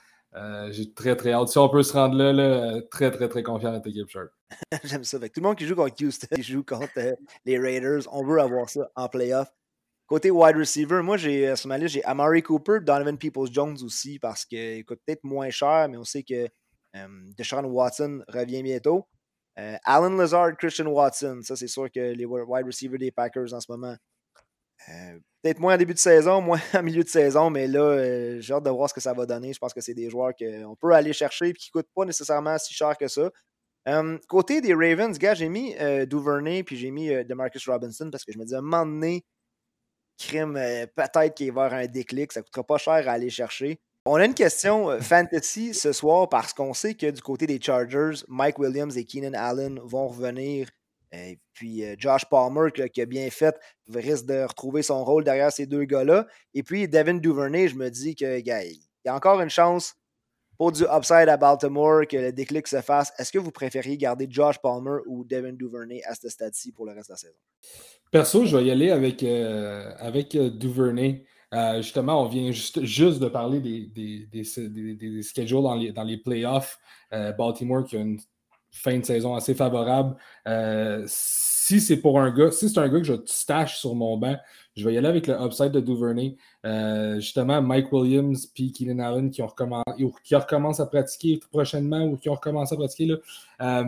J'ai 0.70 0.92
très, 0.94 1.16
très 1.16 1.32
hâte. 1.32 1.48
Si 1.48 1.59
on 1.59 1.68
peut 1.68 1.82
se 1.82 1.92
rendre 1.92 2.16
là, 2.16 2.80
très, 2.90 3.11
très, 3.11 3.28
très 3.28 3.42
confiant 3.42 3.72
dans 3.72 3.78
cette 3.78 3.86
équipe 3.86 4.09
Sharp. 4.09 4.30
J'aime 4.84 5.04
ça. 5.04 5.18
tout 5.18 5.28
le 5.36 5.42
monde 5.42 5.57
qui 5.57 5.66
joue 5.66 5.74
contre 5.74 6.04
Houston, 6.04 6.28
qui 6.36 6.42
joue 6.42 6.64
contre 6.64 6.98
euh, 6.98 7.14
les 7.44 7.59
Raiders, 7.59 8.02
on 8.12 8.24
veut 8.24 8.40
avoir 8.40 8.68
ça 8.68 8.88
en 8.94 9.09
playoff. 9.09 9.48
Côté 10.07 10.30
wide 10.30 10.57
receiver, 10.57 11.02
moi, 11.02 11.16
j'ai 11.16 11.48
euh, 11.48 11.57
sur 11.57 11.68
ma 11.68 11.78
liste, 11.78 11.94
j'ai 11.94 12.04
Amari 12.04 12.42
Cooper, 12.42 12.78
Donovan 12.80 13.18
Peoples-Jones 13.18 13.78
aussi, 13.82 14.18
parce 14.18 14.44
qu'il 14.44 14.84
coûte 14.84 15.00
peut-être 15.04 15.24
moins 15.24 15.50
cher, 15.50 15.88
mais 15.88 15.96
on 15.96 16.04
sait 16.04 16.22
que 16.22 16.48
euh, 16.94 17.09
Deshaun 17.36 17.64
Watson 17.64 18.22
revient 18.28 18.62
bientôt. 18.62 19.09
Alan 19.84 20.11
Lazard, 20.11 20.54
Christian 20.59 20.86
Watson, 20.88 21.40
ça, 21.42 21.57
c'est 21.57 21.66
sûr 21.66 21.90
que 21.90 22.12
les 22.12 22.26
wide 22.26 22.66
receivers 22.66 22.98
des 22.98 23.11
Packers 23.11 23.54
en 23.54 23.61
ce 23.61 23.72
moment, 23.72 23.96
peut-être 25.47 25.61
moins 25.61 25.74
en 25.74 25.78
début 25.78 25.94
de 25.94 25.99
saison, 25.99 26.40
moins 26.40 26.61
en 26.74 26.82
milieu 26.82 27.03
de 27.03 27.09
saison, 27.09 27.51
mais 27.51 27.66
là, 27.66 28.40
j'ai 28.40 28.53
hâte 28.53 28.64
de 28.64 28.70
voir 28.70 28.88
ce 28.88 28.94
que 28.94 29.01
ça 29.01 29.12
va 29.12 29.26
donner. 29.26 29.53
Je 29.53 29.59
pense 29.59 29.72
que 29.72 29.80
c'est 29.80 29.94
des 29.94 30.11
joueurs 30.11 30.32
qu'on 30.34 30.76
peut 30.76 30.92
aller 30.92 31.12
chercher 31.12 31.49
et 31.49 31.53
qui 31.53 31.70
ne 31.74 31.80
coûtent 31.80 31.92
pas 31.94 32.05
nécessairement 32.05 32.59
si 32.59 32.74
cher 32.74 32.97
que 32.99 33.09
ça 33.09 33.30
côté 34.28 34.61
des 34.61 34.74
Ravens, 34.74 35.16
gars, 35.18 35.34
j'ai 35.34 35.49
mis 35.49 35.74
euh, 35.80 36.07
Duvernay 36.07 36.62
puis 36.62 36.76
j'ai 36.76 36.90
mis 36.90 37.11
euh, 37.11 37.24
Demarcus 37.24 37.68
Robinson 37.68 38.09
parce 38.11 38.24
que 38.24 38.32
je 38.32 38.38
me 38.38 38.44
disais, 38.44 38.57
à 38.57 38.59
un 38.59 38.62
moment 38.62 38.84
donné, 38.84 39.24
crime, 40.18 40.57
euh, 40.57 40.86
peut-être 40.86 41.34
qu'il 41.34 41.53
va 41.53 41.62
y 41.62 41.66
avoir 41.66 41.80
un 41.80 41.86
déclic, 41.86 42.32
ça 42.32 42.40
ne 42.40 42.44
coûtera 42.44 42.64
pas 42.64 42.78
cher 42.78 43.09
à 43.09 43.12
aller 43.12 43.30
chercher. 43.30 43.80
On 44.07 44.16
a 44.16 44.24
une 44.24 44.34
question 44.34 45.01
fantasy 45.01 45.74
ce 45.74 45.92
soir 45.92 46.28
parce 46.28 46.53
qu'on 46.53 46.74
sait 46.74 46.94
que 46.94 47.11
du 47.11 47.20
côté 47.20 47.47
des 47.47 47.61
Chargers, 47.61 48.24
Mike 48.28 48.59
Williams 48.59 48.97
et 48.97 49.05
Keenan 49.05 49.34
Allen 49.34 49.80
vont 49.82 50.07
revenir. 50.07 50.68
Puis 51.52 51.82
Josh 51.98 52.24
Palmer, 52.26 52.70
qui 52.92 53.00
a 53.00 53.06
bien 53.06 53.30
fait, 53.30 53.56
risque 53.92 54.26
de 54.26 54.42
retrouver 54.42 54.82
son 54.82 55.04
rôle 55.04 55.24
derrière 55.24 55.52
ces 55.52 55.66
deux 55.66 55.84
gars-là. 55.84 56.26
Et 56.54 56.62
puis 56.62 56.88
Devin 56.88 57.14
Duvernay, 57.14 57.68
je 57.68 57.76
me 57.76 57.88
dis 57.90 58.14
que, 58.14 58.40
gars, 58.40 58.64
il 58.64 58.78
y 59.04 59.08
a 59.08 59.14
encore 59.14 59.40
une 59.40 59.50
chance 59.50 59.96
pour 60.58 60.72
du 60.72 60.84
upside 60.84 61.28
à 61.28 61.36
Baltimore, 61.36 62.06
que 62.08 62.16
le 62.16 62.32
déclic 62.32 62.66
se 62.66 62.80
fasse, 62.80 63.12
est-ce 63.18 63.30
que 63.30 63.38
vous 63.38 63.50
préfériez 63.50 63.96
garder 63.96 64.26
Josh 64.28 64.58
Palmer 64.58 64.98
ou 65.06 65.24
Devin 65.24 65.52
Duvernay 65.52 66.02
à 66.04 66.14
ce 66.14 66.28
stade-ci 66.28 66.72
pour 66.72 66.86
le 66.86 66.92
reste 66.92 67.08
de 67.08 67.12
la 67.12 67.18
saison? 67.18 67.38
Perso, 68.10 68.46
je 68.46 68.56
vais 68.56 68.64
y 68.64 68.70
aller 68.70 68.90
avec, 68.90 69.22
euh, 69.22 69.92
euh, 70.00 70.50
Duvernay. 70.50 71.24
Euh, 71.54 71.76
justement, 71.82 72.22
on 72.22 72.28
vient 72.28 72.50
juste, 72.52 72.78
de 72.78 73.28
parler 73.28 73.60
des, 73.60 74.44
schedules 75.22 75.62
dans 75.62 75.74
les, 75.74 75.92
dans 75.92 76.04
les 76.04 76.18
playoffs. 76.18 76.78
Baltimore 77.10 77.84
qui 77.84 77.96
a 77.96 78.00
une 78.00 78.18
fin 78.76 78.98
de 78.98 79.04
saison 79.04 79.34
assez 79.34 79.54
favorable. 79.54 80.16
si 81.06 81.80
c'est 81.80 81.96
pour 81.96 82.20
un 82.20 82.30
gars, 82.30 82.50
si 82.50 82.68
c'est 82.68 82.78
un 82.78 82.88
gars 82.88 82.98
que 82.98 83.04
je 83.04 83.14
stache 83.26 83.78
sur 83.78 83.94
mon 83.94 84.16
banc, 84.16 84.36
je 84.76 84.86
vais 84.86 84.94
y 84.94 84.98
aller 84.98 85.08
avec 85.08 85.26
le 85.26 85.34
upside 85.34 85.72
de 85.72 85.80
Duvernay. 85.80 86.36
Euh, 86.66 87.16
justement, 87.16 87.62
Mike 87.62 87.90
Williams 87.92 88.46
puis 88.46 88.72
Keenan 88.72 88.98
Allen 88.98 89.30
qui, 89.30 89.40
ont 89.40 89.50
qui 90.22 90.34
recommencent 90.34 90.80
à 90.80 90.86
pratiquer 90.86 91.40
prochainement 91.50 92.04
ou 92.04 92.16
qui 92.16 92.28
ont 92.28 92.34
recommencé 92.34 92.74
à 92.74 92.78
pratiquer. 92.78 93.06
Là. 93.06 93.16
Euh, 93.62 93.84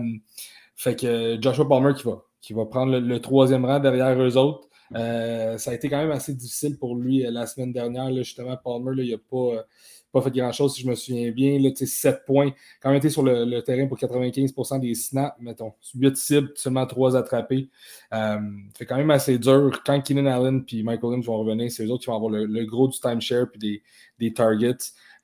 fait 0.76 0.97
que 0.97 1.39
Joshua 1.41 1.68
Palmer 1.68 1.93
qui 1.95 2.05
va, 2.05 2.22
qui 2.41 2.55
va 2.55 2.64
prendre 2.64 2.99
le, 2.99 3.20
troisième 3.20 3.66
rang 3.66 3.80
derrière 3.80 4.18
eux 4.20 4.36
autres. 4.36 4.68
Euh, 4.95 5.59
ça 5.59 5.72
a 5.72 5.74
été 5.74 5.89
quand 5.89 5.99
même 5.99 6.11
assez 6.11 6.34
difficile 6.34 6.78
pour 6.78 6.97
lui 6.97 7.22
la 7.28 7.47
semaine 7.47 7.72
dernière. 7.72 8.12
justement, 8.14 8.57
Palmer, 8.57 9.03
il 9.03 9.11
n'a 9.11 9.18
pas 9.18 9.64
pas 10.12 10.22
fait 10.22 10.30
grand-chose, 10.30 10.74
si 10.74 10.82
je 10.82 10.89
me 10.89 10.95
souviens 10.95 11.30
bien. 11.30 11.59
Là, 11.59 11.70
7 11.74 12.24
points. 12.26 12.51
Quand 12.80 12.89
même 12.91 12.99
été 12.99 13.11
sur 13.11 13.22
le, 13.22 13.61
terrain 13.61 13.86
pour 13.86 13.99
95% 13.99 14.80
des 14.80 14.95
snaps, 14.95 15.36
mettons. 15.41 15.72
8 15.95 16.16
cibles, 16.16 16.53
seulement 16.55 16.86
3 16.86 17.16
attrapés. 17.16 17.68
Euh, 18.14 18.39
c'est 18.76 18.86
quand 18.86 18.97
même 18.97 19.11
assez 19.11 19.39
dur. 19.39 19.82
Quand 19.84 20.01
Keenan 20.01 20.26
Allen 20.26 20.64
et 20.72 20.82
Michael 20.82 21.05
Williams 21.05 21.26
vont 21.26 21.39
revenir, 21.39 21.70
c'est 21.70 21.84
eux 21.84 21.91
autres 21.91 22.05
qui 22.05 22.11
vont 22.11 22.16
avoir 22.16 22.30
le, 22.30 22.64
gros 22.64 22.89
du 22.89 22.99
timeshare 22.99 23.47
et 23.55 23.59
des, 23.59 23.82
des 24.18 24.32
targets. 24.32 24.76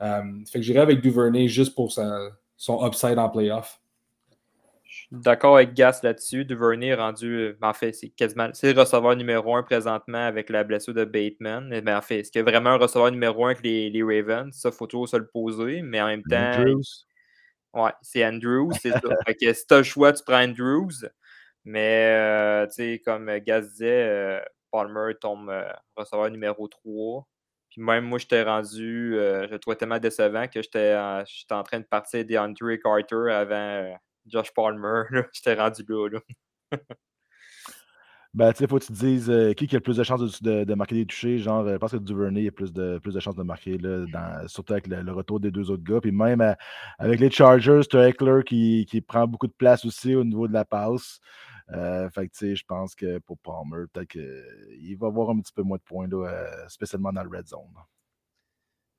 Euh, 0.03 0.23
fait 0.47 0.59
que 0.59 0.65
j'irai 0.65 0.81
avec 0.81 1.01
Duvernay 1.01 1.49
juste 1.49 1.75
pour 1.75 1.93
son 1.93 2.87
upside 2.87 3.19
en 3.19 3.29
playoff 3.31 3.81
d'accord 5.11 5.57
avec 5.57 5.75
Gas 5.75 6.01
là-dessus. 6.03 6.45
Duvernay 6.45 6.95
rendu, 6.95 7.37
euh, 7.37 7.59
en 7.63 7.73
fait, 7.73 7.93
c'est 7.93 8.11
quasiment 8.11 8.49
c'est 8.53 8.73
le 8.73 8.81
receveur 8.81 9.17
numéro 9.17 9.57
un 9.57 9.63
présentement 9.63 10.27
avec 10.27 10.51
la 10.51 10.65
blessure 10.65 10.95
de 10.95 11.05
Bateman. 11.05 11.69
Mais 11.83 11.95
en 11.95 12.03
fait, 12.03 12.21
est-ce 12.21 12.31
qu'il 12.31 12.41
y 12.41 12.43
a 12.43 12.51
vraiment 12.51 12.71
un 12.71 12.79
receveur 12.79 13.11
numéro 13.11 13.45
un 13.45 13.51
avec 13.51 13.63
les, 13.63 13.91
les 13.91 14.03
Ravens? 14.03 14.55
Ça, 14.55 14.71
il 14.71 14.75
faut 14.75 14.87
toujours 14.87 15.09
se 15.09 15.17
le 15.17 15.27
poser. 15.27 15.83
Mais 15.83 16.01
en 16.01 16.07
même 16.07 16.23
temps. 16.23 16.53
Andrews? 16.59 16.83
Ouais, 17.73 17.93
c'est 18.03 18.25
Andrews, 18.25 18.71
c'est 18.81 18.93
ça. 18.93 19.01
fait 19.27 19.35
que 19.35 19.53
si 19.53 19.67
tu 19.67 19.75
as 19.75 19.79
le 19.79 19.83
choix, 19.83 20.13
tu 20.13 20.23
prends 20.25 20.43
Andrews. 20.43 21.09
Mais, 21.65 22.15
euh, 22.15 22.67
tu 22.67 22.75
sais, 22.75 23.03
comme 23.05 23.39
Gas 23.39 23.63
disait, 23.63 24.09
euh, 24.09 24.41
Palmer 24.71 25.15
tombe 25.21 25.53
receveur 25.97 26.31
numéro 26.31 26.69
3. 26.69 27.27
Puis 27.71 27.83
même 27.83 28.05
moi, 28.05 28.19
j'étais 28.19 28.43
rendu, 28.45 29.15
je 29.17 29.51
le 29.51 29.59
trouvais 29.59 29.75
tellement 29.75 29.99
décevant 29.99 30.47
que 30.47 30.63
j'étais 30.63 30.95
en 30.97 31.63
train 31.65 31.81
de 31.81 31.85
partir 31.85 32.25
des 32.25 32.39
Andrew 32.39 32.77
Carter 32.81 33.33
avant 33.33 33.97
Josh 34.27 34.53
Palmer, 34.55 35.05
j'étais 35.33 35.55
rendu 35.55 35.85
là. 35.89 36.09
là. 36.09 36.79
ben, 38.35 38.53
tu 38.53 38.59
sais, 38.59 38.67
faut 38.67 38.79
que 38.79 38.85
tu 38.85 38.93
te 38.93 38.99
dises 38.99 39.31
euh, 39.31 39.53
qui, 39.53 39.67
qui 39.67 39.77
a 39.77 39.79
le 39.79 39.83
plus 39.83 39.97
de 39.97 40.03
chances 40.03 40.43
de, 40.43 40.75
marquer 40.75 40.97
des 40.97 41.07
touchés? 41.07 41.39
Genre, 41.39 41.69
je 41.69 41.77
pense 41.77 41.93
que 41.93 41.99
Duvernay 41.99 42.49
a 42.49 42.51
plus 42.51 42.73
de, 42.73 42.99
plus 42.99 43.15
de 43.15 43.21
chances 43.21 43.37
de 43.37 43.43
marquer, 43.43 43.79
là, 43.79 44.07
dans, 44.13 44.49
surtout 44.49 44.73
avec 44.73 44.87
le, 44.87 45.13
retour 45.13 45.41
des 45.41 45.51
deux 45.51 45.71
autres 45.71 45.85
gars. 45.85 46.01
Puis 46.01 46.13
même 46.13 46.41
euh, 46.41 46.55
avec 46.99 47.21
les 47.21 47.31
Chargers, 47.31 47.83
tu 47.89 47.97
as 47.97 48.09
Eckler 48.09 48.43
qui, 48.45 48.87
qui, 48.89 49.01
prend 49.01 49.27
beaucoup 49.27 49.47
de 49.47 49.53
place 49.53 49.85
aussi 49.85 50.15
au 50.15 50.25
niveau 50.25 50.49
de 50.49 50.53
la 50.53 50.65
passe. 50.65 51.21
Euh, 51.73 52.11
fait 52.11 52.29
que, 52.29 52.33
tu 52.33 52.39
sais, 52.39 52.57
je 52.57 52.65
pense 52.67 52.95
que 52.95 53.19
pour 53.21 53.39
Palmer, 53.39 53.87
peut-être 53.93 54.09
qu'il 54.09 54.99
va 54.99 55.07
avoir 55.07 55.31
un 55.31 55.39
petit 55.41 55.53
peu 55.53 55.63
moins 55.63 55.79
de 55.79 55.83
points, 55.83 56.09
là, 56.09 56.69
spécialement 56.69 57.13
dans 57.13 57.23
le 57.23 57.31
red 57.31 57.47
zone. 57.47 57.73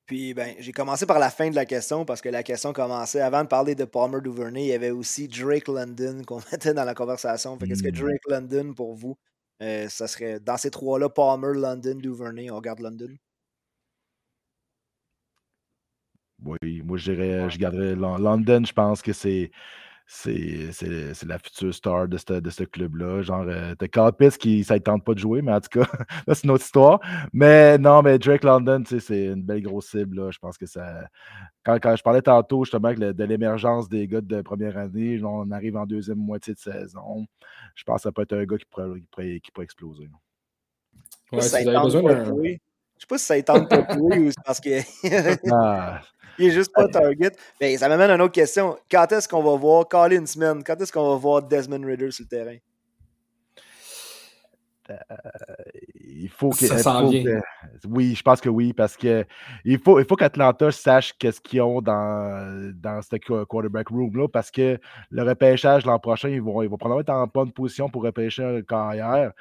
Puis, 0.05 0.33
ben, 0.35 0.55
j'ai 0.59 0.71
commencé 0.71 1.05
par 1.05 1.17
la 1.17 1.31
fin 1.31 1.49
de 1.49 1.55
la 1.55 1.65
question 1.65 2.05
parce 2.05 2.21
que 2.21 2.29
la 2.29 2.43
question 2.43 2.73
commençait. 2.73 3.21
Avant 3.21 3.43
de 3.43 3.47
parler 3.47 3.73
de 3.73 3.85
Palmer 3.85 4.21
Duvernay, 4.21 4.65
il 4.65 4.67
y 4.67 4.73
avait 4.73 4.91
aussi 4.91 5.27
Drake 5.27 5.67
London 5.67 6.21
qu'on 6.25 6.39
mettait 6.51 6.73
dans 6.73 6.83
la 6.83 6.93
conversation. 6.93 7.57
Fait 7.57 7.67
qu'est-ce 7.67 7.83
que 7.83 7.89
hmm. 7.89 8.05
Drake 8.05 8.21
London, 8.27 8.73
pour 8.73 8.93
vous, 8.93 9.17
euh, 9.63 9.89
ça 9.89 10.07
serait 10.07 10.39
dans 10.39 10.57
ces 10.57 10.69
trois-là, 10.69 11.09
Palmer, 11.09 11.59
London, 11.59 11.95
Duvernay, 11.95 12.51
on 12.51 12.57
regarde 12.57 12.81
London? 12.81 13.15
oui, 16.45 16.81
moi 16.83 16.97
je 16.97 17.11
dirais, 17.11 17.49
je 17.49 17.57
garderais 17.57 17.95
London, 17.95 18.63
je 18.65 18.73
pense 18.73 19.01
que 19.01 19.13
c'est 19.13 19.51
c'est 20.07 20.69
la 21.25 21.39
future 21.39 21.73
star 21.73 22.07
de 22.07 22.17
ce, 22.17 22.39
de 22.39 22.49
ce 22.49 22.63
club-là. 22.63 23.23
Genre, 23.23 23.45
euh, 23.47 23.73
t'as 23.75 23.87
Carl 23.87 24.13
Pitts 24.13 24.37
qui 24.37 24.63
ça 24.63 24.75
ne 24.75 24.79
tente 24.79 25.03
pas 25.03 25.13
de 25.13 25.19
jouer, 25.19 25.41
mais 25.41 25.51
en 25.51 25.59
tout 25.59 25.79
cas, 25.79 25.87
c'est 26.27 26.43
une 26.43 26.51
autre 26.51 26.63
histoire. 26.63 26.99
Mais 27.33 27.77
non, 27.77 28.01
mais 28.03 28.19
Drake 28.19 28.43
London, 28.43 28.83
c'est 28.85 29.25
une 29.25 29.43
belle 29.43 29.63
grosse 29.63 29.89
cible. 29.89 30.17
Là. 30.17 30.31
Je 30.31 30.39
pense 30.39 30.57
que 30.57 30.65
ça. 30.65 31.07
Quand, 31.63 31.79
quand 31.81 31.95
je 31.95 32.03
parlais 32.03 32.21
tantôt 32.21 32.63
justement 32.63 32.93
de 32.93 33.23
l'émergence 33.23 33.89
des 33.89 34.07
gars 34.07 34.21
de 34.21 34.41
première 34.41 34.77
année, 34.77 35.19
on 35.23 35.49
arrive 35.51 35.75
en 35.77 35.85
deuxième 35.85 36.19
moitié 36.19 36.53
de 36.53 36.59
saison. 36.59 37.25
Je 37.73 37.83
pense 37.83 37.97
que 37.97 38.03
ça 38.03 38.11
peut 38.11 38.21
être 38.21 38.33
un 38.33 38.45
gars 38.45 38.57
qui 38.57 38.65
pourrait, 38.65 39.39
qui 39.39 39.51
pourrait, 39.51 39.63
exploser. 39.63 40.07
Ouais, 41.31 41.41
si 41.41 41.63
vous 41.63 41.69
avez 41.69 41.83
besoin 41.83 42.13
d'un. 42.13 42.57
Je 42.97 43.01
sais 43.01 43.07
pas 43.07 43.17
si 43.17 43.25
ça 43.25 43.37
étend 43.37 43.65
pas 43.65 43.85
ou 43.97 44.29
parce 44.45 44.59
que. 44.59 44.81
ah. 45.51 46.01
Il 46.37 46.47
est 46.47 46.51
juste 46.51 46.73
pas 46.73 46.87
target. 46.87 47.31
Mais 47.61 47.77
ça 47.77 47.87
m'amène 47.87 48.09
à 48.09 48.15
une 48.15 48.21
autre 48.21 48.33
question. 48.33 48.77
Quand 48.91 49.09
est-ce 49.11 49.27
qu'on 49.27 49.41
va 49.41 49.55
voir 49.55 49.87
Colin 49.87 50.25
Smith? 50.25 50.63
Quand 50.65 50.75
est-ce 50.81 50.91
qu'on 50.91 51.11
va 51.11 51.15
voir 51.15 51.41
Desmond 51.41 51.85
Ritter 51.85 52.11
sur 52.11 52.25
le 52.25 52.27
terrain? 52.27 52.57
Euh, 54.89 54.95
il 55.95 56.29
faut 56.29 56.49
que. 56.49 56.67
Ça 56.67 56.77
s'en 56.77 57.09
vient. 57.09 57.41
oui, 57.87 58.13
je 58.15 58.21
pense 58.21 58.39
que 58.39 58.49
oui, 58.49 58.73
parce 58.73 58.95
que 58.95 59.25
il 59.63 59.79
faut, 59.79 59.99
il 59.99 60.05
faut 60.05 60.15
qu'Atlanta 60.15 60.71
sache 60.71 61.13
qu'est-ce 61.17 61.41
qu'ils 61.41 61.61
ont 61.61 61.81
dans, 61.81 62.71
dans 62.75 63.01
ce 63.01 63.15
quarterback 63.45 63.87
room-là, 63.87 64.27
parce 64.27 64.51
que 64.51 64.79
le 65.09 65.23
repêchage 65.23 65.85
l'an 65.85 65.97
prochain, 65.97 66.29
ils 66.29 66.41
vont, 66.41 66.61
ils 66.61 66.69
vont 66.69 66.77
probablement 66.77 67.01
être 67.01 67.09
en 67.09 67.25
bonne 67.25 67.51
position 67.51 67.89
pour 67.89 68.03
repêcher 68.03 68.43
un 68.43 68.61
carrière. 68.61 69.31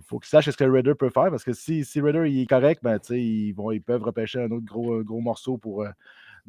Il 0.00 0.06
faut 0.06 0.18
qu'ils 0.18 0.28
sachent 0.28 0.50
ce 0.50 0.56
que 0.56 0.64
Ritter 0.64 0.94
peut 0.94 1.10
faire, 1.10 1.30
parce 1.30 1.44
que 1.44 1.52
si, 1.52 1.84
si 1.84 1.98
il 1.98 2.40
est 2.40 2.46
correct, 2.46 2.82
ben, 2.82 2.98
ils, 3.10 3.52
vont, 3.52 3.70
ils 3.70 3.82
peuvent 3.82 4.02
repêcher 4.02 4.40
un 4.40 4.50
autre 4.50 4.64
gros, 4.64 5.02
gros 5.02 5.20
morceau 5.20 5.58
pour, 5.58 5.82
euh, 5.82 5.90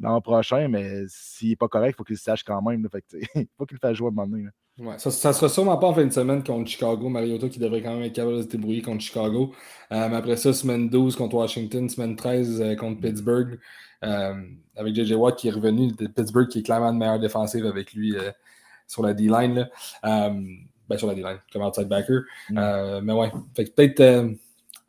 l'an 0.00 0.20
prochain, 0.20 0.68
mais 0.68 1.04
s'il 1.08 1.50
n'est 1.50 1.56
pas 1.56 1.68
correct, 1.68 1.94
il 1.94 1.96
faut 1.96 2.04
qu'il 2.04 2.18
sache 2.18 2.42
quand 2.44 2.60
même. 2.62 2.88
il 3.34 3.46
faut 3.56 3.66
qu'il 3.66 3.76
le 3.76 3.78
fasse 3.78 3.96
jouer 3.96 4.08
à 4.08 4.10
un 4.10 4.12
moment 4.12 4.26
donné. 4.26 4.48
Ouais, 4.78 4.98
ça, 4.98 5.10
ne 5.10 5.34
sera 5.34 5.48
sûrement 5.48 5.76
pas 5.76 5.88
en 5.88 5.94
fin 5.94 6.04
de 6.04 6.12
semaine 6.12 6.42
contre 6.42 6.68
Chicago. 6.70 7.08
Mariota 7.08 7.48
qui 7.48 7.58
devrait 7.58 7.82
quand 7.82 7.94
même 7.94 8.02
être 8.02 8.14
capable 8.14 8.38
de 8.38 8.42
se 8.42 8.48
débrouiller 8.48 8.82
contre 8.82 9.02
Chicago. 9.02 9.52
Euh, 9.92 10.08
mais 10.08 10.16
après 10.16 10.36
ça, 10.36 10.52
semaine 10.52 10.88
12 10.88 11.16
contre 11.16 11.36
Washington, 11.36 11.88
semaine 11.88 12.16
13 12.16 12.60
euh, 12.60 12.74
contre 12.74 13.00
Pittsburgh. 13.00 13.58
Avec 14.02 14.96
JJ 14.96 15.12
Watt 15.12 15.38
qui 15.38 15.46
est 15.46 15.52
revenu 15.52 15.92
de 15.92 16.06
Pittsburgh, 16.08 16.48
qui 16.48 16.58
est 16.58 16.62
clairement 16.62 16.92
de 16.92 16.98
meilleure 16.98 17.20
défensive 17.20 17.66
avec 17.66 17.92
lui 17.92 18.16
sur 18.88 19.04
la 19.04 19.14
D-line. 19.14 19.68
Ben, 20.88 20.98
sur 20.98 21.06
la 21.06 21.14
D-line, 21.14 21.38
comme 21.52 21.62
outside 21.62 21.88
backer. 21.88 22.22
Mm. 22.50 23.00
mais 23.02 23.12
ouais, 23.12 23.30
peut-être 23.54 24.36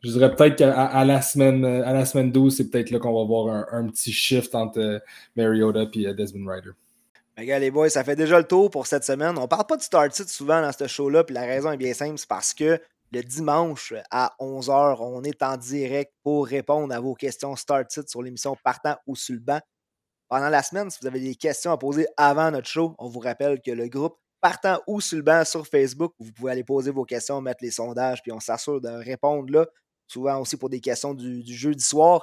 je 0.04 0.10
dirais 0.10 0.34
peut-être 0.34 0.56
qu'à 0.56 1.04
la 1.04 1.22
semaine 1.22 1.64
à 1.64 1.92
la 1.94 2.04
semaine 2.04 2.30
12, 2.30 2.56
c'est 2.56 2.68
peut-être 2.68 2.90
là 2.90 2.98
qu'on 2.98 3.14
va 3.14 3.24
voir 3.24 3.66
un, 3.72 3.86
petit 3.88 4.12
shift 4.12 4.54
entre 4.54 4.78
euh, 4.78 4.98
Mariota 5.34 5.86
et 5.94 6.06
euh, 6.06 6.12
Desmond 6.12 6.50
Ryder. 6.50 6.72
Regarde 7.38 7.62
les 7.62 7.70
boys, 7.70 7.88
ça 7.88 8.04
fait 8.04 8.14
déjà 8.14 8.38
le 8.38 8.44
tour 8.44 8.70
pour 8.70 8.86
cette 8.86 9.04
semaine. 9.04 9.38
On 9.38 9.48
parle 9.48 9.66
pas 9.66 9.78
de 9.78 9.82
start 9.82 10.12
sit 10.12 10.28
souvent 10.28 10.60
dans 10.60 10.72
ce 10.72 10.86
show-là, 10.86 11.24
puis 11.24 11.34
la 11.34 11.46
raison 11.46 11.72
est 11.72 11.78
bien 11.78 11.94
simple, 11.94 12.18
c'est 12.18 12.28
parce 12.28 12.52
que 12.52 12.78
le 13.12 13.22
dimanche 13.22 13.94
à 14.10 14.34
11h, 14.40 14.98
on 15.00 15.24
est 15.24 15.42
en 15.42 15.56
direct 15.56 16.12
pour 16.22 16.46
répondre 16.46 16.94
à 16.94 17.00
vos 17.00 17.14
questions 17.14 17.56
start 17.56 17.90
sit 17.90 18.08
sur 18.08 18.22
l'émission 18.22 18.56
Partant 18.62 18.96
ou 19.06 19.16
sur 19.16 19.34
le 19.34 19.40
banc. 19.40 19.60
Pendant 20.28 20.50
la 20.50 20.62
semaine, 20.62 20.90
si 20.90 20.98
vous 21.00 21.06
avez 21.06 21.20
des 21.20 21.34
questions 21.34 21.72
à 21.72 21.78
poser 21.78 22.06
avant 22.18 22.50
notre 22.50 22.68
show, 22.68 22.94
on 22.98 23.08
vous 23.08 23.20
rappelle 23.20 23.60
que 23.62 23.70
le 23.70 23.88
groupe 23.88 24.18
Partant 24.44 24.82
ou 24.86 25.00
sur 25.00 25.16
le 25.16 25.22
banc 25.22 25.42
sur 25.46 25.66
Facebook, 25.66 26.12
vous 26.18 26.30
pouvez 26.30 26.52
aller 26.52 26.64
poser 26.64 26.90
vos 26.90 27.06
questions, 27.06 27.40
mettre 27.40 27.64
les 27.64 27.70
sondages, 27.70 28.20
puis 28.20 28.30
on 28.30 28.40
s'assure 28.40 28.78
de 28.78 28.90
répondre 28.90 29.50
là 29.50 29.64
souvent 30.06 30.38
aussi 30.38 30.58
pour 30.58 30.68
des 30.68 30.80
questions 30.80 31.14
du, 31.14 31.42
jeudi 31.46 31.82
soir. 31.82 32.22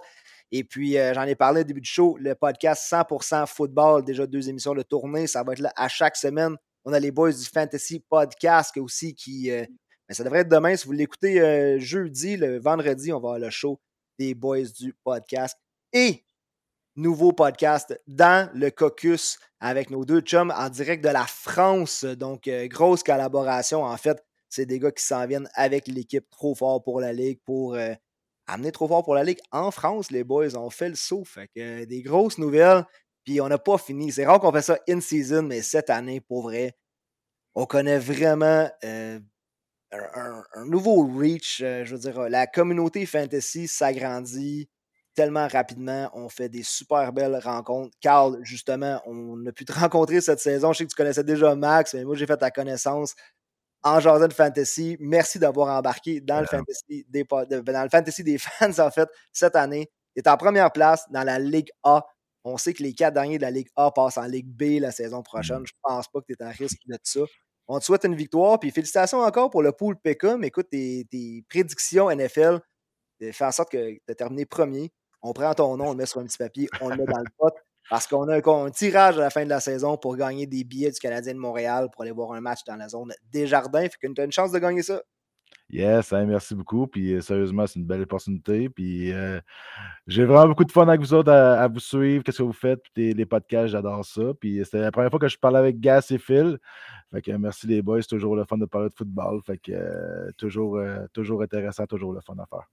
Et 0.52 0.64
puis, 0.64 1.00
euh, 1.00 1.16
j'en 1.16 1.24
ai 1.24 1.34
parlé 1.34 1.62
au 1.62 1.64
début 1.64 1.82
du 1.82 1.90
show, 1.90 2.18
le 2.20 2.36
podcast 2.36 2.88
100% 2.92 3.48
football, 3.48 4.06
déjà 4.06 4.28
deux 4.28 4.50
émissions 4.50 4.76
de 4.76 4.84
tournée, 4.84 5.26
ça 5.26 5.42
va 5.42 5.54
être 5.54 5.60
là 5.60 5.74
à 5.76 5.88
chaque 5.88 6.16
semaine. 6.16 6.56
On 6.86 6.94
a 6.94 7.00
les 7.00 7.10
boys 7.10 7.32
du 7.32 7.46
Fantasy 7.46 8.04
Podcast 8.08 8.78
aussi 8.78 9.16
qui. 9.16 9.50
Euh, 9.50 9.66
mais 10.08 10.14
ça 10.14 10.24
devrait 10.24 10.42
être 10.42 10.50
demain. 10.50 10.76
Si 10.76 10.86
vous 10.86 10.92
l'écoutez 10.92 11.42
euh, 11.42 11.80
jeudi, 11.80 12.38
le 12.38 12.60
vendredi, 12.60 13.12
on 13.12 13.20
va 13.20 13.30
avoir 13.30 13.40
le 13.40 13.50
show 13.50 13.80
des 14.20 14.36
boys 14.36 14.70
du 14.78 14.94
podcast. 15.04 15.58
Et 15.92 16.24
nouveau 16.96 17.32
podcast 17.32 18.00
dans 18.08 18.50
le 18.54 18.70
caucus 18.70 19.40
avec 19.60 19.90
nos 19.90 20.06
deux 20.06 20.22
chums 20.22 20.54
en 20.56 20.70
direct 20.70 21.04
de 21.04 21.10
la 21.10 21.26
France. 21.26 22.04
Donc, 22.04 22.50
grosse 22.70 23.04
collaboration 23.04 23.84
en 23.84 23.98
fait 23.98 24.24
c'est 24.52 24.66
des 24.66 24.80
gars 24.80 24.92
qui 24.92 25.04
s'en 25.04 25.26
viennent 25.26 25.50
avec 25.54 25.88
l'équipe 25.88 26.30
trop 26.30 26.54
fort 26.54 26.84
pour 26.84 27.00
la 27.00 27.14
Ligue 27.14 27.40
pour 27.46 27.76
euh, 27.76 27.94
amener 28.48 28.74
trop 28.74 28.88
fort 28.88 29.02
pour 29.02 29.16
la 29.16 29.24
Ligue. 29.24 29.40
En 29.52 29.72
France, 29.72 30.12
les 30.12 30.26
boys 30.26 30.56
ont 30.58 30.70
fait 30.70 30.90
le 30.90 30.96
saut. 30.96 31.24
Fait 31.24 31.48
que 31.48 31.84
euh, 31.84 31.86
des 31.86 32.02
grosses 32.02 32.38
nouvelles. 32.38 32.86
Puis 33.24 33.40
on 33.40 33.48
n'a 33.48 33.58
pas 33.58 33.78
fini. 33.78 34.12
C'est 34.12 34.26
rare 34.26 34.42
qu'on 34.42 34.52
fait 34.52 34.62
ça 34.62 34.78
in-season, 34.90 35.44
mais 35.44 35.62
cette 35.62 35.90
année, 35.90 36.20
pour 36.20 36.44
vrai, 36.44 36.76
on 37.56 37.66
connaît 37.66 38.00
vraiment 38.00 38.70
euh, 38.84 39.20
un, 39.94 40.66
nouveau 40.66 41.08
reach. 41.08 41.60
je 41.60 41.96
veux 41.96 42.00
dire, 42.00 42.30
la 42.30 42.46
communauté 42.46 43.06
fantasy 43.06 43.68
s'agrandit 43.70 44.70
tellement 45.14 45.48
rapidement. 45.48 46.10
On 46.14 46.30
fait 46.30 46.50
des 46.50 46.64
super 46.64 47.12
belles 47.14 47.40
rencontres. 47.44 47.96
Carl, 48.00 48.40
justement, 48.44 49.02
on 49.06 49.46
a 49.46 49.52
pu 49.52 49.66
te 49.66 49.74
rencontrer 49.80 50.22
cette 50.22 50.40
saison. 50.40 50.74
Je 50.74 50.80
sais 50.80 50.86
que 50.86 50.90
tu 50.90 50.96
connaissais 50.96 51.24
déjà 51.24 51.56
Max, 51.56 51.94
mais 51.94 52.04
moi, 52.04 52.16
j'ai 52.16 52.26
fait 52.26 52.38
ta 52.38 52.52
connaissance 52.52 53.16
en 53.84 54.00
Jordan 54.00 54.32
Fantasy. 54.32 54.98
Merci 55.00 55.40
d'avoir 55.40 55.76
embarqué 55.78 56.22
dans 56.22 56.40
le, 56.40 56.46
fantasy 56.46 57.06
des, 57.10 57.24
dans 57.24 57.84
le 57.84 57.90
fantasy 57.90 58.24
des 58.24 58.38
fans, 58.40 58.80
en 58.80 58.92
fait, 58.92 59.10
cette 59.32 59.56
année. 59.56 59.90
Tu 60.16 60.22
es 60.22 60.30
en 60.30 60.38
première 60.38 60.72
place 60.72 61.06
dans 61.10 61.24
la 61.24 61.40
Ligue 61.40 61.70
A. 61.84 62.06
On 62.44 62.58
sait 62.58 62.74
que 62.74 62.84
les 62.84 62.94
quatre 62.94 63.14
derniers 63.14 63.38
de 63.38 63.44
la 63.44 63.52
Ligue 63.52 63.70
A 63.76 63.92
passent 63.92 64.18
en 64.18 64.26
Ligue 64.26 64.48
B 64.48 64.82
la 64.82 64.92
saison 64.92 65.22
prochaine. 65.22 65.64
Je 65.66 65.74
ne 65.74 65.80
pense 65.82 66.08
pas 66.08 66.22
que 66.22 66.26
tu 66.28 66.34
es 66.34 66.44
en 66.44 66.52
risque 66.52 66.82
de 66.86 66.98
ça. 67.04 67.22
On 67.68 67.80
te 67.80 67.86
souhaite 67.86 68.04
une 68.04 68.16
victoire. 68.16 68.60
Puis 68.60 68.72
félicitations 68.72 69.20
encore 69.20 69.50
pour 69.50 69.62
le 69.62 69.72
pool 69.72 69.96
PK. 69.96 70.38
Mais 70.38 70.48
écoute, 70.48 70.70
tes, 70.70 71.46
prédictions 71.48 72.10
NFL, 72.10 72.60
fais 73.32 73.46
en 73.46 73.52
sorte 73.52 73.72
que 73.72 73.94
tu 73.94 74.02
as 74.10 74.16
terminé 74.16 74.46
premier. 74.46 74.92
On 75.22 75.34
prend 75.34 75.54
ton 75.54 75.78
nom, 75.78 75.88
on 75.88 75.92
le 75.92 75.98
met 75.98 76.06
sur 76.06 76.22
un 76.22 76.26
petit 76.26 76.38
papier, 76.38 76.70
on 76.82 76.90
le 76.90 76.98
met 76.98 77.06
dans 77.06 77.20
le 77.20 77.26
pot. 77.38 77.54
Parce 77.90 78.08
qu'on 78.08 78.28
a 78.30 78.38
un, 78.38 78.70
tirage 78.70 79.18
à 79.18 79.22
la 79.22 79.30
fin 79.30 79.44
de 79.44 79.50
la 79.50 79.60
saison 79.60 79.98
pour 79.98 80.16
gagner 80.16 80.46
des 80.48 80.64
billets 80.64 80.92
du 80.92 81.00
Canadien 81.00 81.34
de 81.34 81.40
Montréal 81.40 81.90
pour 81.92 82.04
aller 82.04 82.12
voir 82.12 82.32
un 82.32 82.40
match 82.40 82.64
dans 82.66 82.78
la 82.78 82.88
zone 82.88 83.12
des 83.32 83.48
Jardins. 83.48 83.82
Fait 83.82 84.08
que 84.08 84.14
tu 84.14 84.22
as 84.22 84.24
une 84.24 84.32
chance 84.32 84.52
de 84.52 84.60
gagner 84.60 84.82
ça. 84.82 85.02
Yes, 85.70 86.12
hein, 86.12 86.26
merci 86.26 86.54
beaucoup. 86.54 86.88
Puis 86.88 87.14
euh, 87.14 87.22
sérieusement, 87.22 87.66
c'est 87.66 87.80
une 87.80 87.86
belle 87.86 88.02
opportunité. 88.02 88.70
Puis 88.70 89.12
euh, 89.14 89.40
j'ai 90.06 90.26
vraiment 90.26 90.48
beaucoup 90.48 90.66
de 90.66 90.72
fun 90.72 90.88
avec 90.88 91.00
vous 91.00 91.14
autres 91.14 91.32
à, 91.32 91.68
vous 91.68 91.80
suivre. 91.80 92.24
Qu'est-ce 92.24 92.40
que 92.40 92.44
vous 92.44 92.54
faites? 92.54 92.82
Puis 92.94 93.14
les 93.14 93.26
podcasts, 93.26 93.70
j'adore 93.70 94.04
ça. 94.06 94.34
Puis 94.40 94.62
c'était 94.64 94.80
la 94.80 94.92
première 94.92 95.10
fois 95.10 95.20
que 95.20 95.30
je 95.30 95.38
parlais 95.38 95.60
avec 95.60 95.80
Gas 95.80 96.08
et 96.12 96.18
Phil. 96.18 96.60
Fait 97.12 97.22
que 97.22 97.32
merci 97.32 97.68
les 97.68 97.82
boys, 97.82 98.02
c'est 98.02 98.08
toujours 98.08 98.36
le 98.36 98.46
fun 98.46 98.58
de 98.58 98.66
parler 98.66 98.90
de 98.90 98.94
football. 98.94 99.42
Fait 99.46 99.58
que 99.58 99.72
euh, 99.72 100.32
toujours, 100.38 100.82
toujours 101.14 101.42
intéressant, 101.42 101.86
toujours 101.86 102.14
le 102.14 102.22
fun 102.22 102.36
à 102.38 102.46
faire. 102.46 102.68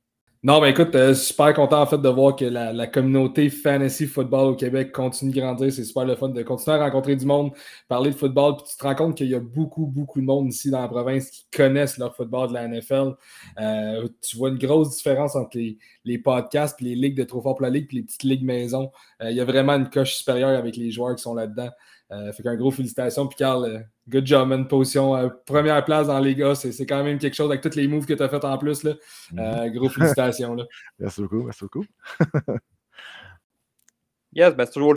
Non, 0.45 0.61
mais 0.61 0.70
écoute, 0.70 0.95
euh, 0.95 1.14
super 1.14 1.53
content 1.53 1.82
en 1.82 1.86
fait 1.86 1.99
de 1.99 2.09
voir 2.09 2.36
que 2.36 2.45
la, 2.45 2.86
communauté 2.86 3.51
fantasy 3.51 4.07
football 4.07 4.53
au 4.53 4.55
Québec 4.55 4.93
continue 4.93 5.32
de 5.32 5.41
grandir. 5.41 5.72
C'est 5.72 5.82
super 5.82 6.05
le 6.05 6.14
fun 6.14 6.28
de 6.28 6.43
continuer 6.45 6.76
à 6.76 6.84
rencontrer 6.84 7.16
du 7.16 7.26
monde, 7.26 7.51
parler 7.89 8.11
de 8.11 8.14
football. 8.14 8.55
Puis 8.57 8.66
tu 8.70 8.76
te 8.76 8.84
rends 8.84 8.95
compte 8.95 9.16
qu'il 9.16 9.26
y 9.28 9.34
a 9.34 9.41
beaucoup, 9.41 9.86
beaucoup 9.86 10.20
de 10.20 10.26
monde 10.26 10.49
ici 10.49 10.70
dans 10.70 10.80
la 10.80 10.86
province 10.86 11.28
qui 11.30 11.45
connaissent 11.53 11.99
leur 11.99 12.14
football 12.14 12.51
de 12.51 12.55
la 12.55 12.68
NFL. 12.68 13.16
Euh, 13.59 14.09
tu 14.22 14.36
vois 14.36 14.51
une 14.51 14.59
grosse 14.59 14.97
différence 14.97 15.34
entre 15.34 15.59
les, 16.05 16.18
podcasts, 16.18 16.80
les 16.80 16.95
ligues 16.95 17.16
de 17.16 17.24
trop 17.24 17.43
fort 17.43 17.57
pour 17.57 17.62
la 17.62 17.70
ligue, 17.70 17.89
puis 17.89 17.97
les 17.97 18.03
petites 18.05 18.22
ligues 18.22 18.45
maison. 18.45 18.93
Euh, 19.20 19.32
il 19.32 19.36
y 19.36 19.41
a 19.41 19.45
vraiment 19.45 19.72
une 19.72 19.91
coche 19.91 20.14
supérieure 20.14 20.57
avec 20.57 20.76
les 20.76 20.93
joueurs 20.93 21.16
qui 21.16 21.22
sont 21.22 21.34
là-dedans. 21.34 21.70
Fait 22.32 22.43
qu'un 22.43 22.57
gros 22.57 22.70
félicitations. 22.70 23.26
Puis 23.26 23.36
Carl, 23.36 23.86
good 24.09 24.27
job, 24.27 24.49
man. 24.49 24.67
Position, 24.67 25.17
euh, 25.17 25.29
première 25.47 25.85
place 25.85 26.07
dans 26.07 26.19
les 26.19 26.35
gars, 26.35 26.55
c'est 26.55 26.87
quand 26.87 27.05
même 27.05 27.19
quelque 27.19 27.35
chose 27.35 27.51
avec 27.51 27.61
tous 27.61 27.75
les 27.77 27.87
moves 27.87 28.07
que 28.07 28.15
tu 28.15 28.23
as 28.23 28.29
fait 28.29 28.45
en 28.45 28.59
plus. 28.59 28.83
Là. 28.83 28.95
Mhm. 29.33 29.73
gros 29.73 29.89
félicitations. 29.89 30.55
Là. 30.55 30.65
Merci 30.99 31.23
beaucoup, 31.23 31.43
merci 31.43 31.65
beaucoup. 31.65 31.85
yes, 34.33 34.55
ben, 34.55 34.67
c'est 34.67 34.73
toujours 34.73 34.93
le 34.93 34.97